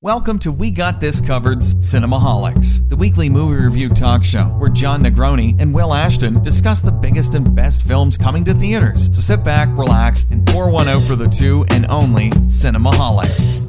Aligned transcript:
Welcome 0.00 0.38
to 0.40 0.52
We 0.52 0.70
Got 0.70 1.00
This 1.00 1.20
Covered's 1.20 1.74
Cinemaholics, 1.74 2.88
the 2.88 2.94
weekly 2.94 3.28
movie 3.28 3.64
review 3.64 3.88
talk 3.88 4.22
show 4.22 4.44
where 4.44 4.70
John 4.70 5.02
Negroni 5.02 5.60
and 5.60 5.74
Will 5.74 5.92
Ashton 5.92 6.40
discuss 6.40 6.80
the 6.80 6.92
biggest 6.92 7.34
and 7.34 7.52
best 7.52 7.82
films 7.82 8.16
coming 8.16 8.44
to 8.44 8.54
theaters. 8.54 9.06
So 9.06 9.20
sit 9.20 9.42
back, 9.42 9.76
relax, 9.76 10.24
and 10.30 10.46
pour 10.46 10.70
one 10.70 10.86
out 10.86 11.02
for 11.02 11.16
the 11.16 11.26
two 11.26 11.64
and 11.70 11.84
only 11.90 12.30
Cinemaholics. 12.30 13.67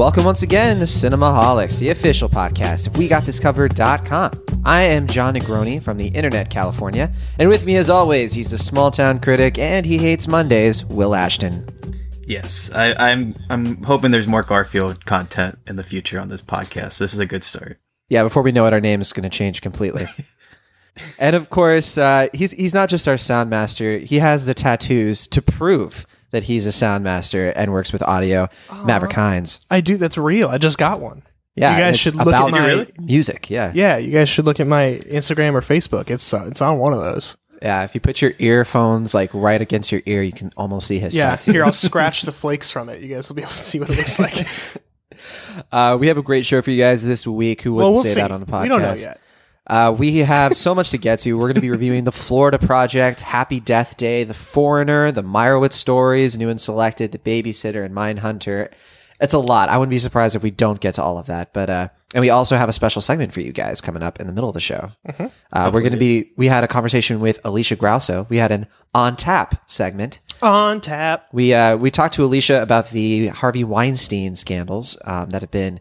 Welcome 0.00 0.24
once 0.24 0.42
again 0.42 0.78
to 0.78 0.84
Cinemaholics, 0.84 1.78
the 1.78 1.90
official 1.90 2.30
podcast 2.30 2.86
of 2.86 2.94
WeGotThisCovered.com. 2.94 4.62
I 4.64 4.80
am 4.80 5.06
John 5.06 5.34
Negroni 5.34 5.82
from 5.82 5.98
the 5.98 6.06
Internet, 6.06 6.48
California, 6.48 7.12
and 7.38 7.50
with 7.50 7.66
me, 7.66 7.76
as 7.76 7.90
always, 7.90 8.32
he's 8.32 8.50
a 8.54 8.56
small 8.56 8.90
town 8.90 9.20
critic 9.20 9.58
and 9.58 9.84
he 9.84 9.98
hates 9.98 10.26
Mondays, 10.26 10.86
Will 10.86 11.14
Ashton. 11.14 11.68
Yes, 12.22 12.70
I, 12.74 12.94
I'm. 12.94 13.34
I'm 13.50 13.82
hoping 13.82 14.10
there's 14.10 14.26
more 14.26 14.42
Garfield 14.42 15.04
content 15.04 15.58
in 15.66 15.76
the 15.76 15.84
future 15.84 16.18
on 16.18 16.30
this 16.30 16.40
podcast. 16.40 16.96
This 16.96 17.12
is 17.12 17.18
a 17.18 17.26
good 17.26 17.44
start. 17.44 17.76
Yeah, 18.08 18.22
before 18.22 18.42
we 18.42 18.52
know 18.52 18.64
it, 18.64 18.72
our 18.72 18.80
name 18.80 19.02
is 19.02 19.12
going 19.12 19.28
to 19.28 19.28
change 19.28 19.60
completely. 19.60 20.06
and 21.18 21.36
of 21.36 21.50
course, 21.50 21.98
uh, 21.98 22.28
he's 22.32 22.52
he's 22.52 22.72
not 22.72 22.88
just 22.88 23.06
our 23.06 23.18
sound 23.18 23.50
master; 23.50 23.98
he 23.98 24.20
has 24.20 24.46
the 24.46 24.54
tattoos 24.54 25.26
to 25.26 25.42
prove 25.42 26.06
that 26.30 26.44
he's 26.44 26.66
a 26.66 26.72
sound 26.72 27.04
master 27.04 27.50
and 27.50 27.72
works 27.72 27.92
with 27.92 28.02
audio. 28.02 28.48
Maverick 28.84 29.12
Hines. 29.12 29.60
I 29.70 29.80
do. 29.80 29.96
That's 29.96 30.16
real. 30.18 30.48
I 30.48 30.58
just 30.58 30.78
got 30.78 31.00
one. 31.00 31.22
Yeah, 31.56 31.76
you 31.76 31.82
guys 31.82 32.00
should 32.00 32.14
look 32.14 32.28
about 32.28 32.48
at 32.48 32.52
my. 32.52 32.66
really? 32.66 32.92
music. 33.00 33.50
Yeah. 33.50 33.72
Yeah, 33.74 33.98
you 33.98 34.10
guys 34.12 34.28
should 34.28 34.46
look 34.46 34.60
at 34.60 34.66
my 34.66 35.00
Instagram 35.06 35.54
or 35.54 35.60
Facebook. 35.60 36.08
It's 36.10 36.32
uh, 36.32 36.44
it's 36.46 36.62
on 36.62 36.78
one 36.78 36.92
of 36.92 37.00
those. 37.00 37.36
Yeah, 37.60 37.82
if 37.84 37.94
you 37.94 38.00
put 38.00 38.22
your 38.22 38.32
earphones 38.38 39.12
like 39.12 39.28
right 39.34 39.60
against 39.60 39.92
your 39.92 40.00
ear, 40.06 40.22
you 40.22 40.32
can 40.32 40.50
almost 40.56 40.86
see 40.86 40.98
his 40.98 41.14
Yeah, 41.14 41.30
tattoo. 41.30 41.52
here 41.52 41.64
I'll 41.64 41.72
scratch 41.88 42.22
the 42.22 42.32
flakes 42.32 42.70
from 42.70 42.88
it. 42.88 43.02
You 43.02 43.14
guys 43.14 43.28
will 43.28 43.36
be 43.36 43.42
able 43.42 43.50
to 43.52 43.64
see 43.64 43.78
what 43.80 43.90
it 43.90 43.96
looks 43.96 44.18
like. 44.18 44.46
Uh, 45.70 45.96
we 46.00 46.06
have 46.06 46.16
a 46.16 46.22
great 46.22 46.46
show 46.46 46.62
for 46.62 46.70
you 46.70 46.82
guys 46.82 47.04
this 47.04 47.26
week. 47.26 47.60
Who 47.62 47.74
wouldn't 47.74 47.92
we'll 47.92 48.02
say 48.02 48.10
see. 48.10 48.20
that 48.20 48.32
on 48.32 48.40
the 48.40 48.46
podcast? 48.46 48.62
We 48.62 48.68
don't 48.68 48.80
know 48.82 48.94
yet. 48.94 49.20
Uh, 49.70 49.92
we 49.92 50.18
have 50.18 50.54
so 50.54 50.74
much 50.74 50.90
to 50.90 50.98
get 50.98 51.20
to. 51.20 51.34
We're 51.34 51.46
going 51.46 51.54
to 51.54 51.60
be 51.60 51.70
reviewing 51.70 52.02
The 52.02 52.10
Florida 52.10 52.58
Project, 52.58 53.20
Happy 53.20 53.60
Death 53.60 53.96
Day, 53.96 54.24
The 54.24 54.34
Foreigner, 54.34 55.12
The 55.12 55.22
Meyerowitz 55.22 55.74
Stories, 55.74 56.36
New 56.36 56.48
and 56.48 56.60
Selected, 56.60 57.12
The 57.12 57.18
Babysitter, 57.18 57.84
and 57.84 57.94
Mindhunter. 57.94 58.72
It's 59.20 59.32
a 59.32 59.38
lot. 59.38 59.68
I 59.68 59.78
wouldn't 59.78 59.90
be 59.90 59.98
surprised 59.98 60.34
if 60.34 60.42
we 60.42 60.50
don't 60.50 60.80
get 60.80 60.94
to 60.94 61.02
all 61.04 61.18
of 61.18 61.26
that. 61.26 61.52
But 61.52 61.70
uh, 61.70 61.88
and 62.14 62.20
we 62.20 62.30
also 62.30 62.56
have 62.56 62.68
a 62.68 62.72
special 62.72 63.00
segment 63.00 63.32
for 63.32 63.42
you 63.42 63.52
guys 63.52 63.80
coming 63.80 64.02
up 64.02 64.18
in 64.18 64.26
the 64.26 64.32
middle 64.32 64.48
of 64.48 64.54
the 64.54 64.60
show. 64.60 64.90
Mm-hmm. 65.06 65.26
Uh, 65.52 65.70
we're 65.72 65.82
going 65.82 65.92
to 65.92 65.98
be. 65.98 66.32
We 66.36 66.46
had 66.46 66.64
a 66.64 66.68
conversation 66.68 67.20
with 67.20 67.38
Alicia 67.44 67.76
Grauso. 67.76 68.28
We 68.28 68.38
had 68.38 68.50
an 68.50 68.66
on 68.92 69.14
tap 69.14 69.62
segment. 69.70 70.18
On 70.42 70.80
tap. 70.80 71.28
We 71.32 71.54
uh, 71.54 71.76
we 71.76 71.92
talked 71.92 72.14
to 72.14 72.24
Alicia 72.24 72.60
about 72.60 72.90
the 72.90 73.28
Harvey 73.28 73.62
Weinstein 73.62 74.34
scandals 74.34 75.00
um, 75.04 75.30
that 75.30 75.42
have 75.42 75.52
been 75.52 75.78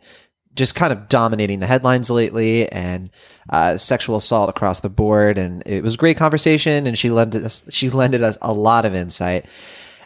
just 0.55 0.75
kind 0.75 0.91
of 0.91 1.07
dominating 1.07 1.59
the 1.59 1.67
headlines 1.67 2.09
lately, 2.09 2.69
and 2.71 3.09
uh, 3.49 3.77
sexual 3.77 4.17
assault 4.17 4.49
across 4.49 4.79
the 4.81 4.89
board. 4.89 5.37
And 5.37 5.63
it 5.65 5.83
was 5.83 5.93
a 5.95 5.97
great 5.97 6.17
conversation, 6.17 6.85
and 6.87 6.97
she 6.97 7.09
lended 7.09 7.43
us 7.45 7.67
she 7.71 7.89
lended 7.89 8.23
us 8.23 8.37
a 8.41 8.53
lot 8.53 8.85
of 8.85 8.93
insight. 8.95 9.45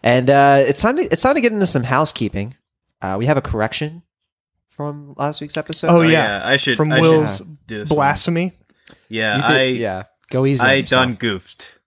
And 0.03 0.29
uh, 0.29 0.57
it's 0.59 0.81
time 0.81 0.97
to 0.97 1.03
it's 1.03 1.21
time 1.21 1.35
to 1.35 1.41
get 1.41 1.53
into 1.53 1.65
some 1.65 1.83
housekeeping. 1.83 2.55
Uh, 3.01 3.15
we 3.17 3.25
have 3.25 3.37
a 3.37 3.41
correction 3.41 4.03
from 4.67 5.13
last 5.17 5.39
week's 5.41 5.57
episode. 5.57 5.87
Oh, 5.89 5.97
Oh, 5.99 6.01
yeah. 6.01 6.39
yeah, 6.39 6.47
I 6.47 6.57
should- 6.57 6.77
from 6.77 6.91
I 6.91 6.99
Will's 6.99 7.39
do 7.39 7.77
this 7.79 7.89
one. 7.89 7.97
blasphemy. 7.97 8.51
Yeah, 9.09 9.35
could- 9.47 9.55
I 9.55 9.63
yeah, 9.63 10.03
go 10.29 10.45
easy. 10.45 10.65
I 10.65 10.81
done 10.81 11.15
goofed. 11.15 11.79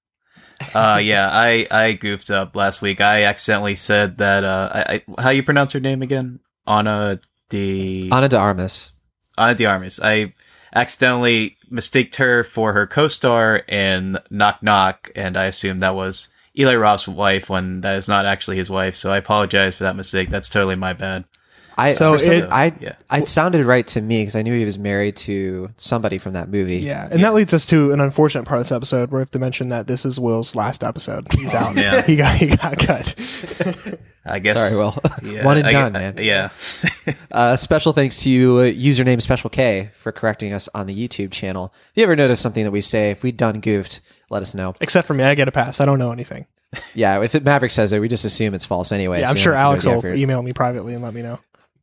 Uh, 0.75 0.99
yeah, 1.03 1.29
I 1.31 1.67
I 1.71 1.93
goofed 1.93 2.31
up 2.31 2.57
last 2.57 2.81
week. 2.81 3.01
I 3.03 3.25
accidentally 3.25 3.75
said 3.75 4.17
that. 4.17 4.45
Uh, 4.45 4.71
I, 4.75 5.03
I 5.19 5.23
how 5.23 5.31
you 5.31 5.43
pronounce 5.43 5.73
her 5.75 5.81
name 5.81 6.01
again? 6.01 6.41
Anna 6.67 7.21
de 7.49 8.09
Ana 8.13 8.29
de 8.29 8.39
Armas. 8.39 8.93
Ana 9.39 9.55
de 9.55 9.67
Armas. 9.67 10.01
I 10.03 10.35
accidentally 10.75 11.57
mistaked 11.71 12.17
her 12.17 12.45
for 12.45 12.73
her 12.73 12.87
co-star 12.87 13.57
in 13.69 14.19
Knock 14.31 14.63
Knock, 14.63 15.11
and 15.17 15.37
I 15.37 15.45
assumed 15.47 15.81
that 15.81 15.95
was 15.95 16.29
Eli 16.59 16.75
Roth's 16.75 17.09
wife 17.09 17.51
when 17.51 17.81
that 17.83 17.97
is 17.97 18.09
not 18.09 18.27
actually 18.27 18.57
his 18.57 18.71
wife. 18.71 18.95
So 18.95 19.11
I 19.11 19.17
apologize 19.19 19.77
for 19.77 19.85
that 19.85 19.97
mistake. 19.97 20.29
That's 20.31 20.49
totally 20.49 20.77
my 20.77 20.93
bad. 20.93 21.25
I 21.79 21.93
So 21.93 22.17
so 22.17 22.31
it- 22.33 22.49
I 22.51 22.73
yeah. 22.81 22.95
it 23.13 23.29
sounded 23.29 23.67
right 23.67 23.87
to 23.89 24.01
me 24.01 24.23
because 24.23 24.35
I 24.35 24.41
knew 24.41 24.55
he 24.55 24.65
was 24.65 24.79
married 24.79 25.15
to 25.19 25.69
somebody 25.77 26.17
from 26.17 26.33
that 26.33 26.49
movie. 26.49 26.79
Yeah, 26.79 27.07
and 27.11 27.23
that 27.23 27.35
leads 27.35 27.53
us 27.53 27.67
to 27.67 27.93
an 27.93 28.01
unfortunate 28.01 28.47
part 28.47 28.61
of 28.61 28.65
this 28.67 28.73
episode 28.73 29.11
where 29.11 29.19
we 29.19 29.23
have 29.23 29.31
to 29.33 29.39
mention 29.39 29.69
that 29.69 29.87
this 29.87 30.07
is 30.07 30.19
Will's 30.19 30.55
last 30.57 30.83
episode. 30.83 31.27
He's 31.35 31.55
out. 31.55 31.77
Yeah. 31.77 32.01
he 32.01 32.17
got 32.17 32.35
he 32.37 32.47
got 32.57 32.79
cut. 32.79 33.15
I 34.29 34.39
guess. 34.39 34.57
Sorry, 34.57 34.77
Will. 34.77 34.95
Yeah, 35.23 35.45
One 35.45 35.59
and 35.59 35.67
I- 35.67 35.73
done, 35.73 35.97
I- 35.97 35.99
man. 35.99 36.15
Yeah. 36.19 36.51
Uh, 37.31 37.55
special 37.55 37.93
thanks 37.93 38.23
to 38.23 38.61
uh, 38.61 38.63
username 38.65 39.21
Special 39.21 39.51
K 39.51 39.91
for 39.95 40.11
correcting 40.11 40.55
us 40.55 40.69
on 40.75 40.87
the 40.87 40.95
YouTube 40.95 41.31
channel. 41.31 41.73
If 41.91 41.99
you 41.99 42.03
ever 42.05 42.17
notice 42.17 42.41
something 42.41 42.65
that 42.65 42.71
we 42.71 42.81
say, 42.81 43.11
if 43.11 43.23
we 43.23 43.31
done 43.31 43.61
goofed, 43.61 44.01
let 44.31 44.41
us 44.41 44.55
know. 44.55 44.73
Except 44.81 45.07
for 45.07 45.13
me, 45.13 45.23
I 45.23 45.35
get 45.35 45.47
a 45.47 45.53
pass. 45.53 45.79
I 45.81 45.85
don't 45.85 45.99
know 45.99 46.13
anything. 46.13 46.47
Yeah, 46.95 47.23
if 47.23 47.35
it, 47.35 47.45
Maverick 47.45 47.71
says 47.71 47.93
it, 47.93 48.01
we 48.01 48.09
just 48.09 48.25
assume 48.25 48.55
it's 48.55 48.65
false 48.65 48.91
anyway. 48.91 49.21
Yeah, 49.21 49.27
so 49.27 49.31
I'm 49.31 49.37
sure 49.37 49.53
don't 49.53 49.63
have 49.75 49.81
to 49.83 49.91
Alex 49.91 50.05
will 50.05 50.15
email 50.19 50.43
me 50.43 50.53
privately 50.53 50.95
and 50.95 51.03
let 51.03 51.15
me 51.15 51.23
know. 51.23 51.39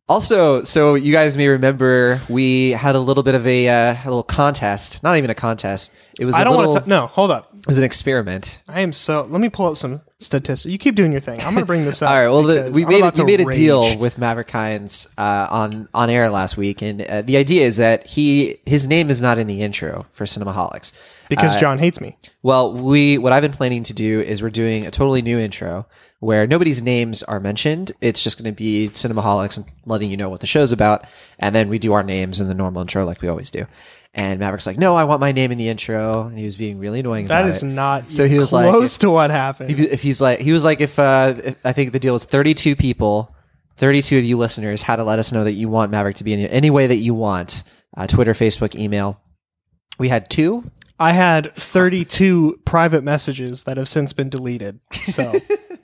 Also, 0.09 0.63
so 0.63 0.95
you 0.95 1.13
guys 1.13 1.37
may 1.37 1.47
remember 1.47 2.19
we 2.29 2.71
had 2.71 2.95
a 2.95 2.99
little 2.99 3.23
bit 3.23 3.35
of 3.35 3.47
a, 3.47 3.69
uh, 3.69 3.93
a 3.93 4.05
little 4.05 4.21
contest. 4.23 5.01
Not 5.01 5.17
even 5.17 5.29
a 5.29 5.35
contest. 5.35 5.95
It 6.19 6.25
was. 6.25 6.35
I 6.35 6.41
a 6.41 6.43
don't 6.43 6.55
want 6.57 6.83
to. 6.83 6.89
No, 6.89 7.07
hold 7.07 7.31
up. 7.31 7.51
It 7.55 7.67
was 7.67 7.77
an 7.77 7.85
experiment. 7.85 8.61
I 8.67 8.81
am 8.81 8.91
so. 8.91 9.23
Let 9.23 9.39
me 9.39 9.49
pull 9.49 9.67
up 9.67 9.77
some 9.77 10.01
statistics. 10.23 10.71
You 10.71 10.77
keep 10.77 10.95
doing 10.95 11.11
your 11.11 11.21
thing. 11.21 11.39
I'm 11.41 11.53
going 11.53 11.61
to 11.61 11.65
bring 11.65 11.85
this 11.85 12.01
up. 12.01 12.09
All 12.09 12.15
right. 12.19 12.27
Well, 12.29 12.43
the, 12.43 12.71
we 12.71 12.83
I'm 12.83 12.89
made 12.89 13.17
we 13.17 13.23
made 13.25 13.39
a 13.41 13.45
rage. 13.45 13.55
deal 13.55 13.97
with 13.97 14.17
Maverick 14.17 14.49
Hines 14.49 15.07
uh, 15.17 15.47
on 15.49 15.87
on 15.93 16.09
air 16.09 16.29
last 16.29 16.57
week, 16.57 16.81
and 16.81 17.01
uh, 17.01 17.21
the 17.21 17.37
idea 17.37 17.65
is 17.65 17.77
that 17.77 18.05
he 18.07 18.57
his 18.65 18.87
name 18.87 19.09
is 19.09 19.21
not 19.21 19.37
in 19.37 19.47
the 19.47 19.61
intro 19.61 20.05
for 20.11 20.25
Cinemaholics 20.25 20.93
because 21.29 21.55
Uh, 21.55 21.59
John 21.59 21.77
hates 21.79 21.99
me. 22.01 22.17
Well, 22.41 22.73
we 22.73 23.17
what 23.17 23.33
I've 23.33 23.41
been 23.43 23.53
planning 23.53 23.83
to 23.83 23.93
do 23.93 24.19
is 24.21 24.41
we're 24.41 24.49
doing 24.49 24.85
a 24.85 24.91
totally 24.91 25.21
new 25.21 25.39
intro 25.39 25.85
where 26.19 26.47
nobody's 26.47 26.81
names 26.81 27.21
are 27.23 27.39
mentioned. 27.39 27.91
It's 27.99 28.23
just 28.23 28.41
going 28.41 28.49
to 28.53 28.55
be 28.57 28.87
Cinemaholics 28.89 29.57
and 29.57 29.65
letting 29.85 30.09
you 30.09 30.15
know 30.17 30.29
what 30.29 30.39
the 30.39 30.47
show's 30.47 30.71
about, 30.71 31.05
and 31.39 31.53
then 31.53 31.67
we 31.69 31.79
do 31.79 31.93
our 31.93 32.03
names 32.03 32.39
in 32.39 32.47
the 32.47 32.53
normal 32.53 32.81
intro 32.81 33.05
like 33.05 33.21
we 33.21 33.27
always 33.27 33.51
do. 33.51 33.65
And 34.15 34.39
Maverick's 34.39 34.67
like, 34.67 34.77
"No, 34.77 34.95
I 34.95 35.05
want 35.05 35.21
my 35.21 35.31
name 35.31 35.51
in 35.51 35.57
the 35.57 35.69
intro," 35.69 36.27
and 36.27 36.37
he 36.37 36.45
was 36.45 36.55
being 36.55 36.77
really 36.77 36.99
annoying. 36.99 37.25
That 37.25 37.41
about 37.45 37.49
is 37.55 37.63
it. 37.63 37.67
not. 37.67 38.11
So 38.11 38.27
he 38.27 38.37
was 38.37 38.53
like, 38.53 38.69
close 38.69 38.93
if- 38.95 38.99
to 39.01 39.09
what 39.09 39.31
happened. 39.31 39.71
If, 39.71 39.79
if 39.79 40.01
he's 40.03 40.21
like, 40.21 40.39
he 40.39 40.51
was 40.51 40.63
like, 40.63 40.81
if, 40.81 40.99
uh, 40.99 41.33
if 41.43 41.65
I 41.65 41.73
think 41.73 41.93
the 41.93 41.99
deal 41.99 42.13
was 42.13 42.23
32 42.23 42.75
people, 42.75 43.35
32 43.77 44.19
of 44.19 44.23
you 44.23 44.37
listeners 44.37 44.83
had 44.83 44.97
to 44.97 45.03
let 45.03 45.17
us 45.17 45.31
know 45.31 45.43
that 45.43 45.53
you 45.53 45.67
want 45.67 45.89
Maverick 45.91 46.15
to 46.17 46.23
be 46.23 46.33
in 46.33 46.41
any 46.41 46.69
way 46.69 46.85
that 46.85 46.97
you 46.97 47.15
want. 47.15 47.63
Uh, 47.97 48.05
Twitter, 48.05 48.33
Facebook, 48.33 48.75
email. 48.79 49.19
We 49.97 50.09
had 50.09 50.29
two. 50.29 50.69
I 50.99 51.11
had 51.13 51.51
32 51.53 52.61
private 52.65 53.03
messages 53.03 53.63
that 53.63 53.77
have 53.77 53.87
since 53.87 54.13
been 54.13 54.29
deleted. 54.29 54.79
So, 54.91 55.33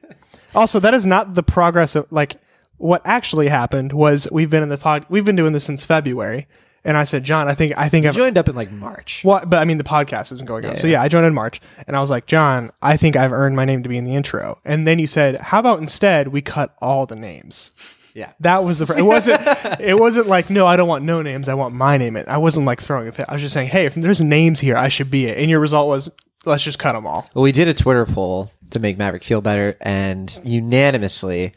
also, 0.55 0.79
that 0.79 0.93
is 0.93 1.05
not 1.05 1.33
the 1.33 1.43
progress 1.43 1.95
of 1.95 2.11
like 2.11 2.35
what 2.77 3.01
actually 3.05 3.47
happened 3.47 3.91
was 3.91 4.27
we've 4.31 4.49
been 4.49 4.63
in 4.63 4.69
the 4.69 4.77
pod, 4.77 5.05
we've 5.09 5.25
been 5.25 5.35
doing 5.35 5.53
this 5.53 5.65
since 5.65 5.85
February, 5.85 6.47
and 6.83 6.97
I 6.97 7.03
said, 7.03 7.23
John, 7.23 7.47
I 7.47 7.53
think 7.53 7.73
I 7.77 7.89
think 7.89 8.05
I've 8.05 8.15
Joined 8.15 8.37
up 8.37 8.49
in 8.49 8.55
like 8.55 8.71
March. 8.71 9.23
What? 9.23 9.49
But 9.49 9.59
I 9.59 9.65
mean, 9.65 9.77
the 9.77 9.83
podcast 9.83 10.31
isn't 10.31 10.45
going 10.45 10.65
on. 10.65 10.75
So 10.75 10.87
yeah, 10.87 11.01
I 11.01 11.07
joined 11.07 11.25
in 11.25 11.33
March, 11.33 11.61
and 11.87 11.95
I 11.95 11.99
was 11.99 12.09
like, 12.09 12.25
John, 12.25 12.71
I 12.81 12.97
think 12.97 13.15
I've 13.15 13.31
earned 13.31 13.55
my 13.55 13.65
name 13.65 13.83
to 13.83 13.89
be 13.89 13.97
in 13.97 14.05
the 14.05 14.15
intro. 14.15 14.59
And 14.65 14.87
then 14.87 14.99
you 14.99 15.07
said, 15.07 15.37
How 15.37 15.59
about 15.59 15.79
instead 15.79 16.29
we 16.29 16.41
cut 16.41 16.75
all 16.81 17.05
the 17.05 17.15
names? 17.15 17.71
Yeah. 18.15 18.33
That 18.39 18.63
was 18.63 18.79
the. 18.79 18.85
Pr- 18.85 18.97
it 18.97 19.03
wasn't. 19.03 19.41
it 19.79 19.97
wasn't 19.97 20.27
like 20.27 20.49
no, 20.49 20.65
I 20.65 20.75
don't 20.75 20.87
want 20.87 21.03
no 21.05 21.21
names. 21.21 21.47
I 21.47 21.53
want 21.53 21.73
my 21.75 21.97
name. 21.97 22.15
It. 22.17 22.27
I 22.27 22.37
wasn't 22.37 22.65
like 22.65 22.81
throwing 22.81 23.07
a 23.07 23.11
fit. 23.11 23.25
I 23.29 23.33
was 23.33 23.41
just 23.41 23.53
saying, 23.53 23.69
hey, 23.69 23.85
if 23.85 23.95
there's 23.95 24.21
names 24.21 24.59
here, 24.59 24.75
I 24.75 24.89
should 24.89 25.11
be 25.11 25.25
it. 25.27 25.37
And 25.37 25.49
your 25.49 25.59
result 25.59 25.87
was, 25.87 26.09
let's 26.45 26.63
just 26.63 26.79
cut 26.79 26.93
them 26.93 27.05
all. 27.05 27.29
Well, 27.33 27.43
we 27.43 27.51
did 27.51 27.67
a 27.67 27.73
Twitter 27.73 28.05
poll 28.05 28.51
to 28.71 28.79
make 28.79 28.97
Maverick 28.97 29.23
feel 29.23 29.41
better, 29.41 29.75
and 29.81 30.39
unanimously, 30.43 31.53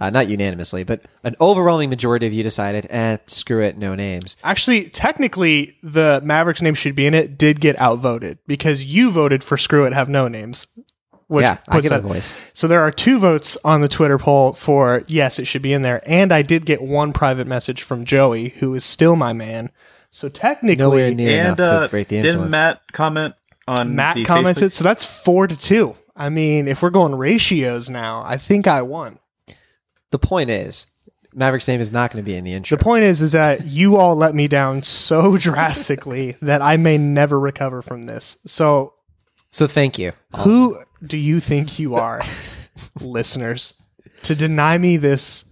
uh, 0.00 0.10
not 0.10 0.28
unanimously, 0.28 0.82
but 0.84 1.02
an 1.22 1.36
overwhelming 1.40 1.90
majority 1.90 2.26
of 2.26 2.32
you 2.32 2.42
decided, 2.42 2.86
eh, 2.90 3.18
screw 3.26 3.62
it, 3.62 3.76
no 3.78 3.94
names. 3.94 4.36
Actually, 4.42 4.88
technically, 4.90 5.76
the 5.82 6.20
Mavericks 6.24 6.62
name 6.62 6.74
should 6.74 6.94
be 6.96 7.06
in 7.06 7.14
it. 7.14 7.38
Did 7.38 7.60
get 7.60 7.78
outvoted 7.80 8.38
because 8.46 8.84
you 8.86 9.10
voted 9.10 9.44
for 9.44 9.56
screw 9.56 9.84
it, 9.84 9.92
have 9.92 10.08
no 10.08 10.28
names. 10.28 10.66
Which 11.26 11.42
Yeah, 11.42 11.56
I 11.68 11.76
puts 11.76 11.88
get 11.88 11.98
a 11.98 12.02
that- 12.02 12.06
voice. 12.08 12.34
So 12.52 12.68
there 12.68 12.82
are 12.82 12.90
two 12.90 13.18
votes 13.18 13.56
on 13.64 13.80
the 13.80 13.88
Twitter 13.88 14.18
poll 14.18 14.52
for 14.52 15.04
yes, 15.06 15.38
it 15.38 15.46
should 15.46 15.62
be 15.62 15.72
in 15.72 15.80
there. 15.82 16.02
And 16.06 16.32
I 16.32 16.42
did 16.42 16.66
get 16.66 16.82
one 16.82 17.14
private 17.14 17.46
message 17.46 17.82
from 17.82 18.04
Joey, 18.04 18.50
who 18.58 18.74
is 18.74 18.84
still 18.84 19.16
my 19.16 19.32
man. 19.32 19.70
So 20.10 20.28
technically, 20.28 20.76
Nowhere 20.84 21.14
near 21.14 21.30
and 21.30 21.58
enough 21.58 21.60
uh, 21.60 21.82
to 21.84 21.88
break 21.88 22.08
the 22.08 22.18
influence. 22.18 22.38
didn't. 22.40 22.50
Matt 22.50 22.82
comment 22.92 23.34
on 23.66 23.96
Matt 23.96 24.16
the 24.16 24.24
commented. 24.26 24.64
Facebook? 24.64 24.72
So 24.72 24.84
that's 24.84 25.06
four 25.24 25.46
to 25.46 25.56
two. 25.56 25.94
I 26.14 26.28
mean, 26.28 26.68
if 26.68 26.82
we're 26.82 26.90
going 26.90 27.14
ratios 27.14 27.88
now, 27.88 28.22
I 28.26 28.36
think 28.36 28.66
I 28.66 28.82
won. 28.82 29.18
The 30.14 30.18
point 30.28 30.48
is, 30.50 30.86
Maverick's 31.34 31.66
name 31.66 31.80
is 31.80 31.90
not 31.90 32.12
going 32.12 32.22
to 32.24 32.28
be 32.30 32.36
in 32.36 32.44
the 32.44 32.52
intro. 32.52 32.76
The 32.76 32.84
point 32.84 33.02
is, 33.02 33.20
is 33.20 33.32
that 33.32 33.66
you 33.66 33.96
all 33.96 34.14
let 34.14 34.32
me 34.34 34.46
down 34.46 34.84
so 34.84 35.36
drastically 35.48 36.36
that 36.40 36.62
I 36.62 36.76
may 36.76 36.96
never 36.98 37.40
recover 37.40 37.82
from 37.82 38.02
this. 38.04 38.36
So 38.46 38.92
So 39.50 39.66
thank 39.66 39.98
you. 39.98 40.12
Who 40.36 40.78
do 41.04 41.16
you 41.16 41.40
think 41.40 41.80
you 41.80 41.96
are, 41.96 42.22
listeners, 43.00 43.82
to 44.22 44.36
deny 44.36 44.78
me 44.78 44.96
this 44.96 45.44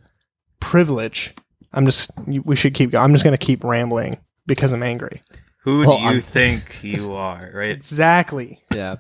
privilege? 0.61 1.35
I'm 1.73 1.87
just. 1.87 2.11
We 2.44 2.55
should 2.55 2.75
keep. 2.75 2.91
going. 2.93 3.05
I'm 3.05 3.12
just 3.12 3.25
going 3.25 3.37
to 3.37 3.44
keep 3.47 3.64
rambling 3.64 4.19
because 4.47 4.73
I'm 4.73 4.82
angry. 4.82 5.23
Who 5.64 5.81
Well, 5.87 5.97
do 5.97 6.03
you 6.03 6.09
I'm- 6.11 6.20
think 6.20 6.82
you 6.85 7.12
are, 7.14 7.50
right? 7.55 7.70
Exactly. 7.76 8.62
Yeah. 8.73 8.97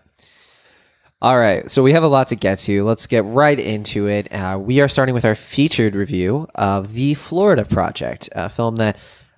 All 1.22 1.38
right, 1.38 1.70
so 1.70 1.84
we 1.84 1.92
have 1.92 2.02
a 2.02 2.08
lot 2.08 2.26
to 2.28 2.34
get 2.36 2.58
to. 2.60 2.82
Let's 2.82 3.06
get 3.06 3.24
right 3.24 3.56
into 3.56 4.08
it. 4.08 4.32
Uh, 4.32 4.58
we 4.60 4.80
are 4.80 4.88
starting 4.88 5.14
with 5.14 5.24
our 5.24 5.36
featured 5.36 5.94
review 5.94 6.48
of 6.56 6.94
The 6.94 7.14
Florida 7.14 7.64
Project, 7.64 8.28
a 8.32 8.48
film 8.48 8.74
that 8.78 8.96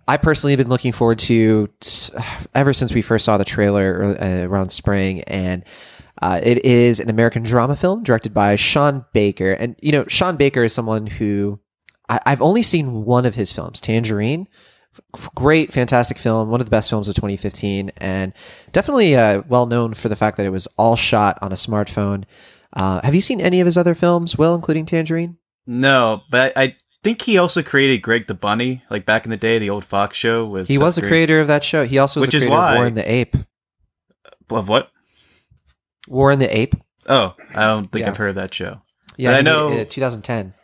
I 0.09 0.17
personally 0.17 0.53
have 0.53 0.59
been 0.59 0.71
looking 0.71 0.93
forward 0.93 1.19
to 1.19 1.69
ever 2.55 2.73
since 2.73 2.95
we 2.95 3.03
first 3.03 3.27
saw 3.27 3.37
the 3.37 3.45
trailer 3.45 4.17
uh, 4.19 4.47
around 4.47 4.71
spring. 4.71 5.25
And 5.25 5.63
uh, 6.23 6.41
it 6.43 6.65
is 6.65 7.01
an 7.01 7.11
American 7.11 7.43
drama 7.43 7.77
film 7.77 8.03
directed 8.03 8.33
by 8.33 8.57
Sean 8.57 9.05
Baker. 9.13 9.53
And, 9.53 9.77
you 9.83 9.93
know, 9.93 10.07
Sean 10.09 10.37
Baker 10.37 10.65
is 10.65 10.73
someone 10.73 11.07
who 11.07 11.61
I- 12.09 12.21
I've 12.25 12.41
only 12.41 12.63
seen 12.63 13.05
one 13.05 13.27
of 13.27 13.35
his 13.35 13.53
films, 13.53 13.79
Tangerine. 13.83 14.49
F- 15.15 15.29
Great, 15.35 15.73
fantastic 15.73 16.19
film, 16.19 16.51
one 16.51 16.61
of 16.61 16.67
the 16.67 16.71
best 16.71 16.89
films 16.91 17.09
of 17.09 17.15
2015, 17.15 17.91
and 17.99 18.33
definitely 18.73 19.17
uh, 19.17 19.43
well 19.49 19.67
known 19.67 19.95
for 19.95 20.09
the 20.09 20.17
fact 20.17 20.37
that 20.37 20.47
it 20.47 20.51
was 20.51 20.67
all 20.77 20.97
shot 20.97 21.39
on 21.43 21.53
a 21.53 21.57
smartphone. 21.57 22.25
Uh, 22.73 23.01
have 23.03 23.15
you 23.15 23.21
seen 23.21 23.41
any 23.41 23.61
of 23.61 23.67
his 23.67 23.77
other 23.79 23.95
films, 23.95 24.37
Will, 24.39 24.55
including 24.55 24.85
Tangerine? 24.87 25.37
No, 25.67 26.23
but 26.31 26.53
I, 26.57 26.63
I 26.63 26.77
think 27.03 27.23
he 27.23 27.39
also 27.39 27.63
created 27.63 28.03
Greg 28.03 28.27
the 28.27 28.35
Bunny, 28.35 28.83
like 28.91 29.05
back 29.07 29.25
in 29.25 29.31
the 29.31 29.37
day, 29.37 29.59
the 29.59 29.71
old 29.71 29.85
Fox 29.85 30.17
show 30.17 30.45
was. 30.47 30.69
He 30.69 30.79
was 30.79 30.99
a 30.99 31.03
creator 31.03 31.41
of 31.41 31.49
that 31.49 31.65
show. 31.65 31.85
He 31.85 31.99
also 31.99 32.21
was 32.21 32.29
Which 32.29 32.35
a 32.35 32.37
is 32.39 32.43
creator 32.45 32.57
why- 32.57 32.73
of 32.73 32.77
Warren 32.79 32.95
the 32.95 33.11
Ape. 33.11 33.37
of 34.51 34.69
what? 34.69 34.91
Warren 36.09 36.39
the 36.39 36.57
Ape. 36.57 36.75
Oh, 37.09 37.35
I 37.55 37.63
don't 37.67 37.91
think 37.91 38.03
Yeah. 38.05 38.11
I've 38.11 38.17
heard 38.17 38.31
of 38.31 38.35
that 38.37 38.53
show. 38.55 38.83
Yeah, 39.17 39.31
But 39.33 39.39
I 39.39 39.41
know- 39.43 39.69
it, 39.73 39.81
uh, 39.87 39.91
2010. 39.91 40.55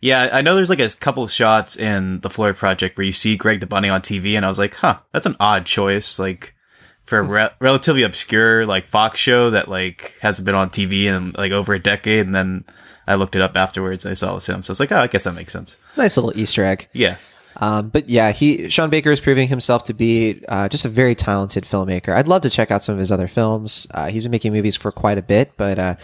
Yeah, 0.00 0.30
I 0.32 0.40
know 0.40 0.54
there's 0.54 0.70
like 0.70 0.80
a 0.80 0.88
couple 0.88 1.22
of 1.22 1.30
shots 1.30 1.76
in 1.76 2.20
the 2.20 2.30
Florida 2.30 2.58
Project 2.58 2.96
where 2.96 3.04
you 3.06 3.12
see 3.12 3.36
Greg 3.36 3.60
the 3.60 3.66
Bunny 3.66 3.88
on 3.90 4.00
TV, 4.00 4.34
and 4.34 4.46
I 4.46 4.48
was 4.48 4.58
like, 4.58 4.74
huh, 4.76 5.00
that's 5.12 5.26
an 5.26 5.36
odd 5.38 5.66
choice, 5.66 6.18
like 6.18 6.54
for 7.02 7.18
a 7.18 7.22
re- 7.22 7.50
relatively 7.60 8.02
obscure 8.02 8.64
like 8.64 8.86
Fox 8.86 9.18
show 9.18 9.50
that 9.50 9.68
like 9.68 10.14
hasn't 10.20 10.46
been 10.46 10.54
on 10.54 10.70
TV 10.70 11.04
in 11.04 11.32
like 11.36 11.52
over 11.52 11.74
a 11.74 11.78
decade. 11.78 12.24
And 12.24 12.34
then 12.34 12.64
I 13.06 13.16
looked 13.16 13.34
it 13.36 13.42
up 13.42 13.56
afterwards, 13.56 14.04
and 14.04 14.10
I 14.10 14.14
saw 14.14 14.32
it 14.32 14.34
was 14.36 14.48
him, 14.48 14.62
so 14.62 14.70
it's 14.70 14.80
like, 14.80 14.92
oh, 14.92 15.00
I 15.00 15.06
guess 15.06 15.24
that 15.24 15.34
makes 15.34 15.52
sense. 15.52 15.78
Nice 15.96 16.16
little 16.16 16.36
Easter 16.38 16.64
egg. 16.64 16.88
Yeah, 16.94 17.16
Um, 17.56 17.88
but 17.90 18.08
yeah, 18.08 18.32
he 18.32 18.70
Sean 18.70 18.88
Baker 18.88 19.10
is 19.10 19.20
proving 19.20 19.48
himself 19.48 19.84
to 19.84 19.92
be 19.92 20.42
uh, 20.48 20.68
just 20.70 20.86
a 20.86 20.88
very 20.88 21.14
talented 21.14 21.64
filmmaker. 21.64 22.14
I'd 22.14 22.28
love 22.28 22.40
to 22.42 22.50
check 22.50 22.70
out 22.70 22.82
some 22.82 22.94
of 22.94 22.98
his 23.00 23.12
other 23.12 23.28
films. 23.28 23.86
Uh, 23.92 24.06
he's 24.06 24.22
been 24.22 24.30
making 24.30 24.52
movies 24.54 24.76
for 24.76 24.90
quite 24.90 25.18
a 25.18 25.22
bit, 25.22 25.52
but 25.58 25.78
uh, 25.78 25.96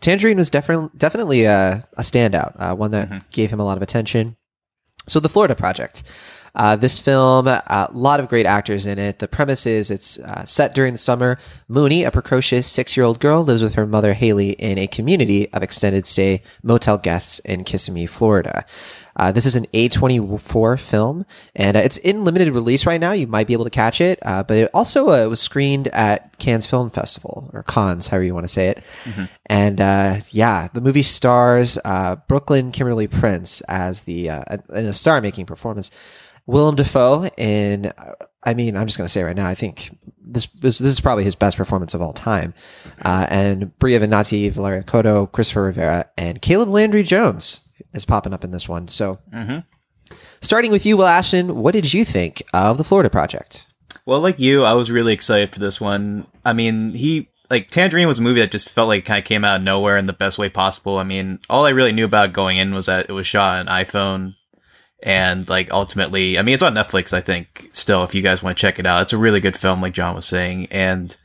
Tangerine 0.00 0.36
was 0.36 0.50
definitely 0.50 0.90
definitely 0.96 1.44
a, 1.44 1.86
a 1.96 2.02
standout, 2.02 2.54
uh, 2.58 2.74
one 2.74 2.90
that 2.92 3.30
gave 3.30 3.50
him 3.50 3.60
a 3.60 3.64
lot 3.64 3.76
of 3.76 3.82
attention. 3.82 4.36
So 5.06 5.20
the 5.20 5.28
Florida 5.28 5.54
Project. 5.54 6.02
Uh, 6.54 6.76
this 6.76 6.98
film, 6.98 7.46
a 7.46 7.88
lot 7.92 8.20
of 8.20 8.28
great 8.28 8.46
actors 8.46 8.86
in 8.86 8.98
it. 8.98 9.18
The 9.18 9.28
premise 9.28 9.66
is 9.66 9.90
it's 9.90 10.18
uh, 10.18 10.44
set 10.44 10.74
during 10.74 10.94
the 10.94 10.98
summer. 10.98 11.38
Mooney, 11.68 12.04
a 12.04 12.10
precocious 12.10 12.66
six-year-old 12.66 13.20
girl, 13.20 13.42
lives 13.42 13.62
with 13.62 13.74
her 13.74 13.86
mother 13.86 14.14
Haley 14.14 14.50
in 14.50 14.78
a 14.78 14.86
community 14.86 15.52
of 15.52 15.62
extended 15.62 16.06
stay 16.06 16.42
motel 16.62 16.98
guests 16.98 17.38
in 17.40 17.64
Kissimmee, 17.64 18.06
Florida. 18.06 18.64
Uh, 19.18 19.32
this 19.32 19.46
is 19.46 19.56
an 19.56 19.64
A24 19.74 20.78
film, 20.78 21.26
and 21.56 21.76
uh, 21.76 21.80
it's 21.80 21.96
in 21.96 22.24
limited 22.24 22.52
release 22.52 22.86
right 22.86 23.00
now. 23.00 23.10
You 23.10 23.26
might 23.26 23.48
be 23.48 23.52
able 23.52 23.64
to 23.64 23.70
catch 23.70 24.00
it, 24.00 24.20
uh, 24.22 24.44
but 24.44 24.56
it 24.56 24.70
also 24.72 25.10
uh, 25.10 25.28
was 25.28 25.40
screened 25.40 25.88
at 25.88 26.38
Cannes 26.38 26.66
Film 26.66 26.88
Festival, 26.88 27.50
or 27.52 27.64
Cannes, 27.64 28.06
however 28.06 28.24
you 28.24 28.32
want 28.32 28.44
to 28.44 28.52
say 28.52 28.68
it. 28.68 28.84
And 29.46 29.80
uh, 29.80 30.20
yeah, 30.30 30.68
the 30.72 30.80
movie 30.80 31.02
stars 31.02 31.78
uh, 31.84 32.16
Brooklynn 32.28 32.70
Kimberly 32.70 33.08
Prince 33.08 33.60
as 33.62 34.02
the 34.02 34.30
uh, 34.30 34.44
in 34.72 34.86
a 34.86 34.92
star-making 34.92 35.46
performance. 35.46 35.90
Willem 36.48 36.76
Dafoe 36.76 37.28
in, 37.36 37.92
I 38.42 38.54
mean, 38.54 38.74
I'm 38.74 38.86
just 38.86 38.96
going 38.96 39.04
to 39.04 39.12
say 39.12 39.22
right 39.22 39.36
now, 39.36 39.46
I 39.46 39.54
think 39.54 39.90
this, 40.18 40.46
this 40.46 40.78
this 40.78 40.92
is 40.92 40.98
probably 40.98 41.24
his 41.24 41.34
best 41.34 41.58
performance 41.58 41.92
of 41.92 42.00
all 42.00 42.14
time. 42.14 42.54
Uh, 43.04 43.26
and 43.28 43.78
Bria 43.78 44.00
Vinaite, 44.00 44.50
Valeria 44.52 44.82
Cotto, 44.82 45.30
Christopher 45.30 45.64
Rivera, 45.64 46.06
and 46.16 46.40
Caleb 46.40 46.70
Landry 46.70 47.02
Jones 47.02 47.70
is 47.92 48.06
popping 48.06 48.32
up 48.32 48.44
in 48.44 48.50
this 48.50 48.66
one. 48.66 48.88
So, 48.88 49.18
starting 50.40 50.70
with 50.70 50.86
you, 50.86 50.96
Will 50.96 51.06
Ashton, 51.06 51.56
what 51.56 51.74
did 51.74 51.92
you 51.92 52.02
think 52.02 52.42
of 52.54 52.78
the 52.78 52.84
Florida 52.84 53.10
Project? 53.10 53.66
Well, 54.06 54.20
like 54.20 54.38
you, 54.38 54.64
I 54.64 54.72
was 54.72 54.90
really 54.90 55.12
excited 55.12 55.52
for 55.52 55.60
this 55.60 55.82
one. 55.82 56.26
I 56.46 56.54
mean, 56.54 56.94
he 56.94 57.28
like 57.50 57.68
Tangerine 57.68 58.08
was 58.08 58.20
a 58.20 58.22
movie 58.22 58.40
that 58.40 58.50
just 58.50 58.70
felt 58.70 58.88
like 58.88 59.04
kind 59.04 59.18
of 59.18 59.26
came 59.26 59.44
out 59.44 59.56
of 59.56 59.62
nowhere 59.62 59.98
in 59.98 60.06
the 60.06 60.14
best 60.14 60.38
way 60.38 60.48
possible. 60.48 60.96
I 60.96 61.02
mean, 61.02 61.40
all 61.50 61.66
I 61.66 61.70
really 61.70 61.92
knew 61.92 62.06
about 62.06 62.32
going 62.32 62.56
in 62.56 62.74
was 62.74 62.86
that 62.86 63.10
it 63.10 63.12
was 63.12 63.26
shot 63.26 63.58
on 63.58 63.66
iPhone, 63.66 64.34
and 65.02 65.48
like 65.48 65.70
ultimately, 65.70 66.38
I 66.38 66.42
mean, 66.42 66.54
it's 66.54 66.62
on 66.62 66.74
Netflix. 66.74 67.12
I 67.12 67.20
think 67.20 67.68
still, 67.72 68.04
if 68.04 68.14
you 68.14 68.22
guys 68.22 68.42
want 68.42 68.56
to 68.56 68.60
check 68.60 68.78
it 68.78 68.86
out, 68.86 69.02
it's 69.02 69.12
a 69.12 69.18
really 69.18 69.40
good 69.40 69.56
film, 69.56 69.80
like 69.80 69.94
John 69.94 70.14
was 70.14 70.26
saying, 70.26 70.66
and. 70.66 71.16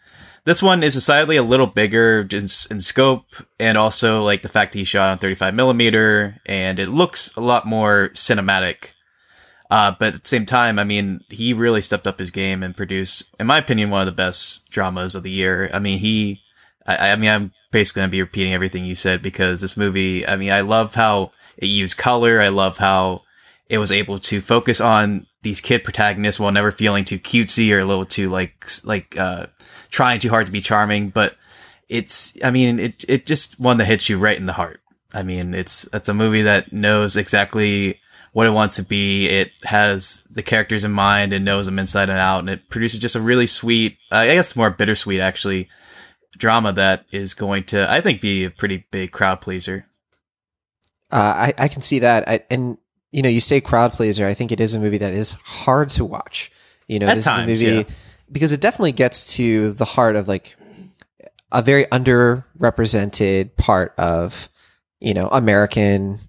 This 0.46 0.62
one 0.62 0.84
is 0.84 0.96
decidedly 0.96 1.38
a 1.38 1.42
little 1.42 1.68
bigger 1.68 2.22
just 2.26 2.70
in 2.70 2.82
scope, 2.82 3.28
and 3.62 3.78
also 3.78 4.22
like 4.22 4.42
the 4.42 4.50
fact 4.50 4.74
that 4.74 4.80
he 4.80 4.84
shot 4.84 5.08
on 5.08 5.18
35 5.18 5.54
millimeter, 5.54 6.42
and 6.46 6.80
it 6.80 6.90
looks 6.90 7.34
a 7.38 7.40
lot 7.40 7.66
more 7.66 8.10
cinematic. 8.10 8.90
Uh, 9.74 9.96
but 9.98 10.14
at 10.14 10.24
the 10.24 10.30
same 10.30 10.46
time, 10.46 10.78
I 10.78 10.84
mean, 10.84 11.22
he 11.30 11.52
really 11.52 11.82
stepped 11.82 12.06
up 12.06 12.20
his 12.20 12.30
game 12.30 12.62
and 12.62 12.78
produced, 12.78 13.34
in 13.40 13.48
my 13.48 13.58
opinion, 13.58 13.90
one 13.90 14.02
of 14.02 14.06
the 14.06 14.12
best 14.12 14.70
dramas 14.70 15.16
of 15.16 15.24
the 15.24 15.32
year. 15.32 15.68
I 15.74 15.80
mean, 15.80 15.98
he, 15.98 16.42
I, 16.86 17.10
I 17.10 17.16
mean, 17.16 17.30
I'm 17.30 17.52
basically 17.72 18.02
going 18.02 18.10
to 18.10 18.16
be 18.16 18.22
repeating 18.22 18.54
everything 18.54 18.86
you 18.86 18.94
said 18.94 19.24
because 19.24 19.62
this 19.62 19.76
movie, 19.76 20.28
I 20.28 20.36
mean, 20.36 20.52
I 20.52 20.62
love 20.62 20.94
how 20.94 21.32
it 21.58 21.66
used 21.66 21.98
color. 21.98 22.40
I 22.40 22.50
love 22.50 22.78
how 22.78 23.24
it 23.74 23.80
was 23.80 23.92
able 23.92 24.20
to 24.20 24.40
focus 24.40 24.80
on 24.80 25.26
these 25.42 25.62
kid 25.62 25.84
protagonists 25.84 26.40
while 26.40 26.52
never 26.52 26.70
feeling 26.70 27.04
too 27.04 27.18
cutesy 27.18 27.74
or 27.74 27.80
a 27.80 27.86
little 27.86 28.06
too 28.06 28.30
like, 28.30 28.70
like, 28.84 29.18
uh, 29.18 29.48
trying 29.90 30.20
too 30.20 30.30
hard 30.30 30.46
to 30.46 30.52
be 30.52 30.62
charming. 30.62 31.10
But 31.10 31.36
it's, 31.90 32.38
I 32.44 32.52
mean, 32.52 32.80
it, 32.80 33.04
it 33.08 33.26
just 33.26 33.60
one 33.60 33.78
that 33.78 33.86
hits 33.86 34.10
you 34.10 34.18
right 34.18 34.38
in 34.38 34.46
the 34.46 34.54
heart. 34.54 34.80
I 35.12 35.24
mean, 35.24 35.56
it's, 35.56 35.90
it's 35.92 36.08
a 36.08 36.14
movie 36.14 36.44
that 36.44 36.72
knows 36.72 37.18
exactly 37.18 38.00
what 38.32 38.46
it 38.46 38.52
wants 38.52 38.76
to 38.76 38.84
be. 38.84 39.28
It 39.28 39.52
has 39.64 40.24
the 40.30 40.44
characters 40.44 40.86
in 40.86 40.92
mind 40.92 41.34
and 41.34 41.44
knows 41.44 41.66
them 41.66 41.80
inside 41.80 42.10
and 42.10 42.20
out, 42.20 42.40
and 42.42 42.50
it 42.52 42.70
produces 42.70 43.00
just 43.00 43.16
a 43.16 43.22
really 43.22 43.48
sweet, 43.48 43.98
uh, 44.12 44.18
I 44.18 44.36
guess 44.36 44.56
more 44.56 44.70
bittersweet 44.70 45.20
actually, 45.20 45.68
drama 46.38 46.74
that 46.74 47.06
is 47.12 47.34
going 47.34 47.64
to, 47.64 47.92
I 47.92 48.02
think, 48.02 48.22
be 48.22 48.46
a 48.46 48.52
pretty 48.52 48.86
big 48.92 49.12
crowd 49.12 49.42
pleaser. 49.42 49.88
Uh, 51.12 51.50
I, 51.50 51.54
I 51.58 51.68
can 51.68 51.82
see 51.82 52.00
that. 52.00 52.30
I, 52.30 52.42
and, 52.52 52.78
you 53.14 53.22
know, 53.22 53.30
you 53.30 53.40
say 53.40 53.62
crowd 53.62 53.94
pleaser. 53.94 54.26
I 54.26 54.34
think 54.34 54.52
it 54.52 54.60
is 54.60 54.74
a 54.74 54.80
movie 54.80 54.98
that 54.98 55.14
is 55.14 55.34
hard 55.34 55.92
to 55.92 56.04
watch. 56.04 56.52
You 56.88 57.00
know, 57.00 57.08
At 57.08 57.16
this 57.16 57.26
times, 57.26 57.50
is 57.50 57.64
a 57.64 57.66
movie 57.66 57.78
yeah. 57.78 57.96
because 58.30 58.52
it 58.52 58.60
definitely 58.60 58.92
gets 58.92 59.36
to 59.36 59.72
the 59.72 59.86
heart 59.86 60.16
of 60.16 60.28
like 60.28 60.56
a 61.52 61.62
very 61.62 61.86
underrepresented 61.86 63.56
part 63.56 63.94
of, 64.00 64.50
you 65.00 65.14
know, 65.14 65.28
American, 65.30 66.20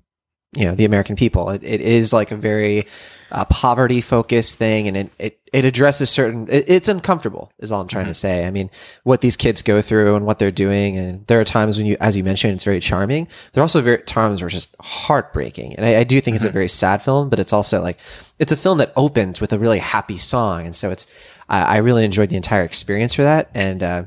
you 0.57 0.65
know, 0.65 0.75
the 0.75 0.85
American 0.85 1.17
people. 1.17 1.51
It, 1.51 1.63
it 1.65 1.81
is 1.81 2.13
like 2.13 2.31
a 2.31 2.37
very 2.37 2.85
uh, 3.31 3.45
poverty 3.47 4.01
focused 4.01 4.59
thing 4.59 4.87
and 4.87 4.97
it, 4.97 5.11
it, 5.19 5.41
it 5.53 5.65
addresses 5.65 6.11
certain, 6.11 6.47
it, 6.49 6.65
it's 6.69 6.89
uncomfortable 6.89 7.53
is 7.59 7.73
all 7.73 7.81
I'm 7.81 7.89
trying 7.89 8.07
to 8.07 8.15
say. 8.15 8.47
I 8.47 8.51
mean, 8.51 8.71
what 9.03 9.21
these 9.21 9.37
kids 9.37 9.63
go 9.63 9.81
through 9.83 10.15
and 10.15 10.25
what 10.25 10.39
they're 10.39 10.51
doing. 10.51 10.97
And 10.97 11.27
there 11.27 11.41
are 11.41 11.45
times 11.45 11.77
when 11.77 11.87
you, 11.87 11.97
as 12.01 12.17
you 12.17 12.23
mentioned, 12.23 12.53
it's 12.55 12.65
very 12.65 12.81
charming. 12.81 13.27
There 13.53 13.61
are 13.61 13.65
also 13.65 13.81
very 13.81 14.03
times 14.03 14.41
where 14.41 14.47
it's 14.49 14.55
just 14.55 14.77
heartbreaking. 14.81 15.75
And 15.77 15.85
I, 15.85 16.01
I 16.01 16.05
do 16.05 16.21
think 16.21 16.37
it's 16.37 16.45
a 16.45 16.51
very 16.51 16.69
sad 16.69 17.03
film, 17.03 17.29
but 17.29 17.39
it's 17.39 17.53
also 17.53 17.81
like, 17.83 17.99
it's 18.39 18.53
a 18.53 18.57
film 18.57 18.79
that 18.79 18.93
opens 18.97 19.41
with 19.41 19.53
a 19.53 19.59
really 19.59 19.81
happy 19.81 20.17
song. 20.17 20.67
And 20.67 20.77
so 20.77 20.91
it's, 20.91 21.07
I, 21.49 21.63
I 21.63 21.77
really 21.79 22.05
enjoyed 22.05 22.29
the 22.31 22.37
entire 22.37 22.65
experience 22.65 23.15
for 23.15 23.23
that. 23.23 23.51
And, 23.55 23.83
uh, 23.83 24.05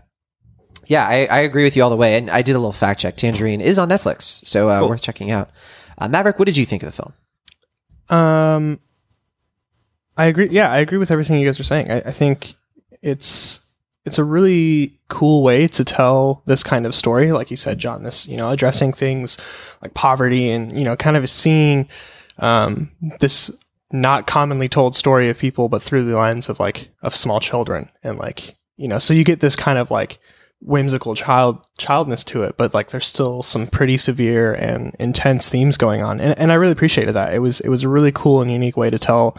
yeah, 0.85 1.05
I, 1.05 1.25
I 1.25 1.39
agree 1.39 1.65
with 1.65 1.75
you 1.75 1.83
all 1.83 1.89
the 1.89 1.97
way. 1.97 2.17
And 2.17 2.29
I 2.29 2.41
did 2.41 2.55
a 2.55 2.59
little 2.59 2.71
fact 2.71 3.01
check. 3.01 3.17
Tangerine 3.17 3.59
is 3.59 3.77
on 3.77 3.89
Netflix, 3.89 4.21
so 4.45 4.69
uh, 4.69 4.79
Cool. 4.79 4.89
worth 4.89 5.01
checking 5.01 5.31
out. 5.31 5.49
Uh, 5.97 6.07
Maverick, 6.07 6.39
what 6.39 6.45
did 6.45 6.57
you 6.57 6.65
think 6.65 6.83
of 6.83 6.93
the 6.93 7.03
film? 7.03 7.13
Um, 8.09 8.79
I 10.17 10.25
agree. 10.25 10.49
Yeah, 10.49 10.71
I 10.71 10.79
agree 10.79 10.97
with 10.97 11.11
everything 11.11 11.39
you 11.39 11.45
guys 11.45 11.59
are 11.59 11.63
saying. 11.63 11.91
I, 11.91 11.97
I 11.97 12.11
think 12.11 12.55
it's 13.01 13.61
it's 14.05 14.17
a 14.17 14.23
really 14.23 14.97
cool 15.09 15.43
way 15.43 15.67
to 15.67 15.83
tell 15.83 16.41
this 16.45 16.63
kind 16.63 16.85
of 16.85 16.95
story, 16.95 17.31
like 17.31 17.51
you 17.51 17.57
said, 17.57 17.79
John. 17.79 18.03
This 18.03 18.27
you 18.27 18.37
know 18.37 18.49
addressing 18.49 18.93
things 18.93 19.37
like 19.81 19.93
poverty 19.93 20.49
and 20.49 20.77
you 20.77 20.85
know 20.85 20.95
kind 20.95 21.17
of 21.17 21.29
seeing 21.29 21.87
um, 22.39 22.91
this 23.19 23.65
not 23.91 24.27
commonly 24.27 24.69
told 24.69 24.95
story 24.95 25.29
of 25.29 25.37
people, 25.37 25.69
but 25.69 25.81
through 25.81 26.03
the 26.05 26.17
lens 26.17 26.49
of 26.49 26.59
like 26.59 26.89
of 27.01 27.15
small 27.15 27.39
children 27.39 27.89
and 28.03 28.17
like 28.17 28.55
you 28.77 28.87
know, 28.87 28.99
so 28.99 29.13
you 29.13 29.23
get 29.23 29.39
this 29.39 29.55
kind 29.55 29.79
of 29.79 29.91
like 29.91 30.19
whimsical 30.59 31.15
child 31.15 31.63
childness 31.77 32.23
to 32.25 32.43
it, 32.43 32.57
but 32.57 32.73
like 32.73 32.89
there's 32.89 33.05
still 33.05 33.43
some 33.43 33.67
pretty 33.67 33.97
severe 33.97 34.53
and 34.53 34.95
intense 34.99 35.49
themes 35.49 35.77
going 35.77 36.01
on, 36.01 36.19
and, 36.19 36.37
and 36.37 36.51
I 36.51 36.55
really 36.55 36.71
appreciated 36.71 37.13
that. 37.13 37.33
It 37.33 37.39
was 37.39 37.59
it 37.59 37.69
was 37.69 37.83
a 37.83 37.89
really 37.89 38.11
cool 38.11 38.41
and 38.41 38.51
unique 38.51 38.77
way 38.77 38.89
to 38.89 38.99
tell 38.99 39.37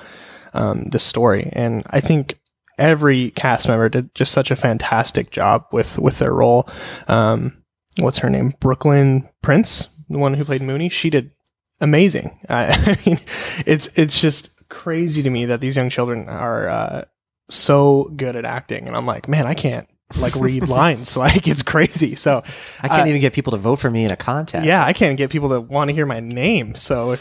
um, 0.55 0.85
this 0.91 1.05
story, 1.05 1.51
and 1.53 1.85
I 1.91 2.01
think 2.01 2.39
every 2.79 3.31
cast 3.31 3.69
member 3.69 3.89
did 3.89 4.15
just 4.15 4.33
such 4.33 4.51
a 4.51 4.57
fantastic 4.57 5.31
job 5.31 5.67
with 5.73 5.99
with 5.99 6.19
their 6.19 6.33
role. 6.33 6.69
Um, 7.09 7.63
what's 7.99 8.19
her 8.19 8.31
name? 8.31 8.53
Brooklynn 8.61 9.29
Prince, 9.43 10.03
the 10.09 10.19
one 10.19 10.35
who 10.35 10.45
played 10.45 10.63
Mooney. 10.63 10.89
She 10.89 11.11
did 11.11 11.33
amazing. 11.81 12.39
I, 12.49 12.67
I 12.87 13.09
mean, 13.09 13.19
it's 13.67 13.89
it's 13.97 14.21
just 14.21 14.69
crazy 14.69 15.23
to 15.23 15.31
me 15.31 15.47
that 15.47 15.61
these 15.61 15.77
young 15.77 15.91
children 15.91 16.29
are 16.29 16.69
uh, 16.69 17.05
so 17.51 18.13
good 18.17 18.37
at 18.37 18.45
acting, 18.45 18.87
and 18.87 18.97
I'm 18.97 19.07
like, 19.07 19.29
man, 19.29 19.47
I 19.47 19.55
can't 19.55 19.89
like 20.21 20.35
read 20.37 20.69
lines. 20.69 21.17
Like 21.19 21.49
it's 21.49 21.62
crazy. 21.62 22.15
So 22.15 22.43
I 22.81 22.88
can't 22.88 23.03
uh, 23.03 23.07
even 23.07 23.21
get 23.21 23.33
people 23.33 23.50
to 23.53 23.59
vote 23.59 23.81
for 23.81 23.91
me 23.91 24.05
in 24.05 24.12
a 24.12 24.17
contest. 24.17 24.65
yeah, 24.65 24.85
I 24.85 24.93
can't 24.93 25.19
get 25.19 25.31
people 25.31 25.49
to 25.50 25.61
want 25.61 25.91
to 25.91 25.95
hear 25.95 26.07
my 26.07 26.21
name. 26.21 26.75
So, 26.77 27.17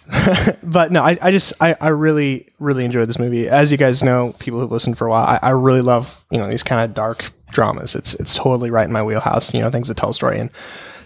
but 0.62 0.92
no, 0.92 1.02
I, 1.02 1.18
I 1.20 1.30
just 1.30 1.52
I, 1.60 1.76
I 1.80 1.88
really 1.88 2.48
really 2.58 2.84
enjoyed 2.84 3.08
this 3.08 3.18
movie. 3.18 3.48
As 3.48 3.72
you 3.72 3.78
guys 3.78 4.02
know, 4.02 4.34
people 4.38 4.60
who've 4.60 4.70
listened 4.70 4.98
for 4.98 5.06
a 5.06 5.10
while, 5.10 5.26
I, 5.26 5.38
I 5.42 5.50
really 5.50 5.80
love 5.80 6.24
you 6.30 6.38
know 6.38 6.48
these 6.48 6.62
kind 6.62 6.82
of 6.82 6.94
dark 6.94 7.32
dramas. 7.50 7.94
It's 7.94 8.14
it's 8.14 8.34
totally 8.34 8.70
right 8.70 8.86
in 8.86 8.92
my 8.92 9.02
wheelhouse. 9.02 9.52
You 9.52 9.60
know, 9.60 9.70
things 9.70 9.88
that 9.88 9.96
tell 9.96 10.10
a 10.10 10.14
story, 10.14 10.38
and 10.38 10.50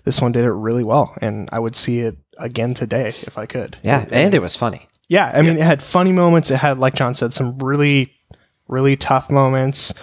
this 0.05 0.21
one 0.21 0.33
did 0.33 0.45
it 0.45 0.53
really 0.53 0.85
well. 0.85 1.15
And 1.21 1.49
I 1.53 1.59
would 1.59 1.77
see 1.77 2.01
it 2.01 2.17
again 2.39 2.75
today 2.75 3.09
if 3.09 3.39
I 3.39 3.47
could. 3.47 3.77
Yeah, 3.83 4.07
and 4.11 4.35
it 4.35 4.43
was 4.43 4.55
funny. 4.55 4.87
Yeah, 5.09 5.31
I 5.33 5.43
mean, 5.43 5.57
it 5.57 5.63
had 5.63 5.83
funny 5.83 6.11
moments. 6.11 6.51
It 6.51 6.57
had, 6.57 6.79
like 6.79 6.95
John 6.95 7.15
said, 7.15 7.33
some 7.33 7.59
really, 7.59 8.13
really 8.67 8.97
tough 8.97 9.31
moments. 9.31 9.95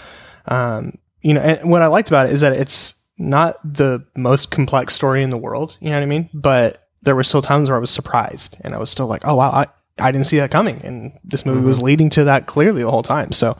Um, 0.45 0.97
you 1.21 1.33
know, 1.33 1.41
and 1.41 1.69
what 1.69 1.81
I 1.81 1.87
liked 1.87 2.09
about 2.09 2.27
it 2.27 2.33
is 2.33 2.41
that 2.41 2.53
it's 2.53 2.93
not 3.17 3.57
the 3.63 4.05
most 4.15 4.51
complex 4.51 4.93
story 4.93 5.23
in 5.23 5.29
the 5.29 5.37
world. 5.37 5.77
You 5.79 5.89
know 5.89 5.97
what 5.97 6.03
I 6.03 6.07
mean? 6.07 6.29
But 6.33 6.79
there 7.01 7.15
were 7.15 7.23
still 7.23 7.41
times 7.41 7.69
where 7.69 7.77
I 7.77 7.81
was 7.81 7.91
surprised, 7.91 8.57
and 8.63 8.73
I 8.73 8.77
was 8.77 8.89
still 8.89 9.07
like, 9.07 9.21
"Oh 9.25 9.35
wow, 9.35 9.49
I, 9.49 9.67
I 9.99 10.11
didn't 10.11 10.27
see 10.27 10.37
that 10.37 10.51
coming." 10.51 10.81
And 10.83 11.17
this 11.23 11.45
movie 11.45 11.65
was 11.65 11.81
leading 11.81 12.09
to 12.11 12.25
that 12.25 12.45
clearly 12.47 12.83
the 12.83 12.91
whole 12.91 13.03
time. 13.03 13.31
So, 13.31 13.57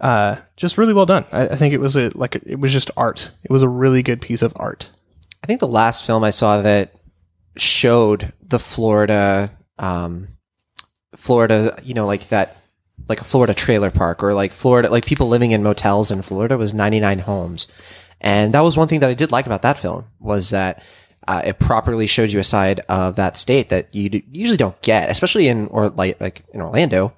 uh, 0.00 0.36
just 0.56 0.78
really 0.78 0.94
well 0.94 1.06
done. 1.06 1.26
I, 1.32 1.48
I 1.48 1.56
think 1.56 1.74
it 1.74 1.80
was 1.80 1.96
a 1.96 2.10
like 2.16 2.36
a, 2.36 2.50
it 2.50 2.60
was 2.60 2.72
just 2.72 2.90
art. 2.96 3.30
It 3.44 3.50
was 3.50 3.62
a 3.62 3.68
really 3.68 4.02
good 4.02 4.20
piece 4.20 4.42
of 4.42 4.52
art. 4.56 4.90
I 5.42 5.46
think 5.46 5.60
the 5.60 5.68
last 5.68 6.04
film 6.04 6.24
I 6.24 6.30
saw 6.30 6.62
that 6.62 6.94
showed 7.56 8.32
the 8.42 8.58
Florida, 8.58 9.50
um, 9.78 10.28
Florida, 11.16 11.78
you 11.82 11.94
know, 11.94 12.06
like 12.06 12.28
that, 12.28 12.56
like 13.08 13.20
a 13.20 13.24
Florida 13.24 13.54
trailer 13.54 13.90
park 13.90 14.22
or 14.22 14.34
like 14.34 14.52
Florida, 14.52 14.90
like 14.90 15.06
people 15.06 15.28
living 15.28 15.52
in 15.52 15.62
motels 15.62 16.10
in 16.10 16.22
Florida 16.22 16.56
was 16.58 16.74
99 16.74 17.20
Homes. 17.20 17.68
And 18.20 18.52
that 18.54 18.60
was 18.60 18.76
one 18.76 18.88
thing 18.88 19.00
that 19.00 19.10
I 19.10 19.14
did 19.14 19.30
like 19.30 19.46
about 19.46 19.62
that 19.62 19.78
film 19.78 20.04
was 20.20 20.50
that 20.50 20.82
uh, 21.28 21.42
it 21.44 21.58
properly 21.58 22.06
showed 22.06 22.32
you 22.32 22.40
a 22.40 22.44
side 22.44 22.80
of 22.88 23.16
that 23.16 23.36
state 23.36 23.68
that 23.68 23.94
you 23.94 24.22
usually 24.32 24.56
don't 24.56 24.80
get, 24.80 25.10
especially 25.10 25.46
in 25.48 25.66
or 25.66 25.90
like 25.90 26.18
like 26.20 26.42
in 26.54 26.62
Orlando, 26.62 27.12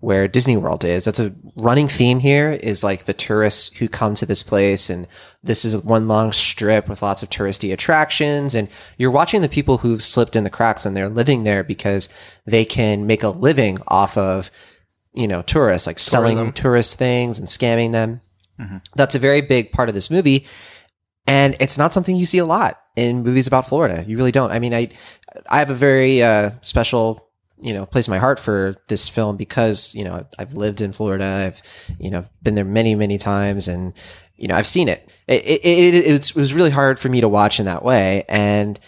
where 0.00 0.28
Disney 0.28 0.58
World 0.58 0.84
is. 0.84 1.06
That's 1.06 1.18
a 1.18 1.32
running 1.56 1.88
theme 1.88 2.18
here. 2.18 2.50
Is 2.50 2.84
like 2.84 3.04
the 3.04 3.14
tourists 3.14 3.74
who 3.78 3.88
come 3.88 4.14
to 4.16 4.26
this 4.26 4.42
place, 4.42 4.90
and 4.90 5.08
this 5.42 5.64
is 5.64 5.82
one 5.82 6.06
long 6.08 6.30
strip 6.32 6.90
with 6.90 7.02
lots 7.02 7.22
of 7.22 7.30
touristy 7.30 7.72
attractions, 7.72 8.54
and 8.54 8.68
you're 8.98 9.10
watching 9.10 9.40
the 9.40 9.48
people 9.48 9.78
who've 9.78 10.02
slipped 10.02 10.36
in 10.36 10.44
the 10.44 10.50
cracks 10.50 10.84
and 10.84 10.94
they're 10.94 11.08
living 11.08 11.44
there 11.44 11.64
because 11.64 12.10
they 12.44 12.66
can 12.66 13.06
make 13.06 13.22
a 13.22 13.30
living 13.30 13.78
off 13.88 14.18
of 14.18 14.50
you 15.14 15.28
know 15.28 15.42
tourists, 15.42 15.86
like 15.86 15.98
selling 15.98 16.52
tourist 16.52 16.98
things 16.98 17.38
and 17.38 17.48
scamming 17.48 17.92
them. 17.92 18.20
That's 18.94 19.14
a 19.14 19.18
very 19.18 19.40
big 19.40 19.72
part 19.72 19.88
of 19.88 19.94
this 19.94 20.10
movie 20.10 20.46
and 21.26 21.56
it's 21.60 21.78
not 21.78 21.92
something 21.92 22.16
you 22.16 22.26
see 22.26 22.38
a 22.38 22.44
lot 22.44 22.80
in 22.96 23.22
movies 23.22 23.46
about 23.46 23.66
Florida. 23.66 24.04
You 24.06 24.16
really 24.16 24.32
don't. 24.32 24.50
I 24.50 24.58
mean, 24.58 24.74
I 24.74 24.88
I 25.48 25.58
have 25.58 25.70
a 25.70 25.74
very 25.74 26.22
uh, 26.22 26.50
special 26.62 27.28
you 27.60 27.72
know 27.72 27.86
place 27.86 28.06
in 28.06 28.10
my 28.10 28.18
heart 28.18 28.38
for 28.38 28.76
this 28.88 29.08
film 29.08 29.36
because 29.36 29.94
you 29.94 30.04
know 30.04 30.26
I've 30.38 30.54
lived 30.54 30.80
in 30.80 30.92
Florida. 30.92 31.24
I've 31.46 31.62
you 31.98 32.10
know 32.10 32.24
been 32.42 32.54
there 32.54 32.64
many 32.64 32.94
many 32.94 33.16
times, 33.18 33.68
and 33.68 33.94
you 34.36 34.48
know 34.48 34.54
I've 34.54 34.66
seen 34.66 34.88
it. 34.88 35.12
It 35.26 35.44
it, 35.44 35.64
it, 35.64 36.06
it, 36.06 36.12
was, 36.12 36.30
it 36.30 36.36
was 36.36 36.54
really 36.54 36.70
hard 36.70 37.00
for 37.00 37.08
me 37.08 37.20
to 37.20 37.28
watch 37.28 37.58
in 37.58 37.66
that 37.66 37.84
way, 37.84 38.24
and 38.28 38.78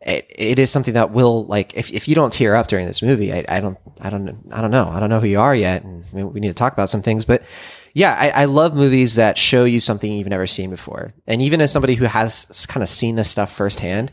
it, 0.00 0.26
it 0.30 0.58
is 0.58 0.70
something 0.70 0.94
that 0.94 1.10
will 1.10 1.44
like 1.46 1.76
if, 1.76 1.92
if 1.92 2.08
you 2.08 2.14
don't 2.14 2.32
tear 2.32 2.56
up 2.56 2.68
during 2.68 2.86
this 2.86 3.02
movie, 3.02 3.32
I, 3.32 3.44
I 3.48 3.60
don't 3.60 3.78
I 4.00 4.10
don't 4.10 4.46
I 4.52 4.60
don't 4.60 4.70
know 4.70 4.88
I 4.88 5.00
don't 5.00 5.10
know 5.10 5.20
who 5.20 5.26
you 5.26 5.40
are 5.40 5.54
yet, 5.54 5.84
and 5.84 6.04
we 6.12 6.40
need 6.40 6.48
to 6.48 6.54
talk 6.54 6.72
about 6.72 6.88
some 6.88 7.02
things, 7.02 7.24
but 7.24 7.42
yeah, 7.92 8.16
I, 8.18 8.42
I 8.42 8.44
love 8.44 8.74
movies 8.74 9.16
that 9.16 9.36
show 9.36 9.64
you 9.64 9.80
something 9.80 10.12
you've 10.12 10.28
never 10.28 10.46
seen 10.46 10.70
before. 10.70 11.12
And 11.26 11.42
even 11.42 11.60
as 11.60 11.72
somebody 11.72 11.94
who 11.94 12.04
has 12.04 12.66
kind 12.68 12.82
of 12.82 12.88
seen 12.88 13.16
this 13.16 13.28
stuff 13.30 13.52
firsthand, 13.52 14.12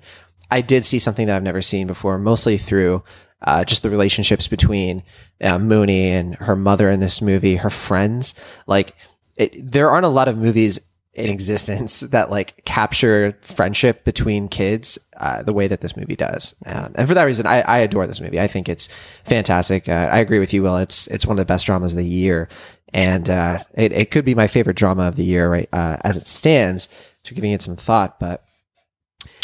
I 0.50 0.62
did 0.62 0.84
see 0.84 1.00
something 1.00 1.27
that 1.27 1.36
I've 1.36 1.44
never 1.44 1.62
seen 1.62 1.88
before, 1.88 2.17
mostly 2.17 2.58
through 2.58 3.03
uh, 3.44 3.63
just 3.63 3.84
the 3.84 3.89
relationships 3.89 4.48
between 4.48 5.03
uh, 5.44 5.60
Mooney 5.60 6.10
and 6.10 6.36
her 6.36 6.56
mother 6.56 6.89
in 6.89 7.00
this 7.00 7.22
movie, 7.22 7.58
her 7.58 7.70
friends. 7.70 8.34
Like, 8.65 8.96
it, 9.36 9.72
there 9.72 9.91
aren't 9.91 10.06
a 10.06 10.10
lot 10.10 10.27
of 10.27 10.38
movies 10.38 10.79
in 11.17 11.29
existence 11.29 12.00
that 12.12 12.29
like 12.29 12.63
capture 12.63 13.38
friendship 13.41 14.05
between 14.05 14.47
kids 14.47 15.00
uh, 15.17 15.41
the 15.43 15.53
way 15.53 15.67
that 15.67 15.81
this 15.81 15.97
movie 15.97 16.15
does. 16.15 16.55
Um, 16.65 16.93
and 16.95 17.07
for 17.07 17.15
that 17.15 17.24
reason, 17.24 17.47
I, 17.47 17.62
I 17.62 17.79
adore 17.79 18.07
this 18.07 18.21
movie. 18.21 18.39
I 18.39 18.47
think 18.47 18.69
it's 18.69 18.88
fantastic. 19.24 19.89
Uh, 19.89 20.09
I 20.12 20.19
agree 20.19 20.39
with 20.39 20.53
you, 20.53 20.63
Will. 20.63 20.77
It's 20.77 21.07
it's 21.07 21.25
one 21.25 21.38
of 21.38 21.39
the 21.39 21.51
best 21.51 21.65
dramas 21.65 21.93
of 21.93 21.97
the 21.97 22.05
year, 22.05 22.47
and 22.93 23.29
uh, 23.29 23.59
it 23.74 23.91
it 23.91 24.12
could 24.12 24.25
be 24.25 24.36
my 24.36 24.47
favorite 24.47 24.77
drama 24.77 25.03
of 25.03 25.15
the 25.15 25.25
year 25.25 25.50
right 25.50 25.69
uh, 25.74 25.97
as 26.03 26.15
it 26.17 26.27
stands. 26.27 26.89
To 27.24 27.33
giving 27.33 27.51
it 27.51 27.62
some 27.62 27.75
thought, 27.75 28.21
but 28.21 28.45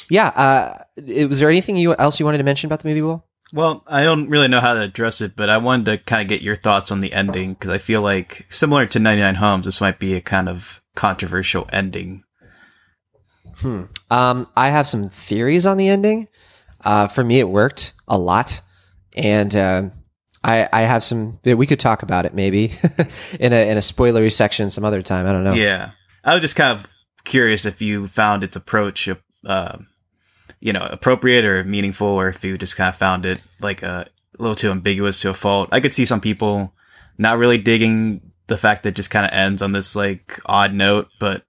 yeah, 0.10 0.28
uh, 0.28 0.84
was 1.28 1.40
there 1.40 1.50
anything 1.50 1.76
you 1.76 1.94
else 1.96 2.18
you 2.18 2.26
wanted 2.26 2.38
to 2.38 2.46
mention 2.46 2.68
about 2.68 2.80
the 2.80 2.88
movie, 2.88 3.02
Will? 3.02 3.26
Well, 3.54 3.84
I 3.86 4.04
don't 4.04 4.30
really 4.30 4.48
know 4.48 4.60
how 4.60 4.74
to 4.74 4.82
address 4.82 5.22
it, 5.22 5.36
but 5.36 5.48
I 5.48 5.58
wanted 5.58 5.86
to 5.86 5.98
kind 6.00 6.24
of 6.24 6.28
get 6.28 6.42
your 6.42 6.56
thoughts 6.56 6.92
on 6.92 7.02
the 7.02 7.14
ending 7.14 7.54
because 7.54 7.70
I 7.70 7.78
feel 7.78 8.02
like 8.02 8.48
similar 8.50 8.88
to 8.88 8.98
99 8.98 9.36
Homes, 9.36 9.66
this 9.66 9.80
might 9.80 10.00
be 10.00 10.16
a 10.16 10.22
kind 10.22 10.50
of 10.50 10.82
controversial 10.96 11.70
ending. 11.72 12.24
Hmm. 13.58 13.84
Um, 14.10 14.48
I 14.58 14.70
have 14.70 14.88
some 14.88 15.10
theories 15.10 15.68
on 15.68 15.78
the 15.78 15.88
ending. 15.88 16.30
Uh, 16.84 17.08
for 17.08 17.24
me, 17.24 17.40
it 17.40 17.48
worked 17.48 17.94
a 18.08 18.18
lot, 18.18 18.60
and 19.16 19.56
uh, 19.56 19.90
I, 20.44 20.68
I 20.74 20.82
have 20.82 21.04
some. 21.04 21.40
We 21.46 21.68
could 21.68 21.80
talk 21.80 22.02
about 22.02 22.26
it 22.26 22.34
maybe 22.34 22.74
in 23.40 23.54
a 23.54 23.70
in 23.70 23.78
a 23.78 23.82
spoilery 23.82 24.32
section 24.32 24.72
some 24.72 24.84
other 24.84 25.04
time. 25.04 25.28
I 25.28 25.32
don't 25.32 25.44
know. 25.44 25.54
Yeah, 25.54 25.92
I 26.24 26.34
was 26.34 26.42
just 26.42 26.56
kind 26.56 26.78
of 26.78 26.92
curious 27.24 27.66
if 27.66 27.82
you 27.82 28.08
found 28.08 28.44
its 28.44 28.56
approach, 28.56 29.08
uh, 29.46 29.78
you 30.64 30.72
know, 30.72 30.88
appropriate 30.90 31.44
or 31.44 31.62
meaningful, 31.66 32.08
or 32.08 32.30
if 32.30 32.42
you 32.42 32.58
just 32.58 32.78
kind 32.78 32.88
of 32.88 32.96
found 32.96 33.26
it 33.26 33.42
like 33.60 33.84
a, 33.84 34.08
little 34.40 34.56
too 34.56 34.72
ambiguous 34.72 35.20
to 35.20 35.30
a 35.30 35.34
fault. 35.34 35.70
I 35.72 35.80
could 35.80 35.94
see 35.94 36.06
some 36.06 36.22
people 36.22 36.74
not 37.18 37.38
really 37.38 37.60
digging 37.60 38.32
the 38.48 38.58
fact 38.58 38.82
that 38.82 38.90
it 38.90 38.96
just 38.96 39.12
kind 39.12 39.26
of 39.26 39.32
ends 39.32 39.62
on 39.62 39.74
this 39.74 39.96
like 39.96 40.40
odd 40.46 40.74
note, 40.74 41.10
but 41.20 41.44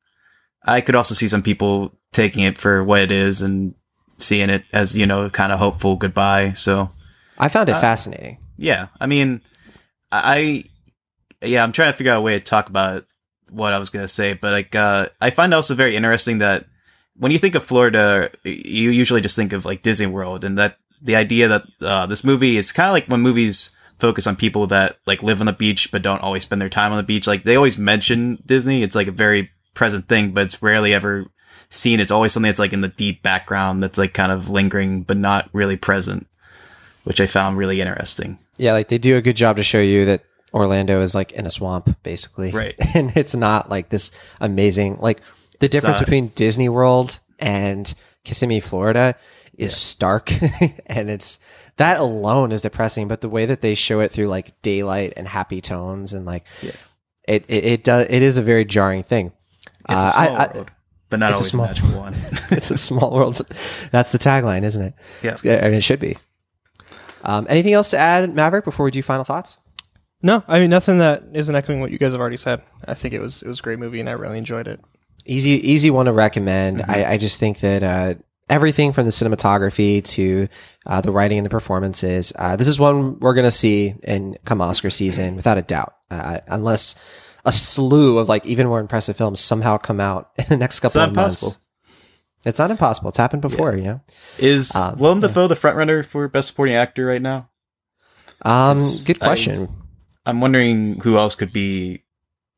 I 0.65 0.81
could 0.81 0.97
also 0.97 1.15
see 1.15 1.29
some 1.29 1.43
people 1.43 1.97
taking 2.13 2.43
it 2.43 2.59
for 2.59 2.83
what 2.83 3.01
it 3.03 3.13
is 3.13 3.41
and 3.41 3.75
seeing 4.19 4.51
it 4.51 4.65
as 4.73 4.97
you 4.97 5.07
know, 5.07 5.31
kind 5.31 5.53
of 5.53 5.61
hopeful 5.61 5.97
goodbye. 5.97 6.53
So 6.53 6.89
I 7.39 7.49
found 7.49 7.69
it 7.69 7.77
fascinating. 7.77 8.39
yeah, 8.59 8.89
I 9.01 9.07
mean, 9.07 9.41
I, 10.11 10.65
yeah, 11.41 11.63
I'm 11.63 11.73
trying 11.73 11.93
to 11.93 11.97
figure 11.97 12.13
out 12.13 12.19
a 12.19 12.21
way 12.21 12.39
to 12.39 12.45
talk 12.45 12.69
about 12.69 13.07
what 13.51 13.73
I 13.73 13.79
was 13.79 13.91
gonna 13.91 14.09
say, 14.09 14.35
but 14.35 14.53
like, 14.53 14.75
uh, 14.75 15.09
I 15.21 15.31
find 15.31 15.53
it 15.53 15.57
also 15.57 15.75
very 15.75 15.97
interesting 15.97 16.39
that 16.39 16.67
when 17.17 17.33
you 17.33 17.39
think 17.39 17.55
of 17.55 17.65
Florida, 17.65 18.31
you 18.45 18.91
usually 18.91 19.21
just 19.21 19.37
think 19.37 19.53
of 19.53 19.65
like 19.65 19.83
Disney 19.83 20.07
World, 20.07 20.45
and 20.45 20.59
that 20.59 20.79
the 21.01 21.17
idea 21.17 21.49
that 21.49 21.63
uh, 21.81 22.07
this 22.07 22.25
movie 22.25 22.57
is 22.57 22.73
kind 22.73 22.89
of 22.89 22.93
like 22.93 23.07
when 23.07 23.21
movies 23.21 23.75
focus 23.99 24.27
on 24.27 24.37
people 24.37 24.67
that 24.67 24.99
like 25.07 25.23
live 25.23 25.41
on 25.41 25.47
the 25.47 25.53
beach 25.53 25.91
but 25.93 26.03
don't 26.03 26.21
always 26.21 26.43
spend 26.43 26.61
their 26.61 26.69
time 26.69 26.93
on 26.93 26.97
the 26.97 27.03
beach. 27.03 27.27
Like 27.27 27.45
they 27.45 27.57
always 27.57 27.79
mention 27.79 28.43
Disney. 28.45 28.83
It's 28.83 28.97
like 28.97 29.09
a 29.09 29.13
very 29.13 29.51
present 29.75 30.09
thing, 30.09 30.33
but 30.33 30.45
it's 30.45 30.63
rarely 30.63 30.93
ever 30.93 31.27
seen. 31.71 32.01
It's 32.01 32.13
always 32.13 32.33
something 32.33 32.49
that's 32.49 32.59
like 32.59 32.73
in 32.73 32.81
the 32.81 32.89
deep 32.89 33.23
background 33.23 33.83
that's 33.83 33.99
like 33.99 34.15
kind 34.15 34.33
of 34.33 34.51
lingering 34.51 35.03
but 35.03 35.17
not 35.17 35.49
really 35.53 35.77
present, 35.77 36.27
which 37.05 37.21
I 37.21 37.27
found 37.27 37.57
really 37.57 37.81
interesting. 37.81 38.39
Yeah, 38.59 38.73
like 38.73 38.89
they 38.89 38.99
do 38.99 39.17
a 39.17 39.23
good 39.23 39.37
job 39.37 39.57
to 39.57 39.63
show 39.63 39.81
you 39.81 40.05
that 40.07 40.25
Orlando 40.53 41.01
is 41.01 41.15
like 41.15 41.33
in 41.33 41.47
a 41.47 41.51
swamp, 41.51 41.97
basically. 42.03 42.51
Right. 42.51 42.75
And 42.95 43.17
it's 43.17 43.35
not 43.35 43.71
like 43.71 43.89
this 43.89 44.11
amazing 44.41 44.99
like 45.01 45.21
the 45.65 45.69
difference 45.71 45.99
not. 45.99 46.05
between 46.07 46.29
Disney 46.29 46.69
World 46.69 47.21
and 47.39 47.93
Kissimmee, 48.25 48.61
Florida 48.61 49.15
is 49.59 49.77
stark. 49.77 50.33
and 50.87 51.11
it's 51.11 51.39
that 51.77 51.99
alone 52.01 52.53
is 52.53 52.61
depressing, 52.63 53.09
but 53.09 53.21
the 53.21 53.29
way 53.29 53.47
that 53.47 53.61
they 53.61 53.75
show 53.75 54.01
it 54.01 54.11
through 54.11 54.27
like 54.29 54.61
daylight 54.63 55.13
and 55.17 55.27
happy 55.29 55.61
tones 55.61 56.13
and 56.13 56.25
like 56.25 56.45
it, 57.27 57.45
it 57.49 57.65
it 57.65 57.85
does 57.85 58.07
it 58.09 58.23
is 58.23 58.37
a 58.37 58.43
very 58.43 58.65
jarring 58.65 59.03
thing. 59.03 59.33
It's 59.89 59.91
Uh, 59.91 60.13
a 60.15 60.19
I- 60.19 60.27
small 60.27 60.39
I- 60.41 60.53
world, 60.55 60.71
but 61.11 61.19
not 61.21 61.31
it's 61.33 61.41
a 61.41 61.45
small- 61.45 61.67
magical 61.67 61.91
one. 62.01 62.15
it's 62.51 62.71
a 62.71 62.77
small 62.79 63.11
world. 63.13 63.37
That's 63.91 64.13
the 64.13 64.19
tagline, 64.19 64.63
isn't 64.65 64.83
it? 64.83 64.95
Yeah. 65.23 65.31
It's. 65.33 65.45
I 65.45 65.61
mean, 65.69 65.75
it 65.75 65.85
should 65.85 66.01
be. 66.01 66.17
Um, 67.23 67.47
anything 67.49 67.73
else 67.73 67.91
to 67.91 67.99
add, 67.99 68.35
Maverick, 68.35 68.65
before 68.65 68.85
we 68.85 68.91
do 68.91 69.03
final 69.03 69.25
thoughts? 69.25 69.59
No, 70.23 70.43
I 70.49 70.59
mean 70.59 70.71
nothing 70.71 70.99
that 70.99 71.23
isn't 71.35 71.55
echoing 71.55 71.81
what 71.81 71.91
you 71.91 71.99
guys 71.99 72.13
have 72.13 72.21
already 72.21 72.37
said. 72.39 72.63
I 72.87 72.95
think 72.95 73.13
it 73.15 73.21
was 73.21 73.43
it 73.43 73.49
was 73.49 73.61
a 73.61 73.63
great 73.63 73.79
movie 73.79 74.01
and 74.01 74.09
I 74.09 74.13
really 74.13 74.39
enjoyed 74.39 74.67
it. 74.69 74.81
Easy 75.27 75.51
easy 75.51 75.91
one 75.91 76.07
to 76.07 76.13
recommend 76.13 76.83
I, 76.87 77.13
I 77.13 77.17
just 77.19 77.41
think 77.41 77.61
that 77.61 77.83
uh 77.83 78.15
everything 78.51 78.93
from 78.93 79.07
the 79.07 79.11
cinematography 79.11 80.05
to 80.05 80.47
uh, 80.87 81.01
the 81.01 81.11
writing 81.11 81.39
and 81.39 81.47
the 81.47 81.51
performances. 81.51 82.31
Uh, 82.39 82.57
this 82.57 82.69
is 82.69 82.79
one 82.79 83.19
we're 83.21 83.33
going 83.33 83.47
to 83.47 83.51
see 83.51 83.95
in 84.03 84.37
come 84.45 84.61
Oscar 84.61 84.91
season 84.91 85.35
without 85.35 85.57
a 85.57 85.63
doubt, 85.63 85.95
uh, 86.11 86.41
unless 86.49 86.95
a 87.47 87.53
slew 87.53 88.19
of 88.19 88.29
like 88.29 88.45
even 88.45 88.67
more 88.67 88.81
impressive 88.81 89.17
films 89.17 89.41
somehow 89.41 89.79
come 89.79 89.99
out 89.99 90.31
in 90.39 90.45
the 90.51 90.59
next 90.59 90.81
couple 90.81 91.01
of 91.01 91.15
months. 91.15 91.59
It's 92.45 92.59
not 92.59 92.71
impossible. 92.71 93.09
It's 93.09 93.17
happened 93.17 93.41
before, 93.41 93.75
you 93.75 93.83
know. 93.85 94.01
Is 94.39 94.75
Um, 94.77 94.99
Willem 94.99 95.21
Dafoe 95.21 95.49
the 95.49 95.55
frontrunner 95.55 96.05
for 96.05 96.29
Best 96.29 96.49
Supporting 96.49 96.75
Actor 96.75 97.07
right 97.07 97.23
now? 97.23 97.49
Um, 98.43 98.77
good 99.07 99.17
I- 99.23 99.27
question. 99.27 99.69
I'm 100.27 100.43
wondering 100.43 101.01
who 101.01 101.17
else 101.17 101.35
could 101.35 101.53
be 101.53 102.03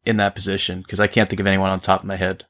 in 0.05 0.17
that 0.17 0.35
position 0.35 0.83
because 0.83 0.99
I 0.99 1.07
can't 1.07 1.29
think 1.29 1.39
of 1.39 1.47
anyone 1.47 1.71
on 1.71 1.79
top 1.79 2.01
of 2.01 2.07
my 2.07 2.17
head. 2.17 2.45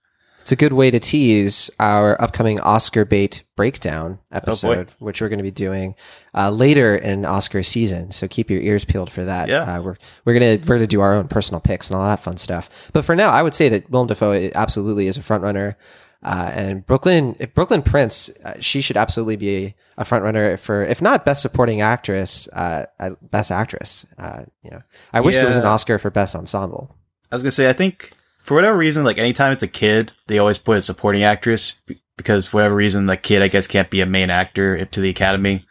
It's 0.47 0.53
a 0.53 0.55
good 0.55 0.75
way 0.75 0.93
to 0.93 1.01
tease 1.01 1.73
our 1.81 2.23
upcoming 2.23 2.61
Oscar 2.61 3.05
bait 3.05 3.43
breakdown 3.57 4.21
Oh, 4.31 4.37
episode, 4.37 4.93
which 5.01 5.21
we're 5.21 5.29
going 5.29 5.41
to 5.41 5.43
be 5.43 5.51
doing 5.51 5.97
uh, 6.37 6.51
later 6.51 6.95
in 6.95 7.25
Oscar 7.25 7.65
season. 7.65 8.13
So 8.13 8.29
keep 8.29 8.49
your 8.49 8.61
ears 8.61 8.85
peeled 8.85 9.11
for 9.11 9.25
that. 9.25 9.49
Yeah. 9.49 9.63
Uh, 9.63 9.83
we're 9.83 9.97
we're 10.25 10.35
gonna 10.35 10.59
we're 10.65 10.77
gonna 10.77 10.87
do 10.87 11.01
our 11.01 11.15
own 11.15 11.27
personal 11.27 11.61
picks 11.61 11.91
and 11.91 11.99
all 11.99 12.07
that 12.07 12.21
fun 12.21 12.37
stuff. 12.37 12.93
But 12.93 13.05
for 13.05 13.17
now, 13.17 13.31
I 13.31 13.43
would 13.43 13.55
say 13.55 13.69
that 13.71 13.91
Willem 13.91 14.07
Dafoe 14.07 14.53
absolutely 14.55 15.09
is 15.09 15.17
a 15.17 15.23
front 15.25 15.43
runner. 15.43 15.77
Uh, 16.23 16.53
and 16.55 16.87
Brooklynn, 16.87 17.35
if 17.41 17.53
Brooklynn 17.53 17.83
Prince, 17.83 18.31
uh, 18.45 18.55
she 18.61 18.81
should 18.81 18.97
absolutely 18.97 19.35
be 19.35 19.75
a 19.99 20.05
front 20.05 20.23
runner 20.23 20.57
for, 20.59 20.85
if 20.85 21.03
not 21.03 21.25
best 21.25 21.43
supporting 21.43 21.81
actress, 21.81 22.49
uh, 22.53 22.87
best 23.21 23.51
actress. 23.51 24.07
Uh, 24.17 24.45
you 24.63 24.71
know, 24.71 24.83
I 25.13 25.23
wish 25.23 25.35
there 25.35 25.49
was 25.49 25.57
an 25.57 25.65
Oscar 25.65 25.99
for 25.99 26.11
best 26.11 26.37
ensemble. 26.37 26.95
I 27.33 27.35
was 27.35 27.43
gonna 27.43 27.51
say 27.51 27.69
I 27.69 27.73
think 27.73 28.13
for 28.47 28.55
whatever 28.55 28.79
reason, 28.79 29.03
like 29.03 29.19
anytime 29.19 29.51
it's 29.51 29.65
a 29.65 29.69
kid, 29.69 30.13
they 30.29 30.39
always 30.39 30.57
put 30.57 30.79
a 30.79 30.83
supporting 30.83 31.25
actress 31.25 31.81
because 32.17 32.47
for 32.47 32.59
whatever 32.59 32.77
reason 32.77 33.07
the 33.07 33.17
kid 33.17 33.43
I 33.43 33.49
guess 33.49 33.67
can't 33.67 33.91
be 33.91 34.01
a 34.01 34.07
main 34.07 34.31
actor 34.31 34.85
to 34.85 35.01
the 35.01 35.11
Academy. 35.11 35.67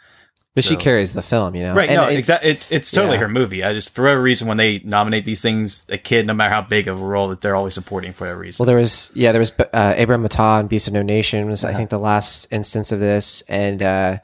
But 0.56 0.64
she 0.64 0.78
carries 0.78 1.14
the 1.14 1.22
film, 1.22 1.56
you 1.56 1.64
know. 1.64 1.74
Right? 1.74 1.90
And 1.90 1.98
no, 1.98 2.08
exactly. 2.08 2.50
It's 2.50 2.72
it's 2.72 2.92
totally 2.92 3.16
yeah. 3.16 3.22
her 3.22 3.28
movie. 3.30 3.64
I 3.64 3.74
just 3.74 3.94
for 3.94 4.04
whatever 4.04 4.22
reason 4.22 4.48
when 4.48 4.58
they 4.58 4.80
nominate 4.80 5.26
these 5.26 5.42
things, 5.42 5.86
a 5.90 5.98
kid, 5.98 6.28
no 6.28 6.34
matter 6.34 6.54
how 6.54 6.62
big 6.62 6.88
of 6.88 7.02
a 7.02 7.04
role, 7.04 7.30
that 7.30 7.42
they're 7.42 7.56
always 7.56 7.74
supporting 7.74 8.14
for 8.14 8.26
whatever 8.26 8.40
reason. 8.40 8.64
Well, 8.64 8.68
there 8.68 8.78
was 8.78 9.12
yeah, 9.14 9.32
there 9.32 9.40
was 9.40 9.52
uh, 9.58 9.94
Abraham 9.96 10.26
Attah 10.26 10.60
and 10.60 10.70
Beast 10.70 10.88
of 10.88 10.94
No 10.94 11.02
Nation 11.02 11.50
was 11.50 11.64
I 11.64 11.74
think 11.74 11.90
the 11.90 12.00
last 12.00 12.52
instance 12.52 12.94
of 12.94 13.02
this, 13.02 13.42
and 13.50 13.84
uh, 13.84 14.18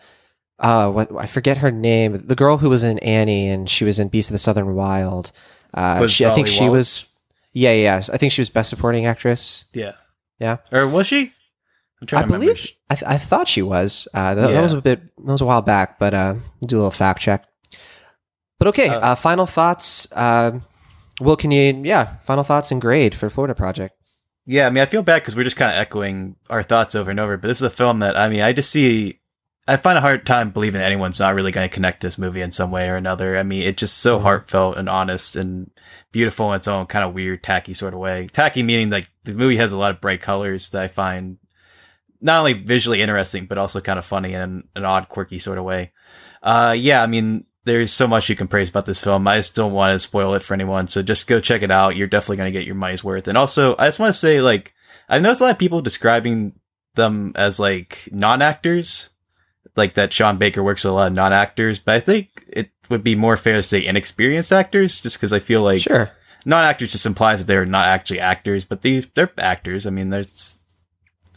uh, 0.60 0.90
what 0.90 1.10
I 1.18 1.26
forget 1.26 1.58
her 1.58 1.72
name, 1.72 2.14
the 2.14 2.36
girl 2.36 2.58
who 2.58 2.70
was 2.70 2.84
in 2.84 3.00
Annie 3.00 3.50
and 3.50 3.70
she 3.70 3.84
was 3.84 4.00
in 4.00 4.08
Beast 4.08 4.30
of 4.30 4.34
the 4.34 4.40
Southern 4.40 4.74
Wild. 4.74 5.34
Uh, 5.74 6.06
she, 6.08 6.26
I 6.26 6.34
think 6.34 6.48
she 6.48 6.70
was 6.70 7.11
yeah, 7.54 7.74
yeah. 7.74 7.98
I 8.14 8.18
think 8.18 8.32
she 8.32 8.42
was 8.42 8.50
best 8.50 8.70
supporting 8.70 9.06
actress. 9.06 9.66
yeah, 9.74 9.94
Yeah, 10.40 10.58
or 10.72 10.88
was 10.88 11.08
she? 11.08 11.34
I'm 12.02 12.08
trying 12.08 12.24
I 12.24 12.28
to 12.28 12.34
remember. 12.34 12.46
believe 12.54 12.72
I, 12.90 12.96
th- 12.96 13.12
I 13.12 13.18
thought 13.18 13.48
she 13.48 13.62
was. 13.62 14.08
Uh, 14.14 14.34
that, 14.36 14.48
that 14.52 14.62
was 14.62 14.74
a 14.74 14.82
bit 14.82 15.02
that 15.18 15.32
was 15.32 15.42
a 15.42 15.46
while 15.46 15.62
back, 15.62 16.00
but 16.00 16.14
uh, 16.14 16.36
do 16.66 16.76
a 16.76 16.80
little 16.80 16.92
fact 16.92 17.22
check. 17.22 17.46
But 18.60 18.68
okay, 18.70 18.90
Uh, 18.90 19.00
uh, 19.00 19.16
final 19.16 19.46
thoughts. 19.46 20.08
Um 20.16 20.64
Will, 21.20 21.36
can 21.36 21.52
you 21.52 21.82
yeah, 21.86 22.18
final 22.22 22.44
thoughts 22.44 22.72
and 22.72 22.82
grade 22.82 23.14
for 23.14 23.30
Florida 23.30 23.54
Project? 23.54 23.94
Yeah, 24.48 24.66
I 24.66 24.72
mean, 24.72 24.82
I 24.82 24.88
feel 24.88 25.04
bad 25.04 25.22
because 25.22 25.36
we're 25.36 25.44
just 25.44 25.56
kind 25.58 25.72
of 25.72 25.78
echoing 25.78 26.36
our 26.50 26.64
thoughts 26.64 26.96
over 26.96 27.12
and 27.12 27.20
over. 27.20 27.38
But 27.38 27.48
this 27.50 27.60
is 27.60 27.64
a 27.64 27.70
film 27.70 28.00
that 28.00 28.18
I 28.18 28.28
mean, 28.30 28.42
I 28.42 28.54
just 28.54 28.72
see. 28.72 29.20
I 29.68 29.78
find 29.78 29.98
a 29.98 30.02
hard 30.02 30.26
time 30.26 30.50
believing 30.50 30.82
anyone's 30.82 31.20
not 31.20 31.36
really 31.36 31.52
going 31.52 31.70
to 31.70 31.74
connect 31.74 32.02
this 32.02 32.18
movie 32.18 32.42
in 32.42 32.52
some 32.52 32.72
way 32.72 32.90
or 32.90 32.96
another. 32.96 33.38
I 33.38 33.44
mean, 33.44 33.64
it's 33.64 33.80
just 33.80 34.00
so 34.00 34.18
Mhm. 34.18 34.24
heartfelt 34.24 34.78
and 34.78 34.90
honest 34.90 35.36
and 35.36 35.70
beautiful 36.12 36.52
in 36.52 36.58
its 36.58 36.68
own 36.68 36.88
kind 36.88 37.06
of 37.06 37.14
weird, 37.14 37.44
tacky 37.44 37.74
sort 37.74 37.94
of 37.94 38.00
way. 38.00 38.28
Tacky 38.32 38.64
meaning 38.64 38.90
like 38.90 39.08
the 39.24 39.34
movie 39.34 39.58
has 39.58 39.72
a 39.72 39.78
lot 39.78 39.92
of 39.92 40.02
bright 40.02 40.22
colors 40.22 40.70
that 40.72 40.82
I 40.82 40.88
find 40.88 41.38
not 42.20 42.40
only 42.40 42.54
visually 42.54 43.02
interesting 43.02 43.46
but 43.46 43.58
also 43.58 43.80
kind 43.82 44.00
of 44.00 44.06
funny 44.06 44.34
in 44.34 44.64
an 44.76 44.86
odd, 44.86 45.10
quirky 45.10 45.40
sort 45.40 45.58
of 45.58 45.64
way. 45.64 45.92
Uh, 46.44 46.76
yeah, 46.78 47.04
I 47.04 47.08
mean, 47.08 47.46
there's 47.64 47.94
so 47.94 48.08
much 48.08 48.30
you 48.30 48.36
can 48.36 48.48
praise 48.48 48.70
about 48.70 48.88
this 48.88 49.00
film. 49.00 49.28
I 49.28 49.38
just 49.38 49.56
don't 49.56 49.74
want 49.74 49.94
to 49.94 50.00
spoil 50.00 50.34
it 50.34 50.42
for 50.42 50.56
anyone. 50.56 50.88
So 50.88 51.04
just 51.04 51.28
go 51.28 51.40
check 51.40 51.62
it 51.62 51.70
out. 51.70 51.96
You're 51.96 52.08
definitely 52.08 52.38
going 52.38 52.52
to 52.52 52.60
get 52.60 52.66
your 52.66 52.76
money's 52.76 53.04
worth. 53.04 53.28
And 53.28 53.38
also, 53.38 53.76
I 53.78 53.86
just 53.88 54.00
want 54.00 54.12
to 54.14 54.20
say, 54.20 54.42
like, 54.42 54.74
I've 55.08 55.22
noticed 55.22 55.42
a 55.42 55.44
lot 55.44 55.52
of 55.52 55.60
people 55.60 55.82
describing 55.82 56.54
them 56.96 57.32
as 57.36 57.60
like 57.60 58.10
non-actors, 58.12 59.10
like 59.76 59.94
that 59.94 60.12
Sean 60.14 60.38
Baker 60.38 60.62
works 60.64 60.84
with 60.84 60.92
a 60.92 60.96
lot 60.96 61.08
of 61.08 61.14
non-actors, 61.14 61.80
but 61.80 61.96
I 61.96 62.00
think 62.00 62.28
it 62.48 62.72
would 62.90 63.04
be 63.04 63.16
more 63.16 63.38
fair 63.38 63.56
to 63.56 63.64
say 63.64 63.86
inexperienced 63.86 64.52
actors, 64.52 65.00
just 65.02 65.18
because 65.18 65.32
I 65.34 65.40
feel 65.40 65.62
like 65.64 65.82
sure. 65.82 66.12
non-actors 66.46 66.92
just 66.92 67.06
implies 67.06 67.40
that 67.40 67.48
they're 67.48 67.66
not 67.66 67.88
actually 67.88 68.20
actors, 68.20 68.66
but 68.66 68.82
these 68.82 69.08
they're 69.16 69.32
actors. 69.38 69.88
I 69.88 69.90
mean, 69.92 70.10
there's 70.10 70.60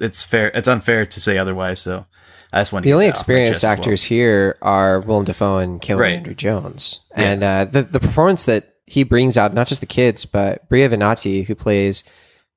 it's 0.01 0.25
fair. 0.25 0.49
It's 0.49 0.67
unfair 0.69 1.07
to 1.07 1.21
say 1.21 1.39
otherwise. 1.39 1.81
So 1.81 2.07
I 2.53 2.61
just 2.61 2.73
want 2.73 2.85
The 2.85 2.93
only 2.93 3.07
that 3.07 3.11
off 3.11 3.17
my 3.17 3.21
experienced 3.21 3.59
as 3.59 3.69
well. 3.69 3.73
actors 3.73 4.03
here 4.05 4.59
are 4.63 5.01
Willem 5.01 5.25
Dafoe 5.25 5.59
and 5.59 5.81
Caleb 5.81 6.01
Right. 6.01 6.15
Landry 6.15 6.35
Jones, 6.35 7.01
Yeah. 7.17 7.23
and 7.31 7.45
uh, 7.45 7.65
the 7.67 7.83
the 7.83 8.01
performance 8.01 8.45
that 8.47 8.75
he 8.87 9.03
brings 9.05 9.37
out, 9.37 9.55
not 9.55 9.67
just 9.69 9.81
the 9.81 9.87
kids, 9.87 10.25
but 10.27 10.69
Bria 10.69 10.89
Vinaite, 10.89 11.47
who 11.47 11.55
plays 11.55 12.03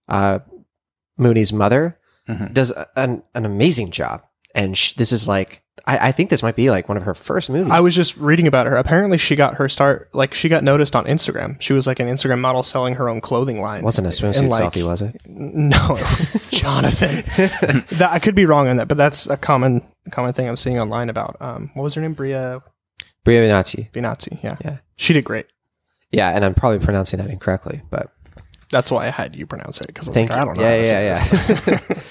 uh, 0.09 0.39
Mooney's 1.17 1.53
mother, 1.53 1.99
Mhm. 2.27 2.53
does 2.53 2.73
an 2.95 3.21
an 3.35 3.45
amazing 3.45 3.91
job. 3.91 4.23
And 4.55 4.75
sh- 4.77 4.93
this 4.93 5.11
is 5.11 5.27
like, 5.27 5.61
I, 5.87 6.09
I 6.09 6.11
think 6.11 6.29
this 6.29 6.43
might 6.43 6.57
be 6.57 6.69
like 6.69 6.89
one 6.89 6.97
of 6.97 7.03
her 7.03 7.13
first 7.15 7.49
movies. 7.49 7.71
I 7.71 7.79
was 7.79 7.95
just 7.95 8.17
reading 8.17 8.45
about 8.45 8.67
her. 8.67 8.75
Apparently, 8.75 9.17
she 9.17 9.37
got 9.37 9.55
her 9.55 9.69
start. 9.69 10.09
Like, 10.13 10.33
she 10.33 10.49
got 10.49 10.61
noticed 10.63 10.95
on 10.97 11.05
Instagram. 11.05 11.59
She 11.61 11.71
was 11.71 11.87
like 11.87 12.01
an 12.01 12.07
Instagram 12.07 12.39
model 12.39 12.61
selling 12.61 12.95
her 12.95 13.07
own 13.07 13.21
clothing 13.21 13.61
line. 13.61 13.83
wasn't 13.83 14.05
a 14.05 14.09
swimsuit 14.09 14.39
And, 14.41 14.49
like, 14.49 14.63
selfie, 14.73 14.85
was 14.85 15.01
it? 15.01 15.15
No, 15.25 15.97
Jonathan. 16.51 17.85
that, 17.99 18.09
I 18.11 18.19
could 18.19 18.35
be 18.35 18.45
wrong 18.45 18.67
on 18.67 18.77
that, 18.77 18.89
but 18.89 18.97
that's 18.97 19.29
a 19.29 19.37
common 19.37 19.81
common 20.11 20.33
thing 20.33 20.47
I'm 20.47 20.57
seeing 20.57 20.77
online 20.79 21.09
about. 21.09 21.37
Um, 21.39 21.71
what 21.73 21.83
was 21.83 21.93
her 21.93 22.01
name? 22.01 22.13
Bria 22.13 22.61
Bria 23.23 23.41
Vinaite. 23.47 23.89
Binazzi. 23.91 24.43
Yeah, 24.43 24.57
Yeah. 24.63 24.77
she 24.97 25.13
did 25.13 25.23
great. 25.23 25.45
Yeah, 26.11 26.29
and 26.35 26.43
I'm 26.45 26.53
probably 26.53 26.79
pronouncing 26.79 27.19
that 27.19 27.29
incorrectly, 27.29 27.81
but 27.89 28.11
That's 28.71 28.91
why 28.91 29.07
I 29.07 29.09
had 29.09 29.35
you 29.37 29.45
pronounce 29.45 29.79
it 29.81 29.87
because 29.87 30.07
I 30.07 30.11
was 30.11 30.15
thank 30.15 30.29
like, 30.31 30.37
you. 30.37 30.41
I 30.41 30.45
don't 30.45 30.57
know. 30.57 30.63
yeah, 30.63 30.75
how 30.75 30.81
to 30.81 30.85
say 30.85 31.05
yeah, 31.05 31.63
this. 31.65 31.67
yeah. 31.67 32.01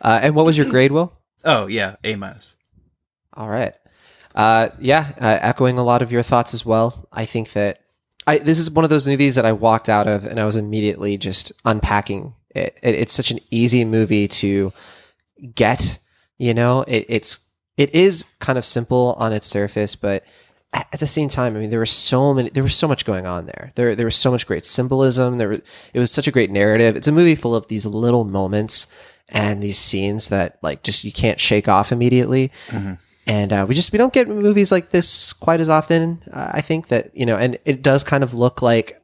uh, 0.08 0.20
and 0.22 0.34
what 0.36 0.44
was 0.46 0.56
your 0.56 0.66
grade, 0.68 0.92
Will? 0.92 1.12
Oh 1.44 1.66
yeah, 1.66 1.96
A 2.04 2.14
minus. 2.16 2.56
All 3.34 3.48
right. 3.48 3.74
Uh, 4.34 4.68
yeah, 4.80 5.12
uh, 5.20 5.38
echoing 5.40 5.78
a 5.78 5.84
lot 5.84 6.02
of 6.02 6.10
your 6.10 6.22
thoughts 6.22 6.54
as 6.54 6.66
well. 6.66 7.08
I 7.12 7.24
think 7.24 7.52
that 7.52 7.80
I 8.26 8.38
this 8.38 8.58
is 8.58 8.70
one 8.70 8.84
of 8.84 8.90
those 8.90 9.06
movies 9.06 9.36
that 9.36 9.44
I 9.44 9.52
walked 9.52 9.88
out 9.88 10.08
of 10.08 10.24
and 10.24 10.40
I 10.40 10.44
was 10.44 10.56
immediately 10.56 11.16
just 11.16 11.52
unpacking 11.64 12.34
it. 12.50 12.78
it 12.82 12.94
it's 12.94 13.12
such 13.12 13.30
an 13.30 13.38
easy 13.50 13.84
movie 13.84 14.28
to 14.28 14.72
get. 15.54 15.98
You 16.36 16.52
know, 16.52 16.82
it, 16.82 17.06
it's 17.08 17.40
it 17.76 17.94
is 17.94 18.24
kind 18.40 18.58
of 18.58 18.64
simple 18.64 19.14
on 19.18 19.32
its 19.32 19.46
surface, 19.46 19.94
but 19.94 20.24
at 20.74 20.98
the 20.98 21.06
same 21.06 21.28
time, 21.28 21.56
I 21.56 21.60
mean, 21.60 21.70
there 21.70 21.80
was 21.80 21.90
so 21.90 22.34
many, 22.34 22.50
there 22.50 22.62
was 22.62 22.74
so 22.74 22.88
much 22.88 23.04
going 23.04 23.26
on 23.26 23.46
there. 23.46 23.72
There, 23.76 23.94
there 23.94 24.06
was 24.06 24.16
so 24.16 24.30
much 24.30 24.46
great 24.46 24.64
symbolism. 24.64 25.38
There, 25.38 25.50
was, 25.50 25.62
it 25.92 26.00
was 26.00 26.10
such 26.10 26.26
a 26.26 26.32
great 26.32 26.50
narrative. 26.50 26.96
It's 26.96 27.06
a 27.06 27.12
movie 27.12 27.36
full 27.36 27.54
of 27.54 27.68
these 27.68 27.86
little 27.86 28.24
moments 28.24 28.88
and 29.28 29.62
these 29.62 29.78
scenes 29.78 30.30
that, 30.30 30.58
like, 30.62 30.82
just 30.82 31.04
you 31.04 31.12
can't 31.12 31.38
shake 31.38 31.68
off 31.68 31.92
immediately. 31.92 32.50
And 33.26 33.52
uh, 33.52 33.64
we 33.68 33.74
just 33.74 33.90
we 33.92 33.96
don't 33.96 34.12
get 34.12 34.28
movies 34.28 34.70
like 34.70 34.90
this 34.90 35.32
quite 35.32 35.60
as 35.60 35.68
often. 35.68 36.22
Uh, 36.30 36.50
I 36.52 36.60
think 36.60 36.88
that 36.88 37.16
you 37.16 37.24
know, 37.24 37.36
and 37.36 37.58
it 37.64 37.82
does 37.82 38.04
kind 38.04 38.22
of 38.22 38.34
look 38.34 38.60
like 38.60 39.00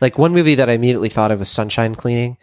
like 0.00 0.18
one 0.18 0.32
movie 0.32 0.54
that 0.56 0.68
I 0.68 0.72
immediately 0.72 1.08
thought 1.08 1.30
of 1.30 1.38
was 1.38 1.50
Sunshine 1.50 1.94
Cleaning. 1.94 2.36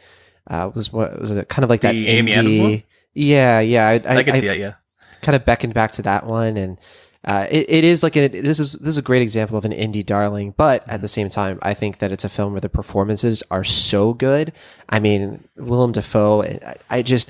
Uh, 0.47 0.71
was 0.73 0.91
what 0.91 1.19
was 1.19 1.31
it 1.31 1.47
kind 1.47 1.63
of 1.63 1.69
like 1.69 1.81
that 1.81 1.93
Amy 1.93 2.31
indie? 2.31 2.83
Yeah, 3.13 3.59
yeah. 3.59 3.87
I, 3.87 3.93
I, 3.93 4.23
can 4.23 4.35
see 4.39 4.47
that. 4.47 4.57
Yeah. 4.57 4.73
kind 5.21 5.35
of 5.35 5.45
beckoned 5.45 5.73
back 5.73 5.91
to 5.93 6.01
that 6.03 6.25
one 6.25 6.57
and 6.57 6.79
uh, 7.25 7.45
it, 7.51 7.69
it 7.69 7.83
is 7.83 8.01
like 8.01 8.15
a, 8.15 8.27
this 8.27 8.59
is 8.59 8.73
this 8.73 8.89
is 8.89 8.97
a 8.97 9.01
great 9.01 9.21
example 9.21 9.57
of 9.57 9.65
an 9.65 9.71
indie 9.71 10.05
darling 10.05 10.53
but 10.57 10.87
at 10.87 11.01
the 11.01 11.07
same 11.07 11.29
time 11.29 11.59
i 11.61 11.73
think 11.73 11.99
that 11.99 12.11
it's 12.11 12.23
a 12.23 12.29
film 12.29 12.53
where 12.53 12.61
the 12.61 12.69
performances 12.69 13.43
are 13.51 13.63
so 13.63 14.13
good 14.13 14.53
i 14.89 14.99
mean 14.99 15.43
willem 15.57 15.91
dafoe 15.91 16.43
I, 16.43 16.75
I 16.89 17.01
just 17.01 17.29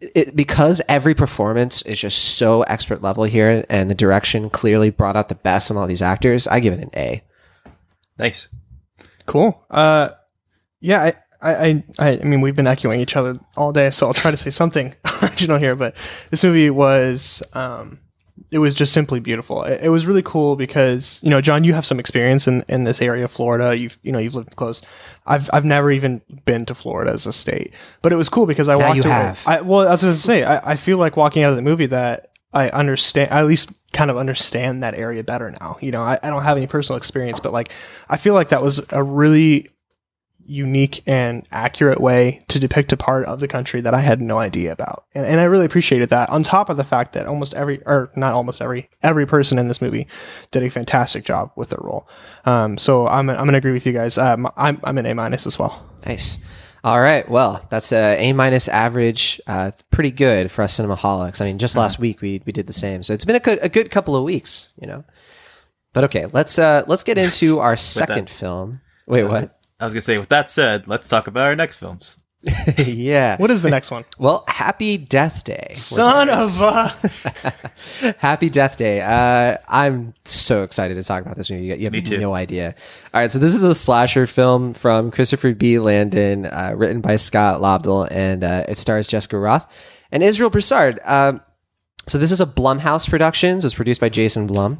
it, 0.00 0.34
because 0.34 0.80
every 0.88 1.14
performance 1.14 1.82
is 1.82 2.00
just 2.00 2.36
so 2.36 2.62
expert 2.62 3.02
level 3.02 3.24
here 3.24 3.64
and 3.68 3.90
the 3.90 3.94
direction 3.94 4.48
clearly 4.48 4.90
brought 4.90 5.16
out 5.16 5.28
the 5.28 5.34
best 5.34 5.70
in 5.70 5.76
all 5.76 5.86
these 5.86 6.02
actors 6.02 6.46
i 6.46 6.60
give 6.60 6.72
it 6.72 6.80
an 6.80 6.90
a 6.96 7.22
Nice. 8.18 8.48
Cool. 9.26 9.64
Uh, 9.70 10.10
yeah, 10.80 11.02
I, 11.02 11.14
I, 11.40 11.84
I, 11.98 12.08
I 12.20 12.24
mean, 12.24 12.40
we've 12.40 12.56
been 12.56 12.66
echoing 12.66 13.00
each 13.00 13.16
other 13.16 13.38
all 13.56 13.72
day, 13.72 13.90
so 13.90 14.06
I'll 14.06 14.14
try 14.14 14.30
to 14.30 14.36
say 14.36 14.50
something 14.50 14.94
original 15.22 15.58
here. 15.58 15.76
But 15.76 15.94
this 16.30 16.42
movie 16.42 16.70
was, 16.70 17.42
um, 17.52 18.00
it 18.50 18.58
was 18.58 18.74
just 18.74 18.92
simply 18.92 19.20
beautiful. 19.20 19.62
It, 19.64 19.84
it 19.84 19.88
was 19.90 20.06
really 20.06 20.22
cool 20.22 20.56
because 20.56 21.20
you 21.22 21.30
know, 21.30 21.40
John, 21.40 21.64
you 21.64 21.74
have 21.74 21.84
some 21.86 22.00
experience 22.00 22.46
in, 22.48 22.62
in 22.68 22.84
this 22.84 23.02
area 23.02 23.24
of 23.24 23.30
Florida. 23.30 23.76
You've, 23.76 23.98
you 24.02 24.12
know, 24.12 24.18
you've 24.18 24.34
lived 24.34 24.56
close. 24.56 24.82
I've, 25.26 25.50
I've 25.52 25.64
never 25.64 25.90
even 25.90 26.22
been 26.46 26.64
to 26.66 26.74
Florida 26.74 27.12
as 27.12 27.26
a 27.26 27.32
state, 27.32 27.72
but 28.00 28.12
it 28.12 28.16
was 28.16 28.28
cool 28.28 28.46
because 28.46 28.68
I 28.68 28.76
Now 28.76 28.86
walked 28.86 28.96
you 28.96 29.02
away. 29.02 29.10
have. 29.12 29.42
I, 29.46 29.60
well, 29.60 29.86
I 29.86 29.92
was 29.92 30.02
going 30.02 30.14
to 30.14 30.18
say, 30.18 30.42
I, 30.44 30.72
I 30.72 30.76
feel 30.76 30.96
like 30.98 31.16
walking 31.16 31.42
out 31.42 31.50
of 31.50 31.56
the 31.56 31.62
movie 31.62 31.86
that 31.86 32.30
I 32.54 32.70
understand, 32.70 33.30
I 33.30 33.40
at 33.40 33.46
least 33.46 33.72
kind 33.92 34.10
of 34.10 34.16
understand 34.16 34.82
that 34.82 34.94
area 34.94 35.22
better 35.22 35.50
now. 35.50 35.76
You 35.80 35.90
know, 35.90 36.02
I, 36.02 36.18
I 36.22 36.30
don't 36.30 36.42
have 36.44 36.56
any 36.56 36.66
personal 36.66 36.96
experience, 36.96 37.40
but 37.40 37.52
like, 37.52 37.72
I 38.08 38.16
feel 38.16 38.32
like 38.32 38.48
that 38.48 38.62
was 38.62 38.84
a 38.90 39.02
really 39.02 39.68
unique 40.48 41.02
and 41.06 41.46
accurate 41.52 42.00
way 42.00 42.42
to 42.48 42.58
depict 42.58 42.92
a 42.92 42.96
part 42.96 43.26
of 43.26 43.38
the 43.40 43.46
country 43.46 43.80
that 43.82 43.94
I 43.94 44.00
had 44.00 44.20
no 44.20 44.38
idea 44.38 44.72
about. 44.72 45.04
And, 45.14 45.26
and 45.26 45.40
I 45.40 45.44
really 45.44 45.66
appreciated 45.66 46.08
that. 46.08 46.30
On 46.30 46.42
top 46.42 46.70
of 46.70 46.76
the 46.76 46.84
fact 46.84 47.12
that 47.12 47.26
almost 47.26 47.54
every, 47.54 47.82
or 47.86 48.10
not 48.16 48.32
almost 48.32 48.62
every, 48.62 48.88
every 49.02 49.26
person 49.26 49.58
in 49.58 49.68
this 49.68 49.82
movie 49.82 50.08
did 50.50 50.62
a 50.62 50.70
fantastic 50.70 51.24
job 51.24 51.52
with 51.54 51.70
their 51.70 51.80
role. 51.82 52.08
Um, 52.44 52.78
so 52.78 53.06
I'm, 53.06 53.28
I'm 53.28 53.36
going 53.36 53.52
to 53.52 53.58
agree 53.58 53.72
with 53.72 53.86
you 53.86 53.92
guys. 53.92 54.16
Um, 54.18 54.48
I'm, 54.56 54.80
I'm 54.82 54.98
an 54.98 55.06
A 55.06 55.14
minus 55.14 55.46
as 55.46 55.58
well. 55.58 55.86
Nice. 56.06 56.38
All 56.84 57.00
right. 57.00 57.28
Well, 57.28 57.66
that's 57.70 57.92
a 57.92 58.16
A 58.18 58.32
minus 58.32 58.68
average. 58.68 59.40
Uh, 59.46 59.72
pretty 59.90 60.12
good 60.12 60.50
for 60.50 60.62
us 60.62 60.78
cinemaholics. 60.78 61.42
I 61.42 61.46
mean, 61.46 61.58
just 61.58 61.76
last 61.76 61.98
week 61.98 62.20
we 62.20 62.40
we 62.46 62.52
did 62.52 62.68
the 62.68 62.72
same. 62.72 63.02
So 63.02 63.12
it's 63.12 63.24
been 63.24 63.36
a 63.36 63.40
good, 63.40 63.58
a 63.60 63.68
good 63.68 63.90
couple 63.90 64.14
of 64.14 64.22
weeks, 64.22 64.72
you 64.80 64.86
know. 64.86 65.04
But 65.92 66.04
okay, 66.04 66.26
let's 66.26 66.56
uh 66.56 66.84
let's 66.86 67.02
get 67.02 67.18
into 67.18 67.58
our 67.58 67.76
second 67.76 68.30
film. 68.30 68.80
Wait, 69.08 69.24
what? 69.24 69.57
I 69.80 69.84
was 69.84 69.92
gonna 69.92 70.00
say. 70.00 70.18
With 70.18 70.28
that 70.28 70.50
said, 70.50 70.88
let's 70.88 71.08
talk 71.08 71.26
about 71.26 71.46
our 71.46 71.56
next 71.56 71.76
films. 71.76 72.16
yeah. 72.78 73.36
What 73.36 73.50
is 73.50 73.62
the 73.62 73.70
next 73.70 73.90
one? 73.90 74.04
Well, 74.18 74.44
Happy 74.48 74.96
Death 74.96 75.44
Day. 75.44 75.72
Son 75.74 76.28
of 76.28 76.60
a. 76.60 78.14
Happy 78.18 78.48
Death 78.48 78.76
Day. 78.76 79.00
Uh, 79.00 79.56
I'm 79.68 80.14
so 80.24 80.62
excited 80.62 80.94
to 80.94 81.02
talk 81.02 81.22
about 81.22 81.36
this 81.36 81.50
movie. 81.50 81.66
You 81.66 81.84
have 81.84 81.92
Me 81.92 82.00
too. 82.00 82.18
no 82.18 82.34
idea. 82.34 82.74
All 83.12 83.20
right, 83.20 83.30
so 83.30 83.38
this 83.38 83.54
is 83.54 83.62
a 83.64 83.74
slasher 83.74 84.26
film 84.26 84.72
from 84.72 85.10
Christopher 85.10 85.52
B. 85.54 85.78
Landon, 85.78 86.46
uh, 86.46 86.74
written 86.76 87.00
by 87.00 87.16
Scott 87.16 87.60
Lobdell, 87.60 88.08
and 88.10 88.42
uh, 88.44 88.64
it 88.68 88.78
stars 88.78 89.08
Jessica 89.08 89.36
Rothe 89.36 89.66
and 90.12 90.22
Israel 90.22 90.50
Broussard. 90.50 90.98
Um, 91.04 91.40
so 92.06 92.18
this 92.18 92.30
is 92.32 92.40
a 92.40 92.46
Blumhouse 92.46 93.08
Productions. 93.08 93.64
It 93.64 93.66
was 93.66 93.74
produced 93.74 94.00
by 94.00 94.08
Jason 94.08 94.46
Blum. 94.46 94.78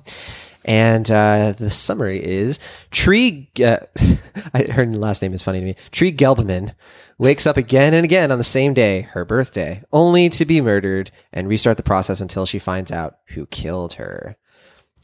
And 0.65 1.11
uh, 1.11 1.55
the 1.57 1.71
summary 1.71 2.23
is 2.23 2.59
Tree. 2.91 3.51
Uh, 3.65 3.79
I, 4.55 4.65
her 4.65 4.87
last 4.87 5.23
name 5.23 5.33
is 5.33 5.43
funny 5.43 5.61
to 5.61 5.67
me. 5.67 5.77
Tree 5.93 6.13
Gelbman 6.13 6.75
wakes 7.17 7.47
up 7.47 7.57
again 7.57 7.95
and 7.95 8.05
again 8.05 8.31
on 8.31 8.39
the 8.39 8.45
same 8.45 8.75
day, 8.75 9.03
her 9.03 9.25
birthday, 9.25 9.83
only 9.93 10.29
to 10.31 10.45
be 10.45 10.61
murdered 10.61 11.11
and 11.33 11.49
restart 11.49 11.77
the 11.77 11.83
process 11.83 12.21
until 12.21 12.47
she 12.47 12.59
finds 12.59 12.93
out 12.93 13.19
who 13.29 13.47
killed 13.47 13.95
her. 13.95 14.37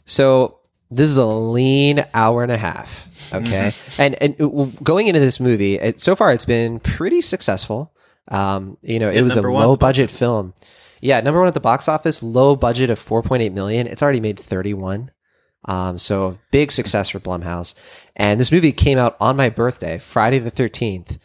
So 0.04 0.60
this 0.90 1.08
is 1.08 1.18
a 1.18 1.26
lean 1.26 2.04
hour 2.14 2.42
and 2.42 2.52
a 2.52 2.56
half. 2.56 3.32
Okay, 3.32 3.72
and 3.98 4.14
and 4.22 4.40
uh, 4.40 4.66
going 4.82 5.06
into 5.06 5.20
this 5.20 5.40
movie, 5.40 5.76
it, 5.76 6.00
so 6.00 6.14
far 6.14 6.32
it's 6.32 6.44
been 6.44 6.78
pretty 6.78 7.20
successful. 7.20 7.92
Um, 8.28 8.76
you 8.82 8.98
know, 8.98 9.10
it 9.10 9.22
was 9.22 9.36
a 9.36 9.42
low 9.42 9.76
budget 9.76 10.10
film. 10.10 10.54
Yeah, 11.00 11.20
number 11.20 11.38
one 11.38 11.48
at 11.48 11.54
the 11.54 11.60
box 11.60 11.88
office, 11.88 12.22
low 12.22 12.56
budget 12.56 12.88
of 12.88 12.98
4.8 12.98 13.52
million. 13.52 13.86
It's 13.86 14.02
already 14.02 14.20
made 14.20 14.38
31. 14.38 15.10
Um, 15.66 15.96
so 15.98 16.38
big 16.50 16.70
success 16.70 17.08
for 17.08 17.20
Blumhouse. 17.20 17.74
And 18.16 18.38
this 18.38 18.52
movie 18.52 18.72
came 18.72 18.98
out 18.98 19.16
on 19.20 19.36
my 19.36 19.48
birthday, 19.48 19.98
Friday 19.98 20.38
the 20.38 20.50
13th. 20.50 21.18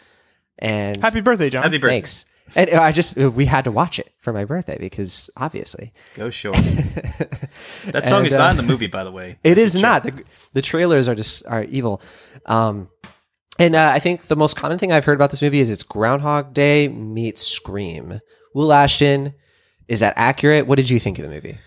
And 0.57 1.01
Happy 1.01 1.21
birthday, 1.21 1.49
John. 1.49 1.63
Happy 1.63 1.77
birthday. 1.77 1.95
thanks. 1.97 2.25
And 2.55 2.69
I 2.71 2.91
just, 2.91 3.15
we 3.15 3.45
had 3.45 3.65
to 3.65 3.71
watch 3.71 3.99
it 3.99 4.11
for 4.19 4.33
my 4.33 4.43
birthday 4.43 4.77
because 4.79 5.29
obviously 5.37 5.93
Go 6.15 6.29
short. 6.31 6.55
that 7.85 8.07
song 8.07 8.19
And, 8.19 8.27
is 8.27 8.33
uh, 8.33 8.39
not 8.39 8.51
in 8.51 8.57
the 8.57 8.63
movie, 8.63 8.87
by 8.87 9.03
the 9.03 9.11
way. 9.11 9.37
it 9.43 9.57
is 9.57 9.75
not. 9.75 10.03
The, 10.03 10.23
the 10.53 10.61
trailers 10.61 11.07
are 11.07 11.15
just, 11.15 11.45
are 11.45 11.63
evil. 11.65 12.01
Um, 12.47 12.89
and 13.59 13.75
uh, 13.75 13.91
I 13.93 13.99
think 13.99 14.23
the 14.27 14.35
most 14.35 14.55
common 14.55 14.79
thing 14.79 14.91
I've 14.91 15.05
heard 15.05 15.13
about 15.15 15.29
this 15.29 15.41
movie 15.41 15.59
is 15.59 15.69
it's 15.69 15.83
Groundhog 15.83 16.53
Day 16.53 16.87
meets 16.87 17.41
Scream. 17.45 18.19
Will 18.55 18.73
Ashton, 18.73 19.33
is 19.87 19.99
that 19.99 20.13
accurate? 20.15 20.65
What 20.65 20.77
did 20.77 20.89
you 20.89 20.97
think 20.99 21.19
of 21.19 21.23
the 21.25 21.29
movie? 21.29 21.57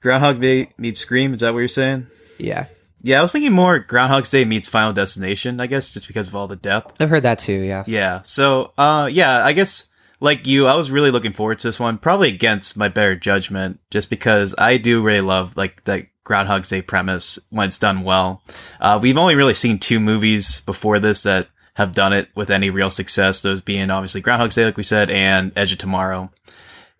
Groundhog 0.00 0.40
Day 0.40 0.70
meets 0.78 1.00
Scream. 1.00 1.34
Is 1.34 1.40
that 1.40 1.52
what 1.52 1.60
you're 1.60 1.68
saying? 1.68 2.06
Yeah. 2.38 2.66
Yeah, 3.02 3.20
I 3.20 3.22
was 3.22 3.32
thinking 3.32 3.52
more 3.52 3.78
Groundhog's 3.78 4.30
Day 4.30 4.44
meets 4.44 4.68
Final 4.68 4.92
Destination. 4.92 5.60
I 5.60 5.66
guess 5.66 5.90
just 5.90 6.06
because 6.08 6.28
of 6.28 6.34
all 6.34 6.48
the 6.48 6.56
depth. 6.56 7.00
I've 7.00 7.10
heard 7.10 7.22
that 7.22 7.38
too. 7.38 7.52
Yeah. 7.52 7.84
Yeah. 7.86 8.22
So, 8.22 8.72
uh, 8.76 9.08
yeah, 9.10 9.44
I 9.44 9.52
guess 9.52 9.88
like 10.20 10.46
you, 10.46 10.66
I 10.66 10.76
was 10.76 10.90
really 10.90 11.10
looking 11.10 11.32
forward 11.32 11.58
to 11.60 11.68
this 11.68 11.80
one. 11.80 11.98
Probably 11.98 12.28
against 12.28 12.76
my 12.76 12.88
better 12.88 13.14
judgment, 13.14 13.80
just 13.90 14.10
because 14.10 14.54
I 14.58 14.76
do 14.76 15.02
really 15.02 15.20
love 15.20 15.56
like 15.56 15.84
that 15.84 16.06
Groundhog's 16.24 16.68
Day 16.68 16.82
premise 16.82 17.38
when 17.50 17.68
it's 17.68 17.78
done 17.78 18.02
well. 18.02 18.42
Uh, 18.80 18.98
we've 19.00 19.16
only 19.16 19.34
really 19.34 19.54
seen 19.54 19.78
two 19.78 20.00
movies 20.00 20.60
before 20.62 20.98
this 20.98 21.22
that 21.22 21.48
have 21.74 21.92
done 21.92 22.12
it 22.12 22.28
with 22.34 22.50
any 22.50 22.70
real 22.70 22.90
success. 22.90 23.40
Those 23.40 23.60
being 23.60 23.90
obviously 23.90 24.20
Groundhog's 24.20 24.56
Day, 24.56 24.64
like 24.64 24.76
we 24.76 24.82
said, 24.82 25.10
and 25.10 25.52
Edge 25.56 25.72
of 25.72 25.78
Tomorrow. 25.78 26.30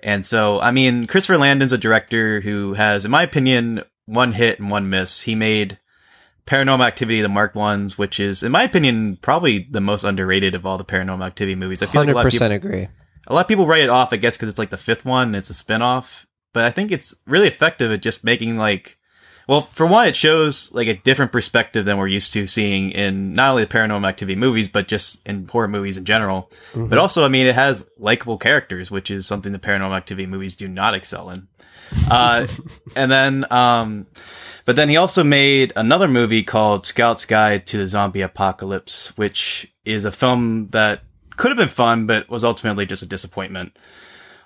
And 0.00 0.24
so, 0.24 0.60
I 0.60 0.70
mean, 0.70 1.06
Christopher 1.06 1.38
Landon's 1.38 1.72
a 1.72 1.78
director 1.78 2.40
who 2.40 2.74
has, 2.74 3.04
in 3.04 3.10
my 3.10 3.22
opinion, 3.22 3.82
one 4.06 4.32
hit 4.32 4.60
and 4.60 4.70
one 4.70 4.88
miss. 4.88 5.22
He 5.22 5.34
made 5.34 5.78
Paranormal 6.46 6.86
Activity, 6.86 7.20
the 7.20 7.28
Marked 7.28 7.56
Ones, 7.56 7.98
which 7.98 8.20
is, 8.20 8.42
in 8.42 8.52
my 8.52 8.62
opinion, 8.62 9.18
probably 9.20 9.66
the 9.70 9.80
most 9.80 10.04
underrated 10.04 10.54
of 10.54 10.64
all 10.64 10.78
the 10.78 10.84
Paranormal 10.84 11.26
Activity 11.26 11.54
movies. 11.54 11.82
I 11.82 11.86
feel 11.86 12.02
like 12.02 12.10
a 12.10 12.12
lot, 12.12 12.26
of 12.26 12.30
people, 12.30 12.46
percent 12.46 12.54
agree. 12.54 12.88
a 13.26 13.34
lot 13.34 13.42
of 13.42 13.48
people 13.48 13.66
write 13.66 13.82
it 13.82 13.90
off, 13.90 14.12
I 14.12 14.16
guess, 14.16 14.36
because 14.36 14.48
it's 14.48 14.58
like 14.58 14.70
the 14.70 14.76
fifth 14.76 15.04
one 15.04 15.28
and 15.28 15.36
it's 15.36 15.50
a 15.50 15.52
spinoff. 15.52 16.24
But 16.54 16.64
I 16.64 16.70
think 16.70 16.90
it's 16.90 17.14
really 17.26 17.48
effective 17.48 17.92
at 17.92 18.00
just 18.00 18.24
making 18.24 18.56
like, 18.56 18.97
well, 19.48 19.62
for 19.62 19.86
one, 19.86 20.06
it 20.06 20.14
shows 20.14 20.74
like 20.74 20.88
a 20.88 20.94
different 20.94 21.32
perspective 21.32 21.86
than 21.86 21.96
we're 21.96 22.06
used 22.06 22.34
to 22.34 22.46
seeing 22.46 22.90
in 22.90 23.32
not 23.32 23.52
only 23.52 23.64
the 23.64 23.70
Paranormal 23.70 24.06
Activity 24.06 24.36
movies, 24.36 24.68
but 24.68 24.88
just 24.88 25.26
in 25.26 25.48
horror 25.48 25.68
movies 25.68 25.96
in 25.96 26.04
general. 26.04 26.50
But 26.74 26.98
also, 26.98 27.24
I 27.24 27.28
mean, 27.28 27.46
it 27.46 27.54
has 27.54 27.88
likable 27.96 28.36
characters, 28.36 28.90
which 28.90 29.10
is 29.10 29.26
something 29.26 29.52
the 29.52 29.58
Paranormal 29.58 29.96
Activity 29.96 30.26
movies 30.26 30.54
do 30.54 30.68
not 30.68 30.94
excel 30.94 31.30
in. 31.30 31.48
Uh, 32.10 32.46
and 32.96 33.10
then, 33.10 33.50
um, 33.50 34.06
but 34.66 34.76
then 34.76 34.90
he 34.90 34.98
also 34.98 35.24
made 35.24 35.72
another 35.76 36.08
movie 36.08 36.42
called 36.42 36.86
Scout's 36.86 37.24
Guide 37.24 37.66
to 37.68 37.78
the 37.78 37.88
Zombie 37.88 38.20
Apocalypse, 38.20 39.16
which 39.16 39.72
is 39.86 40.04
a 40.04 40.12
film 40.12 40.68
that 40.68 41.04
could 41.38 41.50
have 41.50 41.56
been 41.56 41.70
fun, 41.70 42.06
but 42.06 42.28
was 42.28 42.44
ultimately 42.44 42.84
just 42.84 43.02
a 43.02 43.08
disappointment 43.08 43.78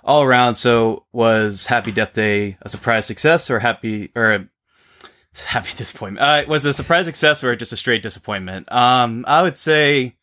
all 0.04 0.22
around. 0.22 0.54
So 0.54 1.06
was 1.10 1.66
Happy 1.66 1.90
Death 1.90 2.12
Day 2.12 2.56
a 2.62 2.68
surprise 2.68 3.04
success 3.04 3.50
or 3.50 3.58
happy 3.58 4.12
or 4.14 4.46
happy 5.46 5.70
disappointment? 5.76 6.24
Uh, 6.24 6.44
was 6.48 6.66
it 6.66 6.70
a 6.70 6.74
surprise 6.74 7.06
success 7.06 7.42
or 7.42 7.56
just 7.56 7.72
a 7.72 7.76
straight 7.76 8.02
disappointment? 8.02 8.70
Um, 8.70 9.24
I 9.26 9.42
would 9.42 9.56
say 9.56 10.16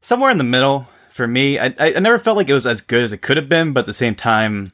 somewhere 0.00 0.30
in 0.30 0.38
the 0.38 0.44
middle 0.44 0.88
for 1.10 1.26
me. 1.26 1.58
I, 1.58 1.66
I, 1.78 1.94
I 1.94 1.98
never 1.98 2.18
felt 2.18 2.36
like 2.36 2.48
it 2.48 2.54
was 2.54 2.66
as 2.66 2.80
good 2.80 3.04
as 3.04 3.12
it 3.12 3.22
could 3.22 3.36
have 3.36 3.48
been, 3.48 3.72
but 3.72 3.80
at 3.80 3.86
the 3.86 3.92
same 3.92 4.14
time, 4.14 4.72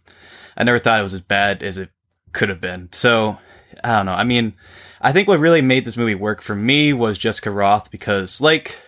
I 0.57 0.65
never 0.65 0.79
thought 0.79 1.01
it 1.01 1.05
was 1.05 1.15
as 1.15 1.21
bad 1.21 1.63
as 1.63 1.79
it 1.79 1.91
could 2.33 2.49
have 2.49 2.61
been. 2.61 2.89
So 2.93 3.39
I 3.83 3.97
don't 3.97 4.07
know. 4.07 4.13
I 4.13 4.25
mean, 4.25 4.55
I 5.01 5.13
think 5.13 5.29
what 5.29 5.41
really 5.41 5.63
made 5.63 5.85
this 5.85 5.97
movie 5.97 6.15
work 6.15 6.43
for 6.43 6.55
me 6.55 6.93
was 6.93 7.19
Jessica 7.19 7.51
Rothe 7.51 7.91
because 7.91 8.41
like 8.41 8.79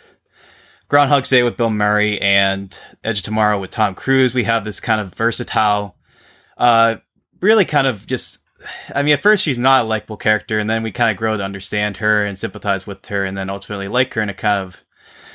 Groundhog's 0.88 1.30
Day 1.30 1.42
with 1.42 1.56
Bill 1.56 1.70
Murray 1.70 2.20
and 2.20 2.78
Edge 3.02 3.18
of 3.18 3.24
Tomorrow 3.24 3.58
with 3.58 3.70
Tom 3.70 3.94
Cruise, 3.94 4.34
we 4.34 4.44
have 4.44 4.64
this 4.64 4.80
kind 4.80 5.00
of 5.00 5.14
versatile, 5.14 5.96
uh, 6.56 6.96
really 7.40 7.64
kind 7.64 7.86
of 7.86 8.06
just, 8.06 8.43
I 8.94 9.02
mean, 9.02 9.14
at 9.14 9.22
first 9.22 9.42
she's 9.42 9.58
not 9.58 9.84
a 9.84 9.88
likable 9.88 10.16
character 10.16 10.58
and 10.58 10.68
then 10.68 10.82
we 10.82 10.92
kind 10.92 11.10
of 11.10 11.16
grow 11.16 11.36
to 11.36 11.42
understand 11.42 11.98
her 11.98 12.24
and 12.24 12.38
sympathize 12.38 12.86
with 12.86 13.06
her 13.06 13.24
and 13.24 13.36
then 13.36 13.50
ultimately 13.50 13.88
like 13.88 14.14
her 14.14 14.22
in 14.22 14.28
a 14.28 14.34
kind 14.34 14.66
of 14.66 14.84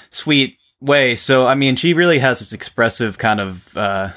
sweet 0.10 0.58
way. 0.82 1.16
So, 1.16 1.46
I 1.46 1.56
mean, 1.56 1.76
she 1.76 1.94
really 1.94 2.20
has 2.20 2.40
this 2.40 2.54
expressive 2.54 3.18
kind 3.18 3.40
of, 3.40 3.76
uh, 3.78 4.12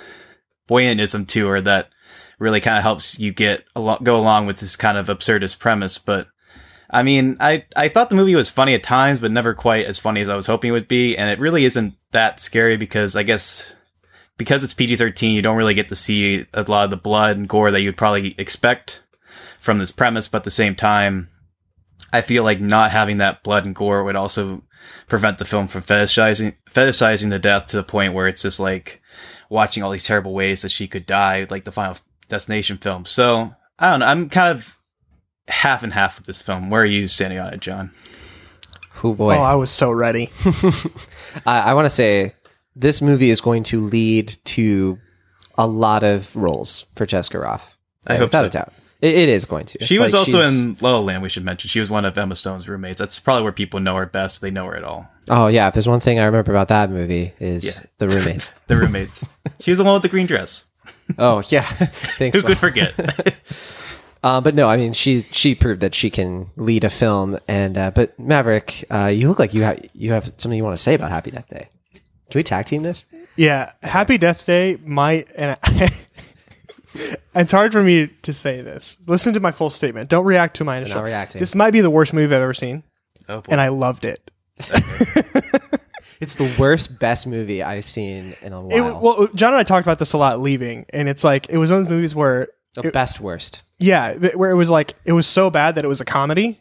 buoyantism 0.68 1.26
to 1.28 1.48
her 1.48 1.60
that 1.60 1.90
really 2.38 2.60
kind 2.60 2.76
of 2.76 2.82
helps 2.82 3.18
you 3.18 3.32
get 3.32 3.64
along, 3.76 3.98
go 4.02 4.16
along 4.18 4.46
with 4.46 4.58
this 4.58 4.76
kind 4.76 4.96
of 4.96 5.08
absurdist 5.08 5.58
premise. 5.58 5.98
But 5.98 6.28
I 6.90 7.02
mean, 7.02 7.36
I, 7.40 7.64
I 7.76 7.88
thought 7.88 8.10
the 8.10 8.16
movie 8.16 8.34
was 8.34 8.50
funny 8.50 8.74
at 8.74 8.82
times, 8.82 9.20
but 9.20 9.30
never 9.30 9.54
quite 9.54 9.86
as 9.86 9.98
funny 9.98 10.20
as 10.20 10.28
I 10.28 10.36
was 10.36 10.46
hoping 10.46 10.68
it 10.68 10.72
would 10.72 10.88
be. 10.88 11.16
And 11.16 11.30
it 11.30 11.38
really 11.40 11.64
isn't 11.64 11.94
that 12.10 12.40
scary 12.40 12.76
because 12.76 13.16
I 13.16 13.22
guess 13.22 13.74
because 14.42 14.64
it's 14.64 14.74
PG 14.74 14.96
13, 14.96 15.36
you 15.36 15.40
don't 15.40 15.56
really 15.56 15.72
get 15.74 15.88
to 15.88 15.94
see 15.94 16.46
a 16.52 16.62
lot 16.62 16.84
of 16.84 16.90
the 16.90 16.96
blood 16.96 17.36
and 17.36 17.48
gore 17.48 17.70
that 17.70 17.80
you'd 17.80 17.96
probably 17.96 18.34
expect 18.38 19.04
from 19.56 19.78
this 19.78 19.92
premise. 19.92 20.26
But 20.26 20.38
at 20.38 20.44
the 20.44 20.50
same 20.50 20.74
time, 20.74 21.28
I 22.12 22.22
feel 22.22 22.42
like 22.42 22.60
not 22.60 22.90
having 22.90 23.18
that 23.18 23.44
blood 23.44 23.64
and 23.64 23.74
gore 23.74 24.02
would 24.02 24.16
also 24.16 24.64
prevent 25.06 25.38
the 25.38 25.44
film 25.44 25.68
from 25.68 25.82
fetishizing, 25.82 26.56
fetishizing 26.68 27.30
the 27.30 27.38
death 27.38 27.66
to 27.66 27.76
the 27.76 27.84
point 27.84 28.14
where 28.14 28.26
it's 28.26 28.42
just 28.42 28.58
like 28.58 29.00
watching 29.48 29.84
all 29.84 29.92
these 29.92 30.06
terrible 30.06 30.34
ways 30.34 30.62
that 30.62 30.72
she 30.72 30.88
could 30.88 31.06
die, 31.06 31.46
like 31.48 31.62
the 31.62 31.70
final 31.70 31.96
destination 32.28 32.78
film. 32.78 33.04
So 33.04 33.54
I 33.78 33.90
don't 33.90 34.00
know. 34.00 34.06
I'm 34.06 34.28
kind 34.28 34.58
of 34.58 34.76
half 35.46 35.84
and 35.84 35.92
half 35.92 36.18
with 36.18 36.26
this 36.26 36.42
film. 36.42 36.68
Where 36.68 36.82
are 36.82 36.86
you 36.86 37.06
standing 37.06 37.38
on 37.38 37.54
it, 37.54 37.60
John? 37.60 37.92
Oh 39.04 39.14
boy. 39.14 39.36
Oh, 39.36 39.42
I 39.42 39.54
was 39.54 39.70
so 39.70 39.92
ready. 39.92 40.30
I, 41.46 41.60
I 41.60 41.74
want 41.74 41.86
to 41.86 41.90
say 41.90 42.32
this 42.74 43.02
movie 43.02 43.30
is 43.30 43.40
going 43.40 43.62
to 43.64 43.80
lead 43.80 44.34
to 44.44 44.98
a 45.58 45.66
lot 45.66 46.02
of 46.02 46.34
roles 46.34 46.86
for 46.96 47.06
Jessica 47.06 47.38
Rothe. 47.38 47.74
I 48.08 48.14
hope 48.16 48.28
without 48.28 48.40
so. 48.40 48.46
a 48.46 48.50
doubt. 48.50 48.72
It, 49.00 49.14
it 49.16 49.28
is 49.28 49.44
going 49.44 49.64
to. 49.66 49.84
She 49.84 49.98
was 49.98 50.14
also 50.14 50.40
in 50.42 50.76
La 50.80 50.92
La 50.92 51.00
Land. 51.00 51.22
We 51.22 51.28
should 51.28 51.44
mention 51.44 51.68
she 51.68 51.80
was 51.80 51.90
one 51.90 52.04
of 52.04 52.16
Emma 52.16 52.36
Stone's 52.36 52.68
roommates. 52.68 53.00
That's 53.00 53.18
probably 53.18 53.42
where 53.42 53.52
people 53.52 53.80
know 53.80 53.96
her 53.96 54.06
best. 54.06 54.40
They 54.40 54.50
know 54.50 54.66
her 54.66 54.76
at 54.76 54.84
all. 54.84 55.08
Oh 55.28 55.48
yeah, 55.48 55.66
if 55.68 55.74
there's 55.74 55.88
one 55.88 56.00
thing 56.00 56.18
I 56.20 56.24
remember 56.24 56.52
about 56.52 56.68
that 56.68 56.88
movie 56.90 57.32
is 57.40 57.64
Yeah. 57.64 57.90
the 57.98 58.08
roommates. 58.08 58.54
The 58.68 58.76
roommates. 58.76 59.24
she 59.60 59.70
was 59.72 59.78
the 59.78 59.84
one 59.84 59.94
with 59.94 60.02
the 60.02 60.08
green 60.08 60.26
dress. 60.26 60.66
oh 61.18 61.42
yeah, 61.48 61.62
thanks. 62.18 62.36
Who 62.38 62.46
could 62.46 62.58
forget? 62.58 62.94
Uh, 64.22 64.40
but 64.40 64.54
no, 64.54 64.68
I 64.68 64.76
mean 64.76 64.92
she 64.92 65.20
she 65.20 65.54
proved 65.56 65.80
that 65.80 65.94
she 65.96 66.08
can 66.08 66.50
lead 66.56 66.84
a 66.84 66.90
film. 66.90 67.38
And 67.48 67.76
uh, 67.76 67.90
but 67.90 68.16
Maverick, 68.20 68.84
uh, 68.88 69.06
you 69.06 69.28
look 69.28 69.38
like 69.40 69.52
you 69.52 69.62
have 69.62 69.84
you 69.94 70.12
have 70.12 70.26
something 70.38 70.56
you 70.56 70.62
want 70.64 70.76
to 70.76 70.82
say 70.82 70.94
about 70.94 71.10
Happy 71.10 71.32
Death 71.32 71.48
Day. 71.48 71.68
Can 72.32 72.38
we 72.38 72.42
tag 72.42 72.64
team 72.64 72.82
this? 72.82 73.04
Yeah, 73.36 73.72
Happy 73.82 74.16
Death 74.18 74.46
Day 74.46 74.78
might, 74.84 75.30
and 75.36 75.58
it's 77.34 77.52
hard 77.52 77.72
for 77.72 77.82
me 77.82 78.08
to 78.22 78.32
say 78.32 78.60
this. 78.62 78.96
Listen 79.06 79.34
to 79.34 79.40
my 79.40 79.52
full 79.52 79.70
statement. 79.70 80.08
Don't 80.08 80.24
react 80.24 80.56
to 80.56 80.64
my 80.64 80.78
initial. 80.78 80.96
not 80.96 81.04
reacting. 81.04 81.38
This 81.40 81.54
might 81.54 81.72
be 81.72 81.80
the 81.80 81.90
worst 81.90 82.12
movie 82.14 82.34
I've 82.34 82.40
ever 82.42 82.54
seen, 82.54 82.82
Oh 83.28 83.42
boy. 83.42 83.48
and 83.50 83.60
I 83.60 83.68
loved 83.68 84.04
it. 84.04 84.30
It's 86.20 86.36
the 86.36 86.54
worst 86.56 87.00
best 87.00 87.26
movie 87.26 87.64
I've 87.64 87.84
seen 87.84 88.34
in 88.42 88.52
a 88.52 88.60
It 88.68 88.80
while. 88.80 89.00
well, 89.02 89.28
John 89.34 89.54
and 89.54 89.58
I 89.58 89.64
talked 89.64 89.84
about 89.84 89.98
this 89.98 90.12
a 90.12 90.18
lot 90.18 90.38
leaving, 90.38 90.86
and 90.92 91.08
it's 91.08 91.24
like 91.24 91.48
it 91.50 91.58
was 91.58 91.68
one 91.68 91.80
of 91.80 91.86
those 91.86 91.90
movies 91.90 92.14
where, 92.14 92.46
the 92.74 92.92
best 92.92 93.18
worst. 93.20 93.62
yeah, 93.80 94.14
where 94.36 94.52
it 94.52 94.54
was 94.54 94.70
like 94.70 94.94
it 95.04 95.14
was 95.14 95.26
so 95.26 95.50
bad 95.50 95.74
that 95.74 95.84
it 95.84 95.88
was 95.88 96.00
a 96.00 96.04
comedy. 96.04 96.60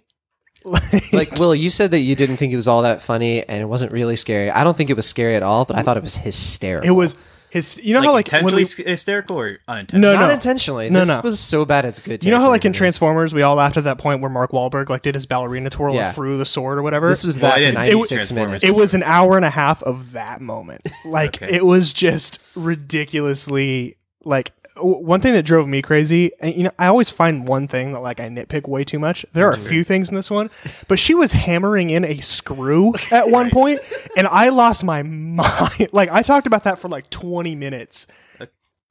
Like 1.13 1.31
Will, 1.39 1.53
you 1.55 1.69
said 1.69 1.91
that 1.91 1.99
you 1.99 2.15
didn't 2.15 2.37
think 2.37 2.53
it 2.53 2.55
was 2.55 2.67
all 2.67 2.83
that 2.83 3.01
funny 3.01 3.43
and 3.47 3.61
it 3.61 3.65
wasn't 3.65 3.91
really 3.91 4.15
scary. 4.15 4.49
I 4.51 4.63
don't 4.63 4.77
think 4.77 4.89
it 4.89 4.95
was 4.95 5.07
scary 5.07 5.35
at 5.35 5.43
all, 5.43 5.65
but 5.65 5.77
I 5.77 5.81
thought 5.83 5.97
it 5.97 6.03
was 6.03 6.15
hysterical. 6.15 6.87
It 6.87 6.93
was 6.93 7.17
his. 7.49 7.83
You 7.83 7.93
know 7.95 7.99
like, 8.13 8.29
how 8.29 8.37
like 8.37 8.43
when 8.45 8.53
intentionally 8.53 8.85
we, 8.85 8.91
hysterical 8.91 9.39
or 9.39 9.57
unintentional? 9.67 10.13
No, 10.13 10.19
not 10.19 10.27
no. 10.27 10.33
intentionally. 10.33 10.89
No, 10.89 10.99
this 10.99 11.07
no. 11.09 11.21
was 11.21 11.39
so 11.39 11.65
bad 11.65 11.83
it's 11.85 11.99
good. 11.99 12.23
you 12.23 12.31
know 12.31 12.39
how 12.39 12.49
like 12.49 12.63
in 12.63 12.71
Transformers 12.73 13.33
we 13.33 13.41
all 13.41 13.55
laughed 13.55 13.75
at 13.77 13.83
that 13.85 13.97
point 13.97 14.21
where 14.21 14.29
Mark 14.29 14.51
Wahlberg 14.51 14.87
like 14.89 15.01
did 15.01 15.15
his 15.15 15.25
ballerina 15.25 15.69
twirl 15.69 15.95
Yeah. 15.95 16.05
and 16.07 16.15
threw 16.15 16.37
the 16.37 16.45
sword 16.45 16.77
or 16.77 16.81
whatever. 16.83 17.09
This 17.09 17.23
was 17.23 17.37
Well, 17.39 17.51
that 17.51 17.57
I 17.57 17.71
for 17.71 17.79
didn't 17.81 17.99
96 17.99 18.31
minutes. 18.31 18.63
It 18.63 18.75
was 18.75 18.93
an 18.93 19.03
hour 19.03 19.35
and 19.35 19.43
a 19.45 19.49
half 19.49 19.81
of 19.83 20.13
that 20.13 20.41
moment. 20.41 20.81
Like 21.05 21.41
Okay. 21.41 21.53
it 21.55 21.65
was 21.65 21.91
just 21.93 22.39
ridiculously 22.55 23.97
like 24.23 24.51
w- 24.60 24.60
one 24.77 25.19
thing 25.21 25.33
that 25.33 25.43
drove 25.43 25.67
me 25.67 25.81
crazy. 25.81 26.31
And 26.39 26.55
you 26.55 26.63
know, 26.63 26.71
I 26.79 26.87
always 26.87 27.09
find 27.09 27.47
one 27.47 27.67
thing 27.67 27.93
that 27.93 27.99
like 28.01 28.19
I 28.19 28.27
nitpick 28.29 28.67
way 28.67 28.83
too 28.83 28.99
much. 28.99 29.25
There 29.33 29.47
are 29.49 29.53
a 29.53 29.59
few 29.59 29.83
things 29.83 30.09
in 30.09 30.15
this 30.15 30.31
one, 30.31 30.49
but 30.87 30.97
she 30.99 31.13
was 31.13 31.33
hammering 31.33 31.89
in 31.89 32.05
a 32.05 32.17
screw 32.21 32.93
at 33.11 33.29
one 33.29 33.49
point, 33.49 33.79
and 34.15 34.27
I 34.27 34.49
lost 34.49 34.83
my 34.83 35.03
mind. 35.03 35.49
Like 35.91 36.09
I 36.09 36.21
talked 36.21 36.47
about 36.47 36.63
that 36.65 36.79
for 36.79 36.87
like 36.89 37.09
twenty 37.09 37.55
minutes. 37.55 38.07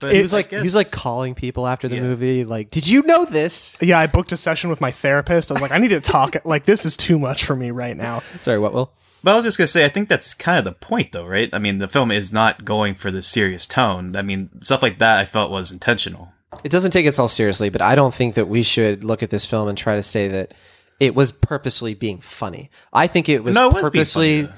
But 0.00 0.14
He 0.14 0.22
was 0.22 0.32
I 0.32 0.36
like 0.38 0.48
he 0.50 0.56
was 0.62 0.74
like 0.74 0.90
calling 0.90 1.34
people 1.34 1.66
after 1.66 1.86
the 1.86 1.96
Yeah. 1.96 2.02
movie. 2.02 2.44
Like, 2.44 2.70
did 2.70 2.88
you 2.88 3.02
know 3.02 3.26
this? 3.26 3.76
Yeah, 3.82 3.98
I 3.98 4.06
booked 4.06 4.32
a 4.32 4.36
session 4.38 4.70
with 4.70 4.80
my 4.80 4.90
therapist. 4.90 5.50
I 5.50 5.54
was 5.54 5.60
like, 5.62 5.72
I 5.72 5.78
need 5.78 5.88
to 5.88 6.00
talk. 6.00 6.36
Like 6.46 6.64
this 6.64 6.86
is 6.86 6.96
too 6.96 7.18
much 7.18 7.44
for 7.44 7.54
me 7.54 7.70
right 7.70 7.94
now. 7.96 8.22
Sorry, 8.40 8.58
what 8.58 8.72
will? 8.72 8.92
But 9.22 9.32
I 9.32 9.36
was 9.36 9.44
just 9.44 9.58
gonna 9.58 9.66
say, 9.68 9.84
I 9.84 9.88
think 9.88 10.08
that's 10.08 10.34
kind 10.34 10.58
of 10.58 10.64
the 10.64 10.72
point, 10.72 11.12
though, 11.12 11.26
right? 11.26 11.50
I 11.52 11.58
mean, 11.58 11.78
the 11.78 11.88
film 11.88 12.10
is 12.10 12.32
not 12.32 12.64
going 12.64 12.94
for 12.94 13.10
the 13.10 13.22
serious 13.22 13.66
tone. 13.66 14.16
I 14.16 14.22
mean, 14.22 14.48
stuff 14.62 14.82
like 14.82 14.98
that 14.98 15.18
I 15.18 15.24
felt 15.24 15.50
was 15.50 15.70
intentional. 15.70 16.32
It 16.64 16.70
doesn't 16.72 16.90
take 16.90 17.06
itself 17.06 17.30
seriously, 17.30 17.68
but 17.68 17.82
I 17.82 17.94
don't 17.94 18.14
think 18.14 18.34
that 18.34 18.48
we 18.48 18.62
should 18.62 19.04
look 19.04 19.22
at 19.22 19.30
this 19.30 19.46
film 19.46 19.68
and 19.68 19.76
try 19.78 19.94
to 19.96 20.02
say 20.02 20.28
that 20.28 20.52
it 20.98 21.14
was 21.14 21.32
purposely 21.32 21.94
being 21.94 22.18
funny. 22.18 22.70
I 22.92 23.06
think 23.06 23.28
it 23.28 23.44
was 23.44 23.54
No, 23.54 23.68
it 23.68 23.74
was 23.74 23.82
purposely. 23.84 24.42
funny. 24.46 24.54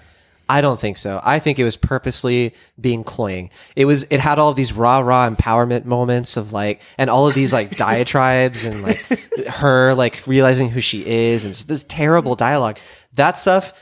I 0.49 0.61
don't 0.61 0.79
think 0.79 0.97
so. 0.99 1.21
I 1.25 1.39
think 1.39 1.59
it 1.59 1.65
was 1.65 1.77
purposely 1.77 2.55
being 2.79 3.05
cloying. 3.05 3.51
It 3.77 3.85
was. 3.87 4.03
It 4.11 4.21
had 4.21 4.39
all 4.39 4.51
of 4.51 4.57
these 4.57 4.73
rah 4.73 4.99
rah 4.99 5.31
empowerment 5.31 5.85
moments 5.87 6.37
of 6.37 6.53
like, 6.53 6.83
and 6.99 7.09
all 7.09 7.29
of 7.29 7.35
these 7.35 7.53
like 7.53 7.71
diatribes 7.77 8.65
and 8.65 8.83
like 8.83 8.99
her 9.49 9.95
like 9.95 10.21
realizing 10.27 10.69
who 10.69 10.81
she 10.81 11.07
is 11.07 11.45
and 11.45 11.55
this 11.55 11.85
terrible 11.85 12.35
dialogue. 12.35 12.79
That 13.15 13.39
stuff 13.39 13.73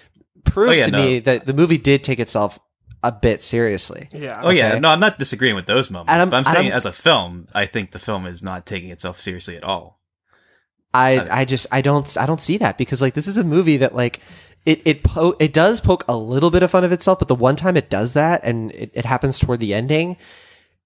proved 0.45 0.71
Oh, 0.71 0.75
yeah, 0.75 0.85
to 0.87 0.91
no. 0.93 0.99
me 0.99 1.19
that 1.21 1.47
the 1.47 1.55
movie 1.55 1.79
did 1.79 2.03
take 2.05 2.19
itself 2.19 2.59
a 3.03 3.11
bit 3.13 3.43
seriously. 3.43 4.09
Yeah. 4.13 4.41
Oh 4.45 4.51
yeah, 4.51 4.79
no, 4.79 4.91
I'm 4.91 5.01
not 5.01 5.19
disagreeing 5.19 5.55
with 5.55 5.67
those 5.67 5.91
moments, 5.91 6.13
I'm- 6.13 6.29
but 6.31 6.37
I'm 6.37 6.45
saying 6.45 6.67
I'm- 6.67 6.77
as 6.77 6.85
a 6.85 6.93
film, 6.93 7.49
I 7.55 7.67
think 7.67 7.93
the 7.93 7.99
film 7.99 8.27
is 8.27 8.43
not 8.43 8.67
taking 8.67 8.91
itself 8.91 9.21
seriously 9.21 9.57
at 9.57 9.65
all. 9.65 10.01
I 10.93 11.27
I 11.31 11.45
just 11.45 11.67
I 11.73 11.81
don't 11.83 12.17
I 12.19 12.27
don't 12.27 12.41
see 12.41 12.59
that 12.59 12.77
because 12.77 13.01
like 13.01 13.15
this 13.15 13.29
is 13.29 13.39
a 13.39 13.45
movie 13.45 13.77
that 13.79 13.95
like 13.95 14.21
it 14.67 14.83
it 14.85 15.03
po- 15.05 15.37
it 15.39 15.53
does 15.53 15.81
poke 15.81 16.05
a 16.09 16.17
little 16.17 16.51
bit 16.51 16.63
of 16.63 16.71
fun 16.73 16.85
of 16.85 16.93
itself, 16.93 17.21
but 17.21 17.29
the 17.29 17.35
one 17.35 17.57
time 17.57 17.77
it 17.77 17.89
does 17.89 18.13
that 18.15 18.41
and 18.45 18.73
it, 18.73 18.91
it 18.93 19.05
happens 19.05 19.39
toward 19.39 19.61
the 19.61 19.73
ending, 19.73 20.17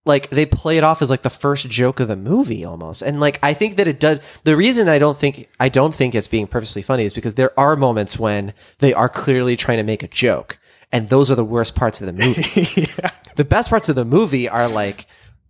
like 0.05 0.31
they 0.31 0.45
play 0.47 0.77
it 0.77 0.85
off 0.85 1.01
as 1.03 1.11
like 1.11 1.23
the 1.23 1.31
first 1.31 1.69
joke 1.69 1.99
of 2.01 2.09
the 2.09 2.17
movie 2.17 2.64
almost. 2.64 3.03
And 3.03 3.21
like 3.21 3.38
I 3.43 3.55
think 3.55 3.77
that 3.77 3.88
it 3.88 3.99
does 4.01 4.21
the 4.45 4.57
reason 4.57 4.88
I 4.88 4.99
don't 4.99 5.17
think 5.17 5.49
I 5.59 5.69
don't 5.69 5.95
think 5.95 6.14
it's 6.14 6.29
being 6.29 6.47
purposely 6.47 6.83
funny 6.83 7.05
is 7.05 7.14
because 7.14 7.35
there 7.35 7.59
are 7.59 7.77
moments 7.77 8.19
when 8.19 8.53
they 8.79 8.93
are 8.93 9.09
clearly 9.09 9.57
trying 9.57 9.79
to 9.79 9.85
make 9.85 10.03
a 10.03 10.09
joke. 10.09 10.59
And 10.93 11.09
those 11.09 11.31
are 11.31 11.35
the 11.35 11.45
worst 11.45 11.75
parts 11.75 12.01
of 12.01 12.07
the 12.07 12.12
movie. 12.12 12.87
The 13.37 13.45
best 13.45 13.69
parts 13.69 13.88
of 13.88 13.97
the 13.97 14.05
movie 14.05 14.49
are 14.49 14.69
like 14.69 15.07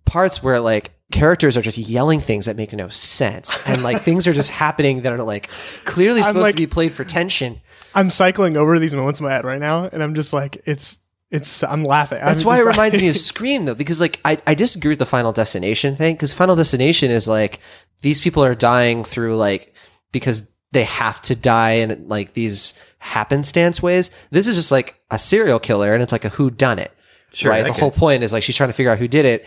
parts 0.06 0.42
where 0.42 0.58
like 0.58 0.92
characters 1.12 1.54
are 1.58 1.60
just 1.62 1.76
yelling 1.76 2.18
things 2.18 2.46
that 2.46 2.56
make 2.56 2.72
no 2.72 2.88
sense 2.88 3.58
and 3.66 3.82
like 3.82 4.00
things 4.00 4.26
are 4.26 4.32
just 4.32 4.50
happening 4.62 5.02
that 5.02 5.12
are 5.12 5.22
like 5.22 5.48
clearly 5.84 6.22
supposed 6.22 6.42
like- 6.44 6.54
to 6.54 6.62
be 6.62 6.66
played 6.66 6.94
for 6.94 7.04
tension. 7.04 7.60
I'm 7.94 8.10
cycling 8.10 8.56
over 8.56 8.78
these 8.78 8.94
moments 8.94 9.20
in 9.20 9.24
my 9.24 9.32
head 9.32 9.44
right 9.44 9.60
now, 9.60 9.84
and 9.84 10.02
I'm 10.02 10.14
just 10.14 10.32
like, 10.32 10.62
it's 10.64 10.96
it's. 11.34 11.62
I'm 11.64 11.84
laughing. 11.84 12.18
That's 12.22 12.42
I'm 12.42 12.46
why 12.46 12.54
it 12.54 12.58
just 12.58 12.66
like- 12.66 12.76
reminds 12.76 13.00
me 13.00 13.08
of 13.08 13.16
Scream 13.16 13.64
though, 13.66 13.74
because 13.74 14.00
like 14.00 14.20
I, 14.24 14.38
I 14.46 14.54
disagree 14.54 14.90
with 14.90 14.98
the 15.00 15.06
Final 15.06 15.32
Destination 15.32 15.96
thing 15.96 16.14
because 16.14 16.32
Final 16.32 16.56
Destination 16.56 17.10
is 17.10 17.28
like 17.28 17.60
these 18.00 18.20
people 18.20 18.44
are 18.44 18.54
dying 18.54 19.04
through 19.04 19.36
like 19.36 19.74
because 20.12 20.50
they 20.72 20.84
have 20.84 21.20
to 21.22 21.34
die 21.36 21.72
in 21.72 22.08
like 22.08 22.32
these 22.32 22.74
happenstance 22.98 23.82
ways. 23.82 24.10
This 24.30 24.46
is 24.46 24.56
just 24.56 24.72
like 24.72 24.94
a 25.10 25.18
serial 25.18 25.58
killer 25.60 25.92
and 25.92 26.02
it's 26.02 26.12
like 26.12 26.24
a 26.24 26.30
who 26.30 26.50
done 26.50 26.78
it. 26.78 26.90
Sure, 27.32 27.50
right. 27.50 27.60
I 27.60 27.62
The 27.68 27.68
get 27.70 27.80
whole 27.80 27.88
it. 27.90 27.96
point 27.96 28.22
is 28.22 28.32
like 28.32 28.42
she's 28.42 28.56
trying 28.56 28.70
to 28.70 28.74
figure 28.74 28.90
out 28.92 28.98
who 28.98 29.08
did 29.08 29.24
it. 29.26 29.46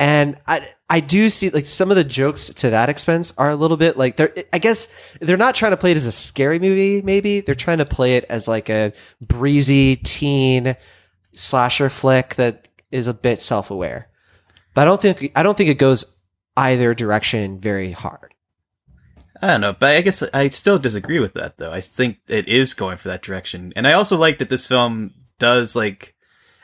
And 0.00 0.36
I 0.46 0.60
I 0.88 1.00
do 1.00 1.28
see 1.28 1.50
like 1.50 1.66
some 1.66 1.90
of 1.90 1.96
the 1.96 2.04
jokes 2.04 2.46
to 2.54 2.70
that 2.70 2.88
expense 2.88 3.34
are 3.36 3.50
a 3.50 3.56
little 3.56 3.76
bit 3.76 3.96
like 3.96 4.16
they're 4.16 4.32
I 4.52 4.58
guess 4.58 5.16
they're 5.20 5.36
not 5.36 5.54
trying 5.56 5.72
to 5.72 5.76
play 5.76 5.90
it 5.90 5.96
as 5.96 6.06
a 6.06 6.12
scary 6.12 6.58
movie, 6.60 7.02
maybe. 7.02 7.40
They're 7.40 7.56
trying 7.56 7.78
to 7.78 7.84
play 7.86 8.16
it 8.16 8.24
as 8.28 8.46
like 8.46 8.68
a 8.70 8.92
breezy 9.26 9.96
teen 9.96 10.76
slasher 11.38 11.88
flick 11.88 12.34
that 12.34 12.68
is 12.90 13.06
a 13.06 13.14
bit 13.14 13.40
self 13.40 13.70
aware. 13.70 14.08
But 14.74 14.82
I 14.82 14.84
don't 14.86 15.00
think 15.00 15.32
I 15.36 15.42
don't 15.42 15.56
think 15.56 15.70
it 15.70 15.78
goes 15.78 16.16
either 16.56 16.94
direction 16.94 17.60
very 17.60 17.92
hard. 17.92 18.34
I 19.40 19.48
don't 19.48 19.60
know, 19.60 19.72
but 19.72 19.90
I 19.90 20.00
guess 20.00 20.22
I 20.34 20.48
still 20.48 20.78
disagree 20.78 21.20
with 21.20 21.34
that 21.34 21.58
though. 21.58 21.72
I 21.72 21.80
think 21.80 22.18
it 22.26 22.48
is 22.48 22.74
going 22.74 22.96
for 22.96 23.08
that 23.08 23.22
direction. 23.22 23.72
And 23.76 23.86
I 23.86 23.92
also 23.92 24.16
like 24.16 24.38
that 24.38 24.50
this 24.50 24.66
film 24.66 25.14
does 25.38 25.76
like 25.76 26.14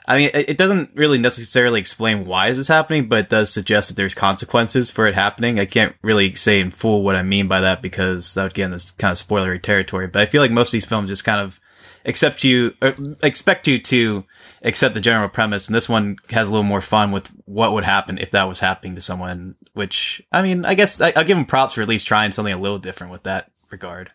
I 0.06 0.18
mean, 0.18 0.30
it 0.34 0.58
doesn't 0.58 0.90
really 0.94 1.16
necessarily 1.16 1.80
explain 1.80 2.26
why 2.26 2.48
is 2.48 2.58
this 2.58 2.68
happening, 2.68 3.08
but 3.08 3.20
it 3.20 3.28
does 3.30 3.50
suggest 3.50 3.88
that 3.88 3.96
there's 3.96 4.14
consequences 4.14 4.90
for 4.90 5.06
it 5.06 5.14
happening. 5.14 5.58
I 5.58 5.64
can't 5.64 5.96
really 6.02 6.34
say 6.34 6.60
in 6.60 6.70
full 6.70 7.02
what 7.02 7.16
I 7.16 7.22
mean 7.22 7.48
by 7.48 7.62
that 7.62 7.80
because 7.80 8.34
that 8.34 8.42
would 8.42 8.54
get 8.54 8.66
in 8.66 8.70
this 8.72 8.90
kind 8.90 9.12
of 9.12 9.18
spoilery 9.18 9.62
territory. 9.62 10.06
But 10.06 10.20
I 10.20 10.26
feel 10.26 10.42
like 10.42 10.50
most 10.50 10.68
of 10.68 10.72
these 10.72 10.84
films 10.84 11.08
just 11.08 11.24
kind 11.24 11.40
of 11.40 11.58
accept 12.04 12.44
you, 12.44 12.74
or 12.82 12.94
expect 13.22 13.66
you 13.66 13.78
to 13.78 14.26
accept 14.64 14.94
the 14.94 15.00
general 15.00 15.28
premise, 15.28 15.68
and 15.68 15.74
this 15.76 15.88
one 15.88 16.16
has 16.30 16.48
a 16.48 16.50
little 16.50 16.64
more 16.64 16.80
fun 16.80 17.12
with 17.12 17.28
what 17.44 17.72
would 17.74 17.84
happen 17.84 18.18
if 18.18 18.30
that 18.32 18.44
was 18.44 18.60
happening 18.60 18.94
to 18.96 19.00
someone. 19.00 19.54
Which 19.74 20.22
I 20.32 20.42
mean, 20.42 20.64
I 20.64 20.74
guess 20.74 21.00
I, 21.00 21.12
I'll 21.16 21.24
give 21.24 21.38
him 21.38 21.44
props 21.44 21.74
for 21.74 21.82
at 21.82 21.88
least 21.88 22.06
trying 22.06 22.32
something 22.32 22.52
a 22.54 22.58
little 22.58 22.78
different 22.78 23.12
with 23.12 23.22
that 23.24 23.50
regard. 23.70 24.10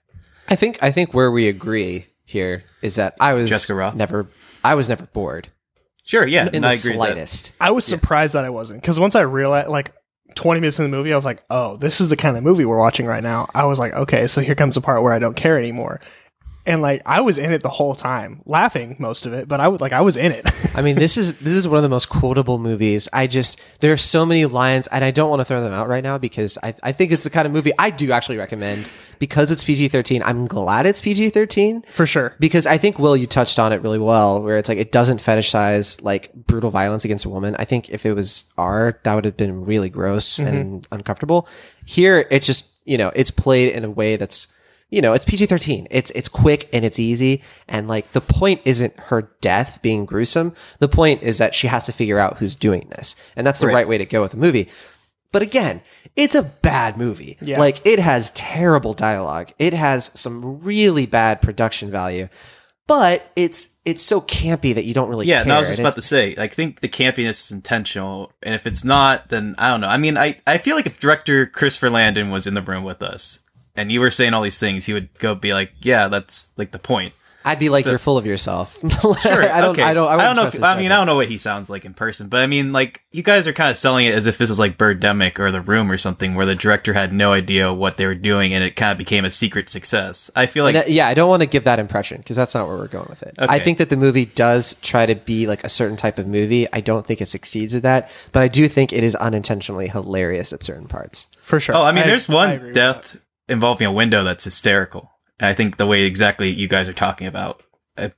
I 0.50 0.56
think 0.56 0.82
I 0.82 0.92
think 0.92 1.14
where 1.14 1.32
we 1.32 1.48
agree 1.48 2.08
here 2.26 2.64
is 2.82 2.96
that 2.96 3.16
I 3.20 3.34
was 3.34 3.50
Jessica 3.50 3.74
Rothe? 3.74 3.96
never 3.96 4.28
I 4.64 4.76
was 4.76 4.90
never 4.90 5.06
bored 5.06 5.50
Sure, 6.04 6.26
yeah, 6.26 6.50
in 6.52 6.64
the 6.64 6.68
I 6.70 6.74
agree 6.74 6.98
with 6.98 7.08
that. 7.08 7.14
slightest. 7.14 7.52
I 7.62 7.70
was 7.70 7.86
surprised 7.86 8.34
that 8.34 8.44
I 8.44 8.50
wasn't 8.50 8.82
because 8.82 9.00
once 9.00 9.14
I 9.16 9.22
realized, 9.22 9.68
like, 9.70 9.92
20 10.34 10.60
minutes 10.60 10.80
in 10.80 10.84
the 10.84 10.90
movie, 10.90 11.14
I 11.14 11.16
was 11.16 11.24
like, 11.26 11.44
oh, 11.52 11.78
this 11.78 12.02
is 12.02 12.10
the 12.10 12.16
kind 12.18 12.36
of 12.36 12.42
movie 12.44 12.66
we're 12.66 12.80
watching 12.80 13.06
right 13.06 13.22
now. 13.22 13.46
I 13.54 13.66
was 13.66 13.78
like, 13.78 13.94
okay, 13.94 14.26
so 14.26 14.42
here 14.42 14.56
comes 14.56 14.74
the 14.74 14.82
part 14.82 15.04
where 15.04 15.14
I 15.14 15.20
don't 15.20 15.36
care 15.36 15.56
anymore. 15.60 16.02
And 16.70 16.84
like, 16.84 17.02
I 17.04 17.22
was 17.22 17.40
in 17.40 17.52
it 17.52 17.64
the 17.64 17.70
whole 17.70 17.96
time, 17.96 18.44
laughing 18.46 18.96
most 19.00 19.26
of 19.26 19.34
it, 19.34 19.48
but 19.48 19.60
I 19.60 19.70
was 19.70 19.82
like, 19.82 19.92
I 19.92 20.02
was 20.02 20.16
in 20.16 20.32
it. 20.32 20.46
I 20.76 20.84
mean, 20.84 20.96
this 20.96 21.18
is 21.18 21.40
this 21.40 21.56
is 21.56 21.68
one 21.68 21.78
of 21.78 21.84
the 21.84 21.90
most 21.90 22.10
quotable 22.10 22.60
movies. 22.60 23.10
I 23.12 23.26
just 23.26 23.60
there 23.80 23.92
are 23.92 23.98
so 23.98 24.24
many 24.24 24.46
lines, 24.46 24.86
and 24.88 25.04
I 25.04 25.10
don't 25.10 25.32
want 25.32 25.40
to 25.40 25.46
throw 25.46 25.62
them 25.62 25.74
out 25.74 25.88
right 25.88 26.04
now 26.04 26.20
because 26.20 26.60
I, 26.62 26.76
I 26.84 26.92
think 26.92 27.12
it's 27.12 27.24
the 27.24 27.32
kind 27.32 27.48
of 27.48 27.52
movie 27.52 27.72
I 27.80 27.90
do 27.90 28.12
actually 28.12 28.38
recommend 28.38 28.88
because 29.18 29.50
it's 29.50 29.64
PG 29.64 29.88
thirteen. 29.88 30.22
I'm 30.22 30.46
glad 30.46 30.86
it's 30.86 31.02
PG 31.02 31.32
thirteen 31.32 31.82
For 31.90 32.06
sure. 32.06 32.36
because 32.40 32.68
I 32.68 32.78
think 32.78 33.00
Will 33.00 33.18
you 33.18 33.26
touched 33.26 33.58
on 33.58 33.74
it 33.74 33.82
really 33.82 33.98
well, 33.98 34.44
where 34.44 34.60
it's 34.60 34.70
like 34.70 34.78
it 34.78 34.92
doesn't 34.92 35.18
fetishize 35.18 36.04
like 36.04 36.32
brutal 36.36 36.70
violence 36.70 37.04
against 37.04 37.26
a 37.26 37.30
woman. 37.30 37.56
I 37.58 37.66
think 37.66 37.90
if 37.90 38.06
it 38.06 38.14
was 38.14 38.54
R, 38.60 39.00
that 39.04 39.16
would 39.16 39.26
have 39.26 39.38
been 39.38 39.66
really 39.66 39.90
gross 39.90 40.38
mm-hmm. 40.38 40.48
and 40.48 40.88
uncomfortable. 40.92 41.48
Here, 41.84 42.28
it's 42.30 42.46
just 42.46 42.68
you 42.86 43.00
know 43.00 43.12
it's 43.16 43.32
played 43.32 43.74
in 43.74 43.84
a 43.84 43.90
way 43.90 44.18
that's 44.18 44.54
you 44.90 45.02
know 45.02 45.14
it's 45.14 45.26
PG 45.26 45.46
thirteen. 45.48 45.88
It's 45.92 46.12
it's 46.12 46.28
quick 46.30 46.70
and 46.74 46.84
it's 46.86 47.00
easy, 47.00 47.44
and 47.68 47.88
like 47.88 48.12
the 48.12 48.22
point 48.22 48.62
isn't 48.66 49.00
her 49.00 49.32
death 49.42 49.82
being 49.82 50.06
gruesome. 50.06 50.54
The 50.80 50.88
point 50.90 51.24
is 51.24 51.38
that 51.38 51.54
she 51.56 51.68
has 51.68 51.86
to 51.86 51.94
figure 51.94 52.20
out 52.20 52.38
who's 52.38 52.56
doing 52.56 52.88
this, 52.90 53.16
and 53.36 53.46
that's 53.46 53.60
the 53.60 53.68
right, 53.68 53.88
way 53.88 53.98
to 53.98 54.06
go 54.06 54.22
with 54.22 54.32
the 54.32 54.38
movie. 54.38 54.70
But 55.32 55.44
again, 55.44 55.82
it's 56.16 56.34
a 56.34 56.42
bad 56.44 56.98
movie. 56.98 57.38
Yeah. 57.40 57.60
Like 57.60 57.86
it 57.86 58.00
has 58.00 58.32
terrible 58.32 58.94
dialogue. 58.96 59.52
It 59.60 59.74
has 59.74 60.10
some 60.20 60.60
really 60.62 61.06
bad 61.06 61.42
production 61.42 61.92
value. 61.92 62.28
but 62.88 63.32
it's 63.36 63.78
it's 63.86 64.02
so 64.02 64.20
campy 64.22 64.74
that 64.74 64.86
you 64.86 64.96
don't 64.96 65.10
really 65.10 65.28
Yeah, 65.28 65.44
care. 65.44 65.46
no, 65.50 65.56
I 65.58 65.60
was 65.60 65.68
just 65.68 65.80
about 65.80 65.94
to 65.94 66.02
say. 66.02 66.36
I 66.40 66.48
think 66.48 66.80
the 66.80 66.90
campiness 66.90 67.42
is 67.42 67.52
intentional, 67.52 68.32
and 68.42 68.56
if 68.56 68.66
it's 68.66 68.84
not, 68.84 69.30
then 69.30 69.54
I 69.60 69.70
don't 69.70 69.82
know. 69.82 69.88
I 69.88 69.98
mean, 69.98 70.18
I 70.18 70.38
I 70.48 70.58
feel 70.58 70.76
like 70.76 70.88
if 70.88 71.00
director 71.00 71.46
Christopher 71.46 71.92
Landon 71.92 72.32
was 72.32 72.48
in 72.48 72.56
the 72.56 72.64
room 72.64 72.84
with 72.84 73.04
us, 73.04 73.46
and 73.80 73.92
you 73.92 74.00
were 74.02 74.12
saying 74.12 74.34
all 74.34 74.42
these 74.44 74.60
things, 74.60 74.86
he 74.86 74.94
would 74.94 75.10
go 75.20 75.36
be 75.36 75.54
like, 75.54 75.72
"Yeah, 75.82 76.08
that's 76.10 76.52
like 76.58 76.72
the 76.72 76.80
point." 76.80 77.14
I'd 77.46 77.58
be 77.58 77.70
like, 77.70 77.86
So- 77.86 77.92
you're 77.92 78.00
full 78.00 78.18
of 78.18 78.26
yourself. 78.26 78.78
Sure, 79.22 79.44
I 79.50 79.62
don't. 79.62 79.72
okay. 79.72 79.82
I 79.82 79.94
don't. 79.94 80.10
I, 80.10 80.16
I 80.16 80.24
don't 80.26 80.36
know. 80.36 80.48
If, 80.48 80.62
I 80.62 80.78
mean, 80.78 80.92
I 80.92 80.98
don't 80.98 81.08
know 81.08 81.16
what 81.16 81.30
he 81.30 81.38
sounds 81.38 81.70
like 81.70 81.86
in 81.86 81.94
person, 81.94 82.28
but 82.28 82.42
I 82.42 82.48
mean, 82.48 82.74
like 82.74 83.02
you 83.12 83.24
guys 83.24 83.48
are 83.48 83.54
kind 83.54 83.72
of 83.72 83.78
selling 83.78 84.06
it 84.06 84.14
as 84.14 84.26
if 84.28 84.38
this 84.38 84.50
was 84.50 84.60
like 84.60 84.78
Birdemic 84.78 85.40
or 85.40 85.50
The 85.50 85.62
Room 85.62 85.90
or 85.90 85.98
something, 85.98 86.36
where 86.36 86.46
the 86.46 86.54
director 86.54 86.92
had 86.94 87.14
no 87.14 87.32
idea 87.32 87.72
what 87.74 87.96
they 87.96 88.06
were 88.06 88.14
doing, 88.14 88.54
and 88.54 88.62
it 88.64 88.76
kind 88.76 88.92
of 88.92 88.98
became 88.98 89.24
a 89.24 89.32
secret 89.32 89.70
success. 89.70 90.30
I 90.36 90.48
feel 90.48 90.66
like 90.66 90.76
And, 90.76 90.84
uh, 90.84 90.88
yeah, 90.90 91.08
I 91.08 91.14
don't 91.14 91.30
want 91.30 91.42
to 91.42 91.48
give 91.48 91.64
that 91.64 91.80
impression 91.80 92.18
because 92.18 92.36
that's 92.36 92.54
not 92.54 92.68
where 92.68 92.78
we're 92.78 92.88
going 92.90 93.08
with 93.10 93.24
it. 93.24 93.36
I 93.40 93.60
think 93.60 93.78
that 93.78 93.90
the 93.90 93.98
movie 93.98 94.26
does 94.26 94.74
try 94.82 95.06
to 95.06 95.16
be 95.16 95.48
like 95.48 95.64
a 95.64 95.70
certain 95.70 95.96
type 95.98 96.18
of 96.20 96.28
movie. 96.28 96.68
I 96.74 96.82
don't 96.82 97.08
think 97.08 97.22
it 97.22 97.28
succeeds 97.30 97.74
at 97.74 97.84
that, 97.84 98.12
but 98.34 98.44
I 98.44 98.50
do 98.50 98.68
think 98.68 98.92
it 98.92 99.04
is 99.04 99.16
unintentionally 99.16 99.88
hilarious 99.88 100.52
at 100.52 100.62
certain 100.62 100.88
parts. 100.90 101.28
for 101.42 101.60
sure. 101.60 101.74
Oh, 101.76 101.84
I 101.84 101.94
mean, 101.94 102.06
there's 102.06 102.28
one 102.28 102.50
agree 102.52 102.74
that. 102.74 102.96
death 103.04 103.22
involving 103.50 103.88
a 103.88 103.92
window 103.92 104.24
that's 104.24 104.44
hysterical. 104.44 105.12
And 105.40 105.48
I 105.48 105.54
think 105.54 105.78
the 105.78 105.86
way 105.88 106.04
exactly 106.04 106.50
you 106.50 106.68
guys 106.68 106.88
are 106.90 106.94
talking 106.94 107.28
about. 107.28 107.64
Uh, 107.98 108.10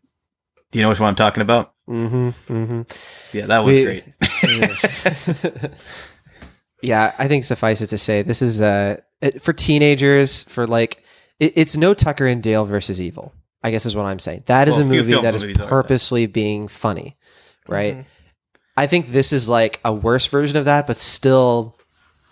do 0.71 0.79
you 0.79 0.83
know 0.83 0.89
which 0.89 0.99
one 0.99 1.09
I'm 1.09 1.15
talking 1.15 1.41
about? 1.41 1.73
Mm-hmm. 1.89 2.53
Mm-hmm. 2.53 3.37
Yeah, 3.37 3.45
that 3.47 3.59
was 3.59 3.77
We- 3.77 3.83
great. 3.85 4.03
yeah, 6.81 7.13
I 7.17 7.27
think 7.27 7.43
suffice 7.43 7.81
it 7.81 7.87
to 7.87 7.97
say, 7.97 8.21
this 8.21 8.41
is 8.41 8.61
uh 8.61 8.97
it, 9.21 9.41
for 9.41 9.53
teenagers. 9.53 10.43
For 10.45 10.65
like, 10.65 11.03
it, 11.39 11.53
it's 11.55 11.77
no 11.77 11.93
Tucker 11.93 12.25
and 12.27 12.41
Dale 12.41 12.65
versus 12.65 13.01
Evil. 13.01 13.33
I 13.63 13.69
guess 13.69 13.85
is 13.85 13.95
what 13.95 14.07
I'm 14.07 14.17
saying. 14.19 14.43
That 14.47 14.67
is 14.67 14.77
Well, 14.79 14.87
a 14.87 14.89
movie 14.89 15.21
that 15.21 15.35
is 15.35 15.45
like 15.45 15.55
that. 15.57 15.67
purposely 15.67 16.25
being 16.25 16.67
funny, 16.67 17.17
right? 17.67 17.95
Mhm. 17.97 18.05
I 18.75 18.87
think 18.87 19.07
this 19.11 19.31
is 19.33 19.47
like 19.47 19.79
a 19.85 19.93
worse 19.93 20.25
version 20.25 20.57
of 20.57 20.65
that, 20.65 20.87
but 20.87 20.97
still 20.97 21.77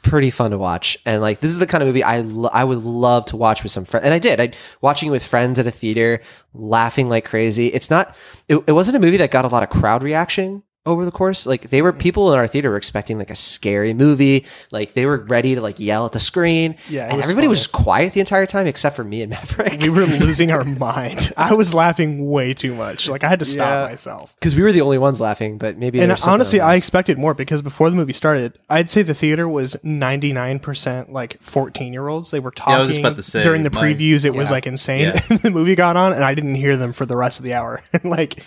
pretty 0.10 0.32
fun 0.32 0.52
to 0.52 0.58
watch. 0.58 0.98
And 1.06 1.22
like 1.22 1.40
this 1.40 1.52
is 1.52 1.60
the 1.60 1.68
kind 1.68 1.82
of 1.82 1.88
movie 1.88 2.04
I 2.04 2.22
lo- 2.22 2.50
I 2.52 2.64
would 2.64 2.84
love 2.84 3.26
to 3.26 3.38
watch 3.38 3.64
with 3.64 3.72
some 3.72 3.86
friends. 3.86 4.06
And 4.06 4.14
I 4.14 4.20
did. 4.20 4.40
I 4.40 4.52
watching 4.82 5.12
with 5.12 5.26
friends 5.26 5.60
at 5.60 5.68
a 5.68 5.72
theater, 5.72 6.22
laughing 6.54 7.10
like 7.10 7.26
crazy. 7.26 7.68
It's 7.68 7.90
not. 7.90 8.16
It, 8.48 8.64
it 8.68 8.72
wasn't 8.72 8.98
a 8.98 9.00
movie 9.00 9.18
that 9.18 9.32
got 9.32 9.46
a 9.46 9.50
lot 9.50 9.64
of 9.64 9.70
crowd 9.70 10.04
reaction 10.04 10.64
over 10.86 11.06
the 11.06 11.12
course. 11.12 11.46
Like 11.46 11.70
they 11.70 11.82
were 11.82 11.94
mm. 11.94 12.00
people 12.00 12.32
in 12.34 12.40
our 12.40 12.48
theater 12.48 12.70
were 12.70 12.78
expecting 12.78 13.18
like 13.18 13.30
a 13.30 13.36
scary 13.36 13.94
movie. 13.94 14.46
Like 14.72 14.94
they 14.94 15.06
were 15.06 15.18
ready 15.18 15.56
to 15.56 15.62
like 15.62 15.80
yell 15.80 16.06
at 16.06 16.14
the 16.14 16.20
screen. 16.20 16.76
Yeah, 16.90 17.08
and 17.08 17.18
was 17.18 17.24
everybody 17.24 17.48
was 17.48 17.60
funny. 17.60 17.64
just 17.64 17.72
quiet 17.72 18.14
the 18.14 18.20
entire 18.22 18.46
time 18.46 18.66
except 18.68 18.96
for 18.96 19.04
me 19.04 19.22
and 19.22 19.30
Maverick. 19.32 19.82
we 19.82 19.90
were 19.90 20.06
losing 20.06 20.52
our 20.52 20.64
mind. 20.64 21.34
I 21.38 21.54
was 21.54 21.74
laughing 21.74 22.30
way 22.30 22.54
too 22.54 22.74
much. 22.76 23.10
Like 23.10 23.24
I 23.24 23.30
had 23.30 23.40
to 23.40 23.46
stop 23.46 23.70
Yeah. 23.86 23.92
myself. 23.92 24.34
because 24.36 24.56
we 24.56 24.64
were 24.64 24.72
the 24.72 24.82
only 24.82 24.98
ones 24.98 25.20
laughing. 25.22 25.58
But 25.58 25.78
maybe 25.78 26.00
And 26.00 26.12
honestly, 26.26 26.60
I 26.60 26.76
expected 26.76 27.18
more 27.18 27.34
because 27.34 27.62
before 27.62 27.90
the 27.90 27.96
movie 27.96 28.14
started, 28.14 28.58
I'd 28.70 28.90
say 28.90 29.02
the 29.02 29.14
theater 29.14 29.48
was 29.48 29.76
99% 29.84 31.10
like 31.12 31.42
14 31.42 31.94
year 31.94 32.08
olds. 32.08 32.32
They 32.32 32.40
were 32.40 32.52
talking 32.52 32.74
I 32.76 32.82
was 32.82 32.98
about 32.98 33.16
to 33.18 33.24
say, 33.24 33.44
during 33.44 33.64
the 33.64 33.70
my- 33.72 33.84
previews. 33.84 34.26
It 34.26 34.34
was 34.34 34.50
like 34.52 34.66
insane. 34.66 35.14
Yeah. 35.14 35.38
the 35.38 35.52
movie 35.52 35.76
got 35.76 35.98
on 35.98 36.14
and 36.14 36.24
I 36.24 36.34
didn't 36.34 36.56
hear 36.56 36.78
them 36.78 36.94
for 36.94 37.06
the 37.06 37.18
rest 37.18 37.40
of 37.40 37.46
the 37.46 37.54
hour. 37.54 37.82
like 38.04 38.44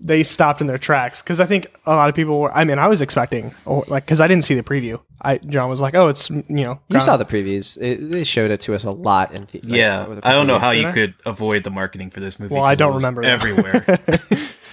they 0.00 0.22
stopped 0.22 0.60
in 0.60 0.66
their 0.68 0.78
tracks 0.78 1.20
because 1.22 1.40
I 1.40 1.46
think 1.46 1.66
a 1.86 1.90
lot 1.94 2.08
of 2.08 2.14
people 2.14 2.40
were, 2.40 2.52
I 2.52 2.64
mean, 2.64 2.78
I 2.78 2.86
was 2.88 3.00
expecting, 3.00 3.52
or 3.64 3.84
like, 3.88 4.04
because 4.04 4.20
I 4.20 4.28
didn't 4.28 4.44
see 4.44 4.54
the 4.54 4.62
preview. 4.62 5.00
I 5.20 5.38
John 5.38 5.68
was 5.68 5.80
like, 5.80 5.94
oh, 5.96 6.08
it's, 6.08 6.30
you 6.30 6.44
know, 6.48 6.80
You 6.88 7.00
saw 7.00 7.16
the 7.16 7.24
previews. 7.24 7.76
It, 7.80 7.96
they 8.10 8.22
showed 8.24 8.50
it 8.52 8.60
to 8.62 8.74
us 8.74 8.84
a 8.84 8.92
lot. 8.92 9.32
In 9.32 9.40
like, 9.42 9.60
yeah, 9.64 10.04
the 10.04 10.20
I 10.22 10.32
don't 10.32 10.46
know 10.46 10.58
how 10.60 10.70
you 10.70 10.86
I? 10.88 10.92
could 10.92 11.14
avoid 11.26 11.64
the 11.64 11.70
marketing 11.70 12.10
for 12.10 12.20
this 12.20 12.38
movie. 12.38 12.54
Well, 12.54 12.62
I 12.64 12.76
don't 12.76 12.94
was 12.94 13.02
remember 13.02 13.22
everywhere. 13.24 13.84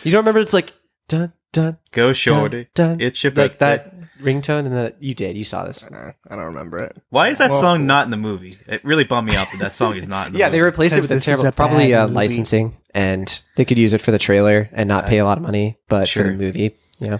You 0.04 0.12
don't 0.12 0.20
remember? 0.20 0.40
It's 0.42 0.54
like 0.54 0.72
dun 1.08 1.34
dun 1.52 1.80
Go 1.92 2.08
dun 2.10 2.14
shorty, 2.14 2.68
dun. 2.76 3.02
it's 3.02 3.24
your 3.24 3.32
like 3.34 3.58
birthday. 3.58 3.78
that 3.78 3.95
ringtone, 4.22 4.60
and 4.66 4.74
that 4.74 5.02
you 5.02 5.14
did. 5.14 5.36
You 5.38 5.44
saw 5.44 5.66
this. 5.66 5.90
Nah, 5.90 6.12
I 6.30 6.36
don't 6.36 6.46
remember 6.46 6.78
it. 6.80 6.98
Why 7.10 7.30
is 7.30 7.38
that 7.40 7.52
Well- 7.52 7.60
song 7.60 7.86
not 7.86 8.06
in 8.06 8.12
the 8.12 8.18
movie? 8.18 8.56
It 8.68 8.84
really 8.84 9.04
bummed 9.04 9.28
me 9.30 9.36
out 9.36 9.48
that 9.52 9.60
that 9.60 9.76
song 9.76 9.96
is 9.96 10.08
not 10.08 10.28
in 10.28 10.34
the 10.34 10.40
Yeah, 10.40 10.48
movie. 10.48 10.58
they 10.60 10.64
replaced 10.66 10.98
it 10.98 11.02
with 11.02 11.12
a 11.12 11.20
terrible, 11.20 11.48
a 11.48 11.52
probably 11.52 11.94
uh, 11.94 12.08
licensing, 12.08 12.76
and 12.94 13.44
they 13.56 13.66
could 13.66 13.78
use 13.78 13.94
it 13.94 14.02
for 14.02 14.12
the 14.12 14.20
trailer 14.20 14.70
and 14.72 14.88
not 14.88 15.06
pay 15.06 15.20
a 15.20 15.26
lot 15.26 15.38
of 15.38 15.44
money, 15.44 15.78
but 15.90 16.08
for 16.10 16.24
the 16.24 16.32
movie, 16.34 16.76
yeah. 17.00 17.18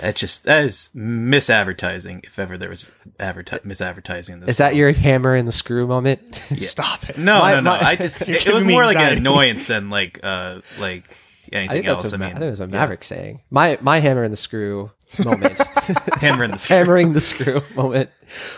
That's 0.00 0.20
just 0.20 0.44
that 0.44 0.64
is 0.64 0.90
misadvertising. 0.94 2.24
If 2.24 2.38
ever 2.38 2.56
there 2.56 2.68
was 2.68 2.90
adverti- 3.18 3.64
misadvertising 3.64 4.30
in 4.30 4.40
this, 4.40 4.50
Is 4.50 4.56
that 4.58 4.76
your 4.76 4.92
hammer 4.92 5.34
and 5.34 5.46
the 5.48 5.52
screw 5.52 5.86
moment? 5.86 6.34
Stop 6.56 7.08
it. 7.10 7.18
no, 7.18 7.40
my- 7.40 7.54
no, 7.54 7.60
no. 7.60 7.70
my- 7.70 7.80
I 7.80 7.96
just 7.96 8.26
You're 8.26 8.36
it, 8.36 8.46
it 8.46 8.54
was 8.54 8.64
me 8.64 8.74
more 8.74 8.84
like 8.84 8.96
an 8.96 9.18
annoyance 9.18 9.66
than 9.66 9.90
like 9.90 10.20
uh 10.22 10.60
like 10.78 11.04
I 11.52 11.56
anything 11.56 11.74
think 11.82 11.86
that's 11.86 12.04
else. 12.04 12.12
what 12.12 12.14
I 12.14 12.18
Ma- 12.18 12.26
mean, 12.26 12.36
I 12.36 12.38
think 12.40 12.46
it 12.46 12.50
was 12.50 12.60
what 12.60 12.70
yeah. 12.70 12.76
Maverick 12.78 13.04
saying. 13.04 13.40
My 13.50 13.78
my 13.80 13.98
hammer 14.00 14.22
and 14.22 14.32
the 14.32 14.36
screw 14.36 14.90
moment, 15.24 15.58
hammer 16.20 16.44
in 16.44 16.50
the 16.52 16.58
screw. 16.58 16.76
hammering 16.76 17.12
the 17.12 17.20
screw 17.20 17.62
moment, 17.74 18.10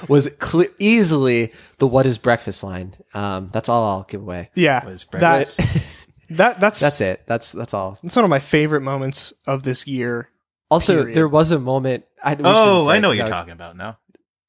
was 0.08 0.28
cle 0.38 0.64
easily 0.78 1.52
the 1.78 1.86
"What 1.86 2.06
is 2.06 2.18
breakfast?" 2.18 2.62
line. 2.64 2.94
Um, 3.14 3.50
that's 3.52 3.68
all 3.68 3.84
I'll 3.98 4.02
give 4.04 4.20
away. 4.22 4.50
Yeah. 4.54 4.84
Was 4.84 5.04
That, 5.12 5.20
breakfast. 5.56 6.06
that, 6.30 6.60
that's, 6.60 6.80
That's 6.80 7.00
it. 7.00 7.22
That's 7.26 7.52
that's 7.52 7.74
all. 7.74 7.98
It's 8.02 8.16
one 8.16 8.24
of 8.24 8.30
my 8.30 8.38
favorite 8.40 8.80
moments 8.82 9.32
of 9.46 9.62
this 9.62 9.86
year. 9.86 10.28
Also, 10.70 10.98
Period. 10.98 11.16
there 11.16 11.28
was 11.28 11.50
a 11.52 11.58
moment. 11.58 12.04
I, 12.22 12.36
Oh, 12.44 12.88
I 12.88 12.98
know 13.00 13.08
what 13.08 13.12
'cause 13.14 13.18
you're 13.18 13.26
I- 13.26 13.30
talking 13.30 13.52
about 13.52 13.76
now. 13.76 13.98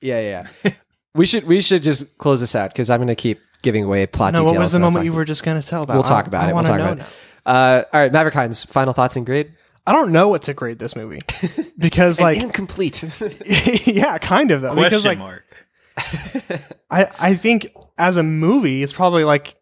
Yeah, 0.01 0.19
yeah. 0.21 0.47
yeah. 0.63 0.71
we 1.15 1.25
should 1.25 1.45
we 1.45 1.61
should 1.61 1.83
just 1.83 2.17
close 2.17 2.39
this 2.41 2.55
out 2.55 2.69
because 2.71 2.89
I'm 2.89 2.99
going 2.99 3.07
to 3.07 3.15
keep 3.15 3.39
giving 3.63 3.83
away 3.83 4.05
plot 4.07 4.33
No, 4.33 4.39
details. 4.39 4.51
what 4.53 4.59
was 4.61 4.71
the 4.71 4.79
moment 4.79 4.95
not 4.97 5.05
you 5.05 5.13
were 5.13 5.25
just 5.25 5.43
going 5.43 5.59
to 5.61 5.67
tell 5.67 5.83
about? 5.83 5.93
We'll 5.93 6.03
talk 6.03 6.25
about 6.27 6.41
I 6.41 6.45
it. 6.45 6.47
We'll 6.47 6.55
wanna 6.55 6.67
talk 6.67 6.77
know 6.77 6.83
about 6.93 6.97
now. 6.97 7.03
it. 7.03 7.09
Uh, 7.43 7.83
all 7.93 8.01
right, 8.01 8.11
Maverick 8.11 8.33
Hines. 8.35 8.63
Final 8.65 8.93
thoughts 8.93 9.15
and 9.15 9.25
grade. 9.25 9.51
I 9.91 9.93
don't 9.93 10.13
know 10.13 10.29
what 10.29 10.43
to 10.43 10.53
grade 10.53 10.79
this 10.79 10.95
movie 10.95 11.19
because, 11.77 12.21
like, 12.21 12.37
incomplete. 12.37 13.03
yeah, 13.85 14.17
kind 14.19 14.51
of 14.51 14.61
though. 14.61 14.73
because, 14.73 15.03
Question 15.03 15.09
like, 15.09 15.19
mark. 15.19 15.45
I 16.89 17.07
I 17.19 17.33
think 17.33 17.67
as 17.97 18.15
a 18.15 18.23
movie, 18.23 18.83
it's 18.83 18.93
probably 18.93 19.25
like 19.25 19.55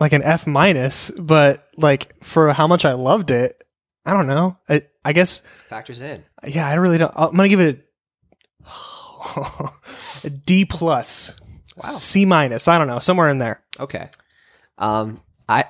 like 0.00 0.14
an 0.14 0.22
F 0.22 0.46
minus, 0.46 1.10
but 1.10 1.68
like 1.76 2.24
for 2.24 2.50
how 2.54 2.66
much 2.66 2.86
I 2.86 2.94
loved 2.94 3.30
it, 3.30 3.62
I 4.06 4.14
don't 4.14 4.26
know. 4.26 4.56
I, 4.70 4.80
I 5.04 5.12
guess 5.12 5.42
Factors 5.68 6.00
in. 6.00 6.24
yeah, 6.46 6.66
I 6.66 6.74
really 6.76 6.96
don't. 6.96 7.12
I'm 7.14 7.32
gonna 7.36 7.48
give 7.50 7.60
it 7.60 7.86
a, 8.64 9.68
a 10.24 10.30
D 10.30 10.64
plus, 10.64 11.38
Wow. 11.76 11.82
C 11.90 12.24
minus. 12.24 12.68
I 12.68 12.78
don't 12.78 12.86
know, 12.88 13.00
somewhere 13.00 13.28
in 13.28 13.36
there. 13.36 13.62
Okay. 13.78 14.08
Um, 14.78 15.18
I, 15.46 15.64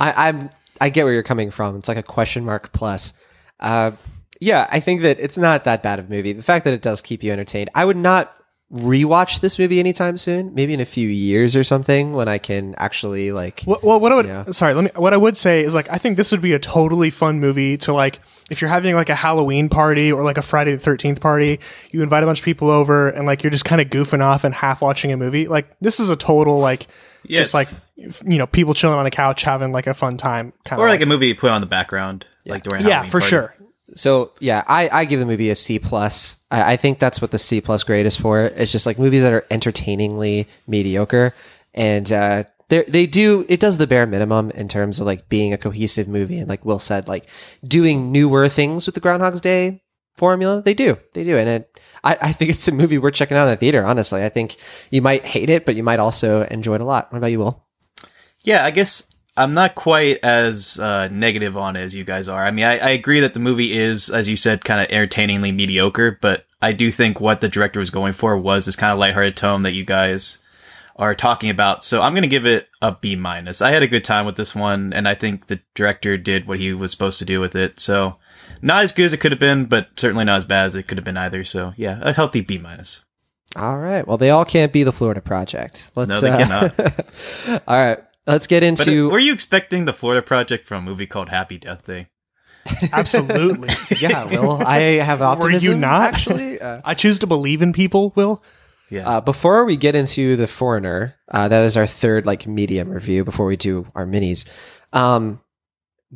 I, 0.00 0.28
I'm, 0.28 0.48
I 0.84 0.90
get 0.90 1.04
where 1.04 1.12
you're 1.14 1.22
coming 1.22 1.50
from. 1.50 1.76
It's 1.76 1.88
like 1.88 1.96
a 1.96 2.02
question 2.02 2.44
mark 2.44 2.72
plus. 2.72 3.12
Uh, 3.58 3.92
yeah, 4.40 4.66
I 4.70 4.80
think 4.80 5.02
that 5.02 5.18
it's 5.20 5.38
not 5.38 5.64
that 5.64 5.82
bad 5.82 5.98
of 5.98 6.06
a 6.06 6.10
movie. 6.10 6.32
The 6.32 6.42
fact 6.42 6.64
that 6.66 6.74
it 6.74 6.82
does 6.82 7.00
keep 7.00 7.22
you 7.22 7.32
entertained. 7.32 7.70
I 7.74 7.84
would 7.84 7.96
not 7.96 8.34
rewatch 8.72 9.40
this 9.40 9.58
movie 9.58 9.78
anytime 9.78 10.18
soon. 10.18 10.52
Maybe 10.54 10.74
in 10.74 10.80
a 10.80 10.84
few 10.84 11.08
years 11.08 11.54
or 11.56 11.64
something 11.64 12.12
when 12.12 12.28
I 12.28 12.38
can 12.38 12.74
actually 12.76 13.32
like. 13.32 13.62
Well, 13.66 13.78
well 13.82 14.00
what 14.00 14.12
I 14.12 14.14
would 14.16 14.26
Yeah. 14.26 14.44
sorry, 14.50 14.74
let 14.74 14.84
me. 14.84 14.90
What 14.96 15.14
I 15.14 15.16
would 15.16 15.36
say 15.36 15.62
is 15.62 15.74
like 15.74 15.90
I 15.90 15.98
think 15.98 16.16
this 16.16 16.32
would 16.32 16.42
be 16.42 16.52
a 16.52 16.58
totally 16.58 17.10
fun 17.10 17.40
movie 17.40 17.76
to 17.78 17.92
like 17.92 18.20
if 18.50 18.60
you're 18.60 18.70
having 18.70 18.94
like 18.94 19.08
a 19.08 19.14
Halloween 19.14 19.68
party 19.68 20.10
or 20.12 20.22
like 20.22 20.38
a 20.38 20.42
Friday 20.42 20.72
the 20.72 20.78
Thirteenth 20.78 21.20
party. 21.20 21.60
You 21.92 22.02
invite 22.02 22.22
a 22.22 22.26
bunch 22.26 22.40
of 22.40 22.44
people 22.44 22.68
over 22.70 23.08
and 23.08 23.26
like 23.26 23.42
you're 23.42 23.50
just 23.50 23.64
kind 23.64 23.80
of 23.80 23.88
goofing 23.88 24.20
off 24.20 24.44
and 24.44 24.54
half 24.54 24.82
watching 24.82 25.12
a 25.12 25.16
movie. 25.16 25.46
Like 25.48 25.66
this 25.80 26.00
is 26.00 26.10
a 26.10 26.16
total 26.16 26.58
like 26.58 26.86
Yeah, 27.24 27.40
just 27.40 27.54
like 27.54 27.68
it's- 27.68 27.80
you 27.96 28.38
know 28.38 28.46
people 28.46 28.74
chilling 28.74 28.98
on 28.98 29.06
a 29.06 29.10
couch 29.10 29.42
having 29.42 29.72
like 29.72 29.86
a 29.86 29.94
fun 29.94 30.16
time 30.16 30.52
kind 30.64 30.80
Or 30.80 30.86
of 30.86 30.90
like 30.90 31.00
a 31.00 31.06
movie 31.06 31.28
you 31.28 31.34
put 31.34 31.50
on 31.50 31.60
the 31.60 31.66
background, 31.66 32.26
like 32.46 32.64
during 32.64 32.84
a 32.84 32.88
yeah 32.88 32.94
Halloween 32.94 33.10
for 33.10 33.20
party. 33.20 33.30
sure. 33.30 33.54
So 33.94 34.32
yeah, 34.40 34.64
I, 34.66 34.88
I 34.90 35.04
give 35.04 35.20
the 35.20 35.26
movie 35.26 35.50
a 35.50 35.54
C 35.54 35.78
plus. 35.78 36.38
I, 36.50 36.72
I 36.72 36.76
think 36.76 36.98
that's 36.98 37.20
what 37.22 37.30
the 37.30 37.38
C 37.38 37.60
plus 37.60 37.84
grade 37.84 38.06
is 38.06 38.16
for. 38.16 38.40
It's 38.40 38.72
just 38.72 38.86
like 38.86 38.98
movies 38.98 39.22
that 39.22 39.32
are 39.32 39.44
entertainingly 39.50 40.48
mediocre, 40.66 41.34
and 41.74 42.10
uh, 42.10 42.44
they 42.70 42.82
they 42.84 43.06
do 43.06 43.44
it 43.48 43.60
does 43.60 43.78
the 43.78 43.86
bare 43.86 44.06
minimum 44.06 44.50
in 44.50 44.68
terms 44.68 44.98
of 45.00 45.06
like 45.06 45.28
being 45.28 45.52
a 45.52 45.58
cohesive 45.58 46.08
movie 46.08 46.38
and 46.38 46.48
like 46.48 46.64
Will 46.64 46.78
said, 46.80 47.06
like 47.06 47.26
doing 47.62 48.10
newer 48.10 48.48
things 48.48 48.86
with 48.86 48.94
the 48.94 49.00
Groundhog's 49.02 49.40
Day 49.42 49.82
formula. 50.16 50.62
They 50.62 50.74
do, 50.74 50.98
they 51.12 51.22
do, 51.22 51.36
and 51.36 51.48
it. 51.48 51.80
I, 52.02 52.16
I 52.20 52.32
think 52.32 52.50
it's 52.50 52.66
a 52.66 52.72
movie 52.72 52.98
worth 52.98 53.14
checking 53.14 53.36
out 53.36 53.44
in 53.44 53.50
the 53.50 53.56
theater. 53.56 53.84
Honestly, 53.84 54.24
I 54.24 54.28
think 54.30 54.56
you 54.90 55.02
might 55.02 55.24
hate 55.24 55.50
it, 55.50 55.64
but 55.66 55.76
you 55.76 55.82
might 55.82 56.00
also 56.00 56.42
enjoy 56.44 56.76
it 56.76 56.80
a 56.80 56.84
lot. 56.84 57.12
What 57.12 57.18
about 57.18 57.30
you, 57.30 57.38
Will? 57.38 57.60
Yeah, 58.44 58.64
I 58.64 58.70
guess 58.70 59.10
I'm 59.36 59.52
not 59.52 59.74
quite 59.74 60.20
as 60.22 60.78
uh, 60.78 61.08
negative 61.08 61.56
on 61.56 61.76
it 61.76 61.82
as 61.82 61.94
you 61.94 62.04
guys 62.04 62.28
are. 62.28 62.44
I 62.44 62.50
mean, 62.50 62.64
I, 62.64 62.78
I 62.78 62.90
agree 62.90 63.20
that 63.20 63.34
the 63.34 63.40
movie 63.40 63.76
is, 63.76 64.10
as 64.10 64.28
you 64.28 64.36
said, 64.36 64.64
kind 64.64 64.80
of 64.80 64.86
entertainingly 64.90 65.50
mediocre, 65.50 66.18
but 66.20 66.46
I 66.62 66.72
do 66.72 66.90
think 66.90 67.20
what 67.20 67.40
the 67.40 67.48
director 67.48 67.80
was 67.80 67.90
going 67.90 68.12
for 68.12 68.36
was 68.36 68.66
this 68.66 68.76
kind 68.76 68.92
of 68.92 68.98
lighthearted 68.98 69.36
tone 69.36 69.62
that 69.62 69.72
you 69.72 69.84
guys 69.84 70.38
are 70.96 71.14
talking 71.14 71.50
about. 71.50 71.82
So 71.82 72.00
I'm 72.00 72.12
going 72.12 72.22
to 72.22 72.28
give 72.28 72.46
it 72.46 72.68
a 72.80 72.92
B 72.92 73.16
minus. 73.16 73.60
I 73.60 73.72
had 73.72 73.82
a 73.82 73.88
good 73.88 74.04
time 74.04 74.26
with 74.26 74.36
this 74.36 74.54
one, 74.54 74.92
and 74.92 75.08
I 75.08 75.14
think 75.14 75.46
the 75.46 75.60
director 75.74 76.16
did 76.16 76.46
what 76.46 76.58
he 76.58 76.72
was 76.72 76.92
supposed 76.92 77.18
to 77.18 77.24
do 77.24 77.40
with 77.40 77.56
it. 77.56 77.80
So 77.80 78.14
not 78.62 78.84
as 78.84 78.92
good 78.92 79.06
as 79.06 79.12
it 79.12 79.20
could 79.20 79.32
have 79.32 79.40
been, 79.40 79.64
but 79.66 79.88
certainly 79.96 80.24
not 80.24 80.38
as 80.38 80.44
bad 80.44 80.66
as 80.66 80.76
it 80.76 80.84
could 80.84 80.98
have 80.98 81.04
been 81.04 81.16
either. 81.16 81.42
So 81.44 81.72
yeah, 81.76 81.98
a 82.02 82.12
healthy 82.12 82.40
B 82.40 82.58
minus. 82.58 83.04
All 83.56 83.78
right. 83.78 84.06
Well, 84.06 84.16
they 84.16 84.30
all 84.30 84.44
can't 84.44 84.72
be 84.72 84.84
the 84.84 84.92
Florida 84.92 85.20
Project. 85.20 85.92
Let's. 85.96 86.22
No, 86.22 86.28
they 86.28 86.42
uh, 86.42 87.60
all 87.68 87.76
right. 87.76 87.98
Let's 88.26 88.46
get 88.46 88.60
But 88.60 88.66
uh, 88.66 88.90
into. 88.90 89.10
were 89.10 89.18
you 89.18 89.32
expecting 89.32 89.84
the 89.84 89.92
Florida 89.92 90.22
Project 90.22 90.66
from 90.66 90.84
a 90.84 90.90
movie 90.90 91.06
called 91.06 91.28
Happy 91.28 91.58
Death 91.58 91.84
Day? 91.84 92.08
Absolutely. 92.92 93.68
yeah, 94.00 94.24
Will, 94.24 94.52
I 94.66 94.78
have 95.02 95.20
optimism. 95.20 95.68
Were 95.70 95.74
you 95.74 95.80
not? 95.80 96.02
Actually, 96.02 96.60
uh, 96.60 96.80
I 96.84 96.94
choose 96.94 97.18
to 97.18 97.26
believe 97.26 97.60
in 97.60 97.72
people, 97.72 98.12
Will. 98.16 98.42
Yeah. 98.90 99.08
Uh, 99.08 99.20
before 99.20 99.64
we 99.64 99.76
get 99.76 99.94
into 99.94 100.36
the 100.36 100.46
foreigner, 100.46 101.14
uh, 101.30 101.48
that 101.48 101.64
is 101.64 101.76
our 101.76 101.86
third 101.86 102.24
like 102.26 102.46
medium 102.46 102.88
review. 102.90 103.24
Before 103.24 103.44
we 103.46 103.56
do 103.56 103.86
our 103.94 104.06
minis, 104.06 104.48
um, 104.94 105.40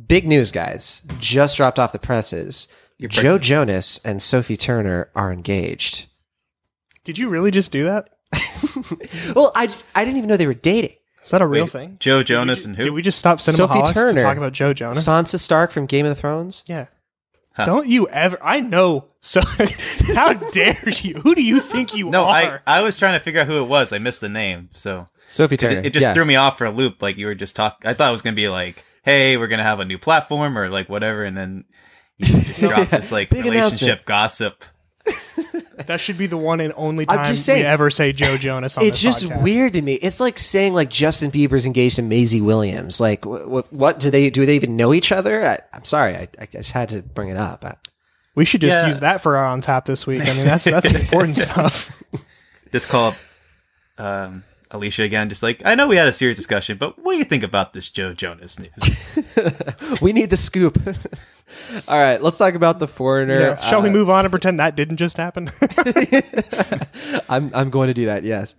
big 0.07 0.27
news, 0.27 0.51
guys! 0.51 1.05
Just 1.19 1.57
dropped 1.57 1.77
off 1.77 1.91
the 1.91 1.99
presses. 1.99 2.67
You're 2.97 3.09
Joe 3.09 3.37
Jonas 3.37 3.99
and 4.03 4.21
Sophie 4.21 4.57
Turner 4.57 5.09
are 5.15 5.31
engaged. 5.31 6.07
Did 7.03 7.17
you 7.17 7.29
really 7.29 7.51
just 7.51 7.71
do 7.71 7.83
that? 7.85 8.09
Well, 9.35 9.51
I 9.55 9.67
I 9.95 10.05
didn't 10.05 10.17
even 10.17 10.29
know 10.29 10.37
they 10.37 10.47
were 10.47 10.53
dating. 10.53 10.95
Is 11.23 11.31
that 11.31 11.41
a 11.41 11.47
real 11.47 11.65
Wait, 11.65 11.71
thing? 11.71 11.97
Joe 11.99 12.23
Jonas 12.23 12.63
ju- 12.63 12.69
and 12.69 12.77
who? 12.77 12.83
Did 12.85 12.93
we 12.93 13.01
just 13.01 13.19
stop 13.19 13.41
Sophie 13.41 13.61
Cinemaholics 13.73 13.93
Turner. 13.93 14.13
to 14.13 14.19
talk 14.21 14.37
about 14.37 14.53
Joe 14.53 14.73
Jonas? 14.73 15.05
Sansa 15.05 15.39
Stark 15.39 15.71
from 15.71 15.85
Game 15.85 16.05
of 16.05 16.17
Thrones. 16.17 16.63
yeah. 16.67 16.87
Huh. 17.55 17.65
Don't 17.65 17.87
you 17.87 18.07
ever? 18.07 18.37
I 18.41 18.61
know. 18.61 19.09
So 19.19 19.41
how 20.15 20.33
dare 20.33 20.77
you? 21.01 21.15
Who 21.15 21.35
do 21.35 21.43
you 21.43 21.59
think 21.59 21.93
you 21.93 22.07
are? 22.07 22.11
no, 22.11 22.23
I, 22.23 22.45
are? 22.45 22.61
I 22.65 22.81
was 22.83 22.95
trying 22.95 23.19
to 23.19 23.23
figure 23.23 23.41
out 23.41 23.47
who 23.47 23.61
it 23.61 23.67
was. 23.67 23.91
I 23.91 23.97
missed 23.97 24.21
the 24.21 24.29
name, 24.29 24.69
so 24.71 25.07
Sophie 25.25 25.57
'cause 25.57 25.69
Turner. 25.69 25.81
it, 25.81 25.87
it 25.87 25.93
just 25.93 26.05
yeah. 26.07 26.13
threw 26.13 26.23
me 26.23 26.37
off 26.37 26.57
for 26.57 26.65
a 26.65 26.71
loop. 26.71 27.01
Like 27.01 27.17
you 27.17 27.25
were 27.25 27.35
just 27.35 27.55
talking. 27.57 27.85
I 27.89 27.93
thought 27.95 28.07
it 28.09 28.11
was 28.13 28.21
gonna 28.21 28.35
be 28.35 28.47
like, 28.47 28.85
"Hey, 29.03 29.35
we're 29.35 29.47
gonna 29.47 29.63
have 29.63 29.81
a 29.81 29.85
new 29.85 29.97
platform" 29.97 30.57
or 30.57 30.69
like 30.69 30.87
whatever, 30.87 31.25
and 31.25 31.35
then 31.35 31.65
you 32.17 32.27
just 32.43 32.59
dropped 32.61 32.91
this 32.91 33.11
like 33.11 33.29
Big 33.31 33.43
relationship 33.43 33.81
announcement. 33.81 34.05
gossip. 34.05 34.63
That 35.85 35.99
should 36.01 36.17
be 36.17 36.27
the 36.27 36.37
one 36.37 36.59
and 36.59 36.73
only 36.75 37.05
I'm 37.09 37.17
time 37.17 37.25
just 37.25 37.45
saying, 37.45 37.59
we 37.61 37.65
ever 37.65 37.89
say 37.89 38.11
Joe 38.11 38.37
Jonas 38.37 38.77
on 38.77 38.83
It's 38.83 39.01
this 39.01 39.21
just 39.21 39.25
podcast. 39.31 39.43
weird 39.43 39.73
to 39.73 39.81
me. 39.81 39.93
It's 39.95 40.19
like 40.19 40.37
saying 40.37 40.73
like 40.73 40.89
Justin 40.89 41.31
Bieber's 41.31 41.65
engaged 41.65 41.95
to 41.97 42.01
Maisie 42.01 42.41
Williams. 42.41 42.99
Like, 42.99 43.25
what? 43.25 43.71
What 43.73 43.99
do 43.99 44.11
they 44.11 44.29
do? 44.29 44.45
They 44.45 44.55
even 44.55 44.75
know 44.75 44.93
each 44.93 45.11
other? 45.11 45.45
I, 45.45 45.59
I'm 45.73 45.85
sorry, 45.85 46.15
I, 46.15 46.27
I 46.39 46.45
just 46.47 46.71
had 46.71 46.89
to 46.89 47.01
bring 47.01 47.29
it 47.29 47.37
up. 47.37 47.63
I, 47.65 47.75
We 48.35 48.45
should 48.45 48.61
just 48.61 48.79
Yeah. 48.81 48.87
use 48.87 48.99
that 49.01 49.21
for 49.21 49.37
our 49.37 49.45
on 49.45 49.61
tap 49.61 49.85
this 49.85 50.05
week. 50.05 50.21
I 50.21 50.33
mean, 50.33 50.45
that's 50.45 50.65
that's 50.65 50.93
important 50.93 51.37
stuff. 51.47 52.01
Just 52.71 52.89
call 52.89 53.15
um, 53.97 54.43
Alisha 54.71 55.03
again. 55.03 55.29
Just 55.29 55.41
like 55.43 55.61
I 55.65 55.75
know 55.75 55.87
we 55.87 55.95
had 55.95 56.07
a 56.07 56.13
serious 56.13 56.37
discussion, 56.37 56.77
but 56.77 56.97
what 57.03 57.13
do 57.13 57.17
you 57.17 57.23
think 57.25 57.43
about 57.43 57.73
this 57.73 57.89
Joe 57.89 58.13
Jonas 58.13 58.59
news? 58.59 59.17
we 60.01 60.13
need 60.13 60.29
the 60.29 60.37
scoop. 60.37 60.77
All 61.87 61.97
right, 61.99 62.21
let's 62.21 62.37
talk 62.37 62.53
about 62.53 62.77
the 62.79 62.87
foreigner. 62.87 63.39
Yeah. 63.39 63.55
Shall 63.57 63.81
we 63.81 63.89
Uh, 63.89 63.93
move 63.93 64.09
on 64.09 64.23
and 64.25 64.31
pretend 64.31 64.59
that 64.59 64.75
didn't 64.75 64.97
just 64.97 65.17
happen? 65.17 65.49
I'm 67.29 67.49
I'm 67.53 67.69
going 67.69 67.87
to 67.87 67.93
do 67.93 68.05
that. 68.05 68.23
Yes. 68.23 68.55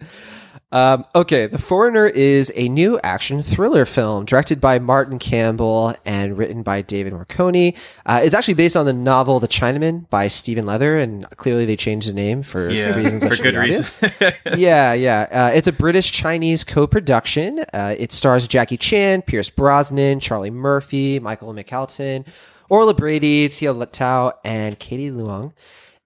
Um, 0.72 1.04
okay, 1.16 1.46
The 1.48 1.58
Foreigner 1.58 2.06
is 2.06 2.52
a 2.54 2.68
new 2.68 3.00
action 3.02 3.42
thriller 3.42 3.84
film 3.84 4.24
directed 4.24 4.60
by 4.60 4.78
Martin 4.78 5.18
Campbell 5.18 5.94
and 6.04 6.38
written 6.38 6.62
by 6.62 6.80
David 6.82 7.12
Marconi. 7.12 7.74
Uh, 8.06 8.20
it's 8.22 8.34
actually 8.36 8.54
based 8.54 8.76
on 8.76 8.86
the 8.86 8.92
novel 8.92 9.40
The 9.40 9.48
Chinaman 9.48 10.08
by 10.10 10.28
Stephen 10.28 10.66
Leather, 10.66 10.96
and 10.96 11.28
clearly 11.30 11.64
they 11.64 11.74
changed 11.74 12.08
the 12.08 12.12
name 12.12 12.42
for, 12.44 12.70
Yeah, 12.70 12.92
for 12.92 12.98
reasons 13.00 13.24
for 13.26 13.42
good 13.42 13.54
be 13.54 13.58
obvious. 13.58 14.00
reason. 14.00 14.32
yeah, 14.56 14.92
yeah. 14.92 15.26
Uh, 15.30 15.50
it's 15.56 15.66
a 15.66 15.72
British 15.72 16.12
Chinese 16.12 16.62
co 16.62 16.86
production. 16.86 17.64
Uh, 17.72 17.96
it 17.98 18.12
stars 18.12 18.46
Jackie 18.46 18.76
Chan, 18.76 19.22
Pierce 19.22 19.50
Brosnan, 19.50 20.20
Charlie 20.20 20.50
Murphy, 20.50 21.18
Michael 21.18 21.52
McElhatton, 21.52 22.24
Orla 22.68 22.94
Brady, 22.94 23.48
Tia 23.48 23.74
Tao, 23.86 24.32
and 24.44 24.78
Katie 24.78 25.10
Leung. 25.10 25.52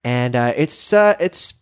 And 0.02 0.34
uh, 0.34 0.54
it's 0.56 0.92
uh, 0.94 1.14
it's 1.20 1.60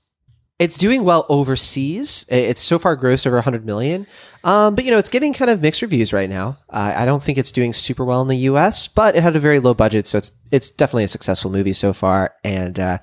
it's 0.62 0.76
doing 0.76 1.02
well 1.04 1.26
overseas. 1.28 2.24
It's 2.28 2.60
so 2.60 2.78
far 2.78 2.96
grossed 2.96 3.26
over 3.26 3.36
100 3.36 3.64
million. 3.66 4.06
Um, 4.44 4.74
but 4.74 4.84
you 4.84 4.90
know, 4.90 4.98
it's 4.98 5.08
getting 5.08 5.32
kind 5.32 5.50
of 5.50 5.60
mixed 5.60 5.82
reviews 5.82 6.12
right 6.12 6.30
now. 6.30 6.58
Uh, 6.70 6.94
I 6.96 7.04
don't 7.04 7.22
think 7.22 7.38
it's 7.38 7.52
doing 7.52 7.72
super 7.72 8.04
well 8.04 8.22
in 8.22 8.28
the 8.28 8.36
US, 8.50 8.86
but 8.88 9.16
it 9.16 9.22
had 9.22 9.36
a 9.36 9.40
very 9.40 9.58
low 9.60 9.74
budget, 9.74 10.06
so 10.06 10.18
it's 10.18 10.30
it's 10.50 10.70
definitely 10.70 11.04
a 11.04 11.08
successful 11.08 11.50
movie 11.50 11.72
so 11.72 11.92
far. 11.92 12.34
And 12.44 12.78
uh, 12.78 12.98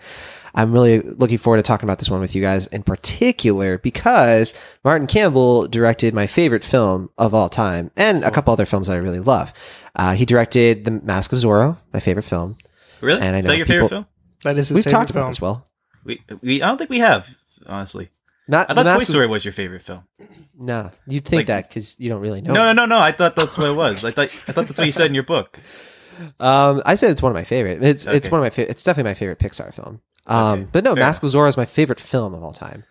I'm 0.55 0.71
really 0.71 0.99
looking 1.01 1.37
forward 1.37 1.57
to 1.57 1.63
talking 1.63 1.87
about 1.87 1.99
this 1.99 2.09
one 2.09 2.19
with 2.21 2.35
you 2.35 2.41
guys 2.41 2.67
in 2.67 2.83
particular 2.83 3.77
because 3.77 4.53
Martin 4.83 5.07
Campbell 5.07 5.67
directed 5.67 6.13
my 6.13 6.27
favorite 6.27 6.63
film 6.63 7.09
of 7.17 7.33
all 7.33 7.49
time 7.49 7.91
and 7.97 8.23
a 8.23 8.31
couple 8.31 8.53
other 8.53 8.65
films 8.65 8.87
that 8.87 8.93
I 8.93 8.97
really 8.97 9.19
love. 9.19 9.53
Uh, 9.95 10.13
he 10.13 10.25
directed 10.25 10.85
The 10.85 10.91
Mask 10.91 11.31
of 11.33 11.39
Zorro, 11.39 11.77
my 11.93 11.99
favorite 11.99 12.23
film. 12.23 12.57
really? 13.01 13.21
And 13.21 13.35
I 13.35 13.39
Is 13.39 13.45
that 13.47 13.57
your 13.57 13.65
favorite 13.65 13.89
film? 13.89 14.05
that 14.43 14.57
is 14.57 14.69
his 14.69 14.75
We've 14.77 14.83
favorite 14.85 14.99
talked 14.99 15.11
film. 15.11 15.21
about 15.23 15.29
this 15.29 15.41
well. 15.41 15.65
We, 16.05 16.21
we 16.41 16.61
I 16.61 16.67
don't 16.67 16.77
think 16.77 16.89
we 16.89 16.99
have 16.99 17.37
honestly. 17.67 18.09
Not 18.47 18.69
I 18.69 18.73
thought 18.73 18.97
Toy 18.97 19.03
Story 19.03 19.27
was 19.27 19.45
your 19.45 19.51
favorite 19.51 19.81
film. 19.83 20.05
No, 20.57 20.91
you'd 21.07 21.25
think 21.25 21.41
Like- 21.41 21.47
that 21.47 21.69
because 21.69 21.99
you 21.99 22.09
don't 22.09 22.21
really 22.21 22.41
know. 22.41 22.53
No, 22.53 22.65
no, 22.65 22.73
no, 22.73 22.85
no. 22.85 22.99
I 22.99 23.11
thought 23.11 23.35
that's 23.35 23.57
what 23.57 23.69
it 23.69 23.75
was. 23.75 24.03
I 24.03 24.11
thought 24.11 24.23
I 24.47 24.51
thought 24.51 24.67
that's 24.67 24.77
what 24.77 24.85
you 24.87 24.91
said 24.91 25.07
in 25.07 25.13
your 25.13 25.23
book. 25.23 25.59
Um, 26.39 26.81
I 26.85 26.95
said 26.95 27.11
it's 27.11 27.21
one 27.21 27.31
of 27.31 27.33
my 27.33 27.45
favorite. 27.45 27.81
It's 27.81 28.05
it's 28.05 28.29
one 28.29 28.41
of 28.41 28.43
my 28.43 28.49
favorite. 28.49 28.71
It's 28.71 28.83
definitely 28.83 29.09
my 29.09 29.13
favorite 29.13 29.39
Pixar 29.39 29.73
film. 29.73 30.01
Um, 30.27 30.59
Okay, 30.59 30.69
but 30.73 30.83
no, 30.83 30.93
fair 30.93 31.01
Mask 31.03 31.23
of 31.23 31.29
Zorro 31.29 31.47
is 31.47 31.55
my 31.55 31.63
favorite 31.63 32.01
film 32.01 32.33
of 32.33 32.43
all 32.43 32.51
time, 32.51 32.83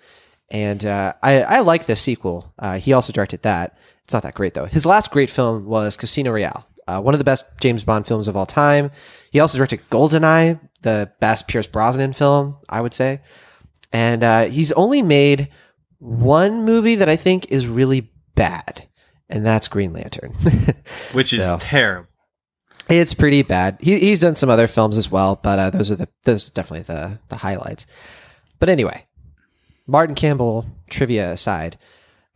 and 0.51 0.83
uh, 0.83 1.13
I 1.23 1.43
I 1.43 1.59
like 1.61 1.85
the 1.85 1.95
sequel. 1.95 2.55
Uh, 2.59 2.79
he 2.79 2.95
also 2.95 3.13
directed 3.13 3.43
that. 3.43 3.77
It's 4.05 4.15
not 4.15 4.23
that 4.23 4.33
great 4.35 4.55
though. 4.55 4.65
His 4.65 4.87
last 4.87 5.11
great 5.11 5.29
film 5.29 5.67
was 5.67 5.95
Casino 5.99 6.31
Royale, 6.33 6.67
uh, 6.87 7.03
one 7.03 7.13
of 7.13 7.19
the 7.19 7.25
best 7.25 7.45
James 7.61 7.85
Bond 7.85 8.07
films 8.07 8.29
of 8.29 8.37
all 8.37 8.47
time. 8.47 8.91
He 9.31 9.41
also 9.41 9.59
directed 9.59 9.81
Goldeneye, 9.91 10.59
the 10.81 11.13
best 11.21 11.49
Pierce 11.49 11.67
Brosnan 11.67 12.15
film, 12.15 12.57
I 12.71 12.81
would 12.81 12.95
say. 12.95 13.21
And 13.93 14.23
uh, 14.23 14.45
he's 14.45 14.73
only 14.73 15.03
made 15.03 15.49
one 15.99 16.65
movie 16.65 16.97
that 16.97 17.09
I 17.09 17.17
think 17.17 17.51
is 17.51 17.67
really 17.67 18.11
bad, 18.35 18.87
and 19.29 19.45
that's 19.45 19.67
Green 19.69 19.93
Lantern. 19.93 20.33
Which 21.13 21.31
So. 21.31 21.57
is 21.57 21.63
terrible. 21.63 22.09
It's 22.89 23.13
pretty 23.15 23.43
bad. 23.43 23.77
He, 23.81 23.99
he's 23.99 24.21
done 24.21 24.35
some 24.35 24.49
other 24.49 24.67
films 24.69 24.97
as 24.97 25.11
well, 25.11 25.39
but 25.43 25.59
uh, 25.59 25.71
those 25.71 25.91
are 25.91 25.97
the 25.97 26.09
those 26.25 26.49
are 26.49 26.53
definitely 26.55 26.85
the 26.85 27.19
the 27.29 27.37
highlights. 27.37 27.87
But 28.61 28.69
anyway, 28.71 29.07
Martin 29.87 30.15
Campbell 30.15 30.65
trivia 30.89 31.31
aside, 31.33 31.77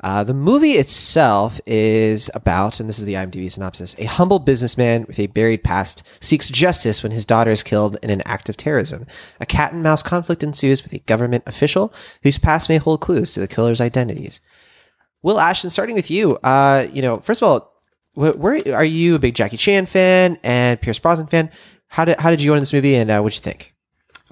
uh, 0.02 0.24
the 0.24 0.34
movie 0.34 0.72
itself 0.72 1.60
is 1.64 2.28
about, 2.34 2.80
and 2.80 2.88
this 2.88 2.98
is 2.98 3.04
the 3.04 3.14
IMDb 3.14 3.50
synopsis: 3.50 3.94
a 3.98 4.04
humble 4.04 4.40
businessman 4.40 5.04
with 5.06 5.18
a 5.20 5.28
buried 5.28 5.62
past 5.62 6.02
seeks 6.20 6.48
justice 6.50 7.02
when 7.02 7.12
his 7.12 7.24
daughter 7.24 7.52
is 7.52 7.62
killed 7.62 7.96
in 8.02 8.10
an 8.10 8.22
act 8.26 8.48
of 8.48 8.56
terrorism. 8.56 9.04
A 9.40 9.46
cat 9.46 9.72
and 9.72 9.82
mouse 9.82 10.02
conflict 10.02 10.42
ensues 10.42 10.82
with 10.82 10.92
a 10.92 10.98
government 11.00 11.44
official 11.46 11.94
whose 12.22 12.38
past 12.38 12.68
may 12.68 12.78
hold 12.78 13.00
clues 13.00 13.32
to 13.34 13.40
the 13.40 13.46
killer's 13.48 13.80
identities. 13.80 14.40
Will 15.22 15.38
Ashton, 15.38 15.70
starting 15.70 15.94
with 15.94 16.10
you, 16.10 16.36
uh, 16.38 16.88
you 16.92 17.00
know, 17.00 17.18
first 17.18 17.40
of 17.40 17.48
all, 17.48 17.72
wh- 18.14 18.36
where 18.36 18.60
are 18.74 18.84
you 18.84 19.14
a 19.14 19.20
big 19.20 19.36
Jackie 19.36 19.56
Chan 19.56 19.86
fan 19.86 20.36
and 20.42 20.80
Pierce 20.80 20.98
Brosnan 20.98 21.28
fan? 21.28 21.48
How 21.86 22.04
did 22.04 22.18
how 22.18 22.30
did 22.30 22.42
you 22.42 22.50
go 22.50 22.54
into 22.54 22.62
this 22.62 22.72
movie 22.72 22.96
and 22.96 23.08
uh, 23.08 23.20
what'd 23.20 23.36
you 23.36 23.42
think? 23.42 23.72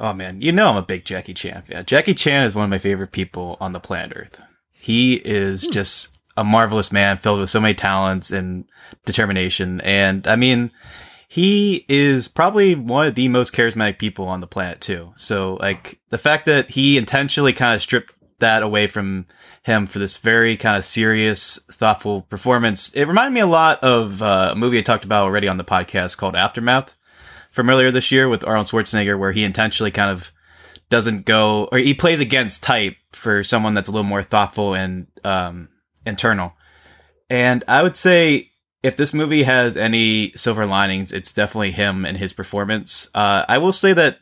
Oh 0.01 0.14
man, 0.14 0.41
you 0.41 0.51
know 0.51 0.71
I'm 0.71 0.77
a 0.77 0.83
big 0.83 1.05
Jackie 1.05 1.35
Chan 1.35 1.62
fan. 1.62 1.85
Jackie 1.85 2.14
Chan 2.14 2.45
is 2.45 2.57
one 2.57 2.64
of 2.64 2.71
my 2.71 2.79
favorite 2.79 3.12
people 3.12 3.57
on 3.61 3.73
the 3.73 3.79
planet 3.79 4.16
Earth. 4.16 4.41
He 4.81 5.14
is 5.16 5.66
just 5.66 6.18
a 6.37 6.45
marvelous 6.45 6.91
man 6.91 7.18
filled 7.18 7.41
with 7.41 7.51
so 7.51 7.61
many 7.61 7.74
talents 7.74 8.31
and 8.31 8.64
determination. 9.05 9.81
And 9.83 10.26
I 10.26 10.37
mean, 10.37 10.70
he 11.28 11.85
is 11.89 12.28
probably 12.28 12.74
one 12.74 13.07
of 13.07 13.14
the 13.14 13.28
most 13.28 13.53
charismatic 13.53 13.99
people 13.99 14.26
on 14.26 14.41
the 14.41 14.47
planet 14.47 14.81
too. 14.81 15.12
So 15.16 15.55
like 15.61 16.01
the 16.09 16.18
fact 16.18 16.47
that 16.47 16.70
he 16.70 16.99
intentionally 16.99 17.53
kind 17.53 17.74
of 17.74 17.83
stripped 17.83 18.14
that 18.41 18.62
away 18.62 18.87
from 18.87 19.26
him 19.62 19.87
for 19.87 19.99
this 19.99 20.16
very 20.16 20.57
kind 20.57 20.76
of 20.76 20.85
serious, 20.85 21.59
thoughtful 21.70 22.22
performance. 22.22 22.93
It 22.95 23.05
reminded 23.05 23.35
me 23.35 23.41
a 23.41 23.47
lot 23.47 23.83
of 23.85 24.22
uh, 24.22 24.51
a 24.53 24.57
movie 24.57 24.78
I 24.78 24.83
talked 24.83 25.05
about 25.05 25.24
already 25.24 25.47
on 25.47 25.59
the 25.59 25.64
podcast 25.64 26.16
called 26.16 26.35
Aftermath 26.35 26.97
from 27.51 27.70
earlier 27.70 27.91
this 27.91 28.11
year 28.11 28.28
with 28.28 28.47
Arnold 28.47 28.66
Schwarzenegger, 28.66 29.18
where 29.18 29.33
he 29.33 29.45
intentionally 29.45 29.91
kind 29.91 30.11
of 30.11 30.33
doesn't 30.91 31.24
go 31.24 31.68
or 31.72 31.78
he 31.78 31.95
plays 31.95 32.20
against 32.20 32.62
type 32.62 32.97
for 33.12 33.43
someone 33.43 33.74
that's 33.74 33.88
a 33.88 33.93
little 33.93 34.07
more 34.07 34.22
thoughtful 34.22 34.74
and 34.74 35.07
um, 35.24 35.68
internal. 36.05 36.53
And 37.30 37.64
I 37.68 37.82
would 37.82 37.97
say 37.97 38.51
if 38.82 38.97
this 38.97 39.14
movie 39.14 39.45
has 39.45 39.76
any 39.76 40.32
silver 40.32 40.66
linings, 40.66 41.12
it's 41.12 41.32
definitely 41.32 41.70
him 41.70 42.05
and 42.05 42.16
his 42.16 42.32
performance. 42.32 43.09
Uh, 43.14 43.45
I 43.49 43.59
will 43.59 43.72
say 43.72 43.93
that 43.93 44.18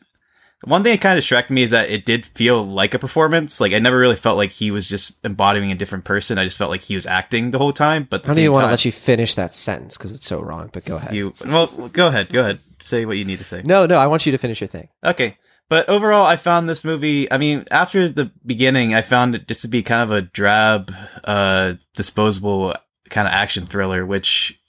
one 0.65 0.83
thing 0.83 0.91
that 0.91 1.01
kind 1.01 1.17
of 1.17 1.19
distracted 1.19 1.53
me 1.53 1.63
is 1.63 1.71
that 1.71 1.89
it 1.89 2.05
did 2.05 2.25
feel 2.25 2.63
like 2.63 2.93
a 2.93 2.99
performance. 2.99 3.61
Like 3.61 3.71
I 3.71 3.79
never 3.79 3.97
really 3.97 4.17
felt 4.17 4.37
like 4.37 4.51
he 4.51 4.71
was 4.71 4.89
just 4.89 5.23
embodying 5.25 5.71
a 5.71 5.75
different 5.75 6.03
person. 6.03 6.37
I 6.37 6.43
just 6.43 6.57
felt 6.57 6.69
like 6.69 6.83
he 6.83 6.95
was 6.95 7.07
acting 7.07 7.51
the 7.51 7.57
whole 7.57 7.71
time. 7.71 8.07
But 8.09 8.25
I 8.25 8.27
don't 8.27 8.39
even 8.39 8.51
want 8.51 8.65
to 8.65 8.71
let 8.71 8.85
you 8.85 8.91
finish 8.91 9.35
that 9.35 9.55
sentence 9.55 9.97
because 9.97 10.11
it's 10.11 10.25
so 10.25 10.41
wrong. 10.41 10.69
But 10.71 10.85
go 10.85 10.97
ahead. 10.97 11.15
you 11.15 11.33
well 11.45 11.67
go 11.67 12.07
ahead 12.07 12.31
go 12.31 12.41
ahead 12.41 12.59
say 12.81 13.05
what 13.05 13.17
you 13.17 13.25
need 13.25 13.39
to 13.39 13.45
say 13.45 13.61
no, 13.63 13.85
no, 13.85 13.97
I 13.97 14.07
want 14.07 14.25
you 14.25 14.31
to 14.31 14.37
finish 14.37 14.61
your 14.61 14.69
thing. 14.69 14.87
okay 15.03 15.37
but 15.69 15.87
overall 15.87 16.25
i 16.25 16.35
found 16.35 16.67
this 16.67 16.83
movie 16.83 17.31
i 17.31 17.37
mean 17.37 17.63
after 17.71 18.09
the 18.09 18.31
beginning 18.45 18.93
i 18.93 19.01
found 19.01 19.35
it 19.35 19.47
just 19.47 19.61
to 19.61 19.67
be 19.67 19.81
kind 19.81 20.01
of 20.01 20.11
a 20.11 20.21
drab 20.21 20.93
uh 21.23 21.73
disposable 21.95 22.73
kind 23.09 23.27
of 23.27 23.33
action 23.33 23.65
thriller 23.65 24.05
which 24.05 24.59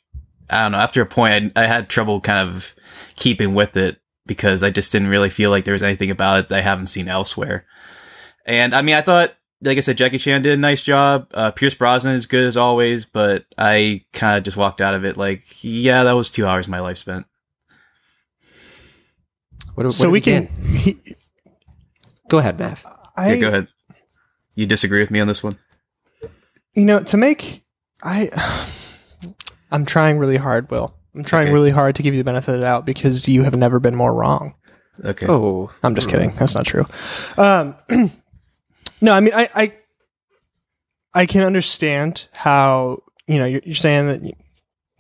i 0.48 0.62
don't 0.62 0.72
know 0.72 0.78
after 0.78 1.03
a 1.03 1.07
point 1.07 1.53
I, 1.57 1.64
I 1.64 1.66
had 1.66 1.88
trouble 1.88 2.20
kind 2.20 2.48
of 2.48 2.74
keeping 3.16 3.55
with 3.55 3.76
it 3.76 4.01
because 4.26 4.62
i 4.62 4.70
just 4.70 4.92
didn't 4.92 5.09
really 5.09 5.30
feel 5.30 5.51
like 5.51 5.64
there 5.64 5.72
was 5.72 5.82
anything 5.82 6.11
about 6.11 6.38
it 6.38 6.48
that 6.48 6.59
i 6.59 6.62
haven't 6.62 6.86
seen 6.86 7.09
elsewhere 7.09 7.66
and 8.46 8.74
i 8.74 8.82
mean 8.82 8.94
i 8.94 9.03
thought 9.03 9.34
like 9.62 9.76
I 9.76 9.80
said, 9.80 9.98
Jackie 9.98 10.18
Chan 10.18 10.42
did 10.42 10.53
a 10.53 10.61
nice 10.61 10.82
job. 10.82 11.30
Uh, 11.34 11.51
Pierce 11.51 11.74
Brosnan 11.74 12.14
is 12.14 12.26
good 12.26 12.44
as 12.44 12.57
always, 12.57 13.05
but 13.05 13.44
I 13.59 14.05
kind 14.12 14.38
of 14.38 14.44
just 14.44 14.57
walked 14.57 14.80
out 14.80 14.94
of 14.94 15.05
it 15.05 15.16
like, 15.16 15.42
yeah, 15.62 16.05
that 16.05 16.12
was 16.12 16.30
two 16.30 16.46
hours 16.46 16.66
of 16.66 16.70
my 16.70 16.80
life 16.80 16.98
spent. 16.98 17.26
What, 19.81 19.87
what 19.87 19.95
so 19.95 20.05
did 20.05 20.11
we 20.11 20.16
we 20.16 20.20
can. 20.20 20.47
He, 20.76 20.99
Go 22.28 22.39
ahead, 22.39 22.59
Math. 22.59 22.85
I, 23.16 23.33
yeah, 23.33 23.41
go 23.41 23.49
ahead. 23.49 23.68
You 24.55 24.66
disagree 24.66 25.01
with 25.01 25.11
me 25.11 25.20
on 25.20 25.26
this 25.26 25.43
one? 25.43 25.57
You 26.74 26.85
know, 26.85 27.03
to 27.03 27.16
make 27.16 27.64
I, 28.03 28.28
I'm 29.72 29.87
trying 29.87 30.18
really 30.18 30.37
hard, 30.37 30.70
Will. 30.70 30.95
I'm 31.14 31.24
trying 31.24 31.47
Okay. 31.47 31.55
really 31.55 31.70
hard 31.70 31.97
to 31.97 32.03
give 32.03 32.14
you 32.14 32.18
the 32.20 32.24
benefit 32.24 32.55
of 32.55 32.61
the 32.61 32.66
doubt 32.66 32.85
because 32.85 33.26
you 33.26 33.43
have 33.43 33.57
never 33.57 33.81
been 33.81 33.97
more 33.97 34.14
wrong. 34.14 34.55
Okay. 35.03 35.26
Oh, 35.28 35.70
I'm 35.83 35.95
just 35.95 36.11
kidding. 36.11 36.31
That's 36.33 36.55
not 36.55 36.66
true. 36.66 36.85
Um, 37.39 37.74
no, 39.01 39.12
I 39.14 39.20
mean, 39.20 39.33
I, 39.35 39.49
I, 39.55 39.72
I 41.14 41.26
can 41.26 41.43
understand 41.43 42.28
how 42.33 43.03
you 43.26 43.39
know 43.39 43.47
you're, 43.47 43.62
you're 43.64 43.74
saying 43.74 44.07
that 44.09 44.22
you- 44.22 44.35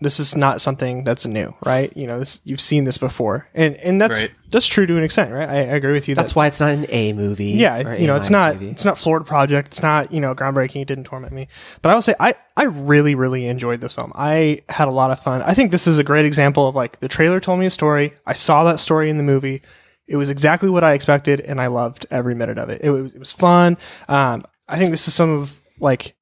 this 0.00 0.18
is 0.20 0.34
not 0.36 0.60
something 0.60 1.04
that's 1.04 1.26
new, 1.26 1.54
right? 1.64 1.94
You 1.96 2.06
know, 2.06 2.18
this 2.18 2.40
you've 2.44 2.60
seen 2.60 2.84
this 2.84 2.98
before, 2.98 3.48
and 3.54 3.74
and 3.76 4.00
that's 4.00 4.22
Right. 4.22 4.30
that's 4.50 4.66
true 4.66 4.86
to 4.86 4.96
an 4.96 5.02
extent, 5.02 5.32
right? 5.32 5.48
I, 5.48 5.54
I 5.56 5.76
agree 5.76 5.92
with 5.92 6.08
you. 6.08 6.14
that's 6.14 6.32
that, 6.32 6.36
why 6.38 6.46
it's 6.46 6.60
not 6.60 6.70
an 6.70 6.86
A 6.88 7.12
movie. 7.12 7.52
yeah, 7.52 7.94
you 7.96 8.06
know, 8.06 8.16
it's 8.16 8.28
A-minus 8.28 8.30
not 8.30 8.54
movie. 8.54 8.70
it's 8.70 8.84
not 8.84 8.98
Florida 8.98 9.24
Project. 9.24 9.68
It's 9.68 9.82
not 9.82 10.12
you 10.12 10.20
know 10.20 10.34
groundbreaking. 10.34 10.82
It 10.82 10.88
didn't 10.88 11.04
torment 11.04 11.32
me, 11.32 11.48
but 11.82 11.90
I 11.90 11.94
will 11.94 12.02
say 12.02 12.14
I 12.18 12.34
I 12.56 12.64
really 12.64 13.14
really 13.14 13.46
enjoyed 13.46 13.80
this 13.80 13.92
film. 13.92 14.12
I 14.14 14.60
had 14.68 14.88
a 14.88 14.92
lot 14.92 15.10
of 15.10 15.20
fun. 15.20 15.42
I 15.42 15.54
think 15.54 15.70
this 15.70 15.86
is 15.86 15.98
a 15.98 16.04
great 16.04 16.24
example 16.24 16.66
of 16.68 16.74
like 16.74 17.00
the 17.00 17.08
trailer 17.08 17.40
told 17.40 17.58
me 17.60 17.66
a 17.66 17.70
story. 17.70 18.14
I 18.26 18.34
saw 18.34 18.64
that 18.64 18.80
story 18.80 19.10
in 19.10 19.16
the 19.16 19.22
movie. 19.22 19.62
It 20.08 20.16
was 20.16 20.28
exactly 20.28 20.68
what 20.70 20.82
I 20.82 20.94
expected, 20.94 21.40
and 21.40 21.60
I 21.60 21.68
loved 21.68 22.04
every 22.10 22.34
minute 22.34 22.58
of 22.58 22.68
it. 22.68 22.80
It 22.82 22.90
was 22.90 23.12
it 23.14 23.18
was 23.18 23.32
fun. 23.32 23.76
Um, 24.08 24.44
I 24.68 24.78
think 24.78 24.90
this 24.90 25.06
is 25.06 25.14
some 25.14 25.30
of 25.30 25.60
like 25.78 26.14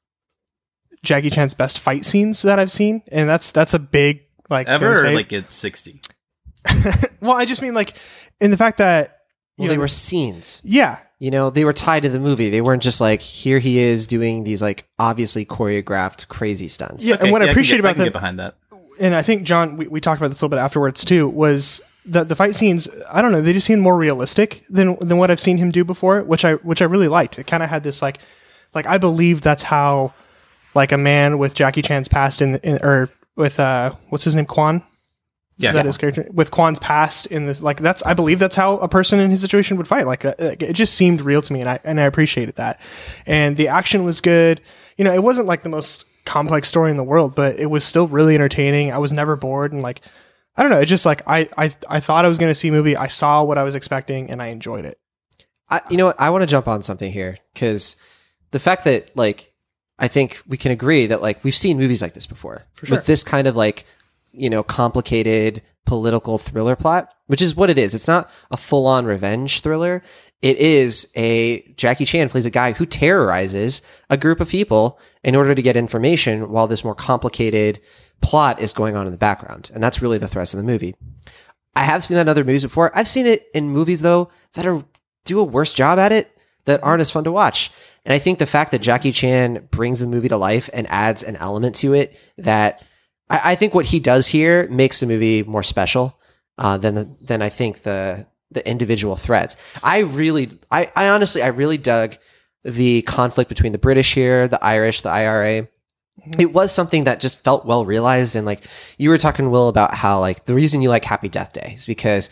Jackie 1.03 1.31
Chan's 1.31 1.55
best 1.55 1.79
fight 1.79 2.05
scenes 2.05 2.43
that 2.43 2.59
I've 2.59 2.71
seen, 2.73 3.03
and 3.13 3.29
that's 3.29 3.51
that's 3.51 3.75
a 3.75 3.79
big 3.79 4.23
like 4.51 4.67
Ever 4.69 4.97
say. 4.97 5.15
like 5.15 5.33
at 5.33 5.53
60. 5.53 6.01
well, 7.21 7.33
I 7.37 7.45
just 7.45 7.63
mean 7.63 7.75
like 7.75 7.97
in 8.41 8.51
the 8.51 8.57
fact 8.57 8.79
that 8.79 9.19
Well, 9.57 9.67
know, 9.69 9.73
they 9.75 9.79
were 9.79 9.89
scenes. 9.89 10.61
yeah 10.65 10.99
You 11.19 11.31
know, 11.31 11.51
they 11.51 11.65
were 11.65 11.73
tied 11.73 12.03
to 12.05 12.09
the 12.09 12.19
movie. 12.21 12.51
They 12.51 12.61
weren't 12.61 12.83
just 12.83 13.01
like 13.01 13.21
here 13.23 13.59
he 13.59 13.79
is 13.79 14.07
doing 14.07 14.45
these 14.45 14.61
like 14.63 14.87
obviously 14.99 15.45
choreographed 15.45 16.29
crazy 16.29 16.69
stunts. 16.69 17.07
Yeah. 17.07 17.17
and 17.21 17.31
what 17.33 17.43
I 17.43 17.47
can 17.47 17.53
appreciate 17.53 17.77
get- 17.79 17.81
about 17.81 17.91
I 17.91 17.93
can 17.95 17.99
the- 18.01 18.05
get 18.07 18.13
behind 18.13 18.39
that. 18.41 18.55
and 19.01 19.15
I 19.15 19.23
think 19.23 19.45
John, 19.45 19.77
we, 19.77 19.87
we 19.89 20.01
talked 20.01 20.21
about 20.21 20.29
this 20.29 20.41
a 20.41 20.45
little 20.45 20.57
bit 20.57 20.63
afterwards 20.63 21.05
too, 21.05 21.29
was 21.29 21.81
the 22.05 22.25
the 22.25 22.35
fight 22.37 22.55
scenes. 22.57 22.89
I 23.11 23.21
don't 23.23 23.33
know, 23.33 23.41
they 23.43 23.53
just 23.53 23.67
seemed 23.67 23.83
more 23.83 23.97
realistic 23.97 24.65
than 24.71 24.97
than 25.01 25.19
what 25.19 25.31
I've 25.31 25.41
seen 25.41 25.59
him 25.59 25.71
do 25.71 25.85
before, 25.85 26.23
which 26.23 26.45
I 26.45 26.55
which 26.55 26.81
I 26.83 26.87
really 26.87 27.09
liked. 27.09 27.39
It 27.39 27.47
kind 27.47 27.63
of 27.63 27.69
had 27.71 27.83
this 27.83 28.01
like, 28.03 28.19
like 28.75 28.87
I 28.87 28.99
believe 28.99 29.43
that's 29.43 29.63
how, 29.63 30.13
like 30.75 30.93
a 30.93 30.99
man 30.99 31.39
with 31.39 31.55
Jackie 31.55 31.83
Chan's 31.83 32.09
past 32.09 32.43
in, 32.43 32.57
in 32.57 32.79
or 32.83 33.11
with 33.37 33.61
uh 33.61 33.93
what's 34.11 34.25
his 34.25 34.35
name 34.35 34.47
Quan. 34.47 34.83
Yeah. 35.57 35.71
Is 35.71 35.75
that 35.75 35.87
his 35.87 35.97
character 35.97 36.29
with 36.33 36.53
Quan's 36.53 36.79
past 36.79 37.27
in 37.27 37.47
the 37.47 37.59
like? 37.61 37.79
That's 37.79 38.05
I 38.05 38.15
believe 38.15 38.39
that's 38.39 38.55
how 38.55 38.79
a 38.79 38.89
person 38.89 39.19
in 39.19 39.31
his 39.31 39.41
situation 39.41 39.77
would 39.77 39.89
fight. 39.89 40.07
Like, 40.07 40.25
uh, 40.25 40.35
it 40.39 40.75
just 40.75 40.95
seemed 40.95 41.21
real 41.21 41.43
to 41.43 41.53
me, 41.53 41.59
and 41.61 41.69
I 41.69 41.81
and 41.83 42.01
I 42.01 42.05
appreciated 42.05 42.55
that. 42.57 42.81
And 43.27 43.57
the 43.57 43.67
action 43.67 44.05
was 44.05 44.21
good. 44.21 44.61
You 44.97 45.05
know, 45.05 45.13
it 45.13 45.23
wasn't 45.23 45.49
like 45.49 45.65
the 45.65 45.69
most 45.69 46.05
complex 46.25 46.69
story 46.69 46.93
in 46.93 46.97
the 46.97 47.03
world, 47.03 47.35
but 47.35 47.59
it 47.59 47.67
was 47.67 47.83
still 47.83 48.07
really 48.07 48.37
entertaining. 48.37 48.93
I 48.93 48.99
was 48.99 49.13
never 49.13 49.35
bored, 49.35 49.73
and 49.73 49.83
like 49.83 50.01
I 50.57 50.63
don't 50.63 50.71
know, 50.71 50.79
it 50.79 50.87
just 50.87 51.05
like 51.05 51.23
I 51.27 51.49
I 51.57 51.75
I 51.89 51.99
thought 51.99 52.25
I 52.25 52.29
was 52.29 52.39
going 52.39 52.51
to 52.51 52.55
see 52.55 52.69
a 52.69 52.73
movie. 52.73 52.97
I 52.97 53.09
saw 53.09 53.43
what 53.43 53.59
I 53.59 53.65
was 53.65 53.75
expecting, 53.75 54.31
and 54.31 54.41
I 54.41 54.49
enjoyed 54.49 54.85
it. 54.85 54.97
I, 55.71 55.81
you 55.91 55.97
know 55.97 56.07
what? 56.07 56.21
I 56.21 56.31
want 56.31 56.43
to 56.43 56.47
jump 56.47 56.69
on 56.69 56.83
something 56.83 57.11
here 57.11 57.37
because 57.53 57.97
the 58.53 58.61
fact 58.61 58.85
that 58.85 59.17
like 59.17 59.53
I 59.99 60.09
think 60.09 60.43
we 60.47 60.57
can 60.57 60.73
agree 60.73 61.07
that 61.07 61.23
like 61.23 61.43
we've 61.43 61.55
seen 61.55 61.79
movies 61.79 62.03
like 62.03 62.15
this 62.15 62.27
before 62.27 62.65
sure. 62.83 62.97
with 62.97 63.07
this 63.07 63.25
kind 63.25 63.49
of 63.49 63.57
like 63.57 63.85
you 64.33 64.51
know 64.51 64.63
complicated 64.63 65.63
political 65.85 66.39
thriller 66.39 66.77
plot, 66.77 67.13
which 67.27 67.43
is 67.43 67.57
what 67.57 67.71
it 67.71 67.79
is. 67.79 67.95
It's 67.95 68.07
not 68.07 68.31
a 68.51 68.57
full 68.57 68.87
on 68.87 69.07
revenge 69.07 69.61
thriller. 69.61 70.03
It 70.43 70.59
is 70.59 71.11
a 71.17 71.63
Jackie 71.77 72.05
Chan 72.05 72.29
plays 72.29 72.47
a 72.47 72.51
guy 72.51 72.73
who 72.73 72.87
terrorizes 72.87 73.83
a 74.09 74.17
group 74.17 74.41
of 74.41 74.49
people 74.49 75.01
in 75.25 75.35
order 75.35 75.55
to 75.55 75.63
get 75.63 75.77
information 75.77 76.51
while 76.51 76.69
this 76.69 76.85
more 76.85 76.95
complicated 76.95 77.81
plot 78.21 78.61
is 78.61 78.73
going 78.73 78.97
on 78.97 79.07
in 79.07 79.13
the 79.13 79.19
background. 79.19 79.71
And 79.75 79.83
that's 79.83 80.03
really 80.03 80.19
the 80.19 80.29
thrust 80.29 80.55
of 80.55 80.59
the 80.59 80.67
movie. 80.67 80.95
I 81.75 81.85
have 81.85 82.05
seen 82.05 82.17
that 82.17 82.23
in 82.23 82.29
other 82.29 82.45
movies 82.45 82.63
before. 82.63 82.97
I've 82.97 83.09
seen 83.09 83.27
it 83.27 83.47
in 83.55 83.71
movies 83.71 84.03
though 84.03 84.31
that 84.53 84.67
are 84.67 84.85
do 85.25 85.41
a 85.41 85.45
worse 85.45 85.73
job 85.73 85.99
at 85.99 86.13
it 86.13 86.38
that 86.69 86.83
aren't 86.83 87.01
as 87.01 87.11
fun 87.11 87.25
to 87.25 87.33
watch. 87.33 87.71
And 88.05 88.15
I 88.15 88.19
think 88.19 88.39
the 88.39 88.47
fact 88.47 88.71
that 88.71 88.81
Jackie 88.81 89.13
Chan 89.13 89.69
brings 89.71 90.01
the 90.01 90.07
movie 90.07 90.29
to 90.29 90.37
life 90.37 90.71
and 90.73 90.87
adds 90.89 91.23
an 91.23 91.37
element 91.37 91.75
to 91.77 91.95
it 91.95 92.17
that 92.39 92.85
I, 93.29 93.41
I 93.45 93.55
think 93.55 93.75
what 93.75 93.87
he 93.87 94.01
does 94.01 94.29
here 94.29 94.69
makes 94.69 95.01
the 95.01 95.07
movie 95.07 95.43
more 95.43 95.63
special 95.63 96.19
uh, 96.57 96.79
than 96.79 96.95
the, 96.95 97.17
than 97.21 97.43
I 97.43 97.49
think 97.49 97.83
the 97.83 98.27
the 98.51 98.67
individual 98.67 99.15
threads. 99.15 99.59
I 99.83 99.99
really, 99.99 100.49
I, 100.71 100.91
I 100.97 101.11
honestly, 101.11 101.43
I 101.43 101.49
really 101.49 101.77
dug 101.77 102.17
the 102.65 103.03
conflict 103.03 103.51
between 103.51 103.73
the 103.73 103.79
British 103.79 104.15
here, 104.15 104.49
the 104.49 104.65
Irish, 104.65 105.03
the 105.03 105.11
IRA 105.11 105.69
it 106.39 106.53
was 106.53 106.73
something 106.73 107.05
that 107.05 107.21
just 107.21 107.43
felt 107.45 107.65
well 107.65 107.85
realized 107.85 108.35
and 108.37 108.47
like 108.47 108.65
you 108.99 109.11
were 109.11 109.19
talking 109.19 109.51
will 109.51 109.69
about 109.69 109.95
how 109.95 110.19
like 110.21 110.45
the 110.47 110.55
reason 110.55 110.83
you 110.83 110.89
like 110.89 111.05
happy 111.05 111.29
death 111.29 111.53
day 111.53 111.73
is 111.75 111.87
because 111.87 112.31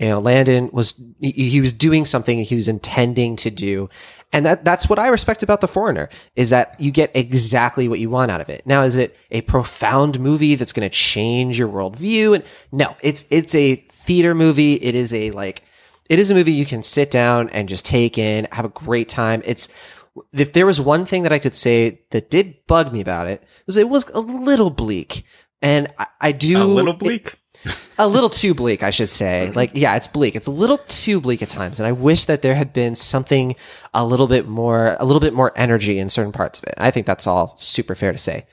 you 0.00 0.08
know 0.08 0.20
landon 0.20 0.70
was 0.72 0.94
he, 1.20 1.30
he 1.30 1.60
was 1.60 1.72
doing 1.72 2.04
something 2.04 2.38
he 2.38 2.54
was 2.54 2.68
intending 2.68 3.36
to 3.36 3.50
do. 3.50 3.88
And 4.34 4.46
that 4.46 4.64
that's 4.64 4.88
what 4.88 4.98
i 4.98 5.08
respect 5.08 5.42
about 5.42 5.60
the 5.60 5.68
foreigner 5.68 6.08
is 6.36 6.50
that 6.50 6.74
you 6.80 6.90
get 6.90 7.10
exactly 7.14 7.88
what 7.88 7.98
you 7.98 8.08
want 8.10 8.30
out 8.30 8.40
of 8.40 8.48
it. 8.48 8.62
Now 8.66 8.82
is 8.82 8.96
it 8.96 9.16
a 9.30 9.42
profound 9.42 10.18
movie 10.18 10.54
that's 10.54 10.72
going 10.72 10.88
to 10.88 10.94
change 10.94 11.58
your 11.58 11.68
worldview? 11.68 12.34
And 12.36 12.44
no 12.70 12.96
it's 13.02 13.26
it's 13.30 13.54
a 13.54 13.76
theater 13.76 14.34
movie. 14.34 14.74
It 14.74 14.94
is 14.94 15.12
a 15.12 15.30
like 15.32 15.62
it 16.08 16.18
is 16.18 16.30
a 16.30 16.34
movie 16.34 16.52
you 16.52 16.66
can 16.66 16.82
sit 16.82 17.10
down 17.10 17.48
and 17.50 17.68
just 17.68 17.86
take 17.86 18.18
in 18.18 18.48
have 18.52 18.64
a 18.64 18.70
great 18.70 19.08
time. 19.08 19.42
It's 19.44 19.68
if 20.32 20.52
there 20.52 20.66
was 20.66 20.80
one 20.80 21.06
thing 21.06 21.22
that 21.22 21.32
I 21.32 21.38
could 21.38 21.54
say 21.54 22.02
that 22.10 22.30
did 22.30 22.66
bug 22.66 22.92
me 22.92 23.00
about 23.00 23.28
it 23.28 23.42
was 23.66 23.76
it 23.76 23.88
was 23.88 24.08
a 24.10 24.20
little 24.20 24.70
bleak, 24.70 25.24
and 25.60 25.88
I, 25.98 26.06
I 26.20 26.32
do 26.32 26.62
A 26.62 26.64
little 26.64 26.94
bleak. 26.94 27.38
A 27.98 28.08
little 28.08 28.30
too 28.30 28.54
bleak, 28.54 28.82
I 28.82 28.90
should 28.90 29.10
say. 29.10 29.50
Like, 29.52 29.72
yeah, 29.74 29.96
it's 29.96 30.08
bleak. 30.08 30.34
It's 30.34 30.46
a 30.46 30.52
little 30.52 30.78
too 30.78 31.20
bleak 31.20 31.42
at 31.42 31.48
times, 31.48 31.80
and 31.80 31.86
I 31.86 31.92
wish 31.92 32.24
that 32.26 32.42
there 32.42 32.54
had 32.54 32.72
been 32.72 32.94
something 32.94 33.54
a 33.94 34.04
little 34.04 34.26
bit 34.26 34.48
more, 34.48 34.96
a 34.98 35.04
little 35.04 35.20
bit 35.20 35.34
more 35.34 35.52
energy 35.56 35.98
in 35.98 36.08
certain 36.08 36.32
parts 36.32 36.58
of 36.58 36.64
it. 36.64 36.74
I 36.78 36.90
think 36.90 37.06
that's 37.06 37.26
all 37.26 37.54
super 37.56 37.94
fair 37.94 38.12
to 38.12 38.18
say, 38.18 38.46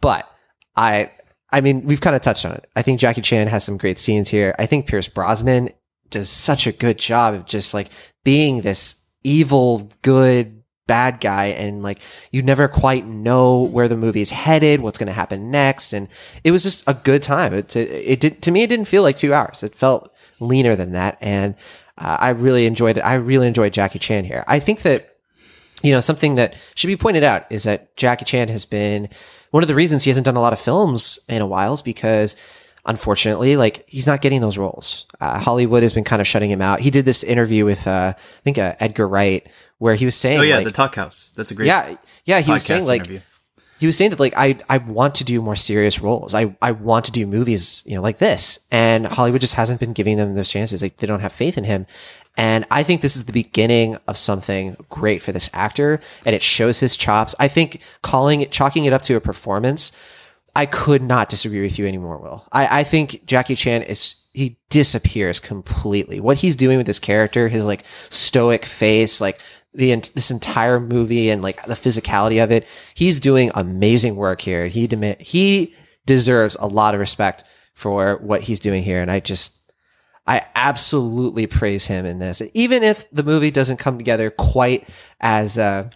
but 0.00 0.30
I, 0.76 1.10
I 1.50 1.60
mean, 1.60 1.84
we've 1.84 2.00
kind 2.00 2.16
of 2.16 2.22
touched 2.22 2.44
on 2.44 2.52
it. 2.52 2.68
I 2.74 2.82
think 2.82 3.00
Jackie 3.00 3.20
Chan 3.20 3.48
has 3.48 3.64
some 3.64 3.76
great 3.76 3.98
scenes 3.98 4.28
here. 4.28 4.54
I 4.58 4.66
think 4.66 4.86
Pierce 4.86 5.08
Brosnan 5.08 5.70
does 6.10 6.28
such 6.28 6.66
a 6.66 6.72
good 6.72 6.98
job 6.98 7.34
of 7.34 7.46
just 7.46 7.74
like 7.74 7.88
being 8.24 8.60
this 8.60 9.08
evil, 9.24 9.90
good, 10.02 10.55
bad 10.86 11.20
guy 11.20 11.46
and 11.46 11.82
like 11.82 11.98
you 12.30 12.42
never 12.42 12.68
quite 12.68 13.06
know 13.06 13.62
where 13.62 13.88
the 13.88 13.96
movie 13.96 14.20
is 14.20 14.30
headed 14.30 14.80
what's 14.80 14.98
going 14.98 15.08
to 15.08 15.12
happen 15.12 15.50
next 15.50 15.92
and 15.92 16.08
it 16.44 16.52
was 16.52 16.62
just 16.62 16.84
a 16.86 16.94
good 16.94 17.22
time. 17.22 17.52
It, 17.52 17.74
it 17.74 18.20
did 18.20 18.42
to 18.42 18.52
me 18.52 18.62
it 18.62 18.68
didn't 18.68 18.86
feel 18.86 19.02
like 19.02 19.16
two 19.16 19.34
hours. 19.34 19.62
It 19.62 19.74
felt 19.74 20.12
leaner 20.38 20.76
than 20.76 20.92
that 20.92 21.18
and 21.20 21.54
uh, 21.98 22.18
i 22.20 22.28
really 22.30 22.66
enjoyed 22.66 22.98
it. 22.98 23.00
I 23.00 23.14
really 23.14 23.48
enjoyed 23.48 23.72
jackie 23.72 23.98
chan 23.98 24.24
here. 24.24 24.44
I 24.46 24.58
think 24.58 24.82
that 24.82 25.16
you 25.82 25.92
know 25.92 26.00
something 26.00 26.36
that 26.36 26.54
should 26.74 26.88
be 26.88 26.96
pointed 26.96 27.24
out 27.24 27.46
is 27.50 27.64
that 27.64 27.96
jackie 27.96 28.24
chan 28.24 28.48
has 28.48 28.64
been 28.64 29.08
one 29.50 29.62
of 29.62 29.68
the 29.68 29.74
reasons 29.74 30.04
he 30.04 30.10
hasn't 30.10 30.24
done 30.24 30.36
a 30.36 30.40
lot 30.40 30.52
of 30.52 30.60
films 30.60 31.18
in 31.28 31.42
a 31.42 31.46
while 31.46 31.72
is 31.72 31.82
because 31.82 32.36
unfortunately 32.84 33.56
like 33.56 33.88
he's 33.88 34.06
not 34.06 34.20
getting 34.20 34.40
those 34.40 34.56
roles. 34.56 35.06
Uh, 35.20 35.38
hollywood 35.38 35.82
has 35.82 35.92
been 35.92 36.04
kind 36.04 36.20
of 36.20 36.26
shutting 36.28 36.50
him 36.50 36.62
out. 36.62 36.80
He 36.80 36.90
did 36.90 37.04
this 37.04 37.24
interview 37.24 37.64
with 37.64 37.86
uh, 37.88 38.14
i 38.16 38.40
think 38.42 38.58
uh, 38.58 38.76
edgar 38.78 39.08
wright 39.08 39.48
where 39.78 39.94
he 39.94 40.04
was 40.04 40.14
saying 40.14 40.40
Oh 40.40 40.42
yeah, 40.42 40.56
like, 40.56 40.64
the 40.64 40.72
Talk 40.72 40.94
House. 40.94 41.32
That's 41.36 41.50
a 41.50 41.54
great 41.54 41.66
yeah 41.66 41.96
yeah 42.24 42.40
he 42.40 42.52
was 42.52 42.64
saying 42.64 42.86
like 42.86 43.02
interview. 43.02 43.20
he 43.78 43.86
was 43.86 43.96
saying 43.96 44.10
that 44.10 44.20
like 44.20 44.34
I 44.36 44.58
I 44.68 44.78
want 44.78 45.16
to 45.16 45.24
do 45.24 45.42
more 45.42 45.56
serious 45.56 46.00
roles. 46.00 46.34
I 46.34 46.56
I 46.62 46.72
want 46.72 47.06
to 47.06 47.12
do 47.12 47.26
movies, 47.26 47.82
you 47.86 47.94
know, 47.94 48.02
like 48.02 48.18
this. 48.18 48.58
And 48.70 49.06
Hollywood 49.06 49.40
just 49.40 49.54
hasn't 49.54 49.80
been 49.80 49.92
giving 49.92 50.16
them 50.16 50.34
those 50.34 50.50
chances. 50.50 50.82
Like 50.82 50.96
they 50.98 51.06
don't 51.06 51.20
have 51.20 51.32
faith 51.32 51.58
in 51.58 51.64
him. 51.64 51.86
And 52.38 52.66
I 52.70 52.82
think 52.82 53.00
this 53.00 53.16
is 53.16 53.24
the 53.24 53.32
beginning 53.32 53.96
of 54.06 54.18
something 54.18 54.76
great 54.90 55.22
for 55.22 55.32
this 55.32 55.48
actor 55.54 56.00
and 56.26 56.34
it 56.34 56.42
shows 56.42 56.80
his 56.80 56.96
chops. 56.96 57.34
I 57.38 57.48
think 57.48 57.80
calling 58.02 58.42
it 58.42 58.52
chalking 58.52 58.84
it 58.84 58.92
up 58.92 59.02
to 59.02 59.16
a 59.16 59.20
performance 59.20 59.92
I 60.56 60.64
could 60.64 61.02
not 61.02 61.28
disagree 61.28 61.60
with 61.60 61.78
you 61.78 61.86
anymore, 61.86 62.16
Will. 62.16 62.48
I, 62.50 62.80
I 62.80 62.82
think 62.82 63.26
Jackie 63.26 63.54
Chan 63.54 63.82
is 63.82 64.22
he 64.32 64.56
disappears 64.70 65.38
completely. 65.38 66.18
What 66.18 66.38
he's 66.38 66.56
doing 66.56 66.78
with 66.78 66.86
this 66.86 66.98
character, 66.98 67.48
his 67.48 67.64
like 67.64 67.84
stoic 68.08 68.64
face, 68.64 69.20
like 69.20 69.38
the 69.76 69.94
this 69.94 70.30
entire 70.30 70.80
movie 70.80 71.30
and 71.30 71.42
like 71.42 71.62
the 71.64 71.74
physicality 71.74 72.42
of 72.42 72.50
it, 72.50 72.66
he's 72.94 73.20
doing 73.20 73.50
amazing 73.54 74.16
work 74.16 74.40
here. 74.40 74.66
He 74.66 74.86
demi- 74.86 75.16
he 75.20 75.74
deserves 76.06 76.56
a 76.58 76.66
lot 76.66 76.94
of 76.94 77.00
respect 77.00 77.44
for 77.74 78.16
what 78.16 78.42
he's 78.42 78.58
doing 78.58 78.82
here, 78.82 79.00
and 79.00 79.10
I 79.10 79.20
just 79.20 79.60
I 80.26 80.42
absolutely 80.54 81.46
praise 81.46 81.86
him 81.86 82.06
in 82.06 82.18
this, 82.18 82.42
even 82.54 82.82
if 82.82 83.08
the 83.10 83.22
movie 83.22 83.50
doesn't 83.50 83.76
come 83.76 83.98
together 83.98 84.30
quite 84.30 84.88
as 85.20 85.58
uh, 85.58 85.90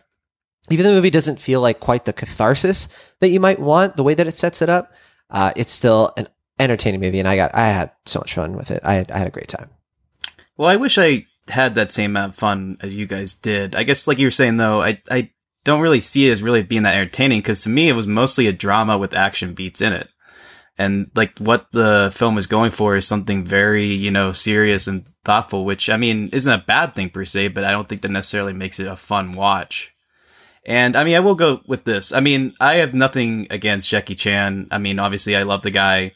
even 0.70 0.84
the 0.84 0.92
movie 0.92 1.10
doesn't 1.10 1.40
feel 1.40 1.60
like 1.60 1.80
quite 1.80 2.04
the 2.04 2.12
catharsis 2.12 2.88
that 3.20 3.30
you 3.30 3.40
might 3.40 3.58
want, 3.58 3.96
the 3.96 4.04
way 4.04 4.14
that 4.14 4.28
it 4.28 4.36
sets 4.36 4.62
it 4.62 4.68
up, 4.68 4.92
uh, 5.30 5.52
it's 5.56 5.72
still 5.72 6.12
an 6.16 6.28
entertaining 6.58 7.00
movie, 7.00 7.18
and 7.18 7.26
I 7.26 7.36
got 7.36 7.54
I 7.54 7.68
had 7.68 7.92
so 8.04 8.20
much 8.20 8.34
fun 8.34 8.56
with 8.56 8.70
it. 8.70 8.82
I 8.84 9.06
I 9.10 9.18
had 9.18 9.26
a 9.26 9.30
great 9.30 9.48
time. 9.48 9.70
Well, 10.56 10.68
I 10.68 10.76
wish 10.76 10.98
I 10.98 11.26
had 11.50 11.74
that 11.74 11.92
same 11.92 12.12
amount 12.12 12.32
of 12.32 12.38
fun 12.38 12.76
as 12.80 12.94
you 12.94 13.06
guys 13.06 13.34
did. 13.34 13.74
I 13.74 13.82
guess, 13.82 14.06
like 14.06 14.18
you 14.18 14.26
were 14.26 14.32
saying, 14.32 14.56
though, 14.56 14.82
I 14.82 15.02
I 15.10 15.30
don't 15.64 15.80
really 15.80 16.00
see 16.00 16.28
it 16.28 16.32
as 16.32 16.42
really 16.42 16.62
being 16.62 16.84
that 16.84 16.96
entertaining 16.96 17.40
because 17.40 17.60
to 17.60 17.68
me 17.68 17.88
it 17.88 17.94
was 17.94 18.06
mostly 18.06 18.46
a 18.46 18.52
drama 18.52 18.96
with 18.96 19.14
action 19.14 19.54
beats 19.54 19.82
in 19.82 19.92
it. 19.92 20.08
And 20.78 21.10
like 21.14 21.38
what 21.38 21.66
the 21.72 22.10
film 22.14 22.38
is 22.38 22.46
going 22.46 22.70
for 22.70 22.96
is 22.96 23.06
something 23.06 23.44
very, 23.44 23.84
you 23.84 24.10
know, 24.10 24.32
serious 24.32 24.86
and 24.86 25.04
thoughtful, 25.24 25.66
which 25.66 25.90
I 25.90 25.98
mean 25.98 26.30
isn't 26.32 26.52
a 26.52 26.64
bad 26.64 26.94
thing 26.94 27.10
per 27.10 27.24
se, 27.24 27.48
but 27.48 27.64
I 27.64 27.70
don't 27.70 27.88
think 27.88 28.00
that 28.02 28.10
necessarily 28.10 28.54
makes 28.54 28.80
it 28.80 28.86
a 28.86 28.96
fun 28.96 29.32
watch. 29.32 29.94
And 30.64 30.96
I 30.96 31.04
mean, 31.04 31.16
I 31.16 31.20
will 31.20 31.34
go 31.34 31.60
with 31.66 31.84
this. 31.84 32.12
I 32.12 32.20
mean, 32.20 32.54
I 32.60 32.76
have 32.76 32.94
nothing 32.94 33.46
against 33.50 33.90
Jackie 33.90 34.14
Chan. 34.14 34.68
I 34.70 34.78
mean, 34.78 34.98
obviously 34.98 35.36
I 35.36 35.42
love 35.42 35.62
the 35.62 35.70
guy 35.70 36.12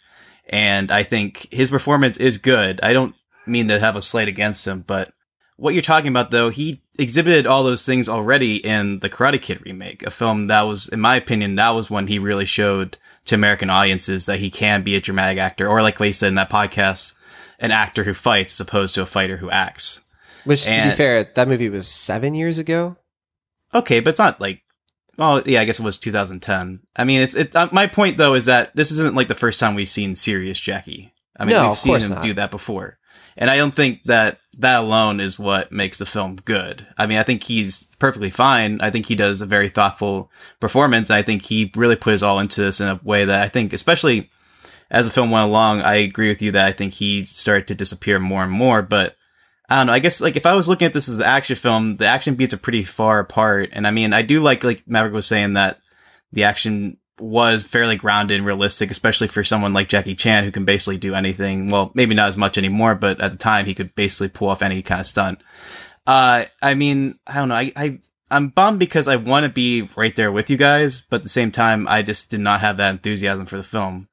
and 0.48 0.90
I 0.90 1.02
think 1.02 1.48
his 1.50 1.70
performance 1.70 2.16
is 2.16 2.38
good. 2.38 2.80
I 2.82 2.92
don't 2.92 3.14
mean 3.46 3.68
to 3.68 3.78
have 3.78 3.96
a 3.96 4.02
slight 4.02 4.28
against 4.28 4.66
him, 4.66 4.84
but 4.86 5.12
what 5.56 5.74
you're 5.74 5.82
talking 5.82 6.08
about 6.08 6.30
though, 6.30 6.48
he 6.48 6.82
exhibited 6.98 7.46
all 7.46 7.62
those 7.64 7.84
things 7.86 8.08
already 8.08 8.56
in 8.56 9.00
the 9.00 9.10
Karate 9.10 9.40
Kid 9.40 9.64
remake, 9.64 10.02
a 10.02 10.10
film 10.10 10.46
that 10.48 10.62
was, 10.62 10.88
in 10.88 11.00
my 11.00 11.16
opinion, 11.16 11.54
that 11.56 11.70
was 11.70 11.90
when 11.90 12.06
he 12.06 12.18
really 12.18 12.44
showed 12.46 12.96
to 13.26 13.34
American 13.34 13.70
audiences 13.70 14.26
that 14.26 14.38
he 14.40 14.50
can 14.50 14.82
be 14.82 14.96
a 14.96 15.00
dramatic 15.00 15.38
actor, 15.38 15.66
or 15.68 15.80
like 15.82 15.98
we 15.98 16.12
said 16.12 16.28
in 16.28 16.34
that 16.34 16.50
podcast, 16.50 17.14
an 17.58 17.70
actor 17.70 18.04
who 18.04 18.14
fights 18.14 18.54
as 18.54 18.66
opposed 18.66 18.94
to 18.94 19.02
a 19.02 19.06
fighter 19.06 19.38
who 19.38 19.50
acts. 19.50 20.02
Which, 20.44 20.64
to 20.66 20.70
be 20.82 20.90
fair, 20.90 21.24
that 21.34 21.48
movie 21.48 21.70
was 21.70 21.88
seven 21.88 22.34
years 22.34 22.58
ago. 22.58 22.96
Okay, 23.72 24.00
but 24.00 24.10
it's 24.10 24.18
not 24.18 24.40
like, 24.40 24.60
well, 25.16 25.42
yeah, 25.46 25.60
I 25.62 25.64
guess 25.64 25.80
it 25.80 25.84
was 25.84 25.96
2010. 25.98 26.80
I 26.96 27.04
mean, 27.04 27.22
it's 27.22 27.34
it. 27.34 27.56
Uh, 27.56 27.68
my 27.72 27.86
point 27.86 28.18
though 28.18 28.34
is 28.34 28.44
that 28.46 28.74
this 28.76 28.90
isn't 28.90 29.14
like 29.14 29.28
the 29.28 29.34
first 29.34 29.58
time 29.58 29.74
we've 29.74 29.88
seen 29.88 30.14
serious 30.14 30.60
Jackie. 30.60 31.14
I 31.36 31.44
mean, 31.46 31.54
No, 31.54 31.68
we've 31.68 31.78
seen 31.78 31.98
him 31.98 32.10
not. 32.10 32.22
do 32.22 32.34
that 32.34 32.50
before, 32.50 32.98
and 33.36 33.48
I 33.48 33.56
don't 33.56 33.74
think 33.74 34.00
that 34.04 34.38
that 34.58 34.80
alone 34.80 35.20
is 35.20 35.38
what 35.38 35.72
makes 35.72 35.98
the 35.98 36.06
film 36.06 36.36
good. 36.44 36.86
I 36.96 37.06
mean, 37.06 37.18
I 37.18 37.22
think 37.22 37.42
he's 37.42 37.84
perfectly 37.98 38.30
fine. 38.30 38.80
I 38.80 38.90
think 38.90 39.06
he 39.06 39.14
does 39.14 39.40
a 39.40 39.46
very 39.46 39.68
thoughtful 39.68 40.30
performance. 40.60 41.10
I 41.10 41.22
think 41.22 41.42
he 41.42 41.72
really 41.76 41.96
put 41.96 42.12
his 42.12 42.22
all 42.22 42.38
into 42.38 42.60
this 42.62 42.80
in 42.80 42.88
a 42.88 42.98
way 43.04 43.24
that 43.24 43.42
I 43.42 43.48
think, 43.48 43.72
especially 43.72 44.30
as 44.90 45.06
the 45.06 45.12
film 45.12 45.30
went 45.30 45.48
along, 45.48 45.82
I 45.82 45.96
agree 45.96 46.28
with 46.28 46.42
you 46.42 46.52
that 46.52 46.66
I 46.66 46.72
think 46.72 46.94
he 46.94 47.24
started 47.24 47.68
to 47.68 47.74
disappear 47.74 48.18
more 48.18 48.44
and 48.44 48.52
more. 48.52 48.82
But 48.82 49.16
I 49.68 49.78
don't 49.78 49.86
know. 49.86 49.92
I 49.92 49.98
guess 49.98 50.20
like 50.20 50.36
if 50.36 50.46
I 50.46 50.54
was 50.54 50.68
looking 50.68 50.86
at 50.86 50.92
this 50.92 51.08
as 51.08 51.18
an 51.18 51.24
action 51.24 51.56
film, 51.56 51.96
the 51.96 52.06
action 52.06 52.34
beats 52.34 52.54
are 52.54 52.58
pretty 52.58 52.82
far 52.82 53.18
apart. 53.18 53.70
And 53.72 53.86
I 53.86 53.90
mean, 53.90 54.12
I 54.12 54.22
do 54.22 54.40
like 54.40 54.62
like 54.62 54.86
Maverick 54.86 55.14
was 55.14 55.26
saying 55.26 55.54
that 55.54 55.80
the 56.32 56.44
action 56.44 56.98
was 57.20 57.64
fairly 57.64 57.96
grounded 57.96 58.38
and 58.38 58.46
realistic, 58.46 58.90
especially 58.90 59.28
for 59.28 59.44
someone 59.44 59.72
like 59.72 59.88
Jackie 59.88 60.14
Chan 60.14 60.44
who 60.44 60.50
can 60.50 60.64
basically 60.64 60.98
do 60.98 61.14
anything. 61.14 61.70
Well, 61.70 61.92
maybe 61.94 62.14
not 62.14 62.28
as 62.28 62.36
much 62.36 62.58
anymore, 62.58 62.94
but 62.94 63.20
at 63.20 63.30
the 63.30 63.38
time 63.38 63.66
he 63.66 63.74
could 63.74 63.94
basically 63.94 64.28
pull 64.28 64.48
off 64.48 64.62
any 64.62 64.82
kind 64.82 65.00
of 65.00 65.06
stunt. 65.06 65.40
Uh, 66.06 66.46
I 66.60 66.74
mean, 66.74 67.18
I 67.26 67.34
don't 67.36 67.48
know. 67.48 67.54
I, 67.54 67.72
I 67.76 67.98
I'm 68.30 68.48
bummed 68.48 68.80
because 68.80 69.06
I 69.06 69.16
want 69.16 69.44
to 69.44 69.48
be 69.48 69.88
right 69.96 70.14
there 70.14 70.32
with 70.32 70.50
you 70.50 70.56
guys, 70.56 71.02
but 71.08 71.16
at 71.16 71.22
the 71.22 71.28
same 71.28 71.50
time, 71.50 71.86
I 71.86 72.02
just 72.02 72.30
did 72.30 72.40
not 72.40 72.60
have 72.60 72.78
that 72.78 72.90
enthusiasm 72.90 73.46
for 73.46 73.56
the 73.56 73.62
film. 73.62 74.08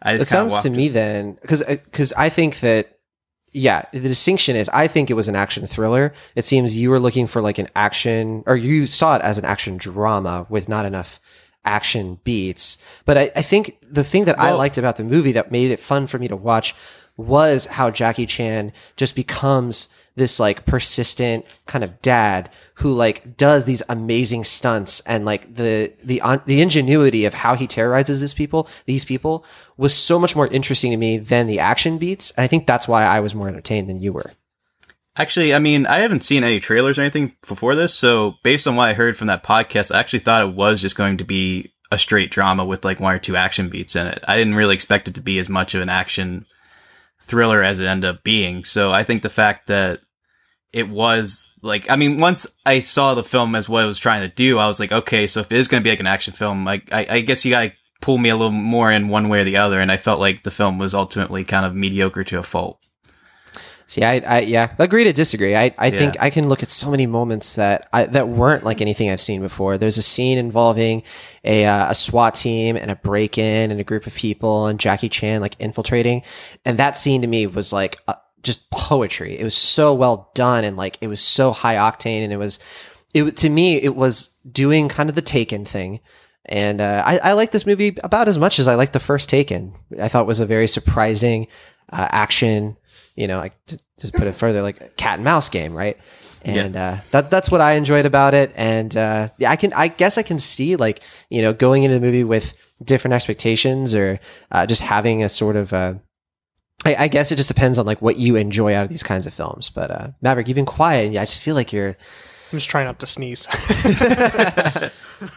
I 0.00 0.14
It 0.14 0.18
just 0.18 0.32
of 0.32 0.50
sounds 0.50 0.62
to 0.62 0.70
me 0.70 0.88
then 0.88 1.38
because 1.40 1.62
because 1.62 2.12
I 2.14 2.28
think 2.28 2.60
that 2.60 2.98
yeah 3.52 3.84
the 3.92 4.00
distinction 4.00 4.56
is 4.56 4.68
I 4.70 4.86
think 4.86 5.10
it 5.10 5.14
was 5.14 5.28
an 5.28 5.36
action 5.36 5.66
thriller. 5.66 6.12
It 6.34 6.44
seems 6.44 6.76
you 6.76 6.90
were 6.90 7.00
looking 7.00 7.26
for 7.26 7.40
like 7.42 7.58
an 7.58 7.68
action 7.74 8.44
or 8.46 8.56
you 8.56 8.86
saw 8.86 9.16
it 9.16 9.22
as 9.22 9.38
an 9.38 9.44
action 9.44 9.76
drama 9.76 10.46
with 10.48 10.68
not 10.68 10.84
enough 10.84 11.20
action 11.66 12.18
beats. 12.24 12.82
But 13.04 13.18
I, 13.18 13.30
I 13.36 13.42
think 13.42 13.78
the 13.82 14.04
thing 14.04 14.24
that 14.24 14.38
I 14.38 14.52
liked 14.52 14.78
about 14.78 14.96
the 14.96 15.04
movie 15.04 15.32
that 15.32 15.52
made 15.52 15.70
it 15.70 15.80
fun 15.80 16.06
for 16.06 16.18
me 16.18 16.28
to 16.28 16.36
watch 16.36 16.74
was 17.16 17.66
how 17.66 17.90
Jackie 17.90 18.26
Chan 18.26 18.72
just 18.96 19.16
becomes 19.16 19.88
this 20.16 20.40
like 20.40 20.64
persistent 20.64 21.44
kind 21.66 21.84
of 21.84 22.00
dad 22.02 22.50
who 22.76 22.92
like 22.92 23.36
does 23.36 23.64
these 23.66 23.82
amazing 23.88 24.44
stunts 24.44 25.00
and 25.00 25.24
like 25.24 25.54
the 25.54 25.92
the 26.02 26.20
on, 26.22 26.40
the 26.46 26.60
ingenuity 26.60 27.24
of 27.26 27.34
how 27.34 27.54
he 27.54 27.66
terrorizes 27.66 28.20
these 28.20 28.34
people 28.34 28.66
these 28.86 29.04
people 29.04 29.44
was 29.76 29.94
so 29.94 30.18
much 30.18 30.34
more 30.34 30.46
interesting 30.48 30.90
to 30.90 30.96
me 30.96 31.18
than 31.18 31.46
the 31.46 31.58
action 31.58 31.98
beats 31.98 32.30
and 32.32 32.44
I 32.44 32.46
think 32.46 32.66
that's 32.66 32.88
why 32.88 33.04
I 33.04 33.20
was 33.20 33.34
more 33.34 33.48
entertained 33.48 33.88
than 33.88 34.00
you 34.00 34.12
were. 34.12 34.32
Actually, 35.18 35.54
I 35.54 35.58
mean, 35.58 35.86
I 35.86 36.00
haven't 36.00 36.24
seen 36.24 36.44
any 36.44 36.60
trailers 36.60 36.98
or 36.98 37.02
anything 37.02 37.36
before 37.48 37.74
this, 37.74 37.94
so 37.94 38.34
based 38.42 38.66
on 38.66 38.76
what 38.76 38.88
I 38.88 38.94
heard 38.94 39.16
from 39.16 39.28
that 39.28 39.42
podcast, 39.42 39.94
I 39.94 39.98
actually 39.98 40.18
thought 40.18 40.42
it 40.42 40.54
was 40.54 40.82
just 40.82 40.96
going 40.96 41.16
to 41.18 41.24
be 41.24 41.72
a 41.90 41.98
straight 41.98 42.30
drama 42.30 42.64
with 42.64 42.84
like 42.84 43.00
one 43.00 43.14
or 43.14 43.18
two 43.18 43.36
action 43.36 43.70
beats 43.70 43.96
in 43.96 44.06
it. 44.06 44.22
I 44.28 44.36
didn't 44.36 44.56
really 44.56 44.74
expect 44.74 45.08
it 45.08 45.14
to 45.14 45.22
be 45.22 45.38
as 45.38 45.48
much 45.48 45.74
of 45.74 45.80
an 45.80 45.88
action 45.88 46.44
thriller 47.20 47.62
as 47.62 47.78
it 47.78 47.86
ended 47.86 48.10
up 48.10 48.24
being. 48.24 48.64
So 48.64 48.92
I 48.92 49.04
think 49.04 49.22
the 49.22 49.30
fact 49.30 49.68
that 49.68 50.00
it 50.72 50.88
was 50.88 51.46
like, 51.62 51.90
I 51.90 51.96
mean, 51.96 52.18
once 52.18 52.46
I 52.64 52.80
saw 52.80 53.14
the 53.14 53.24
film 53.24 53.54
as 53.54 53.68
what 53.68 53.84
it 53.84 53.88
was 53.88 53.98
trying 53.98 54.28
to 54.28 54.34
do, 54.34 54.58
I 54.58 54.66
was 54.66 54.78
like, 54.78 54.92
okay, 54.92 55.26
so 55.26 55.40
if 55.40 55.50
it 55.50 55.58
is 55.58 55.68
going 55.68 55.82
to 55.82 55.84
be 55.84 55.90
like 55.90 56.00
an 56.00 56.06
action 56.06 56.34
film, 56.34 56.64
like, 56.64 56.92
I, 56.92 57.06
I 57.08 57.20
guess 57.20 57.44
you 57.44 57.50
gotta 57.50 57.72
pull 58.00 58.18
me 58.18 58.28
a 58.28 58.36
little 58.36 58.52
more 58.52 58.92
in 58.92 59.08
one 59.08 59.28
way 59.28 59.40
or 59.40 59.44
the 59.44 59.56
other. 59.56 59.80
And 59.80 59.90
I 59.90 59.96
felt 59.96 60.20
like 60.20 60.42
the 60.42 60.50
film 60.50 60.78
was 60.78 60.94
ultimately 60.94 61.44
kind 61.44 61.64
of 61.64 61.74
mediocre 61.74 62.24
to 62.24 62.38
a 62.38 62.42
fault. 62.42 62.78
See, 63.88 64.02
I, 64.02 64.18
I 64.18 64.40
yeah, 64.40 64.74
agree 64.78 65.04
to 65.04 65.12
disagree. 65.12 65.54
I, 65.54 65.72
I 65.78 65.90
think 65.90 66.16
I 66.20 66.28
can 66.28 66.48
look 66.48 66.64
at 66.64 66.72
so 66.72 66.90
many 66.90 67.06
moments 67.06 67.54
that 67.54 67.88
I, 67.92 68.04
that 68.06 68.26
weren't 68.26 68.64
like 68.64 68.80
anything 68.80 69.10
I've 69.10 69.20
seen 69.20 69.40
before. 69.40 69.78
There's 69.78 69.96
a 69.96 70.02
scene 70.02 70.38
involving 70.38 71.04
a 71.44 71.66
uh, 71.66 71.90
a 71.90 71.94
SWAT 71.94 72.34
team 72.34 72.76
and 72.76 72.90
a 72.90 72.96
break 72.96 73.38
in 73.38 73.70
and 73.70 73.80
a 73.80 73.84
group 73.84 74.08
of 74.08 74.14
people 74.16 74.66
and 74.66 74.80
Jackie 74.80 75.08
Chan 75.08 75.40
like 75.40 75.54
infiltrating, 75.60 76.22
and 76.64 76.78
that 76.78 76.96
scene 76.96 77.22
to 77.22 77.28
me 77.28 77.46
was 77.46 77.72
like 77.72 78.00
uh, 78.08 78.14
just 78.42 78.68
poetry. 78.70 79.38
It 79.38 79.44
was 79.44 79.56
so 79.56 79.94
well 79.94 80.32
done 80.34 80.64
and 80.64 80.76
like 80.76 80.98
it 81.00 81.06
was 81.06 81.20
so 81.20 81.52
high 81.52 81.76
octane 81.76 82.24
and 82.24 82.32
it 82.32 82.38
was 82.38 82.58
it 83.14 83.36
to 83.36 83.48
me 83.48 83.76
it 83.76 83.94
was 83.94 84.36
doing 84.50 84.88
kind 84.88 85.08
of 85.08 85.14
the 85.14 85.22
Taken 85.22 85.64
thing. 85.64 86.00
And 86.44 86.80
uh, 86.80 87.02
I, 87.04 87.18
I 87.18 87.32
like 87.34 87.52
this 87.52 87.66
movie 87.66 87.96
about 88.02 88.28
as 88.28 88.38
much 88.38 88.58
as 88.58 88.66
I 88.66 88.74
like 88.74 88.92
the 88.92 89.00
first 89.00 89.28
Taken. 89.28 89.74
I 90.00 90.08
thought 90.08 90.22
it 90.22 90.28
was 90.28 90.40
a 90.40 90.46
very 90.46 90.66
surprising 90.66 91.46
uh, 91.92 92.08
action 92.10 92.76
you 93.16 93.26
know, 93.26 93.38
like 93.38 93.52
to 93.66 93.78
just 93.98 94.12
put 94.12 94.26
it 94.26 94.34
further, 94.34 94.62
like 94.62 94.80
a 94.80 94.88
cat 94.90 95.16
and 95.16 95.24
mouse 95.24 95.48
game, 95.48 95.74
right? 95.74 95.98
And 96.44 96.76
uh, 96.76 96.98
that 97.10 97.28
that's 97.30 97.50
what 97.50 97.60
I 97.60 97.72
enjoyed 97.72 98.06
about 98.06 98.32
it. 98.32 98.52
And 98.54 98.96
uh, 98.96 99.30
yeah, 99.38 99.50
I 99.50 99.56
can, 99.56 99.72
I 99.72 99.88
guess, 99.88 100.16
I 100.16 100.22
can 100.22 100.38
see 100.38 100.76
like 100.76 101.02
you 101.28 101.42
know 101.42 101.52
going 101.52 101.82
into 101.82 101.98
the 101.98 102.00
movie 102.00 102.22
with 102.22 102.54
different 102.84 103.14
expectations 103.14 103.94
or 103.94 104.20
uh, 104.52 104.66
just 104.66 104.82
having 104.82 105.24
a 105.24 105.28
sort 105.28 105.56
of. 105.56 105.72
Uh, 105.72 105.94
I, 106.84 106.94
I 107.00 107.08
guess 107.08 107.32
it 107.32 107.36
just 107.36 107.48
depends 107.48 107.78
on 107.78 107.86
like 107.86 108.00
what 108.00 108.16
you 108.16 108.36
enjoy 108.36 108.74
out 108.74 108.84
of 108.84 108.90
these 108.90 109.02
kinds 109.02 109.26
of 109.26 109.34
films. 109.34 109.70
But 109.70 109.90
uh, 109.90 110.08
Maverick, 110.22 110.46
you've 110.46 110.54
been 110.54 110.66
quiet, 110.66 111.08
and 111.08 111.16
I 111.16 111.24
just 111.24 111.42
feel 111.42 111.56
like 111.56 111.72
you're. 111.72 111.96
I'm 112.52 112.58
just 112.58 112.70
trying 112.70 112.84
not 112.84 113.00
to 113.00 113.06
sneeze. 113.08 113.48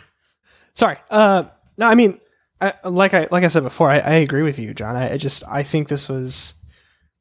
Sorry. 0.76 0.98
Uh, 1.10 1.46
no, 1.78 1.88
I 1.88 1.96
mean, 1.96 2.20
I, 2.62 2.74
like 2.86 3.16
I 3.16 3.28
like 3.32 3.44
I 3.44 3.48
said 3.48 3.64
before, 3.64 3.90
I, 3.90 3.98
I 4.00 4.14
agree 4.16 4.44
with 4.44 4.60
you, 4.60 4.76
John. 4.76 4.96
I, 4.96 5.14
I 5.14 5.18
just 5.18 5.44
I 5.50 5.64
think 5.64 5.88
this 5.88 6.08
was. 6.08 6.54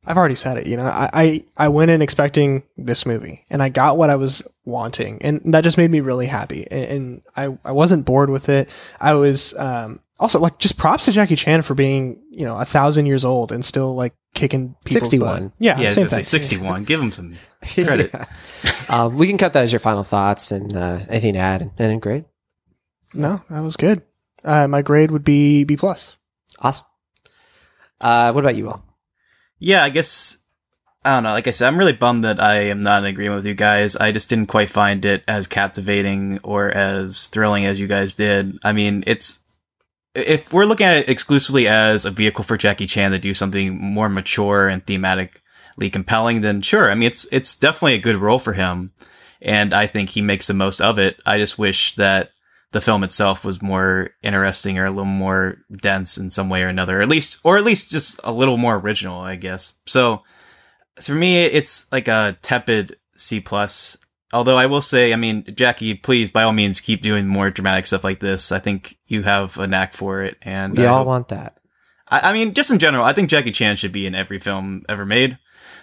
I've 0.08 0.16
already 0.16 0.34
said 0.36 0.56
it. 0.56 0.66
You 0.66 0.78
know, 0.78 0.84
I, 0.86 1.10
I 1.12 1.44
I 1.56 1.68
went 1.68 1.90
in 1.90 2.00
expecting 2.00 2.62
this 2.78 3.04
movie, 3.04 3.44
and 3.50 3.62
I 3.62 3.68
got 3.68 3.98
what 3.98 4.08
I 4.08 4.16
was 4.16 4.42
wanting, 4.64 5.20
and 5.22 5.42
that 5.52 5.60
just 5.60 5.76
made 5.76 5.90
me 5.90 6.00
really 6.00 6.26
happy. 6.26 6.66
And, 6.70 6.84
and 6.90 7.22
I 7.36 7.58
I 7.62 7.72
wasn't 7.72 8.06
bored 8.06 8.30
with 8.30 8.48
it. 8.48 8.70
I 8.98 9.14
was 9.14 9.56
um, 9.58 10.00
also 10.18 10.40
like 10.40 10.58
just 10.58 10.78
props 10.78 11.04
to 11.04 11.12
Jackie 11.12 11.36
Chan 11.36 11.60
for 11.62 11.74
being 11.74 12.22
you 12.30 12.46
know 12.46 12.58
a 12.58 12.64
thousand 12.64 13.04
years 13.04 13.22
old 13.22 13.52
and 13.52 13.62
still 13.62 13.94
like 13.94 14.14
kicking 14.34 14.74
people's 14.84 15.10
61. 15.10 15.42
butt. 15.42 15.52
Yeah, 15.58 15.76
Yeah, 15.76 15.82
I 15.82 15.84
was 15.84 15.94
same 15.94 16.08
say 16.08 16.16
thing. 16.16 16.24
61. 16.24 16.84
Give 16.84 17.00
him 17.00 17.12
some 17.12 17.34
credit. 17.84 18.10
Yeah. 18.14 18.24
um, 18.88 19.16
we 19.18 19.28
can 19.28 19.36
cut 19.36 19.52
that 19.52 19.64
as 19.64 19.72
your 19.72 19.80
final 19.80 20.04
thoughts 20.04 20.50
and 20.50 20.74
uh, 20.76 21.00
anything 21.10 21.34
to 21.34 21.38
add. 21.40 21.60
And 21.62 21.72
then 21.76 21.98
great, 21.98 22.24
No, 23.12 23.42
that 23.50 23.60
was 23.60 23.76
good. 23.76 24.02
Uh, 24.44 24.68
my 24.68 24.80
grade 24.82 25.10
would 25.10 25.24
be 25.24 25.64
B 25.64 25.76
plus. 25.76 26.16
awesome. 26.60 26.86
Uh, 28.00 28.32
what 28.32 28.44
about 28.44 28.56
you 28.56 28.68
all? 28.70 28.84
Yeah, 29.58 29.82
I 29.82 29.90
guess 29.90 30.38
I 31.04 31.14
don't 31.14 31.22
know. 31.22 31.32
Like 31.32 31.46
I 31.46 31.52
said, 31.52 31.68
I'm 31.68 31.78
really 31.78 31.92
bummed 31.92 32.24
that 32.24 32.40
I 32.40 32.56
am 32.62 32.80
not 32.80 33.02
in 33.02 33.08
agreement 33.08 33.38
with 33.38 33.46
you 33.46 33.54
guys. 33.54 33.96
I 33.96 34.12
just 34.12 34.28
didn't 34.28 34.46
quite 34.46 34.68
find 34.68 35.04
it 35.04 35.22
as 35.28 35.46
captivating 35.46 36.38
or 36.42 36.70
as 36.70 37.28
thrilling 37.28 37.66
as 37.66 37.78
you 37.78 37.86
guys 37.86 38.14
did. 38.14 38.58
I 38.64 38.72
mean, 38.72 39.04
it's 39.06 39.58
if 40.14 40.52
we're 40.52 40.64
looking 40.64 40.86
at 40.86 40.98
it 40.98 41.08
exclusively 41.08 41.68
as 41.68 42.04
a 42.04 42.10
vehicle 42.10 42.44
for 42.44 42.56
Jackie 42.56 42.86
Chan 42.86 43.12
to 43.12 43.18
do 43.18 43.32
something 43.32 43.80
more 43.80 44.08
mature 44.08 44.68
and 44.68 44.84
thematically 44.84 45.92
compelling, 45.92 46.40
then 46.40 46.62
sure. 46.62 46.90
I 46.90 46.94
mean, 46.94 47.06
it's 47.06 47.26
it's 47.30 47.56
definitely 47.56 47.94
a 47.94 48.00
good 48.00 48.16
role 48.16 48.40
for 48.40 48.54
him, 48.54 48.92
and 49.40 49.72
I 49.72 49.86
think 49.86 50.10
he 50.10 50.22
makes 50.22 50.48
the 50.48 50.54
most 50.54 50.80
of 50.80 50.98
it. 50.98 51.20
I 51.24 51.38
just 51.38 51.58
wish 51.58 51.94
that 51.94 52.32
the 52.72 52.80
film 52.80 53.02
itself 53.02 53.44
was 53.44 53.62
more 53.62 54.10
interesting 54.22 54.78
or 54.78 54.84
a 54.86 54.90
little 54.90 55.04
more 55.04 55.56
dense 55.74 56.18
in 56.18 56.30
some 56.30 56.48
way 56.48 56.62
or 56.62 56.68
another, 56.68 57.00
at 57.00 57.08
least, 57.08 57.38
or 57.44 57.56
at 57.56 57.64
least 57.64 57.90
just 57.90 58.20
a 58.24 58.32
little 58.32 58.56
more 58.58 58.76
original, 58.76 59.20
I 59.20 59.36
guess. 59.36 59.78
So, 59.86 60.22
so 60.98 61.12
for 61.12 61.18
me, 61.18 61.44
it's 61.44 61.90
like 61.90 62.08
a 62.08 62.36
tepid 62.42 62.96
C 63.16 63.40
plus. 63.40 63.96
Although 64.32 64.58
I 64.58 64.66
will 64.66 64.82
say, 64.82 65.14
I 65.14 65.16
mean, 65.16 65.44
Jackie, 65.54 65.94
please, 65.94 66.30
by 66.30 66.42
all 66.42 66.52
means, 66.52 66.82
keep 66.82 67.00
doing 67.00 67.26
more 67.26 67.50
dramatic 67.50 67.86
stuff 67.86 68.04
like 68.04 68.20
this. 68.20 68.52
I 68.52 68.58
think 68.58 68.98
you 69.06 69.22
have 69.22 69.56
a 69.56 69.66
knack 69.66 69.94
for 69.94 70.22
it, 70.22 70.36
and 70.42 70.76
We 70.76 70.84
I 70.84 70.88
all 70.88 70.98
hope- 70.98 71.06
want 71.06 71.28
that. 71.28 71.56
I, 72.08 72.30
I 72.30 72.32
mean, 72.34 72.52
just 72.52 72.70
in 72.70 72.78
general, 72.78 73.04
I 73.04 73.14
think 73.14 73.30
Jackie 73.30 73.52
Chan 73.52 73.76
should 73.76 73.92
be 73.92 74.06
in 74.06 74.14
every 74.14 74.38
film 74.38 74.82
ever 74.88 75.06
made. 75.06 75.38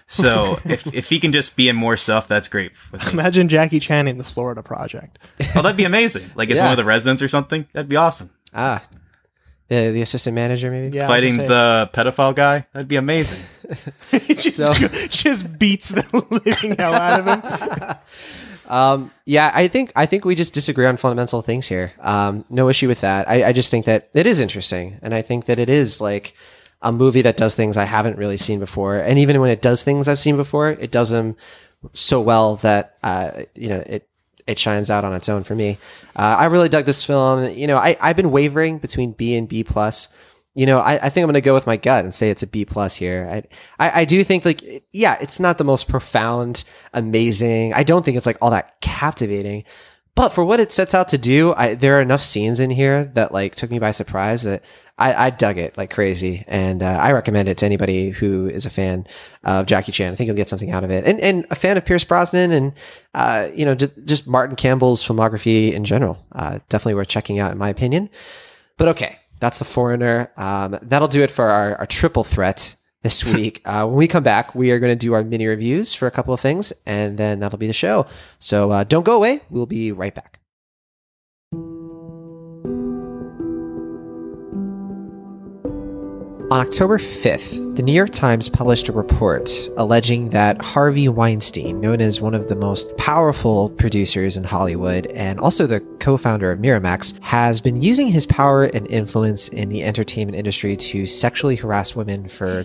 So 0.08 0.60
if 0.66 0.86
if 0.94 1.10
he 1.10 1.20
can 1.20 1.32
just 1.32 1.58
be 1.58 1.68
in 1.70 1.76
more 1.76 1.98
stuff, 1.98 2.28
that's 2.28 2.48
great. 2.48 2.74
Imagine 3.12 3.48
Jackie 3.50 3.80
Chan 3.80 4.08
in 4.08 4.18
the 4.18 4.24
Florida 4.24 4.62
Project. 4.64 5.18
Oh, 5.56 5.62
that'd 5.62 5.78
be 5.78 5.86
amazing. 5.86 6.30
Like 6.36 6.50
it's 6.50 6.58
Yeah. 6.58 6.66
one 6.66 6.74
of 6.74 6.78
the 6.78 6.86
residents 6.86 7.22
or 7.24 7.28
something. 7.28 7.68
That'd 7.74 7.90
be 7.90 7.96
awesome. 7.96 8.30
Ah, 8.54 8.84
the, 9.68 9.92
the 9.92 10.02
assistant 10.04 10.36
manager, 10.36 10.70
maybe. 10.70 10.96
Yeah, 10.96 11.08
Fighting 11.08 11.38
the 11.38 11.90
pedophile 11.94 12.36
guy. 12.36 12.68
That'd 12.72 12.88
be 12.88 12.98
amazing. 12.98 13.40
he 14.12 14.36
just 14.36 14.58
So- 14.58 14.74
just 15.10 15.58
beats 15.58 15.90
the 15.90 16.04
living 16.30 16.78
hell 16.78 16.94
out 16.94 17.20
of 17.20 17.82
him. 17.82 17.96
Um, 18.68 19.12
yeah, 19.26 19.52
I 19.54 19.68
think 19.68 19.92
I 19.96 20.06
think 20.08 20.26
we 20.26 20.34
just 20.36 20.54
disagree 20.54 20.86
on 20.88 20.98
fundamental 20.98 21.42
things 21.44 21.68
here. 21.68 21.94
Um, 22.00 22.46
no 22.50 22.68
issue 22.70 22.88
with 22.88 23.02
that. 23.02 23.30
I, 23.30 23.50
I 23.50 23.54
just 23.54 23.70
think 23.70 23.86
that 23.86 24.10
it 24.14 24.26
is 24.26 24.40
interesting, 24.40 24.98
and 25.04 25.14
I 25.14 25.22
think 25.22 25.46
that 25.46 25.60
it 25.60 25.70
is 25.70 26.02
like 26.02 26.34
a 26.86 26.92
movie 26.92 27.24
that 27.24 27.36
does 27.36 27.56
things 27.56 27.76
I 27.76 27.84
haven't 27.84 28.18
really 28.18 28.38
seen 28.38 28.60
before. 28.60 28.98
And 28.98 29.18
even 29.18 29.42
when 29.42 29.50
it 29.50 29.62
does 29.62 29.84
things 29.84 30.08
I've 30.08 30.20
seen 30.20 30.38
before, 30.38 30.70
it 30.70 30.92
does 30.92 31.10
them 31.10 31.36
so 31.94 32.22
well 32.22 32.56
that 32.58 32.98
uh, 33.04 33.44
you 33.56 33.70
know 33.70 33.84
it 33.86 34.08
it 34.48 34.60
shines 34.60 34.92
out 34.92 35.04
on 35.04 35.14
its 35.14 35.28
own 35.28 35.44
for 35.44 35.56
me. 35.56 35.80
Uh, 36.16 36.38
I 36.40 36.46
really 36.46 36.70
dug 36.70 36.86
this 36.86 37.04
film. 37.04 37.44
You 37.44 37.66
know, 37.66 37.78
I 37.78 37.98
I've 38.00 38.16
been 38.16 38.32
wavering 38.32 38.78
between 38.78 39.12
B 39.14 39.36
and 39.36 39.50
B 39.50 39.64
plus. 39.64 40.16
You 40.54 40.66
know, 40.66 40.80
I, 40.80 40.94
I 40.94 41.10
think 41.10 41.24
I'm 41.24 41.28
going 41.28 41.34
to 41.34 41.42
go 41.42 41.54
with 41.54 41.68
my 41.68 41.76
gut 41.76 42.06
and 42.06 42.14
say 42.14 42.30
it's 42.30 42.44
a 42.44 42.48
B 42.48 42.64
plus 42.64 42.96
here. 42.96 43.28
I, 43.30 43.88
I 43.88 44.02
I 44.02 44.06
do 44.06 44.24
think 44.24 44.46
like 44.46 44.62
yeah, 44.92 45.18
it's 45.20 45.40
not 45.40 45.58
the 45.58 45.64
most 45.64 45.90
profound, 45.90 46.64
amazing. 46.94 47.74
I 47.74 47.84
don't 47.84 48.06
think 48.06 48.16
it's 48.16 48.28
like 48.28 48.38
all 48.42 48.52
that 48.52 48.80
captivating, 48.80 49.64
but 50.16 50.30
for 50.30 50.46
what 50.46 50.62
it 50.62 50.72
sets 50.72 50.96
out 50.96 51.10
to 51.10 51.18
do, 51.18 51.54
I, 51.56 51.76
there 51.76 51.98
are 51.98 52.02
enough 52.02 52.22
scenes 52.22 52.62
in 52.62 52.70
here 52.70 53.06
that 53.16 53.34
like 53.34 53.56
took 53.56 53.70
me 53.70 53.80
by 53.80 53.92
surprise 53.92 54.44
that 54.44 54.64
I, 54.98 55.26
I 55.26 55.30
dug 55.30 55.58
it 55.58 55.78
like 55.78 55.90
crazy, 55.90 56.46
and 56.48 56.82
uh, 56.82 57.00
I 57.02 57.12
recommend 57.12 57.50
it 57.50 57.58
to 57.58 57.66
anybody 57.66 58.12
who 58.12 58.48
is 58.48 58.66
a 58.66 58.70
fan 58.70 59.06
of 59.44 59.66
Jackie 59.66 59.92
Chan. 59.92 60.12
I 60.12 60.16
think 60.16 60.28
you'll 60.28 60.38
get 60.38 60.48
something 60.48 60.72
out 60.72 60.86
of 60.86 60.92
it, 60.92 61.06
and 61.06 61.20
and 61.20 61.46
a 61.52 61.56
fan 61.56 61.76
of 61.76 61.86
Pierce 61.86 62.06
Brosnan, 62.06 62.52
and 62.52 62.74
uh, 63.14 63.50
you 63.54 63.66
know 63.66 63.76
j- 63.76 63.92
just 64.06 64.26
Martin 64.26 64.56
Campbell's 64.56 65.04
filmography 65.06 65.74
in 65.74 65.84
general. 65.84 66.18
Uh, 66.32 66.60
definitely 66.70 66.94
worth 66.94 67.10
checking 67.10 67.40
out, 67.40 67.52
in 67.52 67.58
my 67.58 67.68
opinion. 67.68 68.10
But 68.78 68.88
okay, 68.90 69.20
that's 69.42 69.60
the 69.60 69.66
foreigner. 69.66 70.32
Um, 70.38 70.78
that'll 70.82 71.10
do 71.10 71.24
it 71.24 71.32
for 71.32 71.50
our, 71.50 71.76
our 71.76 71.86
triple 71.86 72.24
threat 72.24 72.76
this 73.02 73.26
week. 73.34 73.62
Uh, 73.66 73.86
when 73.86 73.98
we 73.98 74.08
come 74.08 74.24
back, 74.24 74.56
we 74.56 74.72
are 74.72 74.80
going 74.80 74.98
to 74.98 75.06
do 75.06 75.14
our 75.14 75.24
mini 75.24 75.46
reviews 75.46 75.94
for 75.94 76.08
a 76.08 76.12
couple 76.12 76.34
of 76.34 76.40
things, 76.40 76.72
and 76.86 77.18
then 77.18 77.40
that'll 77.40 77.60
be 77.60 77.68
the 77.68 77.74
show. 77.74 78.06
So 78.40 78.72
uh, 78.72 78.84
don't 78.86 79.06
go 79.06 79.18
away. 79.18 79.42
We'll 79.50 79.66
be 79.66 79.92
right 79.92 80.16
back. 80.16 80.40
On 86.52 86.62
October 86.62 87.00
5th, 87.00 87.76
the 87.76 87.82
New 87.82 87.92
York 87.92 88.12
Times 88.12 88.50
published 88.50 88.88
a 88.88 88.92
report 88.92 89.50
alleging 89.78 90.30
that 90.30 90.62
Harvey 90.62 91.10
Weinstein, 91.10 91.82
known 91.82 92.02
as 92.02 92.22
one 92.22 92.36
of 92.36 92.48
the 92.48 92.56
most 92.56 92.96
powerful 92.98 93.72
producers 93.72 94.38
in 94.38 94.44
Hollywood 94.44 95.08
and 95.08 95.40
also 95.40 95.66
the 95.66 95.80
co 96.00 96.18
founder 96.18 96.52
of 96.52 96.60
Miramax, 96.60 97.20
has 97.22 97.62
been 97.62 97.82
using 97.82 98.10
his 98.10 98.28
power 98.28 98.66
and 98.66 98.86
influence 98.92 99.50
in 99.50 99.70
the 99.70 99.84
entertainment 99.84 100.38
industry 100.38 100.76
to 100.76 101.08
sexually 101.08 101.56
harass 101.56 101.96
women 101.96 102.28
for 102.28 102.64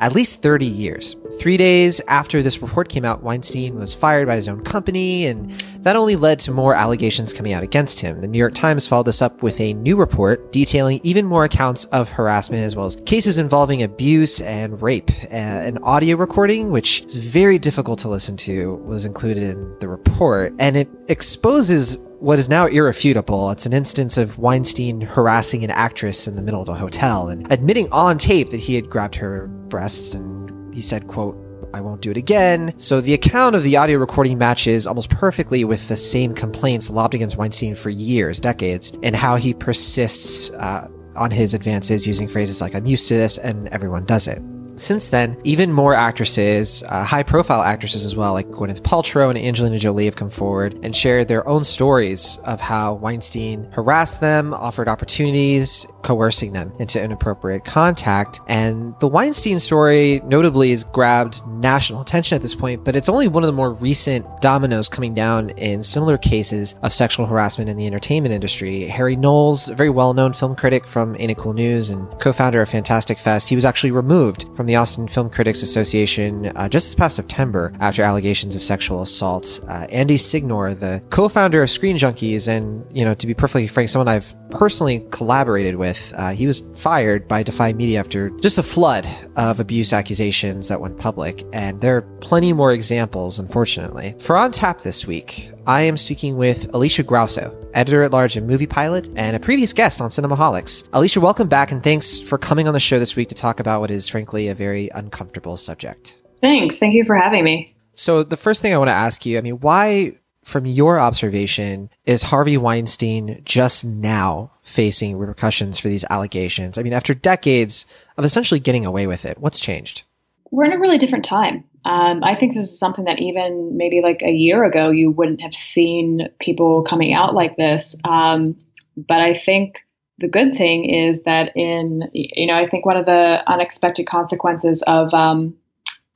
at 0.00 0.14
least 0.14 0.42
30 0.42 0.66
years. 0.66 1.14
Three 1.38 1.56
days 1.56 2.00
after 2.08 2.42
this 2.42 2.60
report 2.60 2.88
came 2.88 3.04
out, 3.04 3.22
Weinstein 3.22 3.76
was 3.76 3.94
fired 3.94 4.26
by 4.26 4.36
his 4.36 4.48
own 4.48 4.62
company, 4.64 5.26
and 5.26 5.50
that 5.82 5.96
only 5.96 6.16
led 6.16 6.38
to 6.40 6.50
more 6.50 6.74
allegations 6.74 7.32
coming 7.32 7.52
out 7.52 7.62
against 7.62 8.00
him. 8.00 8.20
The 8.20 8.26
New 8.26 8.38
York 8.38 8.54
Times 8.54 8.86
followed 8.86 9.06
this 9.06 9.22
up 9.22 9.42
with 9.42 9.60
a 9.60 9.74
new 9.74 9.96
report 9.96 10.52
detailing 10.52 11.00
even 11.02 11.24
more 11.26 11.44
accounts 11.44 11.84
of 11.86 12.10
harassment 12.10 12.64
as 12.64 12.74
well 12.74 12.86
as 12.86 12.96
cases 13.06 13.38
involving 13.38 13.82
abuse 13.82 14.40
and 14.40 14.80
rape. 14.82 15.10
Uh, 15.24 15.36
an 15.36 15.78
audio 15.78 16.16
recording, 16.16 16.70
which 16.70 17.04
is 17.04 17.16
very 17.18 17.58
difficult 17.58 17.98
to 18.00 18.08
listen 18.08 18.36
to, 18.38 18.76
was 18.76 19.04
included 19.04 19.42
in 19.42 19.78
the 19.80 19.88
report, 19.88 20.54
and 20.58 20.76
it 20.76 20.88
exposes 21.08 21.98
what 22.20 22.38
is 22.38 22.50
now 22.50 22.66
irrefutable. 22.66 23.50
It's 23.50 23.64
an 23.64 23.72
instance 23.72 24.18
of 24.18 24.38
Weinstein 24.38 25.00
harassing 25.00 25.64
an 25.64 25.70
actress 25.70 26.28
in 26.28 26.36
the 26.36 26.42
middle 26.42 26.60
of 26.60 26.68
a 26.68 26.74
hotel 26.74 27.28
and 27.30 27.50
admitting 27.50 27.88
on 27.92 28.18
tape 28.18 28.50
that 28.50 28.58
he 28.58 28.74
had 28.74 28.90
grabbed 28.90 29.14
her 29.16 29.46
breasts 29.46 30.12
and 30.12 30.74
he 30.74 30.82
said, 30.82 31.08
quote, 31.08 31.36
I 31.72 31.80
won't 31.80 32.02
do 32.02 32.10
it 32.10 32.18
again. 32.18 32.74
So 32.78 33.00
the 33.00 33.14
account 33.14 33.56
of 33.56 33.62
the 33.62 33.76
audio 33.78 33.98
recording 33.98 34.36
matches 34.36 34.86
almost 34.86 35.08
perfectly 35.08 35.64
with 35.64 35.88
the 35.88 35.96
same 35.96 36.34
complaints 36.34 36.90
lobbed 36.90 37.14
against 37.14 37.38
Weinstein 37.38 37.74
for 37.74 37.88
years, 37.88 38.38
decades, 38.38 38.92
and 39.02 39.16
how 39.16 39.36
he 39.36 39.54
persists 39.54 40.50
uh, 40.50 40.88
on 41.16 41.30
his 41.30 41.54
advances 41.54 42.06
using 42.06 42.28
phrases 42.28 42.60
like, 42.60 42.74
I'm 42.74 42.86
used 42.86 43.08
to 43.08 43.14
this 43.14 43.38
and 43.38 43.66
everyone 43.68 44.04
does 44.04 44.28
it. 44.28 44.42
Since 44.80 45.10
then, 45.10 45.36
even 45.44 45.70
more 45.70 45.92
actresses, 45.92 46.82
uh, 46.88 47.04
high 47.04 47.22
profile 47.22 47.60
actresses 47.60 48.06
as 48.06 48.16
well, 48.16 48.32
like 48.32 48.48
Gwyneth 48.48 48.80
Paltrow 48.80 49.28
and 49.28 49.38
Angelina 49.38 49.78
Jolie, 49.78 50.06
have 50.06 50.16
come 50.16 50.30
forward 50.30 50.74
and 50.82 50.96
shared 50.96 51.28
their 51.28 51.46
own 51.46 51.64
stories 51.64 52.38
of 52.46 52.62
how 52.62 52.94
Weinstein 52.94 53.64
harassed 53.72 54.22
them, 54.22 54.54
offered 54.54 54.88
opportunities, 54.88 55.86
coercing 56.00 56.54
them 56.54 56.72
into 56.78 57.02
inappropriate 57.02 57.66
contact. 57.66 58.40
And 58.48 58.94
the 59.00 59.06
Weinstein 59.06 59.58
story, 59.58 60.22
notably, 60.24 60.70
has 60.70 60.84
grabbed 60.84 61.46
national 61.46 62.00
attention 62.00 62.36
at 62.36 62.40
this 62.40 62.54
point, 62.54 62.82
but 62.82 62.96
it's 62.96 63.10
only 63.10 63.28
one 63.28 63.42
of 63.42 63.48
the 63.48 63.52
more 63.52 63.74
recent 63.74 64.24
dominoes 64.40 64.88
coming 64.88 65.12
down 65.12 65.50
in 65.50 65.82
similar 65.82 66.16
cases 66.16 66.74
of 66.82 66.94
sexual 66.94 67.26
harassment 67.26 67.68
in 67.68 67.76
the 67.76 67.86
entertainment 67.86 68.32
industry. 68.34 68.86
Harry 68.86 69.14
Knowles, 69.14 69.68
a 69.68 69.74
very 69.74 69.90
well 69.90 70.14
known 70.14 70.32
film 70.32 70.56
critic 70.56 70.88
from 70.88 71.16
Ain't 71.18 71.36
Cool 71.36 71.52
News 71.52 71.90
and 71.90 72.08
co 72.18 72.32
founder 72.32 72.62
of 72.62 72.70
Fantastic 72.70 73.18
Fest, 73.18 73.50
he 73.50 73.54
was 73.54 73.66
actually 73.66 73.90
removed 73.90 74.46
from 74.56 74.69
the 74.70 74.76
Austin 74.76 75.08
Film 75.08 75.28
Critics 75.28 75.62
Association 75.62 76.46
uh, 76.54 76.68
just 76.68 76.86
this 76.86 76.94
past 76.94 77.16
September 77.16 77.72
after 77.80 78.02
allegations 78.02 78.54
of 78.54 78.62
sexual 78.62 79.02
assault. 79.02 79.58
Uh, 79.66 79.86
Andy 79.90 80.16
Signore, 80.16 80.78
the 80.78 81.02
co-founder 81.10 81.62
of 81.62 81.70
Screen 81.70 81.96
Junkies, 81.96 82.46
and 82.46 82.86
you 82.96 83.04
know, 83.04 83.12
to 83.14 83.26
be 83.26 83.34
perfectly 83.34 83.66
frank, 83.66 83.88
someone 83.88 84.06
I've 84.06 84.32
personally 84.50 85.06
collaborated 85.10 85.76
with, 85.76 86.12
uh, 86.16 86.30
he 86.30 86.46
was 86.46 86.60
fired 86.74 87.28
by 87.28 87.42
Defy 87.42 87.72
Media 87.72 87.98
after 88.00 88.30
just 88.40 88.58
a 88.58 88.62
flood 88.62 89.06
of 89.36 89.60
abuse 89.60 89.92
accusations 89.92 90.68
that 90.68 90.80
went 90.80 90.98
public, 90.98 91.44
and 91.52 91.80
there 91.80 91.96
are 91.96 92.02
plenty 92.20 92.52
more 92.52 92.72
examples, 92.72 93.38
unfortunately. 93.38 94.14
For 94.18 94.36
On 94.36 94.50
Tap 94.50 94.80
this 94.80 95.06
week, 95.06 95.50
I 95.66 95.82
am 95.82 95.96
speaking 95.96 96.36
with 96.36 96.70
Alisha 96.72 97.04
Grauso, 97.04 97.54
editor 97.74 98.02
at 98.02 98.12
large 98.12 98.36
of 98.36 98.44
Movie 98.44 98.66
Pilot 98.66 99.08
and 99.16 99.36
a 99.36 99.40
previous 99.40 99.72
guest 99.72 100.00
on 100.00 100.10
Cinemaholics. 100.10 100.88
Alicia, 100.92 101.20
welcome 101.20 101.48
back 101.48 101.70
and 101.70 101.82
thanks 101.82 102.20
for 102.20 102.38
coming 102.38 102.66
on 102.66 102.74
the 102.74 102.80
show 102.80 102.98
this 102.98 103.16
week 103.16 103.28
to 103.28 103.34
talk 103.34 103.60
about 103.60 103.80
what 103.80 103.90
is 103.90 104.08
frankly 104.08 104.48
a 104.48 104.54
very 104.54 104.90
uncomfortable 104.94 105.56
subject. 105.56 106.16
Thanks. 106.40 106.78
Thank 106.78 106.94
you 106.94 107.04
for 107.04 107.16
having 107.16 107.44
me. 107.44 107.74
So, 107.94 108.22
the 108.22 108.36
first 108.36 108.62
thing 108.62 108.72
I 108.72 108.78
want 108.78 108.88
to 108.88 108.94
ask 108.94 109.26
you, 109.26 109.36
I 109.36 109.40
mean, 109.42 109.60
why, 109.60 110.12
from 110.50 110.66
your 110.66 110.98
observation, 110.98 111.90
is 112.04 112.24
Harvey 112.24 112.58
Weinstein 112.58 113.40
just 113.44 113.84
now 113.84 114.50
facing 114.62 115.16
repercussions 115.16 115.78
for 115.78 115.88
these 115.88 116.04
allegations? 116.10 116.76
I 116.76 116.82
mean, 116.82 116.92
after 116.92 117.14
decades 117.14 117.86
of 118.16 118.24
essentially 118.24 118.60
getting 118.60 118.84
away 118.84 119.06
with 119.06 119.24
it, 119.24 119.38
what's 119.38 119.60
changed? 119.60 120.02
We're 120.50 120.64
in 120.64 120.72
a 120.72 120.78
really 120.78 120.98
different 120.98 121.24
time. 121.24 121.64
Um, 121.84 122.22
I 122.22 122.34
think 122.34 122.52
this 122.52 122.64
is 122.64 122.78
something 122.78 123.06
that 123.06 123.20
even 123.20 123.76
maybe 123.76 124.02
like 124.02 124.22
a 124.22 124.30
year 124.30 124.64
ago, 124.64 124.90
you 124.90 125.10
wouldn't 125.10 125.40
have 125.40 125.54
seen 125.54 126.28
people 126.38 126.82
coming 126.82 127.14
out 127.14 127.34
like 127.34 127.56
this. 127.56 127.96
Um, 128.04 128.58
but 128.96 129.20
I 129.20 129.32
think 129.32 129.86
the 130.18 130.28
good 130.28 130.52
thing 130.52 130.84
is 130.84 131.22
that 131.22 131.56
in, 131.56 132.10
you 132.12 132.46
know, 132.46 132.54
I 132.54 132.66
think 132.66 132.84
one 132.84 132.98
of 132.98 133.06
the 133.06 133.42
unexpected 133.46 134.06
consequences 134.06 134.82
of 134.82 135.14
um, 135.14 135.56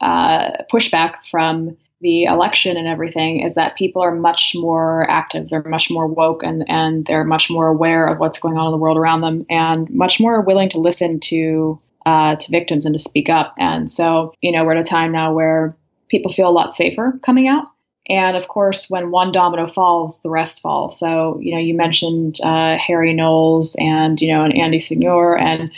uh, 0.01 0.51
pushback 0.71 1.25
from 1.25 1.77
the 2.05 2.25
election 2.25 2.77
and 2.77 2.87
everything 2.87 3.41
is 3.41 3.55
that 3.55 3.77
people 3.77 4.03
are 4.03 4.15
much 4.15 4.53
more 4.55 5.09
active. 5.09 5.49
They're 5.49 5.63
much 5.63 5.91
more 5.91 6.07
woke 6.07 6.43
and, 6.43 6.63
and 6.69 7.07
they're 7.07 7.25
much 7.25 7.51
more 7.51 7.67
aware 7.67 8.07
of 8.07 8.19
what's 8.19 8.41
going 8.41 8.59
on 8.59 8.67
in 8.67 8.73
the 8.73 8.77
world 8.77 8.99
around 8.99 9.23
them 9.23 9.47
and 9.49 9.89
much 9.89 10.21
more 10.21 10.43
willing 10.43 10.69
to 10.69 10.81
listen 10.81 11.19
to 11.21 11.79
uh, 12.05 12.37
to 12.37 12.51
victims 12.53 12.85
and 12.85 12.95
to 12.95 12.99
speak 12.99 13.31
up. 13.31 13.55
And 13.59 13.91
so, 13.91 14.35
you 14.43 14.53
know, 14.53 14.65
we're 14.65 14.75
at 14.75 14.83
a 14.83 14.85
time 14.85 15.13
now 15.13 15.33
where 15.33 15.71
people 16.09 16.31
feel 16.31 16.47
a 16.47 16.51
lot 16.51 16.75
safer 16.75 17.19
coming 17.25 17.49
out. 17.49 17.69
And 18.07 18.37
of 18.37 18.49
course, 18.49 18.91
when 18.91 19.11
one 19.11 19.33
domino 19.33 19.67
falls, 19.67 20.21
the 20.21 20.29
rest 20.29 20.61
fall. 20.61 20.91
So, 20.91 21.39
you 21.41 21.55
know, 21.55 21.61
you 21.61 21.73
mentioned 21.73 22.39
uh, 22.45 22.77
Harry 22.77 23.15
Knowles 23.15 23.77
and, 23.81 24.21
you 24.21 24.31
know, 24.31 24.45
and 24.45 24.55
Andy 24.55 24.79
Signore. 24.79 25.41
And 25.41 25.73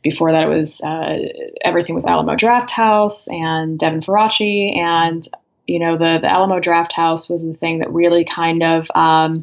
before 0.00 0.30
that, 0.30 0.44
it 0.44 0.48
was 0.48 0.80
uh, 0.80 1.18
everything 1.64 1.96
with 1.96 2.06
Alamo 2.06 2.36
Drafthouse 2.36 3.26
and 3.28 3.80
Devin 3.80 3.98
Faraci. 3.98 4.76
And, 4.76 5.26
you 5.66 5.78
know, 5.78 5.96
the, 5.96 6.18
the 6.20 6.32
Alamo 6.32 6.60
Drafthouse 6.60 7.30
was 7.30 7.46
the 7.46 7.54
thing 7.54 7.78
that 7.78 7.92
really 7.92 8.24
kind 8.24 8.62
of, 8.62 8.90
um, 8.94 9.36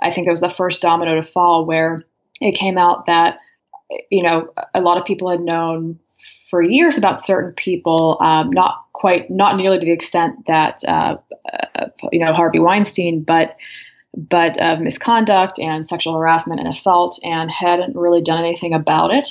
I 0.00 0.12
think 0.12 0.26
it 0.26 0.30
was 0.30 0.40
the 0.40 0.50
first 0.50 0.82
domino 0.82 1.14
to 1.14 1.22
fall 1.22 1.64
where 1.64 1.96
it 2.40 2.52
came 2.52 2.76
out 2.76 3.06
that 3.06 3.38
you 4.10 4.22
know, 4.22 4.52
a 4.74 4.80
lot 4.80 4.98
of 4.98 5.04
people 5.04 5.30
had 5.30 5.40
known 5.40 5.98
for 6.50 6.62
years 6.62 6.98
about 6.98 7.20
certain 7.20 7.52
people, 7.52 8.18
um, 8.20 8.50
not 8.50 8.84
quite, 8.92 9.30
not 9.30 9.56
nearly 9.56 9.78
to 9.78 9.86
the 9.86 9.92
extent 9.92 10.46
that, 10.46 10.80
uh, 10.88 11.16
uh, 11.76 11.86
you 12.12 12.24
know, 12.24 12.32
Harvey 12.32 12.58
Weinstein, 12.58 13.22
but 13.22 13.54
but 14.18 14.56
of 14.62 14.80
misconduct 14.80 15.58
and 15.58 15.86
sexual 15.86 16.14
harassment 16.14 16.58
and 16.58 16.68
assault, 16.68 17.20
and 17.22 17.50
hadn't 17.50 17.94
really 17.94 18.22
done 18.22 18.38
anything 18.38 18.72
about 18.72 19.12
it. 19.12 19.28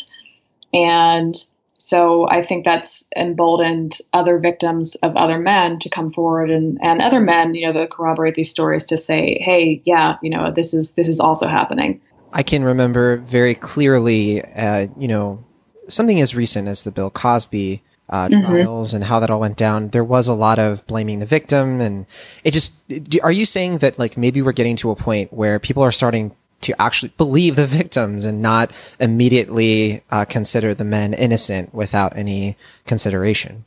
And 0.74 1.34
so 1.78 2.28
I 2.28 2.42
think 2.42 2.66
that's 2.66 3.08
emboldened 3.16 3.94
other 4.14 4.40
victims 4.40 4.96
of 4.96 5.16
other 5.16 5.38
men 5.38 5.80
to 5.80 5.90
come 5.90 6.10
forward 6.10 6.50
and, 6.50 6.80
and 6.82 7.02
other 7.02 7.20
men, 7.20 7.54
you 7.54 7.68
know, 7.68 7.80
that 7.80 7.92
corroborate 7.92 8.36
these 8.36 8.50
stories 8.50 8.86
to 8.86 8.98
say, 8.98 9.38
hey, 9.42 9.82
yeah, 9.86 10.18
you 10.24 10.30
know, 10.30 10.52
this 10.52 10.74
is 10.74 10.96
this 10.96 11.08
is 11.08 11.20
also 11.20 11.48
happening. 11.48 12.02
I 12.34 12.44
can 12.44 12.64
remember 12.64 13.18
very 13.18 13.56
clearly, 13.56 14.42
uh, 14.42 14.88
you 14.98 15.08
know, 15.08 15.46
something 15.88 16.20
as 16.20 16.36
recent 16.36 16.68
as 16.68 16.84
the 16.84 16.92
Bill 16.92 17.10
Cosby 17.10 17.84
uh, 18.10 18.28
mm-hmm. 18.28 18.46
trials 18.46 18.90
mm-hmm. 18.90 18.98
and 18.98 19.06
how 19.06 19.20
that 19.20 19.30
all 19.30 19.40
went 19.40 19.58
down. 19.58 19.90
There 19.90 20.04
was 20.04 20.28
a 20.28 20.34
lot 20.34 20.60
of 20.60 20.86
blaming 20.88 21.20
the 21.20 21.26
victim, 21.26 21.82
and 21.82 22.06
it 22.44 22.52
just. 22.52 22.74
Are 23.24 23.32
you 23.32 23.46
saying 23.46 23.80
that 23.80 24.00
like 24.00 24.18
maybe 24.18 24.42
we're 24.42 24.54
getting 24.54 24.76
to 24.78 24.92
a 24.92 24.96
point 24.96 25.34
where 25.34 25.60
people 25.60 25.84
are 25.84 25.92
starting 25.92 26.36
to 26.66 26.82
actually 26.82 27.12
believe 27.18 27.56
the 27.56 27.68
victims 27.68 28.26
and 28.26 28.42
not 28.42 28.72
immediately 29.00 30.02
uh, 30.12 30.26
consider 30.26 30.74
the 30.74 30.84
men 30.84 31.14
innocent 31.14 31.74
without 31.74 32.16
any 32.16 32.58
consideration? 32.86 33.66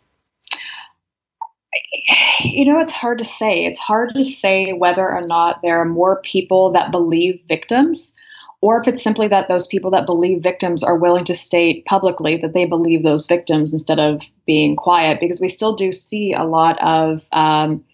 You 2.40 2.66
know, 2.66 2.78
it's 2.80 2.92
hard 2.92 3.18
to 3.18 3.24
say. 3.24 3.64
It's 3.64 3.78
hard 3.78 4.14
to 4.14 4.24
say 4.24 4.72
whether 4.72 5.08
or 5.08 5.26
not 5.26 5.60
there 5.62 5.80
are 5.80 5.84
more 5.84 6.20
people 6.22 6.72
that 6.72 6.92
believe 6.92 7.40
victims 7.48 8.16
or 8.60 8.80
if 8.80 8.88
it's 8.88 9.02
simply 9.02 9.28
that 9.28 9.48
those 9.48 9.66
people 9.66 9.92
that 9.92 10.06
believe 10.06 10.42
victims 10.42 10.82
are 10.82 10.96
willing 10.96 11.24
to 11.26 11.34
state 11.34 11.84
publicly 11.84 12.36
that 12.38 12.54
they 12.54 12.64
believe 12.64 13.02
those 13.02 13.26
victims 13.26 13.72
instead 13.72 14.00
of 14.00 14.22
being 14.46 14.74
quiet, 14.74 15.20
because 15.20 15.40
we 15.40 15.48
still 15.48 15.74
do 15.74 15.92
see 15.92 16.32
a 16.32 16.44
lot 16.44 16.78
of. 16.82 17.28
Um, 17.32 17.84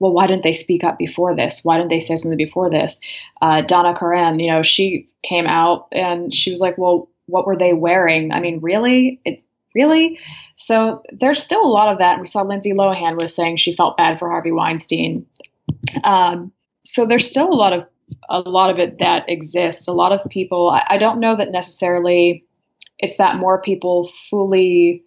well, 0.00 0.12
why 0.12 0.26
didn't 0.26 0.42
they 0.42 0.54
speak 0.54 0.82
up 0.82 0.98
before 0.98 1.36
this? 1.36 1.60
Why 1.62 1.76
didn't 1.76 1.90
they 1.90 2.00
say 2.00 2.16
something 2.16 2.38
before 2.38 2.70
this? 2.70 3.00
Uh, 3.40 3.60
Donna 3.60 3.94
Karan, 3.96 4.40
you 4.40 4.50
know, 4.50 4.62
she 4.62 5.08
came 5.22 5.46
out 5.46 5.88
and 5.92 6.34
she 6.34 6.50
was 6.50 6.60
like, 6.60 6.76
well, 6.78 7.08
what 7.26 7.46
were 7.46 7.56
they 7.56 7.74
wearing? 7.74 8.32
I 8.32 8.40
mean, 8.40 8.60
really? 8.60 9.20
It, 9.24 9.44
really? 9.74 10.18
So 10.56 11.02
there's 11.12 11.42
still 11.42 11.62
a 11.62 11.68
lot 11.68 11.92
of 11.92 11.98
that. 11.98 12.18
We 12.18 12.26
saw 12.26 12.42
Lindsay 12.42 12.72
Lohan 12.72 13.16
was 13.16 13.36
saying 13.36 13.58
she 13.58 13.72
felt 13.72 13.96
bad 13.96 14.18
for 14.18 14.28
Harvey 14.28 14.52
Weinstein. 14.52 15.26
Um, 16.02 16.52
so 16.84 17.06
there's 17.06 17.28
still 17.28 17.48
a 17.48 17.54
lot 17.54 17.72
of 17.72 17.86
a 18.28 18.40
lot 18.40 18.70
of 18.70 18.80
it 18.80 18.98
that 18.98 19.28
exists. 19.28 19.86
A 19.86 19.92
lot 19.92 20.12
of 20.12 20.28
people, 20.30 20.70
I, 20.70 20.82
I 20.88 20.98
don't 20.98 21.20
know 21.20 21.36
that 21.36 21.52
necessarily 21.52 22.44
it's 22.98 23.16
that 23.18 23.36
more 23.36 23.60
people 23.60 24.04
fully 24.04 25.04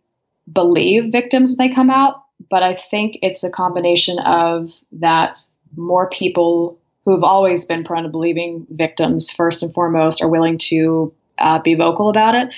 believe 0.51 1.11
victims 1.11 1.51
when 1.51 1.67
they 1.67 1.73
come 1.73 1.89
out, 1.89 2.22
but 2.49 2.63
I 2.63 2.75
think 2.75 3.17
it's 3.21 3.43
a 3.43 3.51
combination 3.51 4.19
of 4.19 4.71
that 4.93 5.37
more 5.75 6.09
people 6.09 6.79
who 7.05 7.11
have 7.11 7.23
always 7.23 7.65
been 7.65 7.83
prone 7.83 8.03
to 8.03 8.09
believing 8.09 8.65
victims 8.69 9.29
first 9.29 9.63
and 9.63 9.73
foremost 9.73 10.21
are 10.21 10.29
willing 10.29 10.57
to 10.57 11.13
uh, 11.37 11.59
be 11.59 11.75
vocal 11.75 12.09
about 12.09 12.35
it. 12.35 12.55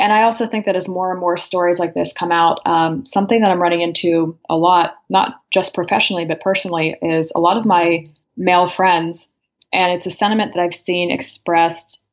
And 0.00 0.12
I 0.12 0.22
also 0.22 0.46
think 0.46 0.66
that 0.66 0.76
as 0.76 0.88
more 0.88 1.10
and 1.10 1.20
more 1.20 1.36
stories 1.36 1.80
like 1.80 1.92
this 1.92 2.12
come 2.12 2.30
out, 2.30 2.60
um, 2.66 3.04
something 3.04 3.40
that 3.40 3.50
I'm 3.50 3.60
running 3.60 3.80
into 3.80 4.38
a 4.48 4.56
lot, 4.56 4.96
not 5.10 5.40
just 5.50 5.74
professionally, 5.74 6.24
but 6.24 6.40
personally, 6.40 6.96
is 7.02 7.32
a 7.34 7.40
lot 7.40 7.56
of 7.56 7.66
my 7.66 8.04
male 8.36 8.68
friends 8.68 9.34
and 9.72 9.92
it's 9.92 10.06
a 10.06 10.10
sentiment 10.10 10.54
that 10.54 10.62
I've 10.62 10.74
seen 10.74 11.10
expressed 11.10 12.04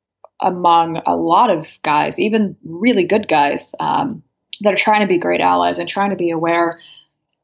among 0.42 1.02
a 1.06 1.16
lot 1.16 1.50
of 1.50 1.80
guys, 1.84 2.20
even 2.20 2.58
really 2.64 3.06
good 3.06 3.28
guys 3.28 3.74
um, 3.80 4.24
that 4.62 4.74
are 4.74 4.78
trying 4.78 5.02
to 5.02 5.08
be 5.08 5.18
great 5.18 5.42
allies 5.42 5.80
and 5.80 5.90
trying 5.90 6.12
to 6.12 6.16
be 6.16 6.32
aware. 6.32 6.80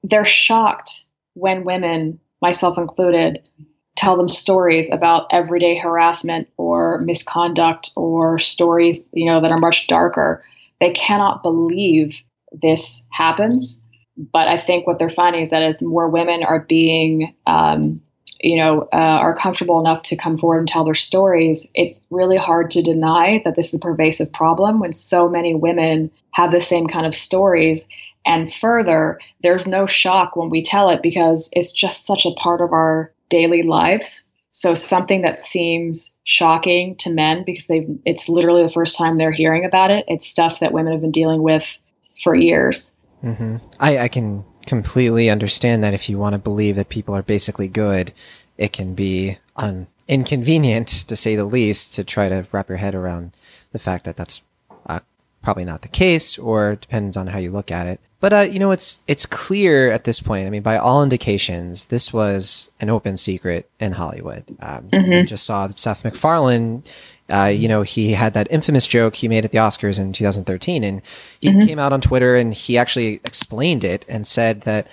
They're 0.03 0.25
shocked 0.25 1.05
when 1.33 1.63
women, 1.63 2.19
myself 2.41 2.77
included, 2.77 3.47
tell 3.95 4.17
them 4.17 4.27
stories 4.27 4.91
about 4.91 5.27
everyday 5.31 5.77
harassment 5.77 6.49
or 6.57 6.99
misconduct 7.03 7.91
or 7.95 8.39
stories, 8.39 9.07
you 9.13 9.25
know, 9.25 9.41
that 9.41 9.51
are 9.51 9.59
much 9.59 9.87
darker. 9.87 10.43
They 10.79 10.91
cannot 10.91 11.43
believe 11.43 12.23
this 12.51 13.05
happens. 13.11 13.83
But 14.17 14.47
I 14.47 14.57
think 14.57 14.85
what 14.85 14.99
they're 14.99 15.09
finding 15.09 15.41
is 15.41 15.51
that 15.51 15.63
as 15.63 15.81
more 15.81 16.09
women 16.09 16.43
are 16.43 16.59
being 16.59 17.35
um, 17.47 18.01
you 18.43 18.57
know, 18.57 18.87
uh, 18.93 18.95
are 18.95 19.35
comfortable 19.35 19.79
enough 19.79 20.01
to 20.03 20.15
come 20.15 20.37
forward 20.37 20.59
and 20.59 20.67
tell 20.67 20.83
their 20.83 20.93
stories, 20.93 21.71
it's 21.75 22.05
really 22.09 22.37
hard 22.37 22.71
to 22.71 22.81
deny 22.81 23.41
that 23.43 23.55
this 23.55 23.69
is 23.69 23.75
a 23.75 23.79
pervasive 23.79 24.31
problem 24.33 24.79
when 24.79 24.91
so 24.91 25.29
many 25.29 25.55
women 25.55 26.11
have 26.31 26.51
the 26.51 26.59
same 26.59 26.87
kind 26.87 27.05
of 27.05 27.13
stories. 27.13 27.87
And 28.25 28.51
further, 28.51 29.19
there's 29.41 29.67
no 29.67 29.85
shock 29.85 30.35
when 30.35 30.49
we 30.49 30.63
tell 30.63 30.89
it 30.89 31.01
because 31.01 31.49
it's 31.53 31.71
just 31.71 32.05
such 32.05 32.25
a 32.25 32.31
part 32.31 32.61
of 32.61 32.71
our 32.71 33.11
daily 33.29 33.63
lives. 33.63 34.27
So 34.51 34.73
something 34.73 35.21
that 35.21 35.37
seems 35.37 36.15
shocking 36.23 36.95
to 36.97 37.09
men 37.09 37.43
because 37.45 37.67
they 37.67 37.87
it's 38.05 38.27
literally 38.27 38.63
the 38.63 38.69
first 38.69 38.97
time 38.97 39.15
they're 39.15 39.31
hearing 39.31 39.65
about 39.65 39.91
it. 39.91 40.03
It's 40.07 40.27
stuff 40.27 40.59
that 40.59 40.73
women 40.73 40.91
have 40.91 41.01
been 41.01 41.11
dealing 41.11 41.41
with 41.41 41.79
for 42.21 42.35
years. 42.35 42.93
Mm-hmm. 43.23 43.57
I, 43.79 43.99
I 43.99 44.07
can 44.07 44.43
completely 44.71 45.29
understand 45.29 45.83
that 45.83 45.93
if 45.93 46.07
you 46.07 46.17
want 46.17 46.31
to 46.31 46.39
believe 46.39 46.77
that 46.77 46.87
people 46.87 47.13
are 47.13 47.21
basically 47.21 47.67
good, 47.67 48.13
it 48.57 48.71
can 48.71 48.95
be 48.95 49.37
un- 49.57 49.87
inconvenient, 50.07 50.87
to 50.87 51.17
say 51.17 51.35
the 51.35 51.43
least, 51.43 51.93
to 51.93 52.05
try 52.05 52.29
to 52.29 52.47
wrap 52.53 52.69
your 52.69 52.77
head 52.77 52.95
around 52.95 53.35
the 53.73 53.79
fact 53.79 54.05
that 54.05 54.15
that's 54.15 54.41
uh, 54.85 55.01
probably 55.41 55.65
not 55.65 55.81
the 55.81 55.89
case, 55.89 56.39
or 56.39 56.77
depends 56.77 57.17
on 57.17 57.27
how 57.27 57.37
you 57.37 57.51
look 57.51 57.69
at 57.69 57.85
it. 57.85 57.99
But 58.21 58.31
uh, 58.31 58.47
you 58.49 58.59
know, 58.59 58.71
it's 58.71 59.01
it's 59.07 59.25
clear 59.25 59.91
at 59.91 60.05
this 60.05 60.21
point. 60.21 60.47
I 60.47 60.49
mean, 60.49 60.61
by 60.61 60.77
all 60.77 61.03
indications, 61.03 61.87
this 61.87 62.13
was 62.13 62.71
an 62.79 62.89
open 62.89 63.17
secret 63.17 63.69
in 63.77 63.91
Hollywood. 63.91 64.45
Um, 64.61 64.87
mm-hmm. 64.87 65.25
just 65.25 65.45
saw 65.45 65.67
Seth 65.75 66.05
MacFarlane 66.05 66.83
uh, 67.31 67.45
you 67.45 67.67
know, 67.67 67.81
he 67.81 68.11
had 68.11 68.33
that 68.33 68.47
infamous 68.51 68.85
joke 68.87 69.15
he 69.15 69.27
made 69.27 69.45
at 69.45 69.51
the 69.51 69.57
Oscars 69.57 69.99
in 69.99 70.11
2013, 70.13 70.83
and 70.83 71.01
he 71.39 71.49
mm-hmm. 71.49 71.65
came 71.65 71.79
out 71.79 71.93
on 71.93 72.01
Twitter 72.01 72.35
and 72.35 72.53
he 72.53 72.77
actually 72.77 73.21
explained 73.23 73.83
it 73.83 74.05
and 74.09 74.27
said 74.27 74.61
that 74.61 74.87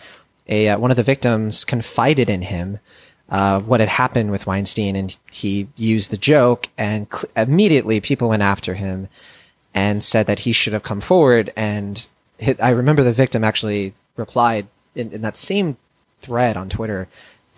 a 0.48 0.68
uh, 0.68 0.78
one 0.78 0.90
of 0.90 0.96
the 0.96 1.02
victims 1.02 1.64
confided 1.64 2.30
in 2.30 2.42
him 2.42 2.78
uh, 3.28 3.60
what 3.60 3.80
had 3.80 3.88
happened 3.90 4.30
with 4.30 4.46
Weinstein, 4.46 4.96
and 4.96 5.16
he 5.30 5.68
used 5.76 6.10
the 6.10 6.16
joke, 6.16 6.68
and 6.78 7.06
cl- 7.12 7.30
immediately 7.36 8.00
people 8.00 8.28
went 8.30 8.42
after 8.42 8.74
him 8.74 9.08
and 9.74 10.02
said 10.02 10.26
that 10.26 10.40
he 10.40 10.52
should 10.52 10.72
have 10.72 10.82
come 10.82 11.00
forward. 11.00 11.52
And 11.54 12.08
hit, 12.38 12.62
I 12.62 12.70
remember 12.70 13.02
the 13.02 13.12
victim 13.12 13.44
actually 13.44 13.92
replied 14.16 14.66
in, 14.94 15.12
in 15.12 15.20
that 15.22 15.36
same 15.36 15.76
thread 16.20 16.56
on 16.56 16.68
Twitter 16.68 17.08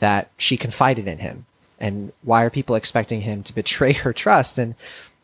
that 0.01 0.31
she 0.37 0.57
confided 0.57 1.07
in 1.07 1.19
him 1.19 1.47
and 1.81 2.13
why 2.23 2.45
are 2.45 2.51
people 2.51 2.75
expecting 2.75 3.23
him 3.23 3.43
to 3.45 3.55
betray 3.55 3.93
her 3.93 4.13
trust? 4.13 4.59
And 4.59 4.75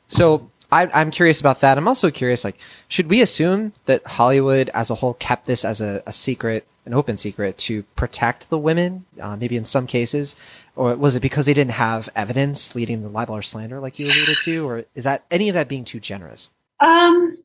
so 0.09 0.51
I, 0.73 0.89
am 1.01 1.11
curious 1.11 1.41
about 1.41 1.61
that. 1.61 1.79
I'm 1.79 1.89
also 1.89 2.11
curious, 2.11 2.45
like, 2.45 2.59
should 2.89 3.09
we 3.09 3.21
assume 3.21 3.73
that 3.87 4.05
Hollywood 4.07 4.71
as 4.75 4.91
a 4.91 4.97
whole 4.97 5.15
kept 5.15 5.47
this 5.47 5.65
as 5.65 5.81
a, 5.81 6.03
a 6.07 6.13
secret, 6.13 6.67
an 6.85 6.95
open 6.95 7.17
secret 7.17 7.59
to 7.59 7.83
protect 7.95 8.51
the 8.51 8.59
women, 8.59 9.05
uh, 9.21 9.37
maybe 9.37 9.57
in 9.57 9.65
some 9.65 9.87
cases? 9.87 10.35
Or 10.75 10.97
was 10.97 11.17
it 11.17 11.21
because 11.21 11.47
they 11.47 11.55
didn't 11.55 11.73
have 11.73 12.09
evidence 12.17 12.75
leading 12.75 13.03
to 13.03 13.09
libel 13.09 13.37
or 13.37 13.43
slander, 13.43 13.81
like 13.81 13.99
you 13.99 14.07
alluded 14.07 14.39
to? 14.45 14.69
Or 14.69 14.85
is 14.95 15.05
that 15.05 15.25
any 15.31 15.49
of 15.49 15.55
that 15.55 15.69
being 15.69 15.85
too 15.85 16.01
generous? 16.01 16.51
Um, 16.81 17.37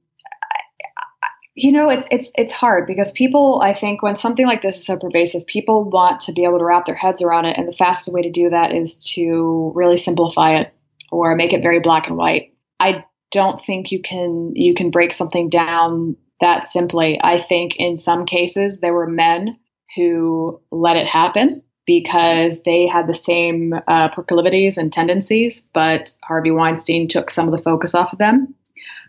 you 1.56 1.72
know, 1.72 1.90
it's 1.90 2.08
it's 2.12 2.32
it's 2.38 2.54
hard 2.54 2.88
because 2.88 3.12
people, 3.12 3.62
I 3.62 3.74
think, 3.74 4.02
when 4.02 4.16
something 4.16 4.46
like 4.46 4.62
this 4.62 4.80
is 4.80 4.86
so 4.86 4.98
pervasive, 4.98 5.46
people 5.48 5.84
want 5.84 6.22
to 6.22 6.32
be 6.32 6.46
able 6.46 6.60
to 6.60 6.66
wrap 6.66 6.86
their 6.86 6.96
heads 6.96 7.22
around 7.22 7.46
it, 7.46 7.58
and 7.58 7.68
the 7.68 7.74
fastest 7.74 8.16
way 8.16 8.22
to 8.22 8.32
do 8.32 8.50
that 8.50 8.74
is 8.74 8.98
to 9.16 9.72
really 9.76 9.98
simplify 9.98 10.60
it 10.60 10.74
or 11.12 11.36
make 11.36 11.52
it 11.52 11.62
very 11.62 11.80
black 11.80 12.08
and 12.08 12.16
white. 12.16 12.54
I 12.80 13.06
don't 13.32 13.60
think 13.60 13.92
you 13.92 14.02
can 14.02 14.54
you 14.56 14.74
can 14.74 14.92
break 14.92 15.12
something 15.12 15.50
down 15.50 16.16
that 16.40 16.66
simply. 16.66 17.20
I 17.22 17.38
think 17.38 17.76
in 17.76 17.98
some 17.98 18.26
cases 18.26 18.80
there 18.80 18.94
were 18.94 19.08
men 19.08 19.54
who 19.96 20.62
let 20.72 20.96
it 20.96 21.08
happen 21.08 21.64
because 21.86 22.64
they 22.64 22.88
had 22.88 23.08
the 23.08 23.14
same 23.14 23.74
uh, 23.88 24.08
proclivities 24.10 24.78
and 24.78 24.94
tendencies, 24.94 25.70
but 25.74 26.16
Harvey 26.24 26.52
Weinstein 26.52 27.10
took 27.10 27.30
some 27.30 27.48
of 27.48 27.52
the 27.52 27.62
focus 27.62 27.94
off 27.94 28.14
of 28.14 28.20
them 28.20 28.56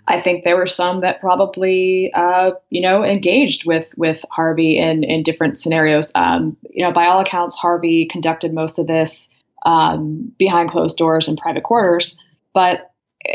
I 0.09 0.21
think 0.21 0.43
there 0.43 0.57
were 0.57 0.67
some 0.67 0.99
that 1.01 1.21
probably, 1.21 2.13
uh, 2.13 2.53
you 2.71 2.81
know, 2.81 3.05
engaged 3.05 3.67
with 3.67 3.95
with 3.97 4.25
Harvey 4.31 4.79
in 4.79 5.05
in 5.05 5.23
different 5.23 5.57
scenarios. 5.57 6.13
Um, 6.15 6.57
you 6.71 6.85
know, 6.85 6.93
by 6.93 7.07
all 7.07 7.21
accounts, 7.21 7.57
Harvey 7.57 8.07
conducted 8.07 8.53
most 8.53 8.79
of 8.79 8.87
this 8.87 9.33
um, 9.65 10.33
behind 10.39 10.71
closed 10.71 10.97
doors 10.97 11.29
in 11.29 11.37
private 11.37 11.63
quarters. 11.63 12.23
But 12.53 12.91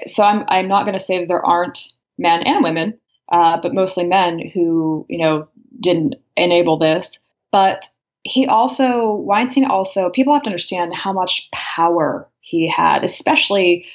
so 0.05 0.23
I'm 0.23 0.43
I'm 0.49 0.67
not 0.67 0.83
going 0.83 0.97
to 0.97 1.03
say 1.03 1.19
that 1.19 1.27
there 1.27 1.45
aren't 1.45 1.93
men 2.17 2.43
and 2.43 2.63
women, 2.63 2.99
uh, 3.29 3.59
but 3.61 3.73
mostly 3.73 4.05
men 4.05 4.39
who 4.53 5.05
you 5.09 5.19
know 5.19 5.47
didn't 5.79 6.15
enable 6.35 6.77
this. 6.77 7.19
But 7.51 7.85
he 8.23 8.45
also 8.45 9.13
Weinstein 9.13 9.65
also 9.65 10.09
people 10.09 10.33
have 10.33 10.43
to 10.43 10.49
understand 10.49 10.93
how 10.93 11.13
much 11.13 11.49
power 11.51 12.27
he 12.41 12.69
had, 12.69 13.03
especially 13.05 13.85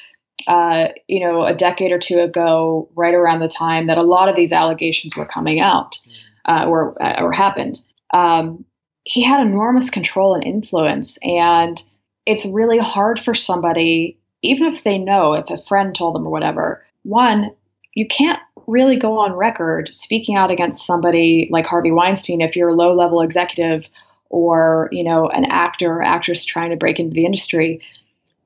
uh, 0.47 0.89
you 1.07 1.20
know, 1.20 1.45
a 1.45 1.55
decade 1.55 1.93
or 1.93 1.99
two 1.99 2.20
ago, 2.20 2.89
right 2.95 3.14
around 3.14 3.41
the 3.41 3.49
time 3.49 3.87
that 3.87 3.99
a 3.99 4.05
lot 4.05 4.28
of 4.28 4.37
these 4.37 4.53
allegations 4.53 5.16
were 5.16 5.26
coming 5.26 5.61
out 5.61 5.99
uh, 6.45 6.64
or 6.66 6.97
or 7.20 7.33
happened. 7.33 7.80
Um, 8.12 8.64
he 9.05 9.22
had 9.22 9.45
enormous 9.45 9.91
control 9.91 10.35
and 10.35 10.45
influence, 10.45 11.18
and 11.22 11.80
it's 12.26 12.47
really 12.47 12.78
hard 12.78 13.18
for 13.18 13.35
somebody, 13.35 14.18
even 14.43 14.68
if 14.68 14.83
they 14.83 14.99
know, 14.99 15.35
if 15.35 15.51
a 15.51 15.59
friend 15.59 15.95
told 15.95 16.14
them 16.14 16.26
or 16.26 16.30
whatever. 16.30 16.85
One, 17.03 17.51
you 17.95 18.07
can't 18.07 18.39
really 18.66 18.97
go 18.97 19.18
on 19.18 19.33
record 19.33 19.95
speaking 19.95 20.37
out 20.37 20.51
against 20.51 20.87
somebody 20.87 21.49
like 21.51 21.66
Harvey 21.66 21.91
Weinstein 21.91 22.41
if 22.41 22.57
you're 22.57 22.68
a 22.68 22.74
low 22.74 22.95
level 22.95 23.22
executive 23.22 23.89
or 24.30 24.89
you 24.93 25.05
know 25.05 25.28
an 25.28 25.45
actor 25.45 25.93
or 25.93 26.03
actress 26.03 26.45
trying 26.45 26.70
to 26.70 26.76
break 26.76 26.99
into 26.99 27.14
the 27.14 27.24
industry 27.24 27.80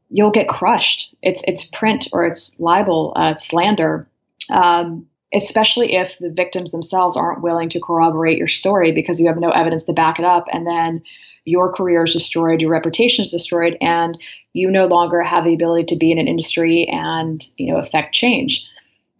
you'll 0.09 0.31
get 0.31 0.49
crushed. 0.49 1.15
It's 1.23 1.43
it's 1.47 1.65
print 1.65 2.09
or 2.13 2.27
it's 2.27 2.59
libel 2.61 3.13
uh, 3.17 3.35
slander 3.35 4.09
um, 4.51 5.07
especially 5.35 5.95
if 5.97 6.19
the 6.19 6.31
victims 6.31 6.73
themselves 6.73 7.17
aren't 7.17 7.43
willing 7.43 7.69
to 7.71 7.81
corroborate 7.81 8.39
your 8.39 8.49
story 8.49 8.93
because 8.93 9.21
you 9.21 9.27
have 9.27 9.39
no 9.39 9.51
evidence 9.51 9.85
to 9.85 9.93
back 9.93 10.19
it 10.19 10.25
up 10.25 10.47
and 10.53 10.67
then 10.67 10.97
your 11.45 11.73
career 11.73 12.05
is 12.05 12.13
destroyed 12.13 12.63
your 12.63 12.71
reputation 12.71 13.25
is 13.25 13.31
destroyed 13.31 13.77
and 13.81 14.19
you 14.53 14.71
no 14.71 14.87
longer 14.87 15.23
have 15.23 15.45
the 15.45 15.55
ability 15.55 15.85
to 15.85 15.97
be 15.97 16.13
in 16.13 16.19
an 16.19 16.29
industry 16.29 16.89
and 16.91 17.43
you 17.57 17.73
know 17.73 17.79
affect 17.79 18.15
change. 18.15 18.69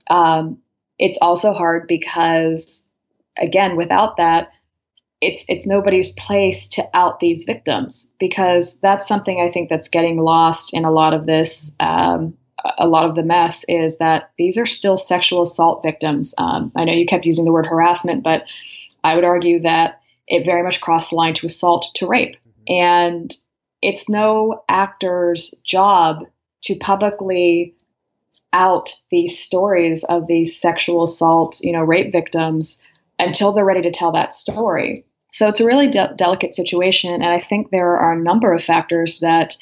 Um, 0.09 0.59
it's 0.99 1.19
also 1.21 1.53
hard 1.53 1.89
because 1.89 2.89
again 3.37 3.77
without 3.77 4.17
that 4.17 4.56
it's 5.21 5.45
it's 5.49 5.67
nobody's 5.67 6.13
place 6.13 6.69
to 6.69 6.85
out 6.93 7.21
these 7.21 7.45
victims 7.45 8.13
because 8.19 8.81
that's 8.81 9.09
something 9.09 9.41
I 9.41 9.51
think 9.51 9.69
that's 9.69 9.89
getting 9.89 10.21
lost 10.21 10.75
in 10.75 10.85
a 10.85 10.91
lot 10.91 11.15
of 11.15 11.27
this. 11.27 11.75
Um, 11.81 12.37
a 12.79 12.89
lot 12.89 13.05
of 13.05 13.15
the 13.15 13.23
mess 13.23 13.65
is 13.69 13.99
that 13.99 14.31
these 14.39 14.59
are 14.59 14.67
still 14.67 14.97
sexual 14.97 15.43
assault 15.43 15.83
victims. 15.83 16.35
Um, 16.37 16.73
I 16.75 16.85
know 16.85 16.93
you 16.93 17.07
kept 17.07 17.25
using 17.25 17.45
the 17.45 17.53
word 17.53 17.67
harassment, 17.67 18.25
but 18.25 18.45
I 19.05 19.15
would 19.15 19.25
argue 19.25 19.61
that 19.61 20.01
it 20.27 20.45
very 20.45 20.63
much 20.63 20.81
crossed 20.81 21.11
the 21.11 21.17
line 21.17 21.35
to 21.35 21.47
assault 21.47 21.89
to 21.97 22.07
rape, 22.07 22.37
and 22.69 23.33
it's 23.81 24.09
no 24.09 24.65
actor's 24.69 25.55
job 25.65 26.25
to 26.63 26.75
publicly 26.77 27.75
out 28.53 28.93
these 29.11 29.39
stories 29.39 30.03
of 30.05 30.27
these 30.27 30.61
sexual 30.61 31.05
assault, 31.05 31.61
you 31.63 31.73
know, 31.73 31.83
rape 31.83 32.11
victims 32.11 32.87
until 33.19 33.53
they're 33.53 33.65
ready 33.65 33.83
to 33.83 33.91
tell 33.91 34.13
that 34.13 34.35
story. 34.35 35.05
So 35.33 35.49
it's 35.49 35.61
a 35.61 35.67
really 35.67 35.89
de- 35.89 36.15
delicate 36.17 36.55
situation. 36.55 37.15
And 37.15 37.25
I 37.25 37.39
think 37.39 37.71
there 37.71 37.97
are 37.97 38.13
a 38.13 38.23
number 38.23 38.53
of 38.53 38.63
factors 38.63 39.21
that 39.21 39.57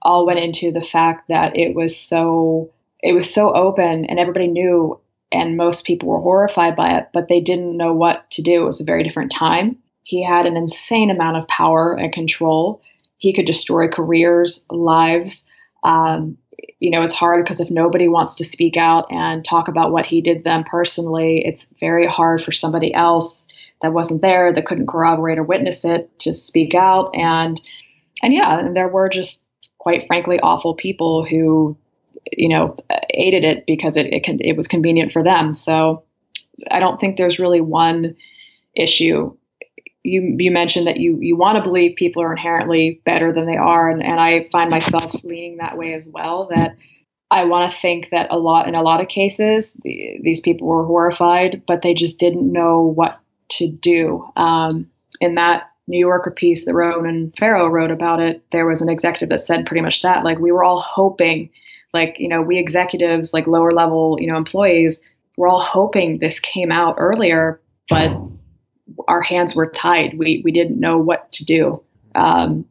all 0.00 0.26
went 0.26 0.38
into 0.38 0.70
the 0.70 0.80
fact 0.80 1.28
that 1.28 1.56
it 1.56 1.74
was 1.74 1.96
so 1.96 2.70
it 3.00 3.12
was 3.12 3.32
so 3.32 3.52
open 3.52 4.04
and 4.06 4.18
everybody 4.18 4.48
knew 4.48 5.00
and 5.30 5.56
most 5.56 5.84
people 5.84 6.08
were 6.08 6.20
horrified 6.20 6.74
by 6.74 6.98
it, 6.98 7.08
but 7.12 7.28
they 7.28 7.40
didn't 7.40 7.76
know 7.76 7.92
what 7.92 8.30
to 8.32 8.42
do. 8.42 8.62
It 8.62 8.66
was 8.66 8.80
a 8.80 8.84
very 8.84 9.02
different 9.02 9.30
time. 9.30 9.78
He 10.02 10.22
had 10.22 10.46
an 10.46 10.56
insane 10.56 11.10
amount 11.10 11.36
of 11.36 11.48
power 11.48 11.92
and 11.92 12.12
control. 12.12 12.82
He 13.18 13.34
could 13.34 13.44
destroy 13.44 13.88
careers, 13.88 14.64
lives. 14.70 15.48
Um, 15.82 16.38
you 16.80 16.90
know, 16.90 17.02
it's 17.02 17.14
hard 17.14 17.44
because 17.44 17.60
if 17.60 17.70
nobody 17.70 18.08
wants 18.08 18.36
to 18.36 18.44
speak 18.44 18.76
out 18.76 19.10
and 19.10 19.44
talk 19.44 19.68
about 19.68 19.90
what 19.90 20.06
he 20.06 20.20
did 20.20 20.44
them 20.44 20.64
personally, 20.64 21.42
it's 21.44 21.74
very 21.80 22.06
hard 22.06 22.42
for 22.42 22.52
somebody 22.52 22.92
else 22.92 23.48
that 23.82 23.92
wasn't 23.92 24.22
there, 24.22 24.52
that 24.52 24.66
couldn't 24.66 24.88
corroborate 24.88 25.38
or 25.38 25.42
witness 25.42 25.84
it, 25.84 26.16
to 26.20 26.34
speak 26.34 26.74
out. 26.74 27.10
And 27.14 27.60
and 28.22 28.32
yeah, 28.32 28.58
and 28.58 28.76
there 28.76 28.88
were 28.88 29.08
just 29.08 29.48
quite 29.78 30.06
frankly 30.06 30.40
awful 30.40 30.74
people 30.74 31.24
who, 31.24 31.76
you 32.32 32.48
know, 32.48 32.74
aided 33.10 33.44
it 33.44 33.64
because 33.66 33.96
it 33.96 34.12
it, 34.12 34.24
can, 34.24 34.40
it 34.40 34.56
was 34.56 34.68
convenient 34.68 35.12
for 35.12 35.22
them. 35.22 35.52
So 35.52 36.04
I 36.70 36.80
don't 36.80 36.98
think 36.98 37.16
there's 37.16 37.38
really 37.38 37.60
one 37.60 38.16
issue. 38.74 39.36
You, 40.08 40.36
you 40.38 40.50
mentioned 40.50 40.86
that 40.86 40.98
you, 40.98 41.18
you 41.20 41.36
want 41.36 41.56
to 41.56 41.62
believe 41.62 41.96
people 41.96 42.22
are 42.22 42.32
inherently 42.32 43.00
better 43.04 43.32
than 43.32 43.46
they 43.46 43.56
are, 43.56 43.90
and, 43.90 44.02
and 44.02 44.18
I 44.18 44.44
find 44.44 44.70
myself 44.70 45.22
leaning 45.24 45.58
that 45.58 45.76
way 45.76 45.94
as 45.94 46.08
well. 46.08 46.48
That 46.54 46.76
I 47.30 47.44
want 47.44 47.70
to 47.70 47.76
think 47.76 48.10
that 48.10 48.32
a 48.32 48.38
lot 48.38 48.68
in 48.68 48.74
a 48.74 48.82
lot 48.82 49.00
of 49.00 49.08
cases 49.08 49.80
the, 49.84 50.18
these 50.22 50.40
people 50.40 50.66
were 50.66 50.84
horrified, 50.84 51.62
but 51.66 51.82
they 51.82 51.94
just 51.94 52.18
didn't 52.18 52.50
know 52.50 52.82
what 52.82 53.20
to 53.50 53.70
do. 53.70 54.28
Um, 54.36 54.90
in 55.20 55.34
that 55.34 55.70
New 55.86 55.98
Yorker 55.98 56.30
piece 56.30 56.64
that 56.66 56.74
Ronan 56.74 57.32
Farrow 57.32 57.68
wrote 57.68 57.90
about 57.90 58.20
it, 58.20 58.44
there 58.50 58.66
was 58.66 58.82
an 58.82 58.90
executive 58.90 59.30
that 59.30 59.40
said 59.40 59.66
pretty 59.66 59.80
much 59.80 60.02
that. 60.02 60.24
Like 60.24 60.38
we 60.38 60.52
were 60.52 60.64
all 60.64 60.80
hoping, 60.80 61.50
like 61.92 62.16
you 62.18 62.28
know, 62.28 62.42
we 62.42 62.58
executives, 62.58 63.32
like 63.32 63.46
lower 63.46 63.70
level, 63.70 64.18
you 64.20 64.26
know, 64.26 64.36
employees, 64.36 65.14
we're 65.38 65.48
all 65.48 65.60
hoping 65.60 66.18
this 66.18 66.40
came 66.40 66.72
out 66.72 66.96
earlier, 66.98 67.60
but 67.88 68.10
our 69.06 69.20
hands 69.20 69.54
were 69.54 69.70
tied. 69.70 70.18
We 70.18 70.42
we 70.44 70.52
didn't 70.52 70.80
know 70.80 70.98
what 70.98 71.30
to 71.32 71.44
do. 71.44 71.74
Um, 72.14 72.64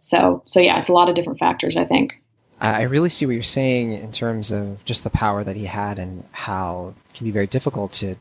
so 0.00 0.42
so 0.46 0.60
yeah, 0.60 0.78
it's 0.78 0.88
a 0.88 0.92
lot 0.92 1.08
of 1.08 1.14
different 1.14 1.38
factors. 1.38 1.76
I 1.76 1.84
think. 1.84 2.20
I 2.60 2.82
really 2.82 3.10
see 3.10 3.26
what 3.26 3.32
you're 3.32 3.42
saying 3.42 3.92
in 3.92 4.12
terms 4.12 4.50
of 4.50 4.82
just 4.84 5.04
the 5.04 5.10
power 5.10 5.44
that 5.44 5.56
he 5.56 5.66
had 5.66 5.98
and 5.98 6.24
how 6.32 6.94
it 7.10 7.16
can 7.16 7.26
be 7.26 7.30
very 7.30 7.48
difficult 7.48 7.92
to, 7.94 8.14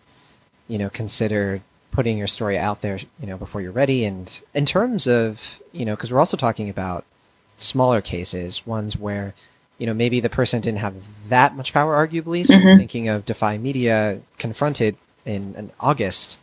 you 0.68 0.78
know, 0.78 0.90
consider 0.90 1.62
putting 1.92 2.18
your 2.18 2.28
story 2.28 2.58
out 2.58 2.82
there, 2.82 3.00
you 3.22 3.28
know, 3.28 3.38
before 3.38 3.62
you're 3.62 3.72
ready. 3.72 4.04
And 4.04 4.42
in 4.54 4.66
terms 4.66 5.08
of, 5.08 5.62
you 5.72 5.86
know, 5.86 5.96
because 5.96 6.12
we're 6.12 6.20
also 6.20 6.36
talking 6.36 6.68
about 6.68 7.06
smaller 7.58 8.02
cases, 8.02 8.66
ones 8.66 8.98
where, 8.98 9.34
you 9.78 9.86
know, 9.86 9.94
maybe 9.94 10.20
the 10.20 10.30
person 10.30 10.60
didn't 10.60 10.80
have 10.80 11.30
that 11.30 11.56
much 11.56 11.72
power, 11.72 11.96
arguably. 11.96 12.46
So 12.46 12.56
mm-hmm. 12.56 12.78
thinking 12.78 13.08
of 13.08 13.26
Defy 13.26 13.58
Media 13.60 14.22
confronted 14.40 14.98
in, 15.26 15.56
in 15.56 15.72
August. 15.80 16.40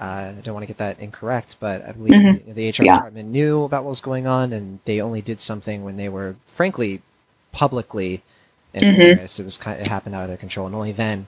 Uh, 0.00 0.32
I 0.36 0.40
don't 0.42 0.54
want 0.54 0.62
to 0.62 0.68
get 0.68 0.78
that 0.78 1.00
incorrect, 1.00 1.56
but 1.58 1.84
I 1.84 1.92
believe 1.92 2.14
mm-hmm. 2.14 2.52
the, 2.52 2.70
HR 2.70 2.84
yeah. 2.84 2.94
department 2.94 3.30
knew 3.30 3.64
about 3.64 3.82
what 3.82 3.90
was 3.90 4.00
going 4.00 4.26
on, 4.28 4.52
and 4.52 4.78
they 4.84 5.00
only 5.00 5.20
did 5.20 5.40
something 5.40 5.82
when 5.82 5.96
they 5.96 6.08
were, 6.08 6.36
frankly, 6.46 7.02
publicly 7.50 8.22
embarrassed. 8.72 9.34
Mm-hmm. 9.34 9.42
It 9.42 9.44
was 9.44 9.58
kind 9.58 9.80
of, 9.80 9.86
it 9.86 9.90
happened 9.90 10.14
out 10.14 10.22
of 10.22 10.28
their 10.28 10.36
control, 10.36 10.66
and 10.66 10.74
only 10.74 10.92
then 10.92 11.26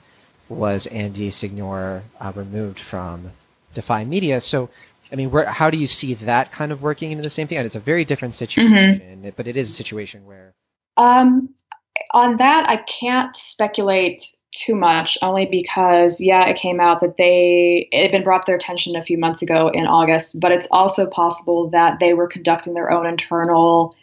was 0.49 0.87
Andy 0.89 1.31
Signore 1.31 2.03
uh, 2.21 2.33
removed 2.35 2.79
from 2.79 3.33
Defy 3.75 4.05
Media. 4.05 4.41
So, 4.41 4.71
I 5.11 5.17
mean, 5.17 5.33
where, 5.33 5.47
how 5.47 5.71
do 5.71 5.79
you 5.79 5.89
see 5.89 6.15
that 6.15 6.53
kind 6.53 6.71
of 6.71 6.83
working 6.83 7.11
into 7.11 7.23
the 7.23 7.31
same 7.31 7.49
thing? 7.49 7.59
And 7.59 7.67
it's 7.67 7.77
a 7.77 7.81
very 7.81 8.05
different 8.05 8.35
situation, 8.35 9.01
mm-hmm. 9.01 9.29
but 9.37 9.49
it 9.49 9.57
is 9.57 9.71
a 9.71 9.75
situation 9.75 10.27
where. 10.27 10.55
Um, 10.97 11.55
on 12.13 12.37
that, 12.37 12.69
I 12.69 12.79
can't 12.79 13.35
speculate 13.35 14.23
too 14.53 14.75
much, 14.75 15.17
only 15.23 15.47
because, 15.47 16.21
yeah, 16.21 16.47
it 16.49 16.57
came 16.57 16.81
out 16.81 17.01
that 17.01 17.17
they, 17.17 17.89
it 17.93 18.03
had 18.03 18.11
been 18.11 18.25
brought 18.25 18.43
to 18.43 18.47
their 18.47 18.57
attention 18.57 18.97
a 18.97 19.03
few 19.03 19.17
months 19.17 19.43
ago 19.43 19.69
in 19.69 19.87
August, 19.87 20.41
but 20.41 20.53
it's 20.53 20.67
also 20.71 21.09
possible 21.09 21.71
that 21.71 22.01
they 22.01 22.15
were 22.15 22.27
conducting 22.27 22.75
their 22.75 22.91
own 22.91 23.07
internal 23.07 23.95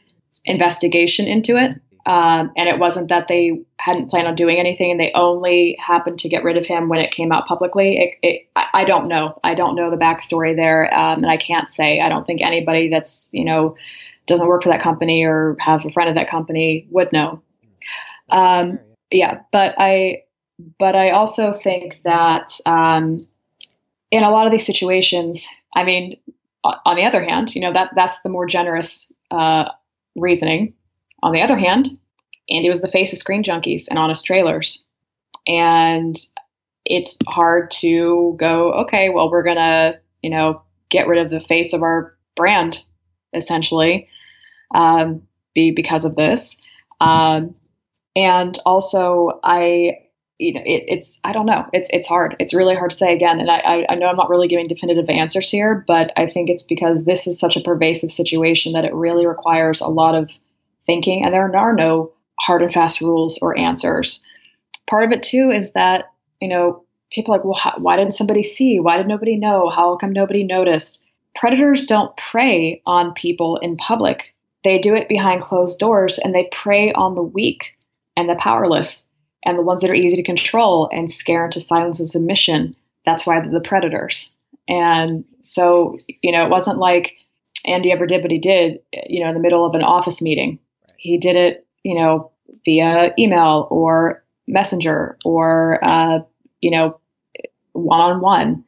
investigation 0.45 1.27
into 1.27 1.57
it. 1.57 1.75
Um, 2.05 2.53
and 2.55 2.69
it 2.69 2.79
wasn't 2.79 3.09
that 3.09 3.27
they 3.27 3.65
hadn't 3.79 4.09
planned 4.09 4.29
on 4.29 4.35
doing 4.35 4.57
anything 4.57 4.91
and 4.91 4.99
they 4.99 5.11
only 5.13 5.75
happened 5.77 6.19
to 6.19 6.29
get 6.29 6.45
rid 6.45 6.55
of 6.55 6.65
him 6.65 6.87
when 6.87 6.99
it 6.99 7.11
came 7.11 7.33
out 7.33 7.47
publicly. 7.47 7.97
It, 7.97 8.15
it, 8.21 8.47
I, 8.55 8.85
don't 8.85 9.09
know. 9.09 9.37
I 9.43 9.55
don't 9.55 9.75
know 9.75 9.91
the 9.91 9.97
backstory 9.97 10.55
there. 10.55 10.85
Um, 10.97 11.23
and 11.23 11.29
I 11.29 11.35
can't 11.35 11.69
say. 11.69 11.99
I 11.99 12.07
don't 12.07 12.25
think 12.25 12.41
anybody 12.41 12.89
that's, 12.89 13.29
you 13.33 13.43
know, 13.43 13.75
doesn't 14.25 14.47
work 14.47 14.63
for 14.63 14.69
that 14.69 14.81
company 14.81 15.25
or 15.25 15.57
have 15.59 15.85
a 15.85 15.89
friend 15.89 16.07
of 16.07 16.15
that 16.15 16.29
company 16.29 16.87
would 16.91 17.11
know. 17.11 17.41
Um, 18.29 18.79
yeah. 19.11 19.41
But 19.51 19.75
I, 19.77 20.23
but 20.79 20.95
I 20.95 21.11
also 21.11 21.53
think 21.53 22.01
that 22.03 22.51
um, 22.65 23.21
in 24.11 24.23
a 24.23 24.31
lot 24.31 24.45
of 24.45 24.51
these 24.51 24.65
situations, 24.65 25.47
I 25.75 25.83
mean, 25.83 26.17
on 26.63 26.95
the 26.95 27.05
other 27.05 27.23
hand, 27.23 27.55
you 27.55 27.61
know, 27.61 27.73
that 27.73 27.91
that's 27.95 28.21
the 28.21 28.29
more 28.29 28.45
generous 28.45 29.11
uh, 29.31 29.71
reasoning 30.15 30.73
on 31.23 31.31
the 31.31 31.41
other 31.41 31.57
hand, 31.57 31.89
Andy 32.49 32.69
was 32.69 32.81
the 32.81 32.87
face 32.87 33.13
of 33.13 33.19
Screen 33.19 33.43
Junkies 33.43 33.87
and 33.89 33.97
Honest 33.97 34.25
Trailers. 34.25 34.85
And 35.47 36.15
it's 36.85 37.17
hard 37.27 37.71
to 37.71 38.35
go, 38.39 38.73
okay, 38.81 39.09
well, 39.09 39.29
we're 39.29 39.43
to, 39.43 39.99
you 40.21 40.29
know, 40.29 40.61
get 40.89 41.07
rid 41.07 41.19
of 41.19 41.29
the 41.29 41.39
face 41.39 41.73
of 41.73 41.81
our 41.81 42.15
brand, 42.35 42.81
essentially, 43.33 44.09
um, 44.73 45.23
be 45.53 45.71
because 45.71 46.05
of 46.05 46.15
this. 46.15 46.61
Um, 46.99 47.55
and 48.15 48.57
also, 48.65 49.39
I, 49.43 50.06
you 50.39 50.53
know, 50.53 50.61
it, 50.65 50.85
it's 50.87 51.19
I 51.23 51.33
don't 51.33 51.45
know. 51.45 51.65
It's 51.73 51.89
it's 51.91 52.07
hard. 52.07 52.35
It's 52.39 52.53
really 52.53 52.75
hard 52.75 52.91
to 52.91 52.97
say 52.97 53.13
again. 53.13 53.39
And 53.39 53.49
I, 53.49 53.85
I 53.89 53.95
know 53.95 54.07
I'm 54.07 54.17
not 54.17 54.29
really 54.29 54.47
giving 54.47 54.67
definitive 54.67 55.09
answers 55.09 55.49
here, 55.49 55.83
but 55.87 56.11
I 56.15 56.27
think 56.27 56.49
it's 56.49 56.63
because 56.63 57.05
this 57.05 57.27
is 57.27 57.39
such 57.39 57.57
a 57.57 57.61
pervasive 57.61 58.11
situation 58.11 58.73
that 58.73 58.85
it 58.85 58.93
really 58.93 59.25
requires 59.25 59.81
a 59.81 59.87
lot 59.87 60.15
of 60.15 60.31
thinking, 60.85 61.25
and 61.25 61.33
there 61.33 61.49
are 61.57 61.73
no 61.73 62.11
hard 62.39 62.61
and 62.61 62.71
fast 62.71 63.01
rules 63.01 63.39
or 63.41 63.59
answers. 63.59 64.25
Part 64.87 65.05
of 65.05 65.11
it 65.11 65.23
too 65.23 65.49
is 65.51 65.73
that 65.73 66.11
you 66.39 66.49
know 66.49 66.83
people 67.11 67.33
are 67.33 67.37
like, 67.37 67.45
well, 67.45 67.55
how, 67.55 67.73
why 67.77 67.95
didn't 67.95 68.13
somebody 68.13 68.43
see? 68.43 68.79
Why 68.79 68.97
did 68.97 69.07
nobody 69.07 69.37
know? 69.37 69.69
How 69.69 69.95
come 69.97 70.13
nobody 70.13 70.43
noticed? 70.43 71.05
Predators 71.35 71.85
don't 71.85 72.15
prey 72.17 72.81
on 72.85 73.13
people 73.13 73.57
in 73.57 73.77
public. 73.77 74.35
They 74.63 74.79
do 74.79 74.95
it 74.95 75.09
behind 75.09 75.41
closed 75.41 75.79
doors, 75.79 76.19
and 76.19 76.33
they 76.35 76.49
prey 76.51 76.91
on 76.93 77.15
the 77.15 77.23
weak. 77.23 77.75
and 78.15 78.29
the 78.29 78.35
powerless 78.35 79.06
and 79.47 79.57
the 79.57 79.63
ones 79.63 79.81
that 79.81 79.89
are 79.89 79.95
easy 79.95 80.17
to 80.17 80.23
control 80.23 80.89
and 80.91 81.09
scare 81.09 81.45
into 81.45 81.61
silence 81.61 81.99
and 81.99 82.09
submission. 82.09 82.73
That's 83.05 83.25
why 83.25 83.39
they're 83.39 83.49
the 83.49 83.61
predators. 83.61 84.35
And 84.67 85.23
so, 85.41 85.97
you 86.21 86.33
know, 86.33 86.43
it 86.43 86.49
wasn't 86.49 86.79
like 86.79 87.17
Andy 87.63 87.93
ever 87.93 88.05
did 88.05 88.23
what 88.23 88.31
he 88.31 88.39
did, 88.39 88.81
you 89.07 89.23
know, 89.23 89.29
in 89.29 89.35
the 89.35 89.39
middle 89.39 89.65
of 89.65 89.73
an 89.73 89.83
office 89.83 90.21
meeting. 90.21 90.59
He 90.97 91.17
did 91.17 91.37
it, 91.37 91.65
you 91.81 91.95
know, 91.95 92.31
via 92.65 93.13
email 93.17 93.69
or 93.71 94.25
messenger 94.49 95.17
or, 95.23 95.79
uh, 95.81 96.19
you 96.59 96.71
know, 96.71 96.99
one 97.71 98.01
on 98.01 98.19
one. 98.19 98.65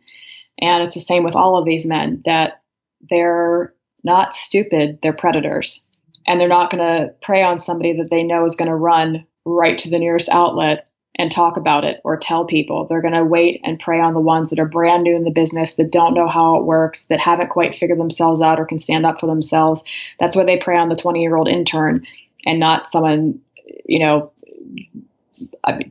And 0.61 0.83
it's 0.83 0.95
the 0.95 1.01
same 1.01 1.25
with 1.25 1.35
all 1.35 1.57
of 1.57 1.65
these 1.65 1.85
men 1.85 2.21
that 2.23 2.61
they're 3.09 3.73
not 4.05 4.33
stupid, 4.33 4.99
they're 5.01 5.11
predators. 5.11 5.89
And 6.25 6.39
they're 6.39 6.47
not 6.47 6.71
going 6.71 6.85
to 6.85 7.13
prey 7.21 7.43
on 7.43 7.57
somebody 7.57 7.97
that 7.97 8.09
they 8.09 8.23
know 8.23 8.45
is 8.45 8.55
going 8.55 8.69
to 8.69 8.75
run 8.75 9.25
right 9.55 9.77
to 9.79 9.89
the 9.89 9.99
nearest 9.99 10.29
outlet 10.29 10.89
and 11.15 11.31
talk 11.31 11.57
about 11.57 11.83
it 11.83 11.99
or 12.03 12.17
tell 12.17 12.45
people. 12.45 12.85
They're 12.85 13.01
going 13.01 13.13
to 13.13 13.25
wait 13.25 13.59
and 13.63 13.79
prey 13.79 13.99
on 13.99 14.13
the 14.13 14.19
ones 14.19 14.49
that 14.49 14.59
are 14.59 14.65
brand 14.65 15.03
new 15.03 15.15
in 15.15 15.23
the 15.23 15.31
business, 15.31 15.75
that 15.75 15.91
don't 15.91 16.13
know 16.13 16.27
how 16.27 16.57
it 16.57 16.63
works, 16.63 17.05
that 17.05 17.19
haven't 17.19 17.49
quite 17.49 17.75
figured 17.75 17.99
themselves 17.99 18.41
out 18.41 18.59
or 18.59 18.65
can 18.65 18.79
stand 18.79 19.05
up 19.05 19.19
for 19.19 19.27
themselves. 19.27 19.83
That's 20.19 20.35
why 20.35 20.45
they 20.45 20.57
prey 20.57 20.77
on 20.77 20.87
the 20.87 20.95
20 20.95 21.21
year 21.21 21.35
old 21.35 21.47
intern 21.47 22.05
and 22.45 22.59
not 22.59 22.87
someone, 22.87 23.41
you 23.85 23.99
know, 23.99 24.31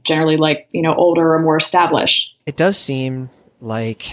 generally 0.03 0.37
like, 0.37 0.69
you 0.73 0.83
know, 0.83 0.95
older 0.95 1.35
or 1.35 1.39
more 1.41 1.57
established. 1.57 2.35
It 2.47 2.57
does 2.57 2.79
seem 2.79 3.29
like 3.61 4.11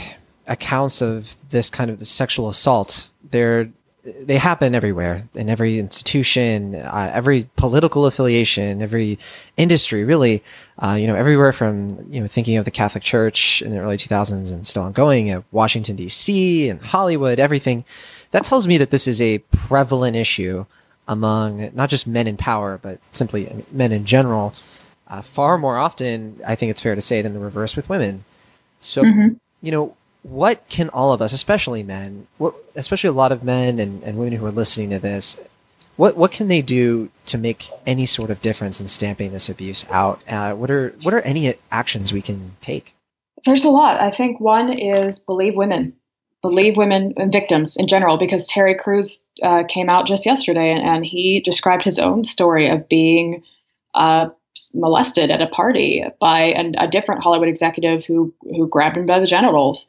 accounts 0.48 1.02
of 1.02 1.36
this 1.50 1.70
kind 1.70 1.90
of 1.90 2.00
the 2.00 2.06
sexual 2.06 2.50
assault, 2.50 3.10
they're 3.32 3.70
they 4.06 4.38
happen 4.38 4.76
everywhere 4.76 5.28
in 5.34 5.50
every 5.50 5.80
institution, 5.80 6.76
uh, 6.76 7.12
every 7.14 7.50
political 7.56 8.06
affiliation, 8.06 8.82
every 8.82 9.18
industry, 9.58 10.04
really. 10.04 10.44
Uh, 10.78 10.98
you 11.00 11.08
know, 11.08 11.16
everywhere 11.16 11.52
from 11.52 12.06
you 12.12 12.22
know 12.22 12.28
thinking 12.28 12.58
of 12.58 12.66
the 12.66 12.72
Catholic 12.72 13.04
Church 13.04 13.62
in 13.62 13.72
the 13.72 13.80
early 13.80 13.98
2000s 13.98 14.54
and 14.54 14.68
still 14.68 14.84
ongoing 14.84 15.30
at 15.30 15.44
Washington 15.52 15.96
D.C. 15.96 16.70
and 16.70 16.82
Hollywood, 16.82 17.40
everything. 17.40 17.84
That 18.32 18.44
tells 18.44 18.68
me 18.68 18.78
that 18.78 18.92
this 18.92 19.08
is 19.08 19.22
a 19.22 19.40
prevalent 19.40 20.16
issue 20.16 20.66
among 21.08 21.72
not 21.74 21.90
just 21.90 22.06
men 22.06 22.28
in 22.28 22.38
power, 22.38 22.80
but 22.82 23.00
simply 23.12 23.66
men 23.72 23.92
in 23.92 24.06
general. 24.06 24.54
Uh, 25.08 25.22
far 25.22 25.58
more 25.58 25.78
often, 25.78 26.40
I 26.46 26.56
think 26.56 26.72
it's 26.72 26.82
fair 26.82 26.96
to 26.96 27.02
say, 27.02 27.22
than 27.22 27.34
the 27.34 27.40
reverse 27.40 27.76
with 27.76 27.90
women. 27.90 28.24
So, 28.80 29.04
mm-hmm. 29.04 29.36
you 29.62 29.72
know, 29.72 29.96
what 30.26 30.68
can 30.70 30.90
all 30.90 31.14
of 31.14 31.22
us, 31.22 31.34
especially 31.34 31.84
men, 31.84 32.26
what, 32.40 32.56
especially 32.76 33.10
a 33.10 33.14
lot 33.14 33.32
of 33.32 33.44
men 33.44 33.78
and, 33.78 34.02
and 34.04 34.18
women 34.18 34.34
who 34.34 34.46
are 34.46 34.52
listening 34.52 34.90
to 34.90 34.98
this, 34.98 35.40
what 35.98 36.18
what 36.18 36.32
can 36.32 36.48
they 36.48 36.62
do 36.62 37.10
to 37.28 37.38
make 37.38 37.70
any 37.86 38.06
sort 38.06 38.30
of 38.32 38.42
difference 38.42 38.82
in 38.82 38.88
stamping 38.88 39.32
this 39.32 39.50
abuse 39.50 39.86
out? 39.92 40.22
Uh, 40.28 40.54
what 40.54 40.72
are 40.72 40.90
what 41.04 41.14
are 41.14 41.22
any 41.22 41.54
actions 41.72 42.12
we 42.12 42.24
can 42.24 42.54
take? 42.60 42.96
There's 43.46 43.64
a 43.64 43.70
lot. 43.70 44.02
I 44.02 44.10
think 44.10 44.40
one 44.40 44.74
is 44.74 45.20
believe 45.20 45.56
women, 45.56 45.96
believe 46.42 46.76
women 46.76 47.14
and 47.18 47.32
victims 47.32 47.78
in 47.78 47.88
general. 47.88 48.18
Because 48.18 48.48
Terry 48.48 48.76
Crews 48.76 49.26
uh, 49.44 49.64
came 49.70 49.90
out 49.90 50.08
just 50.08 50.26
yesterday 50.26 50.72
and, 50.72 50.82
and, 50.82 51.06
he 51.06 51.40
described 51.40 51.84
his 51.84 52.00
own 52.00 52.24
story 52.24 52.68
of 52.70 52.90
being 52.90 53.44
uh, 53.94 54.30
molested 54.74 55.32
at 55.32 55.42
a 55.42 55.48
party 55.48 56.04
by 56.20 56.42
an, 56.42 56.76
a 56.78 56.88
different 56.88 57.24
Hollywood 57.24 57.48
executive 57.48 58.04
who 58.04 58.34
who 58.42 58.68
grabbed 58.68 58.98
him 58.98 59.06
by 59.06 59.20
the 59.20 59.26
genitals 59.26 59.88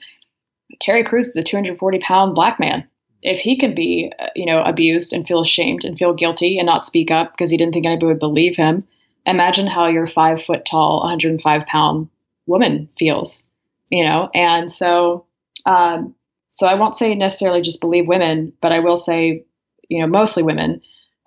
Terry 0.81 1.05
Crews 1.05 1.29
is 1.29 1.37
a 1.37 1.43
240 1.43 1.99
pound 2.01 2.35
black 2.35 2.59
man. 2.59 2.89
If 3.23 3.41
he 3.41 3.57
can 3.57 3.75
be, 3.75 4.12
uh, 4.19 4.29
you 4.37 4.47
know, 4.47 4.62
abused 4.62 5.12
and 5.12 5.27
feel 5.27 5.41
ashamed 5.41 5.85
and 5.85 5.99
feel 5.99 6.14
guilty 6.14 6.59
and 6.59 6.67
not 6.67 6.85
speak 6.85 7.11
up 7.11 7.33
because 7.33 7.51
he 7.51 7.57
didn't 7.57 7.75
think 7.75 7.87
anybody 7.87 8.07
would 8.07 8.19
believe 8.19 8.57
him, 8.57 8.81
imagine 9.25 9.67
how 9.67 9.89
your 9.89 10.07
five 10.07 10.43
foot 10.43 10.64
tall, 10.64 11.01
105 11.01 11.67
pound 11.67 12.09
woman 12.47 12.87
feels, 12.89 13.51
you 13.91 14.05
know? 14.05 14.31
And 14.35 14.71
so, 14.71 15.27
um, 15.64 16.14
so 16.51 16.67
I 16.67 16.75
won't 16.75 16.95
say 16.95 17.14
necessarily 17.14 17.61
just 17.61 17.81
believe 17.81 18.07
women, 18.07 18.53
but 18.61 18.73
I 18.73 18.79
will 18.79 18.97
say, 18.97 19.45
you 19.89 20.01
know, 20.01 20.07
mostly 20.07 20.43
women, 20.43 20.81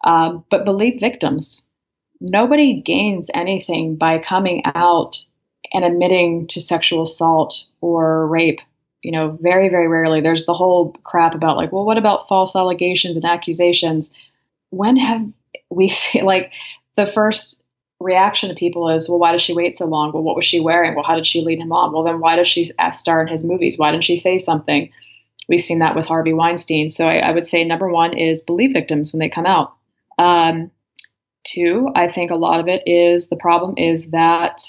um, 0.04 0.46
but 0.50 0.66
believe 0.66 1.00
victims. 1.00 1.68
Nobody 2.22 2.82
gains 2.82 3.30
anything 3.34 3.96
by 3.96 4.20
coming 4.20 4.64
out 4.66 5.24
and 5.74 5.86
admitting 5.86 6.48
to 6.48 6.62
sexual 6.62 7.04
assault 7.04 7.66
or 7.82 8.28
rape 8.28 8.60
you 9.02 9.12
know, 9.12 9.38
very, 9.40 9.70
very 9.70 9.88
rarely. 9.88 10.22
There's 10.22 10.46
the 10.46 10.54
whole 10.54 10.92
crap 11.04 11.36
about 11.36 11.58
like, 11.58 11.72
well, 11.72 11.86
what 11.86 11.98
about 11.98 12.28
false 12.28 12.56
allegations 12.56 13.16
and 13.16 13.26
accusations? 13.26 14.16
When 14.70 14.98
have 14.98 15.28
we 15.70 15.88
seen 15.90 16.26
like 16.26 16.54
the 16.96 17.06
first 17.06 17.64
reaction 18.00 18.50
to 18.50 18.56
people 18.56 18.90
is, 18.90 19.10
well, 19.10 19.20
why 19.20 19.32
does 19.34 19.42
she 19.42 19.54
wait 19.54 19.76
so 19.76 19.86
long? 19.86 20.12
Well, 20.14 20.24
what 20.24 20.36
was 20.36 20.46
she 20.46 20.60
wearing? 20.60 20.96
Well, 20.96 21.04
how 21.04 21.16
did 21.16 21.26
she 21.26 21.42
lead 21.42 21.60
him 21.60 21.72
on? 21.72 21.92
Well, 21.92 22.04
then 22.04 22.20
why 22.20 22.36
does 22.36 22.48
she 22.48 22.72
star 22.92 23.22
in 23.22 23.28
his 23.28 23.44
movies? 23.44 23.78
Why 23.78 23.92
didn't 23.92 24.06
she 24.06 24.16
say 24.16 24.38
something? 24.38 24.92
We've 25.48 25.60
seen 25.60 25.80
that 25.80 25.96
with 25.96 26.08
Harvey 26.08 26.34
Weinstein. 26.34 26.90
So 26.90 27.08
I, 27.08 27.18
I 27.18 27.32
would 27.32 27.46
say 27.46 27.64
number 27.64 27.90
one 27.90 28.18
is 28.18 28.42
believe 28.42 28.74
victims 28.74 29.12
when 29.12 29.20
they 29.20 29.30
come 29.30 29.46
out. 29.46 29.74
Um, 30.18 30.72
two, 31.44 31.90
I 31.94 32.08
think 32.08 32.32
a 32.32 32.36
lot 32.36 32.60
of 32.60 32.68
it 32.68 32.84
is 32.86 33.30
the 33.30 33.38
problem 33.38 33.76
is 33.78 34.12
that 34.12 34.62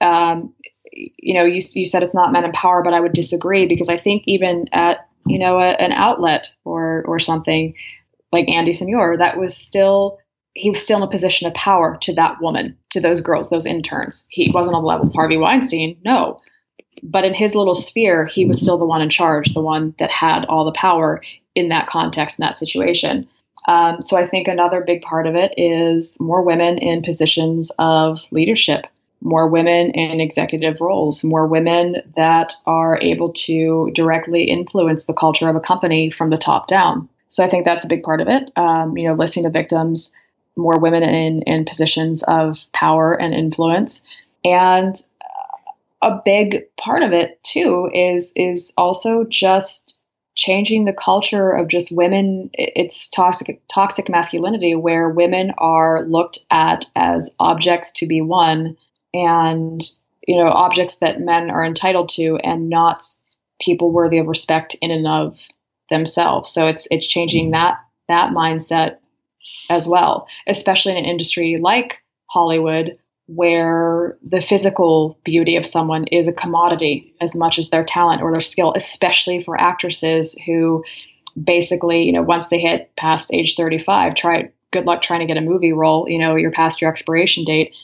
um, 0.00 0.54
you 0.92 1.34
know, 1.34 1.44
you, 1.44 1.60
you 1.74 1.86
said 1.86 2.02
it's 2.02 2.14
not 2.14 2.32
men 2.32 2.44
in 2.44 2.52
power, 2.52 2.82
but 2.82 2.94
I 2.94 3.00
would 3.00 3.12
disagree 3.12 3.66
because 3.66 3.88
I 3.88 3.96
think 3.96 4.24
even 4.26 4.66
at, 4.72 5.08
you 5.26 5.38
know, 5.38 5.58
a, 5.58 5.70
an 5.70 5.92
outlet 5.92 6.54
or, 6.64 7.04
or 7.06 7.18
something 7.18 7.74
like 8.32 8.48
Andy 8.48 8.72
Signore, 8.72 9.18
that 9.18 9.38
was 9.38 9.56
still, 9.56 10.18
he 10.54 10.70
was 10.70 10.82
still 10.82 10.98
in 10.98 11.02
a 11.02 11.08
position 11.08 11.46
of 11.46 11.54
power 11.54 11.96
to 12.02 12.14
that 12.14 12.40
woman, 12.40 12.76
to 12.90 13.00
those 13.00 13.20
girls, 13.20 13.50
those 13.50 13.66
interns. 13.66 14.26
He 14.30 14.50
wasn't 14.52 14.76
on 14.76 14.82
the 14.82 14.88
level 14.88 15.06
of 15.06 15.14
Harvey 15.14 15.36
Weinstein, 15.36 15.98
no. 16.04 16.40
But 17.02 17.24
in 17.24 17.34
his 17.34 17.54
little 17.54 17.74
sphere, 17.74 18.26
he 18.26 18.44
was 18.44 18.60
still 18.60 18.78
the 18.78 18.86
one 18.86 19.02
in 19.02 19.10
charge, 19.10 19.54
the 19.54 19.60
one 19.60 19.94
that 19.98 20.10
had 20.10 20.44
all 20.46 20.64
the 20.64 20.72
power 20.72 21.22
in 21.54 21.68
that 21.68 21.86
context, 21.86 22.38
in 22.38 22.44
that 22.44 22.56
situation. 22.56 23.28
Um, 23.66 24.02
so 24.02 24.16
I 24.16 24.26
think 24.26 24.48
another 24.48 24.80
big 24.80 25.02
part 25.02 25.26
of 25.26 25.34
it 25.34 25.54
is 25.56 26.18
more 26.20 26.42
women 26.42 26.78
in 26.78 27.02
positions 27.02 27.70
of 27.78 28.20
leadership 28.30 28.86
more 29.22 29.48
women 29.48 29.90
in 29.92 30.20
executive 30.20 30.80
roles, 30.80 31.24
more 31.24 31.46
women 31.46 32.02
that 32.16 32.54
are 32.66 32.98
able 33.00 33.32
to 33.32 33.90
directly 33.94 34.44
influence 34.44 35.06
the 35.06 35.14
culture 35.14 35.48
of 35.48 35.56
a 35.56 35.60
company 35.60 36.10
from 36.10 36.30
the 36.30 36.36
top 36.36 36.66
down. 36.66 37.08
So 37.28 37.44
I 37.44 37.48
think 37.48 37.64
that's 37.64 37.84
a 37.84 37.88
big 37.88 38.02
part 38.02 38.20
of 38.20 38.28
it. 38.28 38.50
Um, 38.56 38.96
you 38.96 39.08
know, 39.08 39.14
listening 39.14 39.44
to 39.44 39.50
victims, 39.50 40.14
more 40.56 40.78
women 40.78 41.02
in 41.02 41.42
in 41.42 41.64
positions 41.64 42.22
of 42.24 42.70
power 42.72 43.18
and 43.18 43.32
influence, 43.32 44.06
and 44.44 44.94
a 46.02 46.20
big 46.24 46.64
part 46.76 47.02
of 47.02 47.12
it 47.12 47.42
too 47.42 47.88
is 47.94 48.32
is 48.36 48.74
also 48.76 49.24
just 49.24 50.00
changing 50.34 50.84
the 50.84 50.92
culture 50.92 51.50
of 51.50 51.68
just 51.68 51.94
women 51.96 52.50
it's 52.54 53.08
toxic 53.08 53.62
toxic 53.72 54.08
masculinity 54.08 54.74
where 54.74 55.08
women 55.08 55.52
are 55.58 56.02
looked 56.06 56.38
at 56.50 56.86
as 56.96 57.36
objects 57.38 57.92
to 57.92 58.06
be 58.06 58.20
won 58.20 58.76
and 59.14 59.80
you 60.26 60.36
know 60.36 60.48
objects 60.50 60.98
that 60.98 61.20
men 61.20 61.50
are 61.50 61.64
entitled 61.64 62.08
to 62.10 62.36
and 62.36 62.68
not 62.68 63.02
people 63.60 63.90
worthy 63.90 64.18
of 64.18 64.26
respect 64.26 64.76
in 64.80 64.90
and 64.90 65.06
of 65.06 65.46
themselves. 65.90 66.50
So 66.50 66.68
it's 66.68 66.88
it's 66.90 67.06
changing 67.06 67.46
mm-hmm. 67.46 67.52
that 67.52 67.78
that 68.08 68.30
mindset 68.32 68.98
as 69.70 69.88
well 69.88 70.28
especially 70.46 70.92
in 70.92 70.98
an 70.98 71.04
industry 71.04 71.58
like 71.60 72.02
hollywood 72.26 72.98
where 73.26 74.18
the 74.22 74.40
physical 74.40 75.18
beauty 75.24 75.56
of 75.56 75.64
someone 75.64 76.04
is 76.04 76.28
a 76.28 76.32
commodity 76.32 77.14
as 77.20 77.34
much 77.34 77.58
as 77.58 77.70
their 77.70 77.84
talent 77.84 78.22
or 78.22 78.30
their 78.32 78.40
skill 78.40 78.72
especially 78.74 79.40
for 79.40 79.60
actresses 79.60 80.34
who 80.46 80.84
basically 81.42 82.02
you 82.02 82.12
know 82.12 82.22
once 82.22 82.48
they 82.48 82.60
hit 82.60 82.94
past 82.96 83.32
age 83.32 83.54
35 83.54 84.14
try 84.14 84.50
good 84.70 84.84
luck 84.84 85.02
trying 85.02 85.20
to 85.20 85.26
get 85.26 85.38
a 85.38 85.42
movie 85.42 85.72
role 85.72 86.08
you 86.08 86.18
know 86.18 86.36
you're 86.36 86.50
past 86.50 86.80
your 86.80 86.90
expiration 86.90 87.44
date 87.44 87.74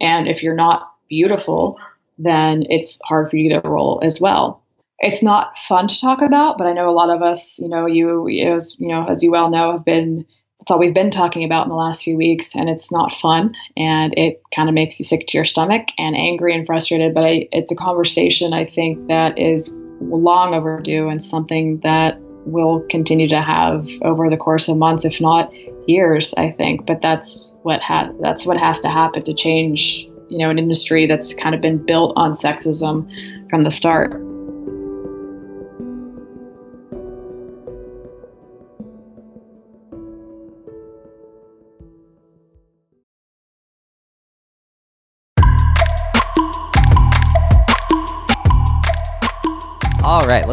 and 0.00 0.28
if 0.28 0.42
you're 0.42 0.54
not 0.54 0.92
beautiful, 1.08 1.78
then 2.18 2.64
it's 2.68 3.00
hard 3.04 3.28
for 3.28 3.36
you 3.36 3.50
to 3.50 3.68
role 3.68 4.00
as 4.02 4.20
well. 4.20 4.62
It's 4.98 5.22
not 5.22 5.58
fun 5.58 5.88
to 5.88 6.00
talk 6.00 6.22
about, 6.22 6.56
but 6.56 6.66
I 6.66 6.72
know 6.72 6.88
a 6.88 6.92
lot 6.92 7.10
of 7.10 7.22
us, 7.22 7.58
you 7.58 7.68
know, 7.68 7.86
you 7.86 8.28
as 8.54 8.76
you 8.80 8.88
know, 8.88 9.06
as 9.06 9.22
you 9.22 9.30
well 9.30 9.50
know, 9.50 9.72
have 9.72 9.84
been 9.84 10.26
that's 10.58 10.70
all 10.70 10.78
we've 10.78 10.94
been 10.94 11.10
talking 11.10 11.44
about 11.44 11.64
in 11.64 11.68
the 11.68 11.76
last 11.76 12.02
few 12.02 12.16
weeks, 12.16 12.56
and 12.56 12.70
it's 12.70 12.90
not 12.90 13.12
fun, 13.12 13.54
and 13.76 14.14
it 14.16 14.40
kind 14.54 14.70
of 14.70 14.74
makes 14.74 14.98
you 14.98 15.04
sick 15.04 15.26
to 15.26 15.36
your 15.38 15.44
stomach 15.44 15.88
and 15.98 16.16
angry 16.16 16.54
and 16.54 16.66
frustrated. 16.66 17.12
But 17.12 17.24
I, 17.24 17.48
it's 17.52 17.72
a 17.72 17.76
conversation 17.76 18.54
I 18.54 18.64
think 18.64 19.08
that 19.08 19.38
is 19.38 19.82
long 20.00 20.54
overdue 20.54 21.08
and 21.08 21.22
something 21.22 21.80
that 21.80 22.18
we'll 22.46 22.80
continue 22.88 23.28
to 23.28 23.42
have 23.42 23.86
over 24.02 24.30
the 24.30 24.36
course 24.36 24.68
of 24.68 24.78
months, 24.78 25.04
if 25.04 25.20
not 25.20 25.52
years, 25.88 26.32
I 26.34 26.52
think. 26.52 26.86
But 26.86 27.02
that's 27.02 27.58
what 27.62 27.82
ha- 27.82 28.12
that's 28.20 28.46
what 28.46 28.56
has 28.56 28.80
to 28.80 28.88
happen 28.88 29.22
to 29.22 29.34
change, 29.34 30.08
you 30.28 30.38
know, 30.38 30.50
an 30.50 30.58
industry 30.58 31.06
that's 31.06 31.34
kind 31.34 31.54
of 31.54 31.60
been 31.60 31.84
built 31.84 32.14
on 32.16 32.32
sexism 32.32 33.10
from 33.50 33.62
the 33.62 33.70
start. 33.70 34.14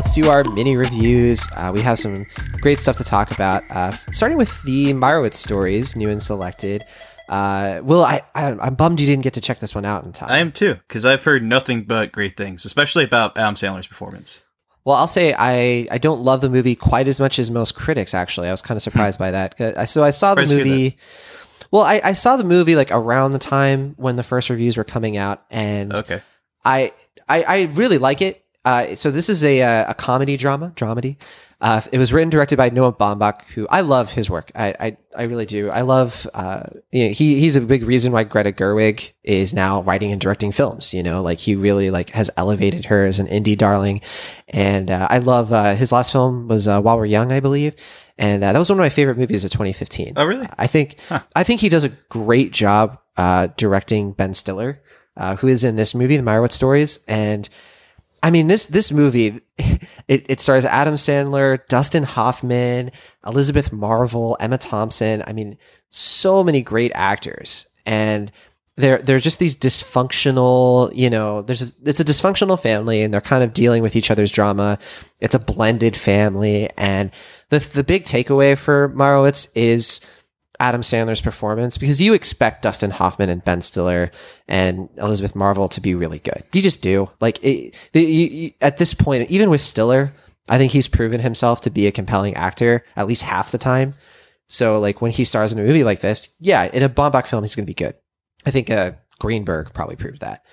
Let's 0.04 0.14
do 0.16 0.30
our 0.30 0.44
mini 0.52 0.76
reviews. 0.76 1.48
Uh, 1.56 1.72
we 1.74 1.80
have 1.80 1.98
some 1.98 2.26
great 2.60 2.78
stuff 2.78 2.98
to 2.98 3.06
talk 3.06 3.32
about. 3.32 3.64
Uh, 3.72 3.90
starting 4.12 4.38
with 4.38 4.62
the 4.64 4.92
Meyerowitz 4.92 5.36
stories, 5.36 5.96
new 5.96 6.10
and 6.10 6.22
selected. 6.22 6.84
Uh, 7.30 7.80
Will, 7.86 8.04
I, 8.04 8.20
I 8.36 8.48
I'm 8.60 8.76
bummed 8.76 9.00
you 9.00 9.08
didn't 9.08 9.24
get 9.24 9.36
to 9.36 9.42
check 9.42 9.60
this 9.60 9.74
one 9.74 9.86
out 9.86 10.04
in 10.04 10.12
time. 10.12 10.30
I 10.30 10.40
am 10.40 10.52
too, 10.52 10.74
because 10.90 11.06
I've 11.06 11.24
heard 11.24 11.42
nothing 11.42 11.84
but 11.84 12.12
great 12.12 12.36
things, 12.36 12.66
especially 12.66 13.06
about 13.06 13.38
Adam 13.38 13.56
Sandler's 13.56 13.88
performance. 13.88 14.44
Well, 14.84 14.98
I'll 14.98 15.08
say 15.08 15.34
I, 15.40 15.88
I 15.90 16.00
don't 16.00 16.22
love 16.22 16.42
the 16.42 16.50
movie 16.50 16.76
quite 16.76 17.08
as 17.08 17.22
much 17.22 17.40
as 17.40 17.50
most 17.50 17.74
critics. 17.74 18.14
Actually, 18.14 18.50
I 18.50 18.52
was 18.52 18.62
kind 18.62 18.76
of 18.76 18.82
surprised 18.82 19.18
by 19.18 19.32
that. 19.32 19.56
I- 19.78 19.86
So 19.86 20.04
I 20.04 20.10
saw 20.10 20.36
the 20.36 20.46
movie. 20.46 20.98
Well, 21.72 21.84
I, 21.84 22.02
I 22.04 22.12
saw 22.12 22.36
the 22.36 22.44
movie 22.44 22.76
like 22.76 22.92
around 22.92 23.32
the 23.32 23.40
time 23.40 23.94
when 23.96 24.18
the 24.18 24.24
first 24.24 24.50
reviews 24.50 24.76
were 24.76 24.84
coming 24.84 25.16
out, 25.16 25.46
and 25.50 25.94
Okay. 25.96 26.22
I, 26.66 26.92
I 27.30 27.44
I 27.44 27.62
really 27.74 28.00
like 28.00 28.22
it. 28.22 28.43
Uh, 28.66 28.96
so 28.96 29.12
this 29.12 29.30
is 29.30 29.44
a 29.44 29.62
uh, 29.62 29.92
a 29.92 29.94
comedy 29.94 30.38
drama, 30.38 30.72
dramedy. 30.76 31.18
Uh, 31.60 31.82
it 31.94 31.98
was 31.98 32.12
written 32.12 32.30
directed 32.30 32.58
by 32.58 32.70
Noah 32.70 32.94
Baumbach, 32.94 33.44
who 33.54 33.68
I 33.70 33.82
love 33.82 34.12
his 34.12 34.30
work. 34.30 34.52
I 34.56 34.74
I, 34.80 34.98
I 35.18 35.24
really 35.24 35.46
do. 35.46 35.70
I 35.70 35.82
love. 35.82 36.28
Uh, 36.34 36.64
you 36.92 37.08
know, 37.08 37.14
he 37.14 37.40
he's 37.40 37.56
a 37.56 37.62
big 37.62 37.84
reason 37.84 38.12
why 38.12 38.24
Greta 38.24 38.52
Gerwig 38.52 39.12
is 39.24 39.54
now 39.54 39.82
writing 39.84 40.12
and 40.12 40.20
directing 40.20 40.52
films. 40.52 40.94
You 40.94 41.04
know, 41.04 41.22
like 41.22 41.40
he 41.40 41.56
really 41.56 41.90
like 41.92 42.12
has 42.12 42.32
elevated 42.38 42.86
her 42.86 43.06
as 43.06 43.20
an 43.20 43.28
indie 43.28 43.58
darling, 43.58 44.02
and 44.48 44.90
uh, 44.90 45.08
I 45.10 45.20
love 45.20 45.52
uh, 45.52 45.76
his 45.76 45.92
last 45.92 46.12
film 46.12 46.48
was 46.48 46.68
uh, 46.68 46.82
While 46.82 46.98
We're 46.98 47.06
Young, 47.06 47.32
I 47.32 47.42
believe, 47.42 47.76
and 48.18 48.44
uh, 48.44 48.54
that 48.54 48.60
was 48.60 48.70
one 48.70 48.80
of 48.80 48.84
my 48.84 48.90
favorite 48.90 49.18
movies 49.18 49.44
of 49.44 49.52
2015. 49.52 50.14
Oh, 50.16 50.26
really? 50.26 50.48
I 50.58 50.68
think 50.68 51.00
I 51.36 51.44
think 51.44 51.60
he 51.62 51.70
does 51.70 51.84
a 51.84 51.90
great 51.90 52.54
job 52.54 53.00
uh, 53.18 53.48
directing 53.58 54.14
Ben 54.14 54.34
Stiller, 54.34 54.82
uh, 55.18 55.36
who 55.36 55.48
is 55.48 55.64
in 55.64 55.76
this 55.76 55.94
movie, 55.94 56.18
The 56.18 56.24
Meyerowitz 56.24 56.54
Stories, 56.54 57.00
and 57.08 57.48
I 58.24 58.32
mean 58.32 58.48
this 58.48 58.66
this 58.66 58.92
movie 58.92 59.42
it, 60.08 60.26
it 60.30 60.40
stars 60.40 60.66
Adam 60.66 60.96
Sandler, 60.96 61.60
Dustin 61.68 62.04
Hoffman, 62.04 62.92
Elizabeth 63.28 63.72
Marvel, 63.72 64.38
Emma 64.40 64.58
Thompson. 64.58 65.22
I 65.28 65.34
mean, 65.34 65.58
so 65.90 66.44
many 66.44 66.62
great 66.62 66.94
actors, 66.96 67.68
and 67.86 68.32
they're 68.78 69.00
they're 69.00 69.20
just 69.20 69.40
these 69.40 69.56
dysfunctional. 69.56 70.96
You 70.96 71.10
know, 71.10 71.42
there's 71.42 71.62
a, 71.62 71.74
it's 71.86 72.00
a 72.00 72.06
dysfunctional 72.06 72.60
family, 72.60 73.04
and 73.04 73.14
they're 73.14 73.22
kind 73.22 73.44
of 73.44 73.54
dealing 73.54 73.84
with 73.84 73.96
each 73.96 74.10
other's 74.10 74.32
drama. 74.32 74.80
It's 75.20 75.36
a 75.36 75.40
blended 75.40 75.96
family, 75.96 76.70
and 76.78 77.12
the 77.50 77.60
the 77.60 77.84
big 77.84 78.06
takeaway 78.06 78.58
for 78.58 78.90
Meyerowitz 78.90 79.50
is 79.54 80.00
Adam 80.60 80.82
Sandler's 80.82 81.22
performance 81.22 81.78
because 81.78 82.02
you 82.02 82.14
expect 82.14 82.62
Dustin 82.62 82.92
Hoffman 82.92 83.30
and 83.30 83.44
Ben 83.44 83.62
Stiller 83.62 84.12
and 84.48 84.90
Elizabeth 84.98 85.36
Marvel 85.36 85.68
to 85.70 85.82
be 85.82 85.96
really 85.96 86.20
good. 86.20 86.44
You 86.54 86.62
just 86.62 86.82
do. 86.82 87.10
Like 87.20 87.44
it, 87.44 87.76
the, 87.92 88.02
you, 88.02 88.28
you, 88.28 88.52
at 88.62 88.78
this 88.78 88.94
point, 88.94 89.30
even 89.32 89.50
with 89.50 89.62
Stiller, 89.62 90.12
I 90.48 90.58
think 90.58 90.72
he's 90.72 90.88
proven 90.88 91.22
himself 91.22 91.62
to 91.62 91.70
be 91.70 91.88
a 91.88 91.92
compelling 91.92 92.36
actor 92.36 92.86
at 92.96 93.08
least 93.08 93.24
half 93.24 93.52
the 93.52 93.58
time. 93.58 93.94
So 94.48 94.80
like 94.80 95.02
when 95.02 95.12
he 95.12 95.24
stars 95.24 95.54
in 95.54 95.60
a 95.60 95.64
movie 95.64 95.84
like 95.84 96.02
this, 96.02 96.36
yeah, 96.40 96.66
in 96.66 96.84
a 96.84 96.90
Baumbach 96.90 97.28
film, 97.28 97.44
he's 97.44 97.56
going 97.56 97.66
to 97.66 97.70
be 97.70 97.74
good. 97.74 97.96
I 98.46 98.52
think 98.52 98.70
uh, 98.70 98.92
Greenberg 99.20 99.74
probably 99.74 99.96
proved 99.96 100.22
that. 100.22 100.44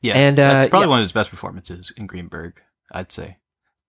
Yeah. 0.00 0.14
And, 0.14 0.38
uh, 0.38 0.52
that's 0.52 0.68
probably 0.68 0.86
yeah. 0.86 0.90
one 0.90 0.98
of 1.00 1.04
his 1.04 1.12
best 1.12 1.30
performances 1.30 1.92
in 1.96 2.06
Greenberg, 2.06 2.60
I'd 2.92 3.12
say. 3.12 3.38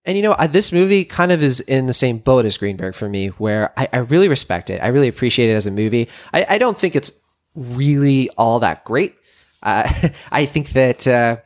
And 0.06 0.18
you 0.18 0.24
know, 0.24 0.36
I, 0.38 0.48
this 0.48 0.72
movie 0.72 1.06
kind 1.06 1.32
of 1.32 1.44
is 1.44 1.60
in 1.60 1.86
the 1.86 1.94
same 1.94 2.18
boat 2.18 2.46
as 2.46 2.58
Greenberg 2.58 2.96
for 2.96 3.08
me, 3.08 3.28
where 3.28 3.72
I, 3.78 3.88
I 3.94 3.98
really 3.98 4.30
respect 4.30 4.70
it. 4.70 4.82
I 4.82 4.88
really 4.88 5.08
appreciate 5.08 5.50
it 5.50 5.54
as 5.54 5.68
a 5.68 5.72
movie. 5.72 6.10
I, 6.34 6.46
I 6.50 6.58
don't 6.58 6.78
think 6.78 6.96
it's 6.96 7.20
really 7.56 8.30
all 8.38 8.60
that 8.60 8.84
great. 8.84 9.16
Uh, 9.62 9.88
I 10.32 10.46
think 10.46 10.70
that 10.70 11.08
uh, 11.08 11.38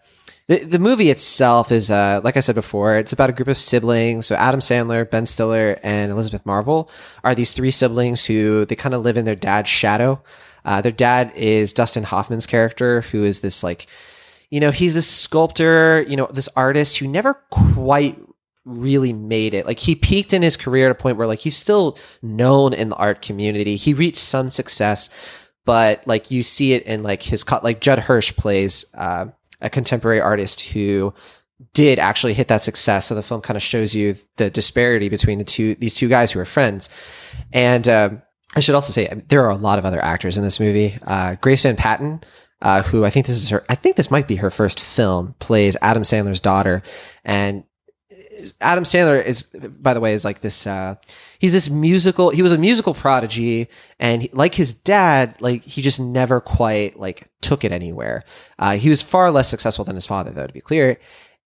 the 0.47 0.63
the 0.63 0.79
movie 0.79 1.09
itself 1.09 1.71
is, 1.71 1.91
uh, 1.91 2.21
like 2.23 2.37
I 2.37 2.39
said 2.39 2.55
before, 2.55 2.95
it's 2.97 3.11
about 3.11 3.29
a 3.29 3.33
group 3.33 3.49
of 3.49 3.57
siblings. 3.57 4.27
So 4.27 4.35
Adam 4.35 4.61
Sandler, 4.61 5.09
Ben 5.09 5.25
Stiller, 5.25 5.77
and 5.83 6.11
Elizabeth 6.11 6.45
Marvel 6.45 6.89
are 7.23 7.35
these 7.35 7.51
three 7.51 7.71
siblings 7.71 8.25
who 8.25 8.65
they 8.65 8.75
kind 8.75 8.95
of 8.95 9.01
live 9.01 9.17
in 9.17 9.25
their 9.25 9.35
dad's 9.35 9.69
shadow. 9.69 10.23
Uh, 10.63 10.81
their 10.81 10.91
dad 10.93 11.31
is 11.35 11.73
Dustin 11.73 12.03
Hoffman's 12.03 12.47
character, 12.47 13.01
who 13.01 13.23
is 13.25 13.41
this 13.41 13.63
like 13.63 13.87
you 14.49 14.59
know, 14.59 14.71
he's 14.71 14.95
a 14.95 15.01
sculptor, 15.01 16.05
you 16.07 16.15
know, 16.15 16.27
this 16.31 16.47
artist 16.55 16.97
who 16.97 17.07
never 17.07 17.33
quite 17.49 18.17
really 18.65 19.13
made 19.13 19.53
it. 19.53 19.65
Like 19.65 19.79
he 19.79 19.95
peaked 19.95 20.33
in 20.33 20.41
his 20.41 20.57
career 20.57 20.87
at 20.87 20.91
a 20.91 20.95
point 20.95 21.17
where 21.17 21.27
like 21.27 21.39
he's 21.39 21.55
still 21.55 21.97
known 22.21 22.73
in 22.73 22.89
the 22.89 22.95
art 22.95 23.21
community. 23.21 23.75
He 23.75 23.93
reached 23.93 24.17
some 24.17 24.49
success, 24.49 25.09
but 25.63 26.05
like 26.05 26.31
you 26.31 26.43
see 26.43 26.73
it 26.73 26.83
in 26.83 27.03
like 27.03 27.23
his 27.23 27.43
cut, 27.43 27.63
like 27.63 27.81
Judd 27.81 27.99
Hirsch 27.99 28.35
plays, 28.35 28.93
uh, 28.95 29.27
a 29.61 29.69
contemporary 29.69 30.19
artist 30.19 30.61
who 30.61 31.13
did 31.73 31.99
actually 31.99 32.33
hit 32.33 32.49
that 32.49 32.63
success. 32.63 33.05
So 33.05 33.15
the 33.15 33.23
film 33.23 33.41
kind 33.41 33.55
of 33.55 33.63
shows 33.63 33.95
you 33.95 34.15
the 34.37 34.49
disparity 34.49 35.09
between 35.09 35.37
the 35.37 35.45
two, 35.45 35.75
these 35.75 35.95
two 35.95 36.09
guys 36.09 36.31
who 36.31 36.39
are 36.39 36.45
friends. 36.45 36.89
And, 37.53 37.87
um, 37.87 38.21
I 38.55 38.61
should 38.61 38.75
also 38.75 38.93
say 38.93 39.07
there 39.27 39.43
are 39.43 39.49
a 39.49 39.55
lot 39.55 39.79
of 39.79 39.85
other 39.85 40.01
actors 40.01 40.37
in 40.37 40.43
this 40.43 40.59
movie. 40.59 40.97
Uh, 41.05 41.35
Grace 41.41 41.63
Van 41.63 41.75
Patten, 41.75 42.21
uh, 42.61 42.83
who 42.83 43.03
I 43.03 43.09
think 43.09 43.25
this 43.25 43.35
is 43.35 43.49
her, 43.49 43.65
I 43.67 43.75
think 43.75 43.97
this 43.97 44.09
might 44.09 44.27
be 44.27 44.37
her 44.37 44.49
first 44.49 44.79
film, 44.79 45.35
plays 45.39 45.75
Adam 45.81 46.03
Sandler's 46.03 46.39
daughter. 46.39 46.81
And 47.25 47.65
Adam 48.61 48.83
Sandler 48.83 49.23
is, 49.23 49.43
by 49.43 49.93
the 49.93 49.99
way, 49.99 50.13
is 50.13 50.25
like 50.25 50.41
this. 50.41 50.67
Uh, 50.67 50.95
he's 51.39 51.53
this 51.53 51.69
musical. 51.69 52.29
He 52.29 52.41
was 52.41 52.51
a 52.51 52.57
musical 52.57 52.93
prodigy, 52.93 53.67
and 53.99 54.23
he, 54.23 54.29
like 54.33 54.55
his 54.55 54.73
dad, 54.73 55.35
like 55.41 55.63
he 55.63 55.81
just 55.81 55.99
never 55.99 56.41
quite 56.41 56.99
like 56.99 57.29
took 57.41 57.63
it 57.63 57.71
anywhere. 57.71 58.23
Uh, 58.59 58.77
he 58.77 58.89
was 58.89 59.01
far 59.01 59.31
less 59.31 59.49
successful 59.49 59.85
than 59.85 59.95
his 59.95 60.07
father, 60.07 60.31
though, 60.31 60.47
to 60.47 60.53
be 60.53 60.61
clear. 60.61 60.97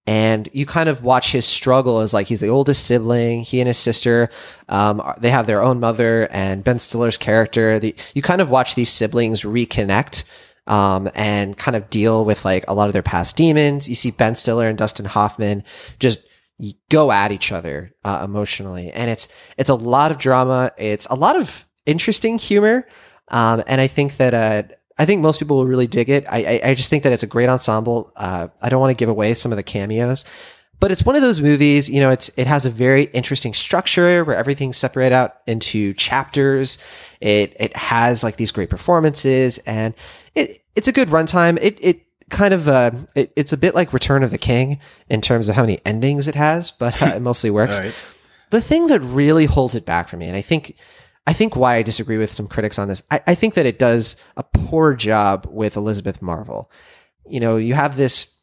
And 0.08 0.50
you 0.54 0.66
kind 0.66 0.90
of 0.90 1.04
watch 1.04 1.32
his 1.32 1.46
struggle 1.46 2.00
as 2.00 2.14
like 2.14 2.28
he's 2.28 2.40
the 2.40 2.48
oldest 2.48 2.86
sibling. 2.86 3.42
He 3.42 3.60
and 3.60 3.68
his 3.68 3.78
sister, 3.78 4.30
um, 4.68 5.02
they 5.20 5.30
have 5.30 5.46
their 5.46 5.62
own 5.62 5.80
mother, 5.80 6.28
and 6.32 6.64
Ben 6.64 6.80
Stiller's 6.80 7.18
character. 7.18 7.78
The, 7.78 7.96
you 8.16 8.22
kind 8.22 8.42
of 8.42 8.50
watch 8.50 8.76
these 8.76 8.90
siblings 8.90 9.44
reconnect 9.44 10.24
um, 10.70 11.10
and 11.16 11.58
kind 11.58 11.76
of 11.76 11.90
deal 11.90 12.24
with 12.24 12.46
like 12.46 12.64
a 12.68 12.74
lot 12.74 12.88
of 12.88 12.94
their 12.94 13.04
past 13.04 13.36
demons. 13.36 13.90
You 13.90 13.96
see 13.96 14.12
Ben 14.12 14.36
Stiller 14.36 14.70
and 14.70 14.78
Dustin 14.78 15.06
Hoffman 15.06 15.64
just 16.00 16.26
go 16.90 17.12
at 17.12 17.32
each 17.32 17.52
other 17.52 17.94
uh, 18.04 18.22
emotionally, 18.24 18.92
and 18.92 19.10
it's 19.10 19.28
it's 19.58 19.70
a 19.70 19.76
lot 19.76 20.12
of 20.12 20.18
drama. 20.18 20.72
It's 20.78 21.06
a 21.08 21.16
lot 21.16 21.36
of 21.36 21.66
interesting 21.86 22.38
humor, 22.38 22.88
um, 23.30 23.64
and 23.68 23.80
I 23.80 23.88
think 23.88 24.18
that 24.18 24.34
uh, 24.34 24.64
I 24.98 25.06
think 25.06 25.22
most 25.22 25.40
people 25.40 25.58
will 25.58 25.68
really 25.68 25.88
dig 25.88 26.10
it. 26.10 26.26
I 26.30 26.62
I, 26.64 26.70
I 26.70 26.74
just 26.74 26.90
think 26.90 27.04
that 27.04 27.14
it's 27.14 27.24
a 27.24 27.28
great 27.28 27.50
ensemble. 27.50 28.12
Uh, 28.16 28.50
I 28.62 28.70
don't 28.70 28.82
want 28.82 28.92
to 28.92 29.02
give 29.02 29.10
away 29.10 29.34
some 29.34 29.52
of 29.52 29.58
the 29.58 29.64
cameos. 29.64 30.26
But 30.80 30.92
it's 30.92 31.04
one 31.04 31.16
of 31.16 31.22
those 31.22 31.42
movies, 31.42 31.90
you 31.90 32.00
know, 32.00 32.10
it's, 32.10 32.30
it 32.38 32.48
has 32.48 32.66
a 32.66 32.70
very 32.70 33.04
interesting 33.06 33.54
structure 33.54 34.24
where 34.24 34.38
everything's 34.38 34.78
separated 34.78 35.14
out 35.14 35.40
into 35.46 35.94
chapters. 35.94 36.82
It, 37.20 37.54
it 37.60 37.76
has 37.76 38.24
like 38.24 38.38
these 38.38 38.54
great 38.54 38.70
performances 38.70 39.58
and 39.66 39.94
it, 40.36 40.64
it's 40.76 40.88
a 40.88 40.94
good 40.94 41.10
runtime. 41.10 41.60
It, 41.62 41.78
it 41.82 42.06
kind 42.30 42.54
of, 42.54 42.68
uh, 42.68 42.92
it, 43.16 43.32
it's 43.36 43.54
a 43.54 43.58
bit 43.58 43.76
like 43.76 43.94
Return 43.94 44.24
of 44.24 44.32
the 44.32 44.38
King 44.38 44.80
in 45.10 45.22
terms 45.22 45.50
of 45.50 45.56
how 45.56 45.64
many 45.64 45.80
endings 45.86 46.28
it 46.28 46.36
has, 46.36 46.72
but 46.72 47.02
uh, 47.02 47.14
it 47.16 47.22
mostly 47.22 47.50
works. 47.50 47.80
Right. 47.90 47.96
The 48.52 48.62
thing 48.62 48.88
that 48.88 49.00
really 49.02 49.46
holds 49.46 49.76
it 49.76 49.86
back 49.86 50.10
for 50.10 50.18
me, 50.18 50.28
and 50.28 50.36
I 50.36 50.42
think, 50.42 50.76
I 51.28 51.34
think 51.34 51.56
why 51.56 51.76
I 51.76 51.84
disagree 51.84 52.18
with 52.18 52.34
some 52.34 52.48
critics 52.48 52.80
on 52.80 52.88
this, 52.88 53.04
I, 53.12 53.22
I 53.28 53.36
think 53.36 53.54
that 53.54 53.68
it 53.68 53.78
does 53.78 54.16
a 54.38 54.44
poor 54.44 54.96
job 54.96 55.46
with 55.52 55.78
Elizabeth 55.78 56.20
Marvel. 56.20 56.72
You 57.28 57.42
know, 57.42 57.58
you 57.58 57.76
have 57.76 57.96
this 57.96 58.36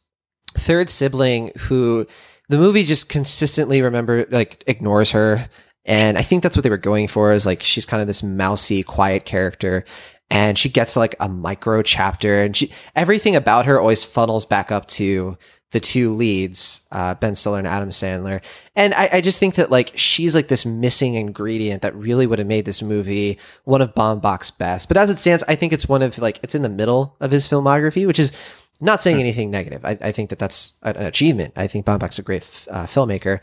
third 0.55 0.89
sibling 0.89 1.51
who 1.57 2.07
the 2.49 2.57
movie 2.57 2.83
just 2.83 3.09
consistently 3.09 3.81
remember 3.81 4.25
like 4.31 4.63
ignores 4.67 5.11
her 5.11 5.47
and 5.85 6.17
i 6.17 6.21
think 6.21 6.41
that's 6.41 6.55
what 6.55 6.63
they 6.63 6.69
were 6.69 6.77
going 6.77 7.07
for 7.07 7.31
is 7.31 7.45
like 7.45 7.61
she's 7.61 7.85
kind 7.85 8.01
of 8.01 8.07
this 8.07 8.23
mousy 8.23 8.83
quiet 8.83 9.25
character 9.25 9.85
and 10.29 10.57
she 10.57 10.69
gets 10.69 10.95
like 10.95 11.15
a 11.19 11.29
micro 11.29 11.81
chapter 11.81 12.41
and 12.41 12.55
she 12.55 12.71
everything 12.95 13.35
about 13.35 13.65
her 13.65 13.79
always 13.79 14.03
funnels 14.03 14.45
back 14.45 14.71
up 14.71 14.85
to 14.87 15.37
the 15.71 15.79
two 15.79 16.13
leads 16.13 16.87
uh, 16.91 17.13
ben 17.15 17.35
stiller 17.35 17.57
and 17.57 17.67
adam 17.67 17.89
sandler 17.89 18.41
and 18.75 18.93
I, 18.93 19.09
I 19.13 19.21
just 19.21 19.39
think 19.39 19.55
that 19.55 19.71
like 19.71 19.91
she's 19.95 20.35
like 20.35 20.47
this 20.47 20.65
missing 20.65 21.15
ingredient 21.15 21.81
that 21.81 21.95
really 21.95 22.27
would 22.27 22.39
have 22.39 22.47
made 22.47 22.65
this 22.65 22.81
movie 22.81 23.37
one 23.63 23.81
of 23.81 23.93
Baumbach's 23.93 24.51
best 24.51 24.87
but 24.87 24.97
as 24.97 25.09
it 25.09 25.17
stands 25.17 25.43
i 25.47 25.55
think 25.55 25.73
it's 25.73 25.89
one 25.89 26.01
of 26.01 26.17
like 26.17 26.39
it's 26.43 26.55
in 26.55 26.61
the 26.61 26.69
middle 26.69 27.15
of 27.19 27.31
his 27.31 27.47
filmography 27.47 28.05
which 28.07 28.19
is 28.19 28.31
not 28.79 29.01
saying 29.01 29.19
anything 29.19 29.49
negative. 29.49 29.83
I, 29.83 29.97
I 30.01 30.11
think 30.11 30.29
that 30.29 30.39
that's 30.39 30.77
an 30.83 30.97
achievement. 30.97 31.53
I 31.55 31.67
think 31.67 31.85
Baumbach's 31.85 32.19
a 32.19 32.23
great 32.23 32.43
uh, 32.69 32.85
filmmaker. 32.85 33.39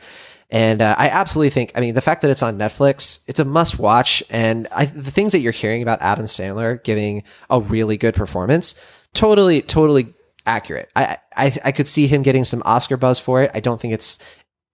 And 0.55 0.81
uh, 0.81 0.95
I 0.97 1.09
absolutely 1.09 1.51
think, 1.51 1.73
I 1.75 1.81
mean, 1.81 1.95
the 1.95 2.01
fact 2.01 2.23
that 2.23 2.31
it's 2.31 2.43
on 2.43 2.57
Netflix, 2.57 3.25
it's 3.27 3.41
a 3.41 3.45
must 3.45 3.81
watch. 3.81 4.23
And 4.31 4.69
I, 4.71 4.85
the 4.85 5.11
things 5.11 5.33
that 5.33 5.41
you're 5.41 5.51
hearing 5.51 5.83
about 5.83 6.01
Adam 6.01 6.27
Sandler 6.27 6.83
giving 6.85 7.25
a 7.51 7.59
really 7.59 7.97
good 7.97 8.15
performance, 8.15 8.81
totally, 9.15 9.63
totally 9.63 10.15
accurate. 10.47 10.91
I, 10.95 11.19
I, 11.37 11.53
I 11.65 11.73
could 11.73 11.89
see 11.89 12.07
him 12.07 12.23
getting 12.23 12.45
some 12.45 12.63
Oscar 12.65 12.97
buzz 12.97 13.19
for 13.19 13.43
it. 13.43 13.51
I 13.53 13.59
don't 13.59 13.81
think 13.81 13.95
it's, 13.95 14.21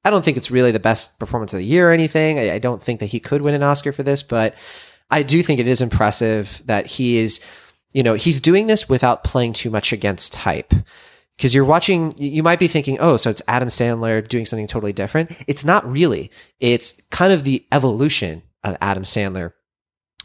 I 0.04 0.10
don't 0.10 0.22
think 0.22 0.36
it's 0.36 0.50
really 0.50 0.70
the 0.70 0.80
best 0.80 1.18
performance 1.18 1.54
of 1.54 1.60
the 1.60 1.64
year 1.64 1.88
or 1.88 1.92
anything. 1.92 2.38
I, 2.38 2.56
I 2.56 2.58
don't 2.58 2.82
think 2.82 3.00
that 3.00 3.06
he 3.06 3.18
could 3.18 3.40
win 3.40 3.54
an 3.54 3.62
Oscar 3.62 3.92
for 3.92 4.02
this, 4.02 4.22
but 4.22 4.54
I 5.10 5.22
do 5.22 5.42
think 5.42 5.60
it 5.60 5.68
is 5.68 5.80
impressive 5.80 6.60
that 6.66 6.88
he 6.88 7.16
is, 7.16 7.40
you 7.94 8.02
know, 8.02 8.12
he's 8.12 8.38
doing 8.38 8.66
this 8.66 8.86
without 8.86 9.24
playing 9.24 9.54
too 9.54 9.70
much 9.70 9.94
against 9.94 10.34
type. 10.34 10.74
Because 11.40 11.54
you're 11.54 11.64
watching 11.64 12.12
you 12.18 12.42
might 12.42 12.58
be 12.58 12.68
thinking 12.68 12.98
oh 13.00 13.16
so 13.16 13.30
it's 13.30 13.40
adam 13.48 13.68
sandler 13.68 14.26
doing 14.26 14.44
something 14.44 14.66
totally 14.66 14.92
different 14.92 15.30
it's 15.46 15.64
not 15.64 15.90
really 15.90 16.30
it's 16.60 17.00
kind 17.10 17.32
of 17.32 17.44
the 17.44 17.64
evolution 17.72 18.42
of 18.62 18.76
adam 18.82 19.04
sandler 19.04 19.52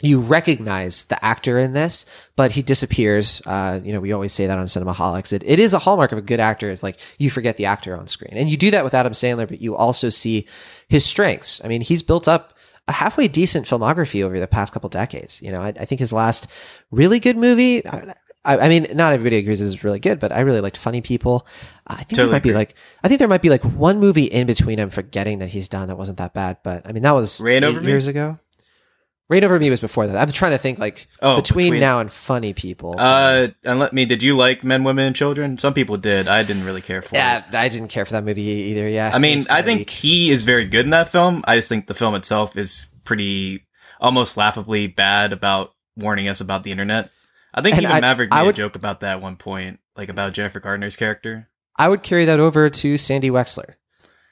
you 0.02 0.20
recognize 0.20 1.06
the 1.06 1.24
actor 1.24 1.58
in 1.58 1.72
this, 1.72 2.06
but 2.36 2.52
he 2.52 2.62
disappears. 2.62 3.42
Uh, 3.46 3.80
you 3.82 3.94
know, 3.94 4.02
we 4.02 4.12
always 4.12 4.34
say 4.34 4.46
that 4.46 4.58
on 4.58 4.66
Cinemaholics. 4.66 5.32
It, 5.32 5.42
it 5.46 5.58
is 5.58 5.74
a 5.74 5.80
hallmark 5.80 6.12
of 6.12 6.18
a 6.18 6.22
good 6.22 6.42
actor. 6.42 6.70
It's 6.70 6.84
like 6.84 7.00
you 7.18 7.30
forget 7.30 7.56
the 7.56 7.66
actor 7.66 7.96
on 7.96 8.08
screen. 8.08 8.34
And 8.34 8.50
you 8.50 8.58
do 8.58 8.72
that 8.72 8.84
with 8.84 8.94
Adam 8.94 9.14
Sandler, 9.14 9.48
but 9.48 9.62
you 9.62 9.74
also 9.74 10.10
see 10.10 10.48
his 10.90 11.06
strengths. 11.06 11.64
I 11.64 11.70
mean, 11.70 11.80
he's 11.80 12.04
built 12.04 12.28
up 12.28 12.54
a 12.90 12.92
halfway 12.92 13.30
decent 13.30 13.68
filmography 13.68 14.22
over 14.22 14.38
the 14.38 14.48
past 14.48 14.74
couple 14.74 14.90
decades. 14.90 15.42
You 15.42 15.52
know, 15.52 15.62
I, 15.62 15.70
I 15.70 15.86
think 15.86 16.00
his 16.00 16.12
last 16.12 16.48
really 16.92 17.20
good 17.20 17.38
movie, 17.38 17.82
I, 18.46 18.70
mean, 18.70 18.88
not 18.94 19.14
everybody 19.14 19.38
agrees 19.38 19.60
this 19.60 19.68
is 19.68 19.84
really 19.84 20.00
good, 20.00 20.20
but 20.20 20.32
I 20.32 20.42
really 20.42 20.62
liked 20.62 20.78
Funny 20.78 21.02
People. 21.02 21.48
I 21.88 21.96
think 21.96 22.10
totally 22.10 22.26
there 22.26 22.32
might 22.32 22.38
agree. 22.38 22.52
be 22.52 22.56
like, 22.56 22.76
I 23.04 23.08
think 23.08 23.20
there 23.20 23.28
might 23.28 23.42
be 23.42 23.50
like 23.50 23.64
one 23.64 24.00
movie 24.00 24.26
in 24.26 24.48
between 24.48 24.80
I'm 24.80 24.90
forgetting 24.90 25.40
that 25.40 25.50
he's 25.50 25.68
done 25.68 25.88
that 25.88 25.98
wasn't 25.98 26.20
that 26.20 26.34
bad, 26.34 26.58
but 26.64 26.88
I 26.88 26.92
mean, 26.92 27.04
that 27.04 27.12
was 27.12 27.42
Reign 27.42 27.64
eight 27.64 27.82
years 27.82 28.08
me? 28.08 28.12
ago. 28.12 28.40
Reign 29.28 29.44
Over 29.44 29.58
Me 29.58 29.72
was 29.72 29.82
before 29.82 30.06
that. 30.06 30.16
I'm 30.16 30.32
trying 30.32 30.52
to 30.52 30.60
think 30.60 30.78
like 30.78 31.08
oh, 31.20 31.38
between, 31.38 31.66
between, 31.66 31.80
now 31.80 32.00
and 32.00 32.12
Funny 32.12 32.54
People. 32.54 32.96
Uh, 33.00 33.48
and 33.64 33.80
let 33.80 33.92
me. 33.92 34.06
Did 34.06 34.22
you 34.22 34.38
like 34.38 34.64
Men, 34.64 34.84
Women, 34.84 35.06
and 35.06 35.16
Children? 35.16 35.58
Some 35.58 35.74
people 35.74 35.98
did. 35.98 36.28
I 36.28 36.44
didn't 36.44 36.64
really 36.64 36.82
care 36.82 37.02
for 37.02 37.16
yeah, 37.16 37.40
it. 37.40 37.46
Yeah, 37.52 37.62
I 37.62 37.68
didn't 37.68 37.88
care 37.88 38.06
for 38.06 38.14
that 38.14 38.24
movie 38.24 38.44
either. 38.44 38.88
Yeah. 38.88 39.10
I 39.12 39.18
mean, 39.18 39.40
I 39.50 39.64
think 39.64 39.80
weak. 39.80 39.90
he 39.90 40.30
is 40.30 40.44
very 40.44 40.66
good 40.66 40.86
in 40.86 40.92
that 40.92 41.08
film. 41.08 41.44
I 41.48 41.56
just 41.56 41.70
think 41.70 41.88
the 41.88 41.96
film 41.96 42.14
itself 42.14 42.56
is 42.56 42.88
pretty 43.04 43.66
almost 44.00 44.38
laughably 44.38 44.86
bad 44.86 45.34
about 45.34 45.74
warning 45.98 46.28
us 46.28 46.40
about 46.40 46.64
the 46.64 46.72
internet. 46.72 47.10
I 47.56 47.62
think 47.62 47.78
and 47.78 47.86
even 47.86 47.96
I, 47.96 48.02
Maverick 48.02 48.32
made 48.32 48.44
would, 48.44 48.56
a 48.56 48.58
joke 48.58 48.76
about 48.76 49.00
that 49.00 49.14
at 49.14 49.22
one 49.22 49.38
point, 49.38 49.80
like 49.96 50.10
about 50.10 50.34
Jennifer 50.34 50.60
Garner's 50.60 50.96
character. 50.96 51.50
I 51.78 51.90
would 51.90 52.04
carry 52.04 52.26
that 52.26 52.40
over 52.40 52.70
to 52.70 52.98
Sandy 52.98 53.32
Wexler. 53.32 53.76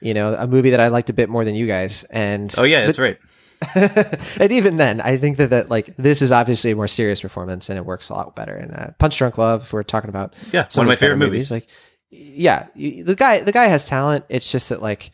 You 0.00 0.14
know, 0.14 0.34
a 0.34 0.46
movie 0.46 0.70
that 0.70 0.80
I 0.80 0.88
liked 0.88 1.10
a 1.10 1.14
bit 1.14 1.30
more 1.30 1.44
than 1.44 1.54
you 1.54 1.66
guys. 1.66 2.04
And 2.04 2.54
oh 2.58 2.64
yeah, 2.64 2.86
that's 2.86 2.98
right 2.98 3.18
and 3.74 4.52
even 4.52 4.76
then, 4.76 5.00
I 5.00 5.16
think 5.16 5.36
that, 5.38 5.50
that 5.50 5.70
like 5.70 5.96
this 5.96 6.22
is 6.22 6.32
obviously 6.32 6.72
a 6.72 6.76
more 6.76 6.88
serious 6.88 7.20
performance 7.20 7.68
and 7.68 7.78
it 7.78 7.84
works 7.84 8.08
a 8.08 8.14
lot 8.14 8.34
better. 8.36 8.54
And 8.54 8.74
uh, 8.74 8.90
Punch 8.98 9.18
Drunk 9.18 9.38
Love, 9.38 9.62
if 9.62 9.72
we're 9.72 9.82
talking 9.82 10.10
about 10.10 10.34
yeah, 10.52 10.66
one 10.74 10.86
of 10.86 10.88
my 10.88 10.96
favorite 10.96 11.18
movies. 11.18 11.50
movies. 11.50 11.50
Like, 11.50 11.68
yeah, 12.10 12.68
the 12.74 13.14
guy 13.16 13.40
the 13.40 13.52
guy 13.52 13.66
has 13.66 13.84
talent. 13.84 14.24
It's 14.28 14.50
just 14.50 14.68
that 14.68 14.82
like 14.82 15.10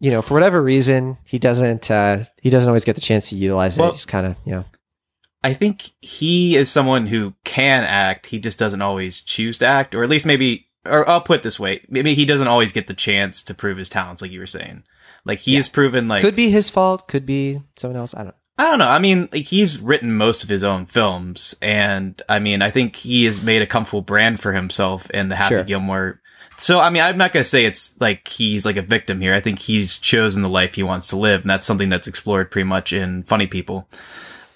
you 0.00 0.10
know 0.10 0.22
for 0.22 0.34
whatever 0.34 0.62
reason 0.62 1.18
he 1.24 1.38
doesn't 1.38 1.90
uh, 1.90 2.24
he 2.42 2.50
doesn't 2.50 2.68
always 2.68 2.84
get 2.84 2.96
the 2.96 3.02
chance 3.02 3.30
to 3.30 3.36
utilize 3.36 3.78
it. 3.78 3.90
He's 3.92 4.04
kind 4.04 4.26
of 4.26 4.36
you 4.44 4.52
know. 4.52 4.64
I 5.42 5.54
think 5.54 5.90
he 6.00 6.56
is 6.56 6.70
someone 6.70 7.06
who 7.06 7.34
can 7.44 7.84
act. 7.84 8.26
He 8.26 8.38
just 8.38 8.58
doesn't 8.58 8.82
always 8.82 9.20
choose 9.20 9.58
to 9.58 9.66
act, 9.66 9.94
or 9.94 10.02
at 10.02 10.10
least 10.10 10.26
maybe. 10.26 10.66
Or 10.84 11.08
I'll 11.08 11.20
put 11.20 11.40
it 11.40 11.42
this 11.42 11.60
way: 11.60 11.84
maybe 11.88 12.14
he 12.14 12.24
doesn't 12.24 12.48
always 12.48 12.72
get 12.72 12.88
the 12.88 12.94
chance 12.94 13.42
to 13.44 13.54
prove 13.54 13.78
his 13.78 13.88
talents, 13.88 14.22
like 14.22 14.30
you 14.30 14.40
were 14.40 14.46
saying. 14.46 14.84
Like 15.24 15.40
he 15.40 15.52
yeah. 15.52 15.58
has 15.58 15.68
proven 15.68 16.08
like 16.08 16.22
could 16.22 16.36
be 16.36 16.50
his 16.50 16.70
fault, 16.70 17.08
could 17.08 17.26
be 17.26 17.60
someone 17.76 17.98
else. 17.98 18.14
I 18.14 18.18
don't. 18.18 18.28
Know. 18.28 18.34
I 18.60 18.64
don't 18.64 18.80
know. 18.80 18.88
I 18.88 18.98
mean, 18.98 19.28
like, 19.30 19.44
he's 19.44 19.80
written 19.80 20.16
most 20.16 20.42
of 20.42 20.48
his 20.48 20.64
own 20.64 20.86
films, 20.86 21.54
and 21.62 22.20
I 22.28 22.40
mean, 22.40 22.60
I 22.60 22.70
think 22.70 22.96
he 22.96 23.24
has 23.26 23.40
made 23.40 23.62
a 23.62 23.66
comfortable 23.66 24.02
brand 24.02 24.40
for 24.40 24.52
himself 24.52 25.08
in 25.10 25.28
the 25.28 25.36
Happy 25.36 25.54
sure. 25.54 25.64
Gilmore. 25.64 26.20
So, 26.58 26.80
I 26.80 26.90
mean, 26.90 27.02
I'm 27.02 27.16
not 27.16 27.32
gonna 27.32 27.44
say 27.44 27.64
it's 27.64 28.00
like 28.00 28.26
he's 28.26 28.66
like 28.66 28.76
a 28.76 28.82
victim 28.82 29.20
here. 29.20 29.32
I 29.32 29.40
think 29.40 29.60
he's 29.60 29.96
chosen 29.98 30.42
the 30.42 30.48
life 30.48 30.74
he 30.74 30.82
wants 30.82 31.08
to 31.10 31.16
live, 31.16 31.42
and 31.42 31.50
that's 31.50 31.66
something 31.66 31.88
that's 31.88 32.08
explored 32.08 32.50
pretty 32.50 32.68
much 32.68 32.92
in 32.92 33.22
Funny 33.22 33.46
People. 33.46 33.88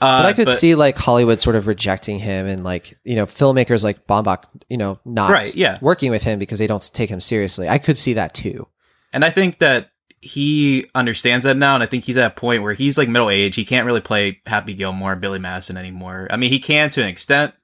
Uh, 0.02 0.22
but 0.22 0.26
I 0.26 0.32
could 0.32 0.46
but, 0.46 0.54
see 0.54 0.74
like 0.74 0.98
Hollywood 0.98 1.38
sort 1.38 1.54
of 1.54 1.68
rejecting 1.68 2.18
him, 2.18 2.46
and 2.46 2.64
like 2.64 2.98
you 3.04 3.14
know 3.14 3.24
filmmakers 3.24 3.84
like 3.84 4.04
Baumbach, 4.08 4.44
you 4.68 4.76
know, 4.76 4.98
not 5.04 5.30
right, 5.30 5.54
yeah. 5.54 5.78
working 5.80 6.10
with 6.10 6.24
him 6.24 6.40
because 6.40 6.58
they 6.58 6.66
don't 6.66 6.82
take 6.92 7.08
him 7.08 7.20
seriously. 7.20 7.68
I 7.68 7.78
could 7.78 7.96
see 7.96 8.14
that 8.14 8.34
too. 8.34 8.66
And 9.12 9.24
I 9.24 9.30
think 9.30 9.58
that 9.58 9.90
he 10.20 10.86
understands 10.94 11.44
that 11.44 11.56
now, 11.56 11.74
and 11.74 11.84
I 11.84 11.86
think 11.86 12.02
he's 12.02 12.16
at 12.16 12.32
a 12.32 12.34
point 12.34 12.64
where 12.64 12.74
he's 12.74 12.98
like 12.98 13.08
middle 13.08 13.30
age. 13.30 13.54
He 13.54 13.64
can't 13.64 13.86
really 13.86 14.00
play 14.00 14.40
Happy 14.44 14.74
Gilmore, 14.74 15.14
Billy 15.14 15.38
Madison 15.38 15.76
anymore. 15.76 16.26
I 16.30 16.36
mean, 16.36 16.50
he 16.50 16.58
can 16.58 16.90
to 16.90 17.02
an 17.02 17.08
extent, 17.08 17.54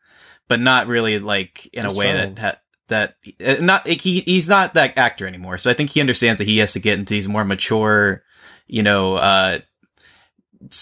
but 0.47 0.61
not 0.61 0.87
really 0.87 1.19
like 1.19 1.69
in 1.73 1.83
Just 1.83 1.97
a 1.97 1.99
way 1.99 2.07
fine. 2.07 2.35
that 2.35 2.39
ha- 2.39 2.61
that 2.87 3.17
uh, 3.45 3.57
not 3.61 3.87
he 3.87 4.21
he's 4.21 4.49
not 4.49 4.75
that 4.75 4.97
actor 4.97 5.27
anymore. 5.27 5.59
So 5.59 5.71
I 5.71 5.75
think 5.75 5.91
he 5.91 6.01
understands 6.01 6.39
that 6.39 6.47
he 6.47 6.59
has 6.59 6.73
to 6.75 6.81
get 6.81 7.01
into 7.01 7.15
these 7.15 7.29
more 7.29 7.45
mature, 7.45 8.23
you 8.69 8.85
know, 8.85 9.17
uh, 9.17 9.59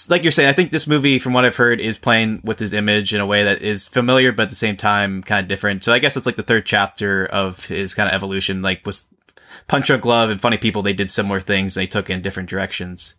like 0.08 0.22
you're 0.22 0.32
saying. 0.32 0.48
I 0.48 0.52
think 0.52 0.70
this 0.70 0.86
movie, 0.86 1.18
from 1.18 1.32
what 1.32 1.44
I've 1.44 1.56
heard, 1.56 1.80
is 1.80 1.98
playing 1.98 2.40
with 2.44 2.58
his 2.58 2.72
image 2.72 3.12
in 3.12 3.20
a 3.20 3.26
way 3.26 3.44
that 3.44 3.62
is 3.62 3.88
familiar, 3.88 4.32
but 4.32 4.44
at 4.44 4.50
the 4.50 4.56
same 4.56 4.76
time 4.76 5.22
kind 5.22 5.42
of 5.42 5.48
different. 5.48 5.84
So 5.84 5.92
I 5.92 5.98
guess 5.98 6.16
it's 6.16 6.26
like 6.26 6.36
the 6.36 6.42
third 6.42 6.66
chapter 6.66 7.26
of 7.26 7.66
his 7.66 7.94
kind 7.94 8.08
of 8.08 8.14
evolution, 8.14 8.62
like 8.62 8.84
with 8.86 9.06
Punch 9.68 9.86
Drunk 9.86 10.04
Love 10.04 10.30
and 10.30 10.40
Funny 10.40 10.58
People, 10.58 10.82
they 10.82 10.92
did 10.92 11.10
similar 11.10 11.40
things. 11.40 11.74
They 11.74 11.86
took 11.86 12.08
in 12.08 12.22
different 12.22 12.48
directions. 12.48 13.14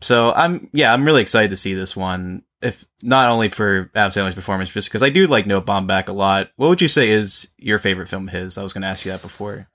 So 0.00 0.32
I'm, 0.32 0.68
yeah, 0.72 0.92
I'm 0.92 1.04
really 1.04 1.22
excited 1.22 1.50
to 1.50 1.56
see 1.56 1.74
this 1.74 1.96
one. 1.96 2.42
If 2.60 2.84
not 3.02 3.28
only 3.28 3.48
for 3.50 3.90
Adam 3.94 4.10
Sandler's 4.10 4.34
performance, 4.34 4.70
just 4.70 4.88
because 4.88 5.02
I 5.02 5.10
do 5.10 5.26
like 5.26 5.46
Noah 5.46 5.62
Baumbach 5.62 6.08
a 6.08 6.12
lot. 6.12 6.50
What 6.56 6.68
would 6.68 6.82
you 6.82 6.88
say 6.88 7.10
is 7.10 7.52
your 7.58 7.78
favorite 7.78 8.08
film 8.08 8.28
of 8.28 8.34
his? 8.34 8.58
I 8.58 8.62
was 8.62 8.72
going 8.72 8.82
to 8.82 8.88
ask 8.88 9.04
you 9.04 9.12
that 9.12 9.22
before. 9.22 9.68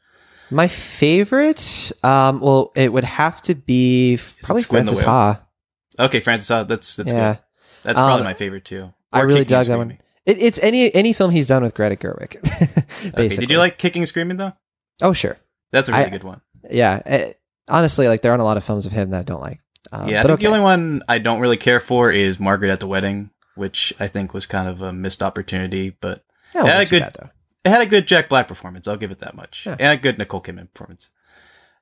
My 0.52 0.68
favorite, 0.68 1.92
um, 2.04 2.40
well, 2.40 2.72
it 2.76 2.92
would 2.92 3.04
have 3.04 3.42
to 3.44 3.56
be 3.56 4.20
probably 4.42 4.64
Frances 4.64 5.02
Ha. 5.02 5.44
Okay, 6.00 6.20
Frances 6.20 6.50
Ha. 6.50 6.64
That's 6.64 6.96
that's 6.96 7.14
yeah. 7.14 7.34
good. 7.34 7.44
That's 7.84 8.00
probably 8.00 8.22
um, 8.22 8.26
my 8.26 8.34
favorite 8.34 8.66
too. 8.66 8.84
Or 8.84 8.94
I 9.12 9.20
really 9.22 9.46
dug 9.46 9.66
that 9.66 9.78
one. 9.78 9.98
It, 10.26 10.38
it's 10.38 10.60
any 10.60 10.94
any 10.94 11.14
film 11.14 11.32
he's 11.32 11.48
done 11.48 11.64
with 11.64 11.74
Greta 11.74 11.96
Gerwig. 11.96 12.38
okay. 13.14 13.28
Did 13.28 13.50
you 13.50 13.58
like 13.58 13.78
Kicking 13.78 14.02
and 14.04 14.10
Screaming 14.10 14.38
though? 14.38 14.54
Oh 15.02 15.14
sure. 15.14 15.38
That's 15.72 15.90
a 15.90 15.92
really 15.92 16.06
I, 16.06 16.10
good 16.10 16.24
one. 16.24 16.42
Yeah, 16.70 16.98
it, 16.98 17.04
eh, 17.06 17.34
honestly, 17.68 18.08
like 18.08 18.22
there 18.22 18.32
aren't 18.32 18.42
a 18.42 18.46
lot 18.46 18.58
of 18.58 18.64
films 18.64 18.86
of 18.86 18.92
him 18.92 19.12
that 19.12 19.20
I 19.20 19.24
don't 19.24 19.42
like. 19.42 19.60
Um, 19.92 20.10
yeah, 20.10 20.20
I 20.20 20.24
think 20.24 20.34
okay. 20.34 20.44
the 20.44 20.48
only 20.48 20.62
one 20.62 21.04
I 21.08 21.20
don't 21.20 21.40
really 21.40 21.58
care 21.58 21.80
for 21.80 22.12
is 22.12 22.40
Margot 22.40 22.70
at 22.70 22.80
the 22.80 22.88
Wedding, 22.88 23.32
which 23.56 23.94
I 24.00 24.08
think 24.08 24.34
was 24.34 24.46
kind 24.46 24.68
of 24.68 24.82
a 24.82 24.92
missed 24.94 25.24
opportunity, 25.24 25.92
but 26.02 26.24
it 26.54 26.66
had 26.66 26.88
a 26.88 26.90
good. 26.90 27.02
Bad, 27.02 27.32
it 27.66 27.70
had 27.70 27.82
a 27.82 27.86
good 27.86 28.08
Jack 28.08 28.30
Black 28.30 28.48
performance. 28.48 28.88
I'll 28.88 28.98
give 28.98 29.12
it 29.12 29.20
that 29.20 29.36
much, 29.36 29.66
yeah. 29.66 29.76
and 29.80 30.00
a 30.00 30.02
good 30.02 30.18
Nicole 30.18 30.42
Kidman 30.42 30.72
performance. 30.74 31.10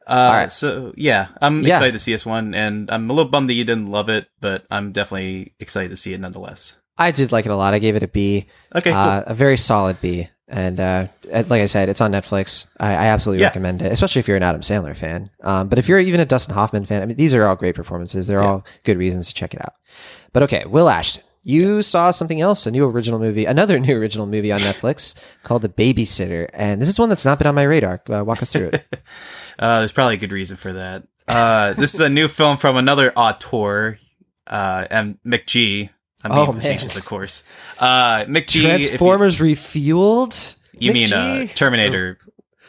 Uh, 0.07 0.13
All 0.13 0.33
right. 0.33 0.51
So 0.51 0.93
yeah, 0.95 1.27
I'm 1.41 1.63
yeah. 1.63 1.75
excited 1.75 1.91
to 1.91 1.99
see 1.99 2.13
this 2.13 2.25
one, 2.25 2.53
and 2.53 2.89
I'm 2.89 3.09
a 3.09 3.13
little 3.13 3.29
bummed 3.29 3.49
that 3.49 3.53
you 3.53 3.65
didn't 3.65 3.91
love 3.91 4.09
it, 4.09 4.29
but 4.39 4.65
I'm 4.71 4.93
definitely 4.93 5.53
excited 5.59 5.89
to 5.89 5.97
see 5.97 6.13
it 6.13 6.19
nonetheless. 6.19 6.79
I 6.97 7.11
did 7.11 7.31
like 7.31 7.45
it 7.45 7.51
a 7.51 7.55
lot. 7.55 7.73
I 7.73 7.79
gave 7.79 7.95
it 7.95 8.03
a 8.03 8.07
B. 8.07 8.47
Okay, 8.73 8.91
uh, 8.91 9.21
cool. 9.21 9.31
a 9.31 9.35
very 9.35 9.57
solid 9.57 9.99
B. 10.01 10.29
And 10.49 10.79
uh, 10.79 11.07
like 11.25 11.61
I 11.61 11.65
said, 11.65 11.89
it's 11.89 11.99
on 11.99 12.13
Netflix. 12.13 12.67
I, 12.79 12.91
I 12.91 13.05
absolutely 13.07 13.41
yeah. 13.41 13.47
recommend 13.47 13.81
it, 13.81 13.91
especially 13.91 14.21
if 14.21 14.29
you're 14.29 14.37
an 14.37 14.43
Adam 14.43 14.61
Sandler 14.61 14.95
fan. 14.95 15.29
Um, 15.41 15.67
but 15.67 15.77
if 15.77 15.89
you're 15.89 15.99
even 15.99 16.21
a 16.21 16.25
Dustin 16.25 16.55
Hoffman 16.55 16.85
fan, 16.85 17.01
I 17.01 17.05
mean, 17.05 17.17
these 17.17 17.35
are 17.35 17.45
all 17.45 17.57
great 17.57 17.75
performances. 17.75 18.27
They're 18.27 18.41
yeah. 18.41 18.47
all 18.47 18.65
good 18.83 18.97
reasons 18.97 19.27
to 19.27 19.33
check 19.33 19.53
it 19.53 19.59
out. 19.59 19.73
But 20.31 20.43
okay, 20.43 20.63
Will 20.65 20.87
Ashton, 20.87 21.23
you 21.47 21.81
saw 21.81 22.11
something 22.11 22.41
else, 22.41 22.65
a 22.67 22.71
new 22.71 22.85
original 22.85 23.19
movie, 23.19 23.45
another 23.45 23.79
new 23.87 23.97
original 23.97 24.27
movie 24.27 24.51
on 24.51 24.59
Netflix 24.59 25.15
called 25.43 25.61
The 25.61 25.69
Babysitter. 25.69 26.49
And 26.53 26.81
this 26.81 26.89
is 26.89 26.99
one 26.99 27.07
that's 27.07 27.23
not 27.23 27.37
been 27.39 27.47
on 27.47 27.55
my 27.55 27.63
radar. 27.63 28.01
Uh, 28.09 28.23
walk 28.25 28.41
us 28.41 28.51
through 28.51 28.71
it. 28.73 28.85
uh, 29.59 29.79
there's 29.79 29.93
probably 29.93 30.15
a 30.15 30.17
good 30.17 30.33
reason 30.33 30.57
for 30.57 30.73
that. 30.73 31.07
Uh, 31.27 31.73
this 31.73 31.93
is 31.93 32.01
a 32.01 32.09
new 32.09 32.27
film 32.27 32.57
from 32.57 32.75
another 32.75 33.11
auteur, 33.13 33.97
uh, 34.45 34.87
and 34.91 35.17
McG, 35.25 35.89
I'm 36.23 36.31
being 36.31 36.47
oh, 36.47 36.51
facetious, 36.51 36.95
man. 36.95 37.01
of 37.01 37.05
course. 37.05 37.43
Uh, 37.79 38.25
McG. 38.25 38.61
Transformers 38.61 39.39
you, 39.39 39.45
refueled. 39.45 40.57
You 40.73 40.93
mean 40.93 41.11
uh, 41.13 41.47
Terminator 41.47 42.17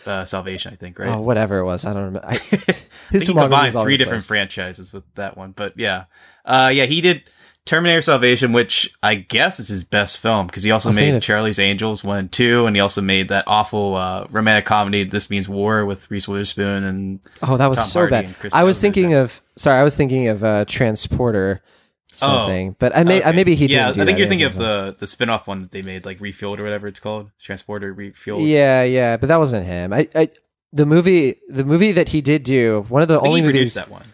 uh, 0.07 0.25
Salvation? 0.25 0.73
I 0.73 0.77
think, 0.77 0.99
right? 0.99 1.11
Oh, 1.11 1.21
whatever 1.21 1.59
it 1.59 1.65
was. 1.65 1.85
I 1.85 1.95
don't 1.95 2.05
remember. 2.05 2.29
I, 2.29 2.35
his 3.11 3.27
he 3.27 3.33
combined 3.33 3.75
three 3.75 3.97
different 3.97 4.25
franchises 4.25 4.93
with 4.93 5.05
that 5.15 5.37
one, 5.37 5.53
but 5.53 5.75
yeah, 5.77 6.05
uh, 6.45 6.71
yeah, 6.73 6.87
he 6.87 7.01
did 7.01 7.23
Terminator 7.69 8.01
Salvation, 8.01 8.53
which 8.53 8.97
I 9.03 9.17
guess 9.17 9.61
is 9.61 9.69
his 9.69 9.85
best 9.85 10.17
film 10.17 10.47
because 10.47 10.63
he 10.63 10.71
also 10.71 10.91
made 10.91 11.21
Charlie's 11.21 11.59
Angels 11.59 12.03
one 12.03 12.19
and 12.19 12.33
two, 12.33 12.65
and 12.65 12.75
he 12.75 12.81
also 12.81 13.03
made 13.03 13.29
that 13.29 13.45
awful 13.47 13.95
uh, 13.95 14.27
romantic 14.31 14.65
comedy 14.65 15.05
This 15.05 15.29
Means 15.29 15.51
War 15.51 15.85
with 15.85 16.11
Reese 16.11 16.27
Witherspoon 16.27 16.83
and 16.83 17.21
oh, 17.43 17.59
that 17.59 17.67
was 17.67 17.79
Tom 17.79 17.87
so 17.89 18.01
Hardy 18.09 18.29
bad. 18.29 18.53
I 18.55 18.65
was 18.65 18.81
thinking 18.81 19.13
of 19.13 19.43
sorry, 19.57 19.79
I 19.79 19.83
was 19.83 19.97
thinking 19.97 20.29
of 20.29 20.43
uh, 20.43 20.65
Transporter 20.65 21.63
something. 22.11 22.71
Oh, 22.71 22.77
but 22.79 22.97
I 22.97 23.05
may 23.05 23.21
okay. 23.21 23.33
maybe 23.33 23.55
he 23.55 23.67
yeah, 23.67 23.89
didn't. 23.89 24.01
I 24.01 24.05
think 24.07 24.19
you're 24.19 24.29
thinking 24.29 24.47
of 24.47 24.57
the 24.57 24.97
the 24.99 25.05
spinoff 25.05 25.47
one 25.47 25.61
that 25.61 25.71
they 25.71 25.83
made, 25.83 26.07
like 26.07 26.21
Refueled 26.21 26.59
or 26.59 26.63
whatever 26.63 26.89
it's 26.89 27.01
called, 27.01 27.31
Transporter 27.39 27.95
Refueled. 27.95 28.49
Yeah, 28.49 28.83
yeah, 28.83 29.19
but 29.19 29.27
that 29.27 29.37
wasn't 29.37 29.67
him. 29.67 29.93
I, 29.93 30.09
I 30.15 30.31
the 30.73 30.87
movie 30.87 31.37
the 31.51 31.65
movie 31.65 31.93
that 31.93 32.09
he 32.09 32.23
did 32.23 32.45
do 32.45 32.87
one 32.89 33.03
of 33.03 33.09
the 33.09 33.21
only 33.21 33.43
movies 33.43 33.75
that 33.75 33.91
one. 33.91 34.07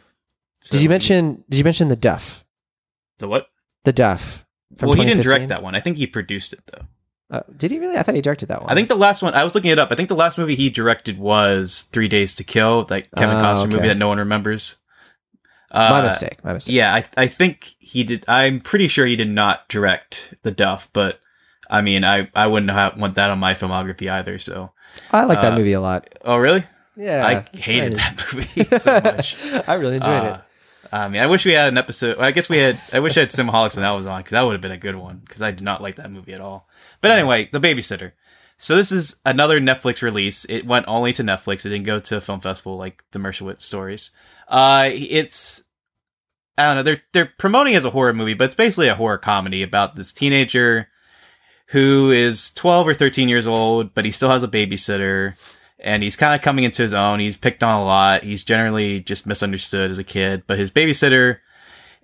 So 0.60 0.72
did 0.72 0.82
you 0.82 0.88
mention? 0.88 1.44
Did 1.48 1.58
you 1.58 1.64
mention 1.64 1.86
the 1.86 1.96
Duff? 1.96 2.43
The 3.18 3.28
what? 3.28 3.46
The 3.84 3.92
Duff. 3.92 4.44
Well, 4.80 4.94
he 4.94 5.04
didn't 5.04 5.22
direct 5.22 5.48
that 5.48 5.62
one. 5.62 5.74
I 5.74 5.80
think 5.80 5.96
he 5.98 6.06
produced 6.06 6.52
it 6.52 6.60
though. 6.66 6.86
Uh, 7.30 7.40
did 7.56 7.70
he 7.70 7.78
really? 7.78 7.96
I 7.96 8.02
thought 8.02 8.14
he 8.14 8.20
directed 8.20 8.46
that 8.46 8.60
one. 8.62 8.70
I 8.70 8.74
think 8.74 8.88
the 8.88 8.96
last 8.96 9.22
one. 9.22 9.34
I 9.34 9.44
was 9.44 9.54
looking 9.54 9.70
it 9.70 9.78
up. 9.78 9.90
I 9.90 9.94
think 9.94 10.08
the 10.08 10.14
last 10.14 10.36
movie 10.36 10.54
he 10.54 10.68
directed 10.70 11.18
was 11.18 11.82
Three 11.92 12.08
Days 12.08 12.34
to 12.36 12.44
Kill, 12.44 12.86
like 12.90 13.10
Kevin 13.16 13.36
oh, 13.36 13.40
Costner 13.42 13.64
okay. 13.66 13.76
movie 13.76 13.88
that 13.88 13.96
no 13.96 14.08
one 14.08 14.18
remembers. 14.18 14.76
Uh, 15.70 15.90
my 15.90 16.02
mistake. 16.02 16.44
My 16.44 16.52
mistake. 16.52 16.74
Yeah, 16.74 16.94
I 16.94 17.04
I 17.16 17.26
think 17.26 17.74
he 17.78 18.04
did. 18.04 18.24
I'm 18.28 18.60
pretty 18.60 18.88
sure 18.88 19.06
he 19.06 19.16
did 19.16 19.30
not 19.30 19.68
direct 19.68 20.34
the 20.42 20.50
Duff, 20.50 20.88
but 20.92 21.20
I 21.68 21.80
mean, 21.80 22.04
I 22.04 22.28
I 22.34 22.46
wouldn't 22.46 22.70
have, 22.70 22.98
want 22.98 23.14
that 23.16 23.30
on 23.30 23.38
my 23.38 23.54
filmography 23.54 24.10
either. 24.10 24.38
So, 24.38 24.72
I 25.10 25.24
like 25.24 25.40
that 25.40 25.54
Uh, 25.54 25.58
movie 25.58 25.72
a 25.72 25.80
lot. 25.80 26.08
oh 26.24 26.36
really? 26.36 26.64
Yeah, 26.96 27.26
I 27.26 27.56
hated 27.56 27.94
I- 27.94 27.96
that 27.96 28.32
movie 28.32 28.78
so 28.78 29.00
much. 29.00 29.36
I 29.68 29.74
really 29.74 29.96
enjoyed 29.96 30.10
Uh, 30.12 30.40
I 30.94 31.08
mean, 31.08 31.20
I 31.20 31.26
wish 31.26 31.44
we 31.44 31.52
had 31.52 31.68
an 31.68 31.78
episode. 31.78 32.18
I 32.18 32.30
guess 32.30 32.48
we 32.48 32.58
had. 32.58 32.78
I 32.92 33.00
wish 33.00 33.16
I 33.16 33.20
had 33.20 33.30
Cinemaholics 33.30 33.74
when 33.74 33.82
that 33.82 33.90
was 33.90 34.06
on 34.06 34.20
because 34.20 34.30
that 34.30 34.42
would 34.42 34.52
have 34.52 34.60
been 34.60 34.70
a 34.70 34.76
good 34.76 34.94
one. 34.94 35.22
Because 35.24 35.42
I 35.42 35.50
did 35.50 35.64
not 35.64 35.82
like 35.82 35.96
that 35.96 36.12
movie 36.12 36.32
at 36.32 36.40
all. 36.40 36.68
But 37.00 37.10
anyway, 37.10 37.48
The 37.50 37.58
Babysitter. 37.58 38.12
So 38.58 38.76
this 38.76 38.92
is 38.92 39.20
another 39.26 39.60
Netflix 39.60 40.02
release. 40.02 40.44
It 40.44 40.66
went 40.66 40.86
only 40.86 41.12
to 41.14 41.24
Netflix. 41.24 41.66
It 41.66 41.70
didn't 41.70 41.86
go 41.86 41.98
to 41.98 42.16
a 42.16 42.20
film 42.20 42.40
festival 42.40 42.76
like 42.76 43.02
the 43.10 43.18
Meyerowitz 43.18 43.62
stories. 43.62 44.12
Uh, 44.46 44.88
it's 44.92 45.64
I 46.56 46.66
don't 46.66 46.76
know. 46.76 46.82
They're 46.84 47.02
they're 47.12 47.32
promoting 47.38 47.74
it 47.74 47.78
as 47.78 47.84
a 47.84 47.90
horror 47.90 48.12
movie, 48.12 48.34
but 48.34 48.44
it's 48.44 48.54
basically 48.54 48.86
a 48.86 48.94
horror 48.94 49.18
comedy 49.18 49.64
about 49.64 49.96
this 49.96 50.12
teenager 50.12 50.88
who 51.68 52.12
is 52.12 52.52
12 52.52 52.86
or 52.86 52.94
13 52.94 53.28
years 53.28 53.48
old, 53.48 53.94
but 53.94 54.04
he 54.04 54.12
still 54.12 54.30
has 54.30 54.44
a 54.44 54.48
babysitter 54.48 55.36
and 55.84 56.02
he's 56.02 56.16
kind 56.16 56.34
of 56.34 56.42
coming 56.42 56.64
into 56.64 56.82
his 56.82 56.94
own. 56.94 57.20
He's 57.20 57.36
picked 57.36 57.62
on 57.62 57.80
a 57.80 57.84
lot. 57.84 58.24
He's 58.24 58.42
generally 58.42 59.00
just 59.00 59.26
misunderstood 59.26 59.90
as 59.90 59.98
a 59.98 60.04
kid, 60.04 60.44
but 60.46 60.58
his 60.58 60.70
babysitter 60.70 61.38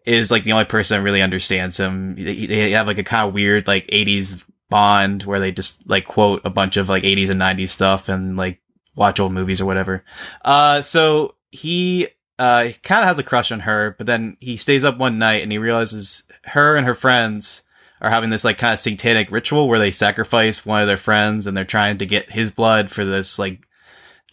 is 0.04 0.30
like 0.30 0.44
the 0.44 0.52
only 0.52 0.66
person 0.66 0.98
that 0.98 1.02
really 1.02 1.22
understands 1.22 1.78
him. 1.78 2.14
They, 2.14 2.70
have 2.72 2.86
like 2.86 2.98
a 2.98 3.02
kind 3.02 3.26
of 3.26 3.34
weird 3.34 3.66
like 3.66 3.86
80s 3.86 4.44
bond 4.68 5.24
where 5.24 5.40
they 5.40 5.50
just 5.50 5.88
like 5.88 6.06
quote 6.06 6.42
a 6.44 6.50
bunch 6.50 6.76
of 6.76 6.90
like 6.90 7.02
80s 7.04 7.30
and 7.30 7.40
90s 7.40 7.70
stuff 7.70 8.08
and 8.10 8.36
like 8.36 8.60
watch 8.94 9.18
old 9.18 9.32
movies 9.32 9.62
or 9.62 9.66
whatever. 9.66 10.04
Uh, 10.44 10.82
so 10.82 11.36
he, 11.50 12.06
uh, 12.38 12.68
kind 12.82 13.02
of 13.02 13.08
has 13.08 13.18
a 13.18 13.22
crush 13.22 13.50
on 13.50 13.60
her, 13.60 13.94
but 13.96 14.06
then 14.06 14.36
he 14.40 14.56
stays 14.56 14.84
up 14.84 14.98
one 14.98 15.18
night 15.18 15.42
and 15.42 15.52
he 15.52 15.58
realizes 15.58 16.24
her 16.44 16.76
and 16.76 16.86
her 16.86 16.94
friends 16.94 17.62
are 18.02 18.10
having 18.10 18.30
this 18.30 18.44
like 18.44 18.58
kind 18.58 18.74
of 18.74 18.80
satanic 18.80 19.30
ritual 19.30 19.68
where 19.68 19.78
they 19.78 19.90
sacrifice 19.90 20.64
one 20.64 20.80
of 20.80 20.86
their 20.86 20.96
friends 20.96 21.46
and 21.46 21.56
they're 21.56 21.64
trying 21.64 21.98
to 21.98 22.06
get 22.06 22.30
his 22.30 22.50
blood 22.50 22.90
for 22.90 23.04
this 23.04 23.38
like 23.38 23.66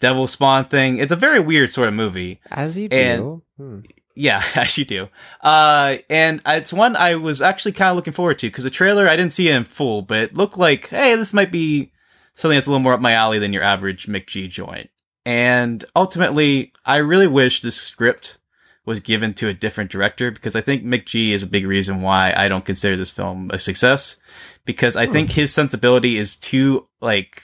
devil 0.00 0.26
spawn 0.26 0.64
thing. 0.66 0.98
It's 0.98 1.12
a 1.12 1.16
very 1.16 1.40
weird 1.40 1.70
sort 1.70 1.88
of 1.88 1.94
movie. 1.94 2.40
As 2.50 2.78
you 2.78 2.88
and- 2.90 3.22
do. 3.22 3.42
Hmm. 3.56 3.80
Yeah, 4.14 4.42
as 4.56 4.76
you 4.76 4.84
do. 4.84 5.08
Uh, 5.42 5.98
and 6.10 6.42
it's 6.44 6.72
one 6.72 6.96
I 6.96 7.14
was 7.14 7.40
actually 7.40 7.72
kind 7.72 7.90
of 7.90 7.96
looking 7.96 8.12
forward 8.12 8.40
to 8.40 8.48
because 8.48 8.64
the 8.64 8.70
trailer 8.70 9.08
I 9.08 9.14
didn't 9.14 9.32
see 9.32 9.48
it 9.48 9.54
in 9.54 9.64
full, 9.64 10.02
but 10.02 10.18
it 10.18 10.36
looked 10.36 10.58
like, 10.58 10.88
hey, 10.88 11.14
this 11.14 11.32
might 11.32 11.52
be 11.52 11.92
something 12.34 12.56
that's 12.56 12.66
a 12.66 12.70
little 12.70 12.82
more 12.82 12.94
up 12.94 13.00
my 13.00 13.12
alley 13.12 13.38
than 13.38 13.52
your 13.52 13.62
average 13.62 14.06
McG 14.06 14.50
joint. 14.50 14.90
And 15.24 15.84
ultimately, 15.94 16.72
I 16.84 16.96
really 16.96 17.26
wish 17.28 17.60
this 17.60 17.76
script 17.76 18.38
was 18.84 18.98
given 19.00 19.34
to 19.34 19.48
a 19.48 19.54
different 19.54 19.90
director 19.90 20.30
because 20.30 20.56
I 20.56 20.62
think 20.62 20.82
McG 20.82 21.30
is 21.32 21.42
a 21.42 21.46
big 21.46 21.66
reason 21.66 22.00
why 22.00 22.32
I 22.34 22.48
don't 22.48 22.64
consider 22.64 22.96
this 22.96 23.10
film 23.10 23.50
a 23.52 23.58
success 23.58 24.16
because 24.64 24.96
I 24.96 25.06
think 25.06 25.30
his 25.30 25.52
sensibility 25.52 26.16
is 26.16 26.34
too 26.34 26.88
like 27.00 27.42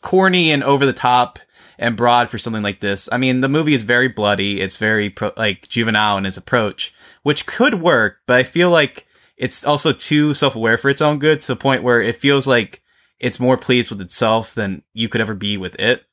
corny 0.00 0.50
and 0.50 0.64
over 0.64 0.86
the 0.86 0.94
top 0.94 1.38
and 1.80 1.96
broad 1.96 2.30
for 2.30 2.38
something 2.38 2.62
like 2.62 2.78
this. 2.78 3.08
I 3.10 3.16
mean, 3.16 3.40
the 3.40 3.48
movie 3.48 3.74
is 3.74 3.82
very 3.82 4.06
bloody. 4.06 4.60
It's 4.60 4.76
very 4.76 5.10
pro- 5.10 5.32
like 5.36 5.66
juvenile 5.66 6.18
in 6.18 6.26
its 6.26 6.36
approach, 6.36 6.94
which 7.22 7.46
could 7.46 7.80
work, 7.80 8.18
but 8.26 8.36
I 8.36 8.44
feel 8.44 8.70
like 8.70 9.08
it's 9.36 9.64
also 9.64 9.90
too 9.90 10.34
self-aware 10.34 10.76
for 10.76 10.90
its 10.90 11.00
own 11.00 11.18
good 11.18 11.40
to 11.40 11.46
the 11.48 11.56
point 11.56 11.82
where 11.82 12.00
it 12.00 12.14
feels 12.14 12.46
like 12.46 12.82
it's 13.18 13.40
more 13.40 13.56
pleased 13.56 13.90
with 13.90 14.02
itself 14.02 14.54
than 14.54 14.82
you 14.92 15.08
could 15.08 15.22
ever 15.22 15.34
be 15.34 15.56
with 15.56 15.74
it. 15.76 16.04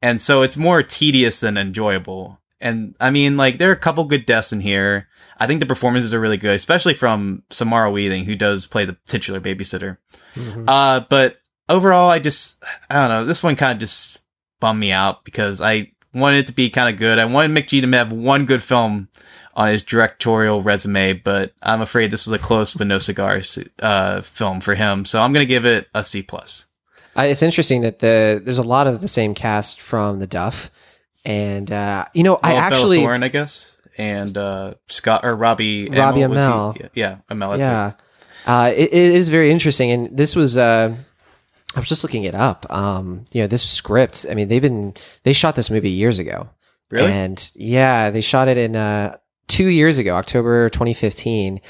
And 0.00 0.22
so 0.22 0.42
it's 0.42 0.56
more 0.56 0.82
tedious 0.84 1.40
than 1.40 1.58
enjoyable. 1.58 2.40
And 2.60 2.94
I 3.00 3.10
mean, 3.10 3.36
like, 3.36 3.58
there 3.58 3.70
are 3.70 3.74
a 3.74 3.76
couple 3.76 4.04
good 4.04 4.24
deaths 4.24 4.52
in 4.52 4.60
here. 4.60 5.08
I 5.38 5.48
think 5.48 5.58
the 5.58 5.66
performances 5.66 6.14
are 6.14 6.20
really 6.20 6.36
good, 6.36 6.54
especially 6.54 6.94
from 6.94 7.42
Samara 7.50 7.90
Weaving, 7.90 8.24
who 8.24 8.36
does 8.36 8.66
play 8.66 8.84
the 8.84 8.96
titular 9.04 9.40
babysitter. 9.40 9.98
Uh, 10.68 11.00
but 11.10 11.40
overall, 11.68 12.08
I 12.08 12.20
just, 12.20 12.62
I 12.88 12.94
don't 12.94 13.08
know, 13.08 13.24
this 13.24 13.42
one 13.42 13.56
kind 13.56 13.72
of 13.72 13.80
just 13.80 14.21
bummed 14.62 14.78
me 14.78 14.92
out 14.92 15.24
because 15.24 15.60
I 15.60 15.90
wanted 16.14 16.38
it 16.38 16.46
to 16.46 16.52
be 16.52 16.70
kind 16.70 16.88
of 16.88 16.96
good. 16.96 17.18
I 17.18 17.24
wanted 17.24 17.50
McG 17.50 17.82
to 17.82 17.96
have 17.96 18.12
one 18.12 18.46
good 18.46 18.62
film 18.62 19.08
on 19.54 19.68
his 19.68 19.82
directorial 19.82 20.62
resume, 20.62 21.14
but 21.14 21.52
I'm 21.60 21.80
afraid 21.80 22.10
this 22.12 22.26
was 22.28 22.40
a 22.40 22.42
close 22.42 22.72
but 22.72 22.86
no 22.86 22.98
cigars, 23.00 23.58
uh, 23.80 24.22
film 24.22 24.60
for 24.60 24.76
him. 24.76 25.04
So 25.04 25.20
I'm 25.20 25.32
going 25.32 25.42
to 25.42 25.48
give 25.48 25.66
it 25.66 25.88
a 25.92 26.04
C 26.04 26.22
plus. 26.22 26.66
I, 27.16 27.26
it's 27.26 27.42
interesting 27.42 27.82
that 27.82 27.98
the 27.98 28.40
there's 28.42 28.60
a 28.60 28.62
lot 28.62 28.86
of 28.86 29.00
the 29.02 29.08
same 29.08 29.34
cast 29.34 29.80
from 29.80 30.20
the 30.20 30.26
Duff, 30.28 30.70
and 31.24 31.70
uh, 31.70 32.04
you 32.14 32.22
know 32.22 32.38
I 32.42 32.52
Well, 32.52 32.70
Bella 32.70 32.76
actually 32.76 32.98
Thorne, 33.00 33.22
I 33.24 33.28
guess, 33.28 33.70
and, 33.98 34.34
uh, 34.38 34.74
Scott 34.86 35.24
or 35.24 35.34
Robbie, 35.34 35.90
Robbie 35.90 36.20
Amell, 36.20 36.74
he- 36.76 36.82
Amell. 36.84 36.90
Yeah, 36.94 37.16
Amell. 37.28 37.58
Yeah, 37.58 37.92
uh, 38.46 38.72
it, 38.74 38.90
it 38.94 38.94
is 38.94 39.28
very 39.28 39.50
interesting, 39.50 39.90
and 39.90 40.16
this 40.16 40.36
was. 40.36 40.56
I 41.74 41.80
was 41.80 41.88
just 41.88 42.02
looking 42.04 42.24
it 42.24 42.34
up. 42.34 42.66
Um, 42.70 43.24
you 43.32 43.40
know, 43.42 43.46
this 43.46 43.68
script. 43.68 44.26
I 44.30 44.34
mean, 44.34 44.48
they've 44.48 44.60
been 44.62 44.94
they 45.22 45.32
shot 45.32 45.56
this 45.56 45.70
movie 45.70 45.90
years 45.90 46.18
ago. 46.18 46.50
Really? 46.90 47.10
And 47.10 47.50
yeah, 47.54 48.10
they 48.10 48.20
shot 48.20 48.48
it 48.48 48.58
in 48.58 48.76
uh, 48.76 49.16
two 49.48 49.68
years 49.68 49.98
ago, 49.98 50.14
October 50.16 50.68
2015, 50.68 51.60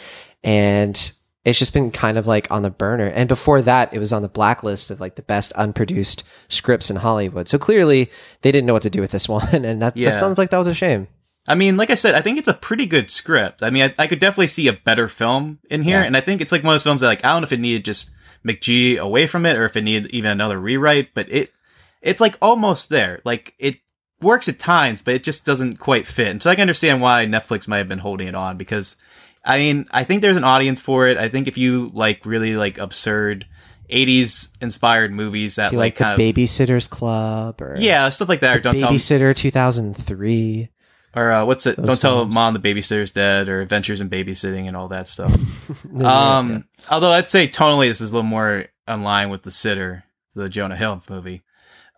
and 0.43 1.13
it's 1.45 1.59
just 1.59 1.73
been 1.73 1.91
kind 1.91 2.19
of 2.19 2.27
like 2.27 2.51
on 2.51 2.63
the 2.63 2.71
burner. 2.71 3.07
And 3.07 3.29
before 3.29 3.63
that, 3.63 3.93
it 3.95 3.99
was 3.99 4.13
on 4.13 4.23
the 4.23 4.29
blacklist 4.29 4.91
of 4.91 5.01
like 5.01 5.17
the 5.17 5.23
best 5.23 5.53
unproduced 5.57 6.25
scripts 6.49 6.91
in 6.91 6.97
Hollywood. 6.97 7.49
So 7.49 7.59
clearly, 7.59 8.11
they 8.43 8.53
didn't 8.53 8.67
know 8.67 8.73
what 8.73 8.83
to 8.83 8.91
do 8.91 9.01
with 9.01 9.11
this 9.13 9.29
one, 9.29 9.65
and 9.65 9.83
that, 9.83 9.97
Yeah. 9.97 10.11
that 10.11 10.19
sounds 10.19 10.39
like 10.39 10.51
that 10.51 10.59
was 10.59 10.67
a 10.67 10.75
shame. 10.75 11.09
I 11.49 11.57
mean, 11.57 11.77
like 11.77 11.91
I 11.91 11.95
said, 11.97 12.15
I 12.15 12.21
think 12.21 12.39
it's 12.39 12.47
a 12.49 12.55
pretty 12.55 12.87
good 12.87 13.11
script. 13.11 13.65
I 13.65 13.71
mean, 13.71 13.83
I, 13.99 14.03
I 14.05 14.07
could 14.07 14.21
definitely 14.21 14.47
see 14.47 14.69
a 14.69 14.73
better 14.73 15.09
film 15.09 15.59
in 15.71 15.83
here, 15.83 16.01
Yeah. 16.01 16.07
and 16.07 16.17
I 16.17 16.21
think 16.21 16.41
it's 16.41 16.53
like 16.53 16.63
one 16.63 16.73
of 16.73 16.75
those 16.75 16.85
films 16.85 17.01
that, 17.01 17.09
like, 17.09 17.25
I 17.25 17.33
don't 17.33 17.43
know 17.43 17.47
if 17.47 17.53
it 17.53 17.59
needed 17.61 17.85
just 17.85 18.11
McG 18.47 18.99
away 18.99 19.27
from 19.27 19.47
it 19.47 19.57
or 19.57 19.65
if 19.65 19.77
it 19.77 19.83
needed 19.83 20.11
even 20.11 20.31
another 20.31 20.59
rewrite, 20.61 21.15
but 21.15 21.31
it, 21.31 21.53
it's 22.01 22.21
like 22.21 22.37
almost 22.43 22.89
there. 22.89 23.21
Like 23.25 23.55
it 23.59 23.79
works 24.21 24.49
at 24.49 24.59
times, 24.59 25.03
but 25.03 25.15
it 25.15 25.25
just 25.25 25.47
doesn't 25.47 25.79
quite 25.79 26.07
fit. 26.07 26.29
And 26.29 26.43
so 26.43 26.51
I 26.51 26.55
can 26.55 26.63
understand 26.63 27.01
why 27.01 27.27
Netflix 27.27 27.69
might 27.69 27.79
have 27.79 27.89
been 27.89 27.99
holding 27.99 28.29
it 28.29 28.35
on 28.35 28.57
because, 28.57 28.97
I 29.45 29.59
mean, 29.59 29.87
I 29.91 30.05
think 30.05 30.23
there's 30.23 30.37
an 30.37 30.45
audience 30.45 30.81
for 30.81 31.09
it. 31.09 31.19
I 31.19 31.29
think 31.29 31.49
if 31.49 31.59
you 31.59 31.91
like 31.93 32.27
really 32.27 32.57
like 32.57 32.79
absurd. 32.79 33.47
80s 33.91 34.53
inspired 34.63 35.13
movies 35.13 35.57
that 35.57 35.75
like, 35.75 36.01
like, 36.01 36.17
the 36.17 36.33
Babysitters 36.33 36.89
Club 36.89 37.61
or 37.61 37.77
yeah 37.79 38.09
stuff 38.09 38.27
like 38.27 38.41
that 38.41 38.57
or 38.57 38.61
don't 38.61 38.79
tell 38.79 38.91
Babysitter 38.91 39.37
2003? 39.37 40.71
Or 41.15 41.31
uh, 41.33 41.45
what's 41.45 41.67
it? 41.67 41.77
Those 41.77 41.87
Don't 41.87 42.01
tell 42.01 42.19
films. 42.23 42.35
mom 42.35 42.55
the 42.55 42.61
babysitter's 42.61 43.11
dead, 43.11 43.49
or 43.49 43.61
Adventures 43.61 44.01
in 44.01 44.09
Babysitting, 44.11 44.67
and 44.67 44.77
all 44.77 44.89
that 44.89 45.09
stuff. 45.09 45.33
Um, 46.05 46.51
yeah. 46.51 46.59
although 46.91 47.13
I'd 47.13 47.29
say 47.29 47.47
tonally 47.49 47.89
this 47.89 48.01
is 48.01 48.13
a 48.13 48.17
little 48.17 48.29
more 48.29 48.67
in 48.89 49.03
line 49.03 49.31
with 49.31 49.43
the 49.43 49.51
Sitter, 49.51 50.05
the 50.35 50.49
Jonah 50.49 50.77
Hill 50.77 51.03
movie. 51.09 51.43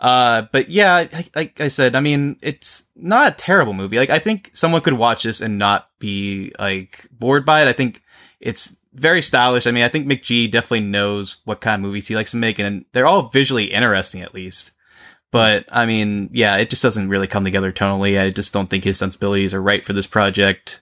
Uh, 0.00 0.42
but 0.52 0.68
yeah, 0.68 0.94
I- 1.12 1.26
like 1.34 1.60
I 1.60 1.68
said, 1.68 1.94
I 1.96 2.00
mean, 2.00 2.36
it's 2.42 2.86
not 2.96 3.28
a 3.32 3.36
terrible 3.36 3.72
movie. 3.72 3.96
Like 3.98 4.10
I 4.10 4.18
think 4.18 4.50
someone 4.54 4.82
could 4.82 4.94
watch 4.94 5.22
this 5.22 5.40
and 5.40 5.58
not 5.58 5.88
be 5.98 6.52
like 6.58 7.06
bored 7.10 7.44
by 7.44 7.62
it. 7.62 7.68
I 7.68 7.72
think 7.72 8.02
it's 8.40 8.76
very 8.92 9.22
stylish. 9.22 9.66
I 9.66 9.70
mean, 9.70 9.84
I 9.84 9.88
think 9.88 10.06
McG 10.06 10.50
definitely 10.50 10.80
knows 10.86 11.38
what 11.44 11.60
kind 11.60 11.80
of 11.80 11.86
movies 11.86 12.08
he 12.08 12.14
likes 12.16 12.32
to 12.32 12.36
make, 12.36 12.58
and 12.58 12.84
they're 12.92 13.06
all 13.06 13.28
visually 13.28 13.66
interesting 13.66 14.20
at 14.20 14.34
least. 14.34 14.72
But 15.35 15.65
I 15.69 15.85
mean, 15.85 16.31
yeah, 16.32 16.59
it 16.59 16.70
just 16.70 16.81
doesn't 16.81 17.09
really 17.09 17.27
come 17.27 17.43
together 17.43 17.73
tonally. 17.73 18.20
I 18.20 18.31
just 18.31 18.52
don't 18.52 18.70
think 18.70 18.85
his 18.85 18.97
sensibilities 19.01 19.52
are 19.52 19.61
right 19.61 19.85
for 19.85 19.93
this 19.93 20.06
project. 20.06 20.81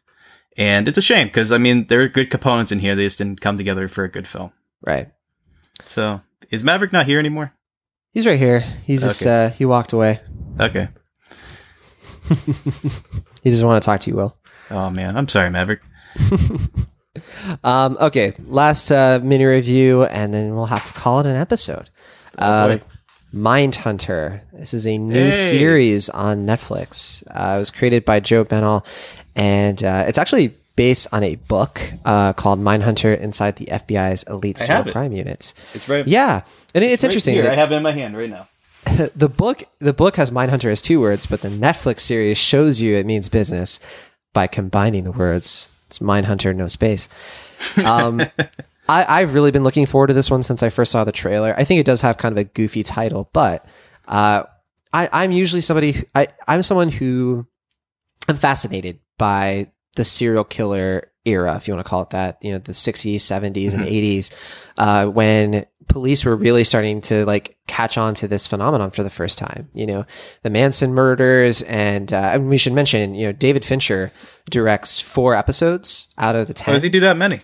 And 0.59 0.87
it's 0.87 0.99
a 0.99 1.03
shame 1.03 1.29
because 1.29 1.51
I 1.51 1.57
mean, 1.57 1.87
there 1.87 2.03
are 2.03 2.09
good 2.09 2.29
components 2.31 2.71
in 2.71 2.81
here. 2.81 2.95
They 2.95 3.05
just 3.07 3.17
didn't 3.17 3.41
come 3.41 3.57
together 3.57 3.89
for 3.89 4.05
a 4.05 4.11
good 4.11 4.29
film. 4.29 4.53
right. 4.83 5.11
So 5.87 6.21
is 6.51 6.63
Maverick 6.65 6.93
not 6.93 7.07
here 7.07 7.19
anymore? 7.19 7.55
He's 8.13 8.27
right 8.27 8.39
here. 8.39 8.61
He's 8.85 9.01
just 9.01 9.23
Okay. 9.23 9.47
uh, 9.47 9.49
he 9.49 9.65
walked 9.65 9.95
away. 9.95 10.21
Okay. 10.61 10.89
He 13.43 13.51
doesn't 13.51 13.67
want 13.67 13.83
to 13.83 13.87
talk 13.87 14.01
to 14.03 14.11
you, 14.11 14.17
Will. 14.17 14.37
Oh 14.71 14.91
man, 14.91 15.17
I'm 15.17 15.29
sorry, 15.29 15.49
Maverick. 15.51 15.81
Um, 17.63 17.99
okay, 18.01 18.33
last 18.47 18.91
uh, 18.91 19.21
mini 19.23 19.45
review, 19.45 20.05
and 20.05 20.33
then 20.33 20.55
we'll 20.55 20.67
have 20.67 20.85
to 20.87 20.93
call 20.95 21.21
it 21.21 21.27
an 21.27 21.37
episode. 21.37 21.91
Oh, 22.39 22.71
um, 22.73 22.79
boy. 22.79 22.85
Mindhunter. 23.35 24.41
This 24.53 24.75
is 24.75 24.87
a 24.87 24.99
new 24.99 25.31
Hey. 25.31 25.51
series 25.51 26.09
on 26.11 26.47
Netflix. 26.47 27.23
Uh, 27.31 27.57
it 27.57 27.59
was 27.59 27.71
created 27.71 28.05
by 28.05 28.21
Joe 28.21 28.45
Penhall, 28.45 28.85
and 29.35 29.83
uh, 29.83 30.05
it's 30.07 30.19
actually 30.19 30.55
based 30.77 31.07
on 31.13 31.23
a 31.23 31.37
book 31.37 31.81
uh, 32.05 32.33
called 32.33 32.59
Mindhunter 32.61 33.19
Inside 33.19 33.57
the 33.57 33.67
FBI's 33.67 34.23
Elite 34.25 34.59
Serial. 34.59 34.91
Crime 34.93 35.13
Units. 35.13 35.55
It's 35.75 35.89
right. 35.89 36.07
Yeah, 36.07 36.43
and 36.75 36.85
it's 36.85 37.05
interesting. 37.05 37.37
that- 37.41 37.53
I 37.53 37.55
have 37.55 37.73
it 37.73 37.77
in 37.77 37.83
my 37.83 37.93
hand 37.93 38.17
right 38.17 38.31
now. 38.31 38.49
the 39.15 39.29
book 39.29 39.63
the 39.79 39.93
book 39.93 40.17
has 40.17 40.31
Mindhunter 40.33 40.71
as 40.71 40.83
two 40.83 41.01
words, 41.01 41.27
but 41.27 41.41
the 41.41 41.49
Netflix 41.49 42.01
series 42.01 42.37
shows 42.37 42.81
you 42.81 42.97
it 42.97 43.07
means 43.07 43.29
business 43.29 43.79
by 44.33 44.47
combining 44.47 45.05
the 45.05 45.13
words. 45.13 45.69
It's 45.87 46.01
Mindhunter, 46.01 46.55
no 46.57 46.67
space. 46.67 47.09
Um, 47.85 48.23
I, 48.89 49.21
I've 49.21 49.35
really 49.35 49.51
been 49.51 49.65
looking 49.65 49.87
forward 49.87 50.09
to 50.09 50.15
this 50.15 50.31
one 50.31 50.43
since 50.43 50.63
I 50.63 50.71
first 50.71 50.93
saw 50.93 51.05
the 51.05 51.13
trailer. 51.13 51.55
I 51.57 51.65
think 51.65 51.81
it 51.81 51.87
does 51.87 52.01
have 52.01 52.17
kind 52.17 52.33
of 52.33 52.39
a 52.39 52.45
goofy 52.45 52.83
title, 52.83 53.31
but 53.33 53.65
uh, 54.09 54.45
I, 54.93 55.09
I'm 55.13 55.33
usually 55.33 55.61
somebody. 55.61 55.93
Who, 55.93 56.05
I, 56.15 56.29
I'm 56.49 56.63
someone 56.63 56.91
who 56.91 57.47
I'm 58.29 58.37
fascinated 58.37 58.99
by 59.19 59.73
the 59.97 60.05
serial 60.05 60.45
killer 60.45 61.09
era, 61.25 61.57
if 61.57 61.69
you 61.69 61.75
want 61.75 61.85
to 61.87 61.89
call 61.89 62.03
it 62.03 62.11
that. 62.11 62.39
You 62.43 62.53
know, 62.53 62.59
the 62.59 62.73
60s, 62.73 63.17
70s, 63.17 63.75
and 63.75 63.85
80s, 63.85 64.67
uh, 64.79 65.07
when 65.07 65.67
police 65.89 66.25
were 66.25 66.35
really 66.35 66.65
starting 66.65 67.01
to 67.03 67.25
like 67.27 67.59
catch 67.67 67.99
on 67.99 68.15
to 68.15 68.27
this 68.27 68.47
phenomenon 68.47 68.91
for 68.91 69.03
the 69.03 69.11
first 69.11 69.39
time. 69.39 69.69
You 69.75 69.87
know, 69.87 70.07
the 70.43 70.51
Manson 70.51 70.95
murders, 70.95 71.63
and, 71.63 72.13
uh, 72.13 72.31
and 72.33 72.49
we 72.49 72.57
should 72.57 72.73
mention, 72.73 73.15
you 73.15 73.27
know, 73.27 73.33
David 73.33 73.65
Fincher 73.65 74.13
directs 74.51 74.99
four 74.99 75.35
episodes 75.35 76.13
out 76.19 76.35
of 76.35 76.49
the 76.49 76.55
ten. 76.55 76.73
Why 76.73 76.77
does 76.77 76.83
he 76.83 76.91
do 76.91 77.01
that 77.01 77.17
many? 77.17 77.41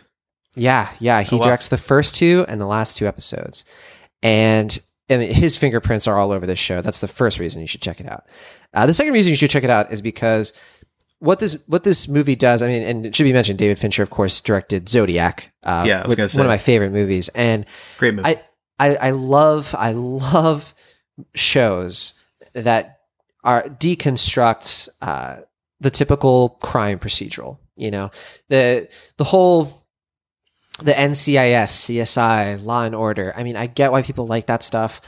Yeah, 0.58 0.88
yeah. 1.00 1.22
He 1.22 1.36
Oh, 1.36 1.38
wow. 1.38 1.44
directs 1.44 1.68
the 1.68 1.78
first 1.78 2.14
two 2.14 2.44
and 2.48 2.60
the 2.60 2.66
last 2.66 2.96
two 2.96 3.06
episodes. 3.06 3.64
And, 4.22 4.78
and 5.08 5.22
his 5.22 5.56
fingerprints 5.56 6.06
are 6.06 6.18
all 6.18 6.32
over 6.32 6.46
this 6.46 6.58
show. 6.58 6.80
That's 6.82 7.00
the 7.00 7.08
first 7.08 7.38
reason 7.38 7.60
you 7.60 7.66
should 7.66 7.80
check 7.82 8.00
it 8.00 8.08
out. 8.08 8.24
Uh, 8.74 8.86
the 8.86 8.92
second 8.92 9.12
reason 9.12 9.30
you 9.30 9.36
should 9.36 9.50
check 9.50 9.64
it 9.64 9.70
out 9.70 9.90
is 9.92 10.00
because 10.02 10.52
what 11.20 11.38
this 11.40 11.58
what 11.66 11.82
this 11.84 12.06
movie 12.08 12.36
does, 12.36 12.62
I 12.62 12.68
mean, 12.68 12.82
and 12.82 13.06
it 13.06 13.16
should 13.16 13.24
be 13.24 13.32
mentioned, 13.32 13.58
David 13.58 13.78
Fincher, 13.78 14.02
of 14.02 14.10
course, 14.10 14.40
directed 14.40 14.88
Zodiac. 14.88 15.52
Uh, 15.64 15.84
Yeah, 15.86 16.00
I 16.00 16.02
was 16.02 16.10
with- 16.10 16.18
gonna 16.18 16.28
one 16.38 16.46
of 16.46 16.50
my 16.50 16.58
favorite 16.58 16.92
movies. 16.92 17.28
And 17.30 17.64
Great 17.96 18.14
movie. 18.14 18.28
I, 18.28 18.42
I 18.78 18.96
I 18.96 19.10
love 19.10 19.74
I 19.76 19.92
love 19.92 20.74
shows 21.34 22.22
that 22.52 22.98
are 23.44 23.62
deconstruct 23.64 24.88
uh, 25.02 25.36
the 25.80 25.90
typical 25.90 26.50
crime 26.62 26.98
procedural. 26.98 27.58
You 27.76 27.90
know 27.90 28.10
the 28.48 28.88
the 29.16 29.24
whole 29.24 29.86
the 30.78 30.92
NCIS, 30.92 31.86
CSI, 31.86 32.62
Law 32.64 32.84
and 32.84 32.94
Order. 32.94 33.32
I 33.36 33.42
mean, 33.42 33.56
I 33.56 33.66
get 33.66 33.92
why 33.92 34.02
people 34.02 34.26
like 34.26 34.46
that 34.46 34.62
stuff. 34.62 35.00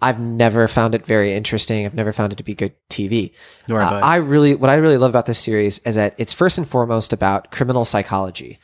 I've 0.00 0.20
never 0.20 0.68
found 0.68 0.94
it 0.94 1.04
very 1.04 1.32
interesting. 1.32 1.84
I've 1.84 1.94
never 1.94 2.12
found 2.12 2.32
it 2.32 2.36
to 2.36 2.44
be 2.44 2.54
good 2.54 2.72
TV. 2.88 3.32
Nor 3.68 3.80
have 3.80 3.92
Uh, 3.92 3.96
I. 3.96 4.14
I 4.14 4.16
really, 4.16 4.54
what 4.54 4.70
I 4.70 4.76
really 4.76 4.96
love 4.96 5.10
about 5.10 5.26
this 5.26 5.40
series 5.40 5.80
is 5.80 5.96
that 5.96 6.14
it's 6.18 6.32
first 6.32 6.56
and 6.56 6.68
foremost 6.68 7.12
about 7.12 7.50
criminal 7.50 7.84
psychology. 7.84 8.58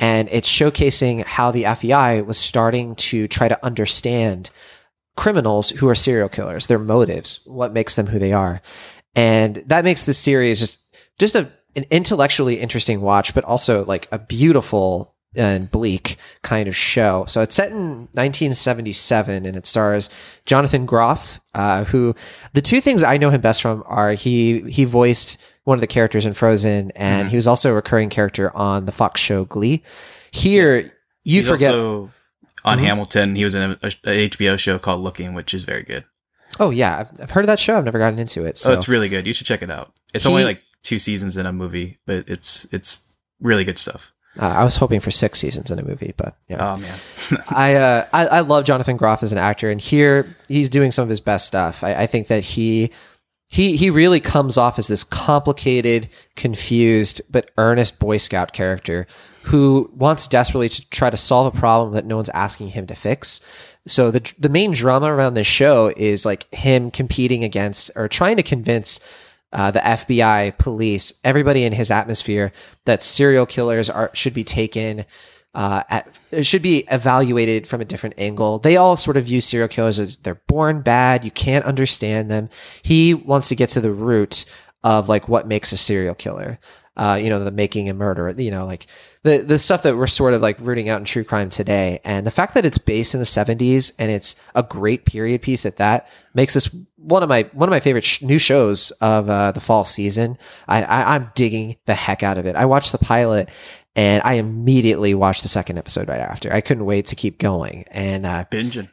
And 0.00 0.28
it's 0.32 0.50
showcasing 0.50 1.24
how 1.24 1.50
the 1.50 1.64
FBI 1.64 2.26
was 2.26 2.38
starting 2.38 2.96
to 2.96 3.28
try 3.28 3.48
to 3.48 3.64
understand 3.64 4.50
criminals 5.16 5.70
who 5.70 5.88
are 5.88 5.94
serial 5.94 6.28
killers, 6.28 6.66
their 6.66 6.78
motives, 6.78 7.40
what 7.46 7.72
makes 7.72 7.96
them 7.96 8.06
who 8.06 8.18
they 8.18 8.32
are. 8.32 8.60
And 9.14 9.56
that 9.66 9.84
makes 9.84 10.06
this 10.06 10.18
series 10.18 10.58
just, 10.58 10.78
just 11.18 11.34
a, 11.36 11.52
an 11.76 11.84
intellectually 11.90 12.58
interesting 12.58 13.00
watch, 13.00 13.34
but 13.34 13.44
also 13.44 13.84
like 13.84 14.08
a 14.10 14.18
beautiful 14.18 15.14
and 15.36 15.70
bleak 15.70 16.16
kind 16.42 16.68
of 16.68 16.74
show. 16.76 17.24
So 17.26 17.40
it's 17.40 17.54
set 17.54 17.70
in 17.70 18.08
1977 18.14 19.46
and 19.46 19.56
it 19.56 19.66
stars 19.66 20.10
Jonathan 20.46 20.86
Groff, 20.86 21.40
uh, 21.54 21.84
who 21.84 22.14
the 22.52 22.60
two 22.62 22.80
things 22.80 23.02
I 23.02 23.16
know 23.16 23.30
him 23.30 23.40
best 23.40 23.62
from 23.62 23.82
are 23.86 24.12
he, 24.12 24.60
he 24.70 24.84
voiced 24.84 25.40
one 25.64 25.76
of 25.76 25.80
the 25.80 25.86
characters 25.86 26.26
in 26.26 26.32
Frozen 26.34 26.90
and 26.96 27.28
he 27.28 27.36
was 27.36 27.46
also 27.46 27.70
a 27.70 27.74
recurring 27.74 28.08
character 28.08 28.54
on 28.56 28.86
the 28.86 28.92
Fox 28.92 29.20
show 29.20 29.44
Glee. 29.44 29.82
Here, 30.32 30.92
you 31.24 31.40
He's 31.40 31.48
forget. 31.48 31.74
also 31.74 32.10
on 32.64 32.78
Mhm. 32.78 32.82
Hamilton. 32.82 33.36
He 33.36 33.44
was 33.44 33.54
in 33.54 33.62
a, 33.82 33.86
a 34.04 34.28
HBO 34.28 34.58
show 34.58 34.78
called 34.78 35.00
Looking, 35.02 35.34
which 35.34 35.54
is 35.54 35.64
very 35.64 35.82
good. 35.82 36.04
oh 36.58 36.70
yeah, 36.70 36.98
I've, 36.98 37.10
I've 37.22 37.30
heard 37.30 37.44
of 37.44 37.46
that 37.48 37.60
show. 37.60 37.78
I've 37.78 37.84
never 37.84 37.98
gotten 37.98 38.18
into 38.18 38.44
it. 38.44 38.58
So 38.58 38.70
oh, 38.70 38.74
it's 38.74 38.88
really 38.88 39.08
good. 39.08 39.26
You 39.26 39.32
should 39.32 39.46
check 39.46 39.62
it 39.62 39.70
out. 39.70 39.92
It's 40.12 40.24
He- 40.24 40.30
only 40.30 40.44
like 40.44 40.62
two 40.82 40.98
seasons 40.98 41.36
in 41.36 41.46
a 41.46 41.52
movie, 41.52 41.98
but 42.06 42.24
it's 42.28 42.72
it's 42.72 43.16
really 43.40 43.64
good 43.64 43.78
stuff. 43.78 44.12
Uh, 44.38 44.46
I 44.46 44.64
was 44.64 44.76
hoping 44.76 45.00
for 45.00 45.10
six 45.10 45.40
seasons 45.40 45.70
in 45.70 45.78
a 45.78 45.82
movie, 45.82 46.14
but 46.16 46.36
yeah. 46.48 46.72
Oh 46.74 46.78
man, 46.78 46.98
I, 47.48 47.74
uh, 47.74 48.06
I 48.12 48.26
I 48.26 48.40
love 48.40 48.64
Jonathan 48.64 48.96
Groff 48.96 49.22
as 49.22 49.32
an 49.32 49.38
actor, 49.38 49.70
and 49.70 49.80
here 49.80 50.36
he's 50.48 50.68
doing 50.68 50.92
some 50.92 51.02
of 51.02 51.08
his 51.08 51.20
best 51.20 51.46
stuff. 51.46 51.82
I, 51.82 51.94
I 51.94 52.06
think 52.06 52.28
that 52.28 52.44
he 52.44 52.90
he 53.48 53.76
he 53.76 53.90
really 53.90 54.20
comes 54.20 54.56
off 54.56 54.78
as 54.78 54.86
this 54.86 55.02
complicated, 55.02 56.08
confused 56.36 57.20
but 57.30 57.50
earnest 57.58 57.98
Boy 57.98 58.18
Scout 58.18 58.52
character 58.52 59.06
who 59.44 59.90
wants 59.94 60.26
desperately 60.26 60.68
to 60.68 60.88
try 60.90 61.10
to 61.10 61.16
solve 61.16 61.52
a 61.52 61.58
problem 61.58 61.94
that 61.94 62.04
no 62.04 62.16
one's 62.16 62.28
asking 62.30 62.68
him 62.68 62.86
to 62.86 62.94
fix. 62.94 63.40
So 63.86 64.10
the 64.10 64.32
the 64.38 64.48
main 64.48 64.72
drama 64.72 65.12
around 65.12 65.34
this 65.34 65.46
show 65.46 65.92
is 65.96 66.24
like 66.24 66.52
him 66.54 66.90
competing 66.90 67.42
against 67.42 67.90
or 67.96 68.06
trying 68.06 68.36
to 68.36 68.42
convince 68.42 69.00
uh, 69.52 69.70
the 69.70 69.80
FBI, 69.80 70.56
police, 70.58 71.20
everybody 71.24 71.64
in 71.64 71.72
his 71.72 71.90
atmosphere 71.90 72.52
that 72.84 73.02
serial 73.02 73.46
killers 73.46 73.90
are 73.90 74.10
should 74.14 74.34
be 74.34 74.44
taken 74.44 75.04
uh, 75.54 75.82
at, 75.90 76.20
should 76.42 76.62
be 76.62 76.84
evaluated 76.90 77.66
from 77.66 77.80
a 77.80 77.84
different 77.84 78.14
angle. 78.18 78.58
They 78.58 78.76
all 78.76 78.96
sort 78.96 79.16
of 79.16 79.24
view 79.24 79.40
serial 79.40 79.68
killers 79.68 79.98
as 79.98 80.16
they're 80.16 80.40
born 80.46 80.82
bad. 80.82 81.24
You 81.24 81.30
can't 81.30 81.64
understand 81.64 82.30
them. 82.30 82.48
He 82.82 83.14
wants 83.14 83.48
to 83.48 83.56
get 83.56 83.68
to 83.70 83.80
the 83.80 83.92
root 83.92 84.44
of 84.84 85.08
like 85.08 85.28
what 85.28 85.48
makes 85.48 85.72
a 85.72 85.76
serial 85.76 86.14
killer. 86.14 86.58
Uh, 86.96 87.18
you 87.20 87.30
know, 87.30 87.42
the 87.42 87.50
making 87.50 87.88
a 87.88 87.94
murderer, 87.94 88.30
you 88.36 88.50
know, 88.50 88.66
like 88.66 88.86
the, 89.22 89.38
the 89.38 89.58
stuff 89.58 89.82
that 89.82 89.96
we're 89.96 90.06
sort 90.06 90.32
of 90.32 90.40
like 90.40 90.58
rooting 90.60 90.88
out 90.88 90.98
in 90.98 91.04
true 91.04 91.24
crime 91.24 91.50
today. 91.50 92.00
And 92.04 92.26
the 92.26 92.30
fact 92.30 92.54
that 92.54 92.64
it's 92.64 92.78
based 92.78 93.14
in 93.14 93.20
the 93.20 93.26
seventies 93.26 93.92
and 93.98 94.10
it's 94.10 94.36
a 94.54 94.62
great 94.62 95.04
period 95.04 95.42
piece 95.42 95.66
at 95.66 95.76
that 95.76 96.08
makes 96.34 96.54
this 96.54 96.74
one 96.96 97.22
of 97.22 97.28
my, 97.28 97.48
one 97.52 97.68
of 97.68 97.70
my 97.70 97.80
favorite 97.80 98.04
sh- 98.04 98.22
new 98.22 98.38
shows 98.38 98.90
of, 99.00 99.28
uh, 99.28 99.52
the 99.52 99.60
fall 99.60 99.84
season. 99.84 100.38
I, 100.68 100.82
I, 100.82 101.14
I'm 101.14 101.30
digging 101.34 101.76
the 101.86 101.94
heck 101.94 102.22
out 102.22 102.38
of 102.38 102.46
it. 102.46 102.56
I 102.56 102.64
watched 102.64 102.92
the 102.92 102.98
pilot 102.98 103.50
and 103.94 104.22
I 104.24 104.34
immediately 104.34 105.14
watched 105.14 105.42
the 105.42 105.48
second 105.48 105.78
episode 105.78 106.08
right 106.08 106.20
after. 106.20 106.52
I 106.52 106.60
couldn't 106.60 106.84
wait 106.86 107.06
to 107.06 107.16
keep 107.16 107.38
going. 107.38 107.84
And, 107.90 108.24
uh, 108.24 108.44
binging. 108.50 108.88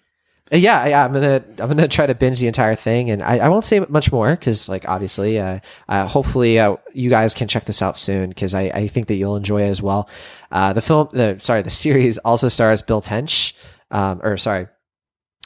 Yeah, 0.52 0.88
yeah, 0.88 1.06
I'm 1.06 1.14
gonna 1.14 1.44
I'm 1.60 1.68
gonna 1.68 1.88
try 1.88 2.06
to 2.06 2.16
binge 2.16 2.40
the 2.40 2.48
entire 2.48 2.76
thing, 2.76 3.10
and 3.10 3.22
I, 3.22 3.38
I 3.40 3.50
won't 3.50 3.66
say 3.66 3.80
much 3.90 4.12
more 4.12 4.32
because, 4.32 4.70
like, 4.70 4.88
obviously, 4.88 5.40
uh, 5.40 5.60
uh, 5.90 6.08
hopefully, 6.08 6.60
uh, 6.60 6.78
you 6.94 7.10
guys 7.10 7.34
can 7.34 7.48
check 7.48 7.66
this 7.66 7.82
out 7.82 7.98
soon 7.98 8.30
because 8.30 8.54
I, 8.54 8.64
I 8.64 8.88
think 8.88 9.08
that 9.08 9.16
you'll 9.16 9.36
enjoy 9.36 9.64
it 9.64 9.70
as 9.70 9.82
well. 9.82 10.10
Uh, 10.52 10.72
the 10.74 10.82
film, 10.82 11.10
the 11.12 11.38
sorry, 11.40 11.62
the 11.64 11.70
series 11.86 12.18
also 12.20 12.48
stars 12.48 12.82
Bill 12.82 13.02
Tench, 13.02 13.56
um, 13.92 14.22
or 14.24 14.38
sorry, 14.38 14.68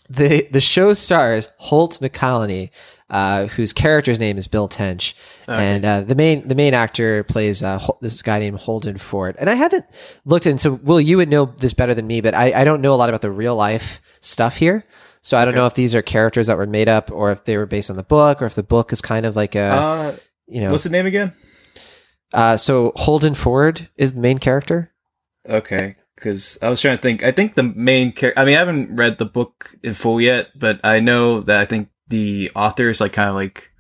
the 0.10 0.48
the 0.52 0.62
show 0.62 0.94
stars 0.94 1.50
Holt 1.58 2.00
McCallany, 2.02 2.70
uh, 3.12 3.46
whose 3.48 3.74
character's 3.74 4.20
name 4.20 4.38
is 4.38 4.48
Bill 4.48 4.70
Tench, 4.70 5.16
and 5.48 5.86
uh, 5.86 6.02
the 6.02 6.16
main 6.16 6.48
the 6.48 6.56
main 6.56 6.74
actor 6.74 7.24
plays 7.26 7.62
uh, 7.62 7.86
this 8.00 8.22
guy 8.22 8.40
named 8.40 8.58
Holden 8.58 8.98
Ford. 8.98 9.36
And 9.38 9.50
I 9.50 9.56
haven't 9.56 9.86
looked 10.26 10.48
into. 10.48 10.72
Will 10.72 11.02
you 11.02 11.18
would 11.18 11.30
know 11.30 11.46
this 11.46 11.74
better 11.74 11.94
than 11.94 12.08
me, 12.08 12.22
but 12.22 12.34
I, 12.34 12.62
I 12.62 12.64
don't 12.64 12.82
know 12.82 12.94
a 12.94 12.96
lot 12.96 13.10
about 13.10 13.22
the 13.22 13.30
real 13.30 13.56
life 13.56 14.02
stuff 14.22 14.56
here. 14.58 14.86
So 15.22 15.38
I 15.38 15.46
don't 15.46 15.54
know 15.54 15.68
if 15.68 15.76
these 15.76 15.94
are 15.94 16.02
characters 16.02 16.48
that 16.48 16.58
were 16.58 16.66
made 16.66 16.90
up, 16.90 17.12
or 17.12 17.32
if 17.32 17.44
they 17.44 17.58
were 17.58 17.68
based 17.68 17.92
on 17.92 17.98
the 17.98 18.04
book, 18.04 18.42
or 18.42 18.46
if 18.46 18.56
the 18.56 18.64
book 18.64 18.92
is 18.92 19.02
kind 19.02 19.26
of 19.26 19.36
like 19.36 19.54
a 19.54 19.60
Uh, 19.60 20.16
you 20.48 20.62
know. 20.62 20.72
what's 20.72 20.86
the 20.86 20.90
name 20.90 21.06
again? 21.06 21.34
Uh, 22.34 22.58
so 22.58 22.92
Holden 22.96 23.36
Ford 23.36 23.90
is 23.98 24.14
the 24.14 24.22
main 24.22 24.40
character. 24.40 24.94
Okay, 25.48 25.96
because 26.16 26.58
I 26.62 26.70
was 26.70 26.82
trying 26.82 26.96
to 26.98 27.02
think. 27.02 27.24
I 27.24 27.32
think 27.32 27.54
the 27.54 27.64
main 27.64 28.14
character. 28.14 28.40
I 28.40 28.46
mean, 28.46 28.56
I 28.56 28.60
haven't 28.60 28.96
read 28.96 29.20
the 29.20 29.26
book 29.26 29.76
in 29.84 29.94
full 29.94 30.20
yet, 30.20 30.58
but 30.58 30.80
I 30.84 31.02
know 31.02 31.42
that 31.42 31.60
I 31.60 31.66
think 31.66 31.90
the 32.12 32.52
author 32.56 32.90
is 32.90 33.02
like 33.02 33.14
kind 33.14 33.30
of 33.30 33.36
like 33.36 33.72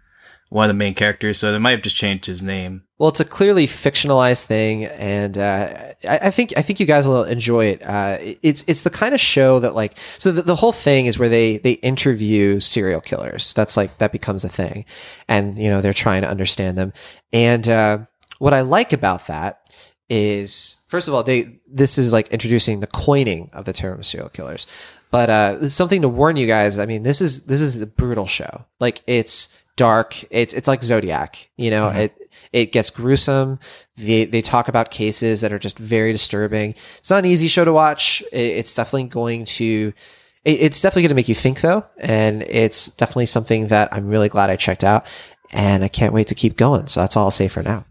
one 0.49 0.65
of 0.65 0.75
the 0.75 0.77
main 0.77 0.93
characters, 0.93 1.37
so 1.37 1.51
they 1.51 1.59
might 1.59 1.71
have 1.71 1.81
just 1.81 1.95
changed 1.95 2.25
his 2.25 2.41
name. 2.41 2.83
Well, 2.97 3.09
it's 3.09 3.19
a 3.19 3.25
clearly 3.25 3.67
fictionalized 3.67 4.45
thing, 4.45 4.85
and 4.85 5.37
uh, 5.37 5.93
I, 6.07 6.19
I 6.23 6.31
think 6.31 6.53
I 6.57 6.61
think 6.61 6.79
you 6.79 6.85
guys 6.85 7.07
will 7.07 7.23
enjoy 7.23 7.65
it. 7.65 7.83
Uh, 7.83 8.17
it's 8.19 8.63
it's 8.67 8.83
the 8.83 8.89
kind 8.89 9.13
of 9.13 9.21
show 9.21 9.59
that 9.59 9.75
like 9.75 9.97
so 10.17 10.31
the, 10.31 10.41
the 10.41 10.55
whole 10.55 10.73
thing 10.73 11.05
is 11.05 11.17
where 11.17 11.29
they 11.29 11.57
they 11.57 11.73
interview 11.73 12.59
serial 12.59 13.01
killers. 13.01 13.53
That's 13.53 13.77
like 13.77 13.97
that 13.99 14.11
becomes 14.11 14.43
a 14.43 14.49
thing, 14.49 14.85
and 15.27 15.57
you 15.57 15.69
know 15.69 15.81
they're 15.81 15.93
trying 15.93 16.21
to 16.23 16.29
understand 16.29 16.77
them. 16.77 16.91
And 17.31 17.67
uh, 17.67 17.99
what 18.39 18.53
I 18.53 18.61
like 18.61 18.91
about 18.91 19.27
that 19.27 19.61
is 20.11 20.83
first 20.89 21.07
of 21.07 21.13
all 21.13 21.23
they 21.23 21.61
this 21.67 21.97
is 21.97 22.11
like 22.11 22.27
introducing 22.29 22.81
the 22.81 22.87
coining 22.87 23.49
of 23.53 23.63
the 23.65 23.73
term 23.73 24.03
serial 24.03 24.29
killers. 24.29 24.67
But 25.09 25.29
uh, 25.29 25.69
something 25.69 26.01
to 26.03 26.09
warn 26.09 26.35
you 26.37 26.47
guys. 26.47 26.77
I 26.79 26.85
mean, 26.85 27.03
this 27.03 27.21
is 27.21 27.45
this 27.45 27.61
is 27.61 27.81
a 27.81 27.85
brutal 27.87 28.27
show. 28.27 28.65
Like 28.79 29.01
it's 29.07 29.49
dark. 29.75 30.21
It's 30.31 30.53
it's 30.53 30.67
like 30.67 30.83
Zodiac. 30.83 31.49
You 31.57 31.69
know, 31.71 31.89
it 31.89 32.13
it 32.53 32.71
gets 32.71 32.89
gruesome. 32.89 33.59
They 33.97 34.25
they 34.25 34.41
talk 34.41 34.67
about 34.67 34.91
cases 34.91 35.41
that 35.41 35.51
are 35.53 35.59
just 35.59 35.77
very 35.79 36.11
disturbing. 36.11 36.75
It's 36.97 37.09
not 37.09 37.19
an 37.19 37.25
easy 37.25 37.47
show 37.47 37.65
to 37.65 37.73
watch. 37.73 38.21
It, 38.31 38.37
it's 38.59 38.75
definitely 38.75 39.05
going 39.09 39.45
to. 39.59 39.93
it- 40.45 40.59
It's 40.61 40.81
definitely 40.81 41.03
going 41.03 41.09
to 41.09 41.15
make 41.21 41.29
you 41.29 41.35
think 41.35 41.59
though, 41.61 41.85
and 41.99 42.43
it's 42.43 42.87
definitely 42.95 43.25
something 43.27 43.67
that 43.67 43.89
I'm 43.93 44.07
really 44.07 44.29
glad 44.29 44.49
I 44.49 44.55
checked 44.55 44.83
out, 44.85 45.05
and 45.51 45.83
I 45.83 45.87
can't 45.89 46.13
wait 46.13 46.27
to 46.27 46.35
keep 46.35 46.55
going. 46.57 46.87
So 46.87 47.01
that's 47.01 47.15
all 47.17 47.25
I'll 47.25 47.31
say 47.31 47.47
for 47.49 47.63
now. 47.63 47.83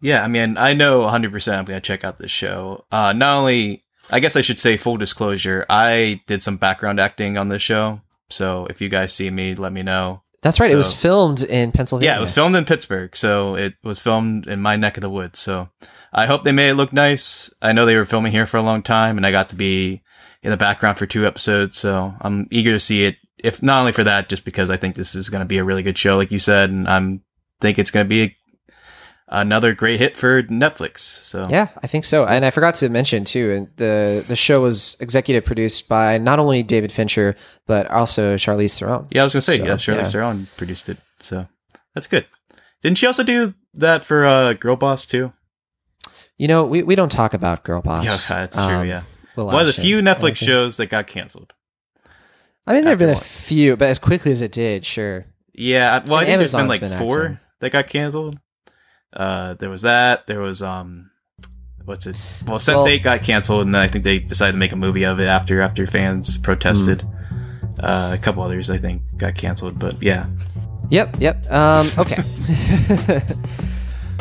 Yeah, 0.00 0.22
I 0.22 0.28
mean, 0.28 0.58
I 0.58 0.74
know 0.74 1.02
100% 1.02 1.58
I'm 1.58 1.64
going 1.64 1.80
to 1.80 1.86
check 1.86 2.04
out 2.04 2.18
this 2.18 2.30
show. 2.30 2.84
Uh, 2.92 3.12
not 3.12 3.38
only, 3.38 3.84
I 4.10 4.20
guess 4.20 4.36
I 4.36 4.42
should 4.42 4.58
say 4.58 4.76
full 4.76 4.96
disclosure, 4.96 5.64
I 5.68 6.20
did 6.26 6.42
some 6.42 6.56
background 6.56 7.00
acting 7.00 7.38
on 7.38 7.48
this 7.48 7.62
show. 7.62 8.00
So 8.28 8.66
if 8.66 8.80
you 8.80 8.88
guys 8.88 9.14
see 9.14 9.30
me, 9.30 9.54
let 9.54 9.72
me 9.72 9.82
know. 9.82 10.22
That's 10.42 10.60
right. 10.60 10.70
it 10.70 10.76
was 10.76 10.92
filmed 10.92 11.42
in 11.42 11.72
Pennsylvania. 11.72 12.12
Yeah, 12.12 12.18
it 12.18 12.20
was 12.20 12.32
filmed 12.32 12.54
in 12.54 12.66
Pittsburgh, 12.66 13.16
so 13.16 13.56
it 13.56 13.76
was 13.82 13.98
filmed 14.02 14.46
in 14.46 14.60
my 14.60 14.76
neck 14.76 14.98
of 14.98 15.00
the 15.00 15.08
woods. 15.08 15.38
So 15.38 15.70
I 16.12 16.26
hope 16.26 16.44
they 16.44 16.52
made 16.52 16.68
it 16.68 16.74
look 16.74 16.92
nice. 16.92 17.50
I 17.62 17.72
know 17.72 17.86
they 17.86 17.96
were 17.96 18.04
filming 18.04 18.32
here 18.32 18.44
for 18.44 18.58
a 18.58 18.62
long 18.62 18.82
time, 18.82 19.16
and 19.16 19.26
I 19.26 19.30
got 19.30 19.48
to 19.50 19.56
be 19.56 20.02
in 20.42 20.50
the 20.50 20.58
background 20.58 20.98
for 20.98 21.06
two 21.06 21.26
episodes. 21.26 21.78
So 21.78 22.14
I'm 22.20 22.46
eager 22.50 22.72
to 22.72 22.78
see 22.78 23.06
it. 23.06 23.16
If 23.38 23.62
not 23.62 23.80
only 23.80 23.92
for 23.92 24.04
that, 24.04 24.28
just 24.28 24.44
because 24.44 24.68
I 24.68 24.76
think 24.76 24.96
this 24.96 25.14
is 25.14 25.30
going 25.30 25.40
to 25.40 25.46
be 25.48 25.56
a 25.56 25.64
really 25.64 25.82
good 25.82 25.96
show, 25.96 26.16
like 26.16 26.30
you 26.30 26.38
said, 26.38 26.68
and 26.68 26.86
I'm 26.86 27.22
think 27.60 27.78
it's 27.78 27.90
going 27.90 28.04
to 28.04 28.08
be 28.10 28.36
another 29.40 29.74
great 29.74 30.00
hit 30.00 30.16
for 30.16 30.42
Netflix. 30.44 31.00
So 31.00 31.46
Yeah, 31.50 31.68
I 31.82 31.86
think 31.86 32.04
so. 32.04 32.26
And 32.26 32.44
I 32.44 32.50
forgot 32.50 32.74
to 32.76 32.88
mention 32.88 33.24
too, 33.24 33.50
and 33.50 33.68
the 33.76 34.24
the 34.26 34.36
show 34.36 34.60
was 34.62 34.96
executive 35.00 35.44
produced 35.44 35.88
by 35.88 36.18
not 36.18 36.38
only 36.38 36.62
David 36.62 36.92
Fincher 36.92 37.36
but 37.66 37.90
also 37.90 38.36
Charlize 38.36 38.78
Theron. 38.78 39.06
Yeah, 39.10 39.22
I 39.22 39.24
was 39.24 39.34
gonna 39.34 39.40
say, 39.42 39.58
So, 39.58 39.64
yeah, 39.64 39.74
Charlize 39.74 39.96
yeah. 39.96 40.04
Theron 40.04 40.48
produced 40.56 40.88
it, 40.88 40.98
so 41.18 41.48
that's 41.94 42.06
good. 42.06 42.26
Didn't 42.82 42.98
she 42.98 43.06
also 43.06 43.22
do 43.22 43.54
that 43.74 44.02
for 44.02 44.26
uh, 44.26 44.52
Girl 44.54 44.76
Boss 44.76 45.06
too? 45.06 45.32
You 46.36 46.48
know, 46.48 46.64
we, 46.64 46.82
we 46.82 46.96
don't 46.96 47.12
talk 47.12 47.32
about 47.32 47.62
Girl 47.62 47.80
Boss. 47.80 48.04
Yeah, 48.04 48.36
that's 48.36 48.56
true. 48.56 48.64
Um, 48.64 48.86
yeah, 48.86 49.02
Will 49.36 49.46
one 49.46 49.60
of 49.60 49.66
the 49.66 49.72
few 49.72 50.00
Netflix 50.00 50.36
shows 50.36 50.76
that 50.78 50.86
got 50.86 51.06
canceled. 51.06 51.54
I 52.66 52.74
mean, 52.74 52.84
there 52.84 52.92
have 52.92 52.98
been 52.98 53.10
a 53.10 53.16
few, 53.16 53.76
but 53.76 53.88
as 53.88 53.98
quickly 53.98 54.32
as 54.32 54.40
it 54.40 54.52
did, 54.52 54.84
sure. 54.86 55.26
Yeah, 55.52 56.02
well, 56.06 56.16
I 56.16 56.24
think 56.24 56.38
there's 56.38 56.54
been 56.54 56.66
like 56.66 56.80
been 56.80 56.98
four 56.98 57.20
excellent. 57.20 57.38
that 57.60 57.70
got 57.70 57.86
canceled. 57.88 58.38
Uh, 59.14 59.54
there 59.54 59.70
was 59.70 59.82
that. 59.82 60.26
There 60.26 60.40
was 60.40 60.60
um, 60.62 61.10
what's 61.84 62.06
it? 62.06 62.16
Well, 62.46 62.58
Sense 62.58 62.76
Well- 62.76 62.88
Eight 62.88 63.02
got 63.02 63.22
canceled, 63.22 63.64
and 63.66 63.74
then 63.74 63.82
I 63.82 63.88
think 63.88 64.04
they 64.04 64.18
decided 64.18 64.52
to 64.52 64.58
make 64.58 64.72
a 64.72 64.76
movie 64.76 65.04
of 65.04 65.20
it 65.20 65.26
after 65.26 65.60
after 65.62 65.86
fans 65.86 66.36
protested. 66.38 67.02
Hmm. 67.02 67.10
Uh, 67.80 68.10
a 68.14 68.18
couple 68.18 68.42
others 68.42 68.70
I 68.70 68.78
think 68.78 69.02
got 69.16 69.34
canceled, 69.34 69.78
but 69.78 70.00
yeah, 70.02 70.26
Yep, 70.90 71.16
yep. 71.18 71.50
Um, 71.50 71.90
okay. 71.98 72.22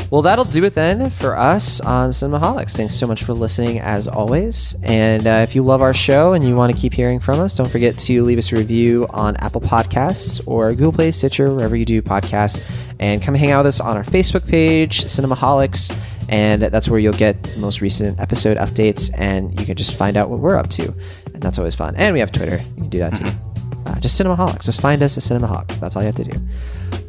well, 0.10 0.22
that'll 0.22 0.46
do 0.46 0.64
it 0.66 0.74
then 0.74 1.10
for 1.10 1.38
us 1.38 1.82
on 1.82 2.12
Cinemaholics. 2.12 2.76
Thanks 2.76 2.96
so 2.96 3.08
much 3.08 3.24
for 3.24 3.34
listening, 3.34 3.80
as 3.80 4.08
always. 4.08 4.76
And 4.84 5.26
uh, 5.26 5.42
if 5.44 5.56
you 5.56 5.64
love 5.64 5.82
our 5.82 5.94
show 5.94 6.34
and 6.34 6.44
you 6.44 6.56
want 6.56 6.74
to 6.74 6.80
keep 6.80 6.94
hearing 6.94 7.20
from 7.20 7.40
us, 7.40 7.54
don't 7.54 7.70
forget 7.70 7.98
to 7.98 8.24
leave 8.24 8.38
us 8.38 8.52
a 8.52 8.56
review 8.56 9.08
on 9.10 9.36
Apple 9.38 9.62
Podcasts 9.62 10.46
or 10.48 10.72
Google 10.74 10.94
Play, 10.94 11.12
Stitcher, 11.12 11.54
wherever 11.54 11.76
you 11.76 11.86
do 11.86 12.02
podcasts. 12.02 12.64
And 13.00 13.22
come 13.22 13.36
hang 13.36 13.52
out 13.52 13.60
with 13.66 13.68
us 13.68 13.80
on 13.80 13.98
our 13.98 14.04
Facebook 14.04 14.48
page, 14.48 15.04
Cinemaholics. 15.04 15.96
And 16.30 16.64
that's 16.64 16.90
where 16.90 17.00
you'll 17.00 17.14
get 17.14 17.42
the 17.44 17.60
most 17.60 17.82
recent 17.82 18.20
episode 18.20 18.58
updates 18.58 19.12
and 19.18 19.60
you 19.60 19.66
can 19.66 19.76
just 19.76 19.96
find 19.98 20.18
out 20.18 20.30
what 20.30 20.40
we're 20.40 20.58
up 20.58 20.70
to. 20.72 20.94
And 21.34 21.42
that's 21.42 21.58
always 21.58 21.76
fun. 21.76 21.96
And 21.96 22.14
we 22.14 22.20
have 22.20 22.32
Twitter. 22.32 22.58
You 22.58 22.74
can 22.76 22.90
do 22.90 23.00
that 23.00 23.16
too. 23.16 23.53
Uh, 23.86 24.00
just 24.00 24.20
Cinemaholics. 24.20 24.66
Just 24.66 24.82
find 24.82 25.02
us 25.04 25.18
at 25.18 25.24
Cinemaholics. 25.24 25.80
That's 25.80 25.96
all 25.96 26.02
you 26.02 26.08
have 26.08 26.16
to 26.16 26.24
do. 26.24 26.40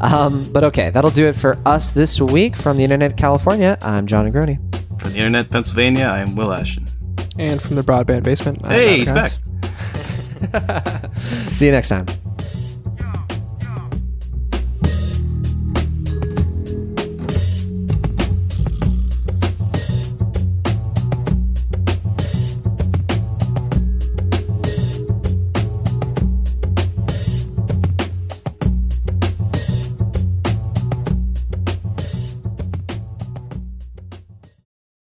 Um, 0.01 0.51
but 0.53 0.65
okay, 0.65 0.91
that'll 0.91 1.11
do 1.11 1.27
it 1.27 1.35
for 1.35 1.59
us 1.67 1.93
this 1.93 2.21
week 2.21 2.57
from 2.57 2.77
the 2.77 2.85
Internet 2.85 3.17
California. 3.17 3.79
I'm 3.83 4.07
Jon 4.07 4.31
Negroni. 4.31 4.59
from 5.01 5.13
the 5.13 5.19
Internet 5.19 5.51
Pennsylvania, 5.51 6.05
I 6.07 6.19
am 6.21 6.35
Will 6.37 6.53
Ashton. 6.53 6.87
And 7.39 7.61
from 7.61 7.77
the 7.77 7.83
broadband 7.83 8.25
basement. 8.25 8.63
I'm 8.65 8.71
Hey, 8.71 8.87
Matt 8.87 8.99
he's 8.99 9.11
Gratz. 9.11 9.39
back. 10.51 11.17
See 11.53 11.67
you 11.67 11.73
next 11.73 11.89
time. 11.89 12.07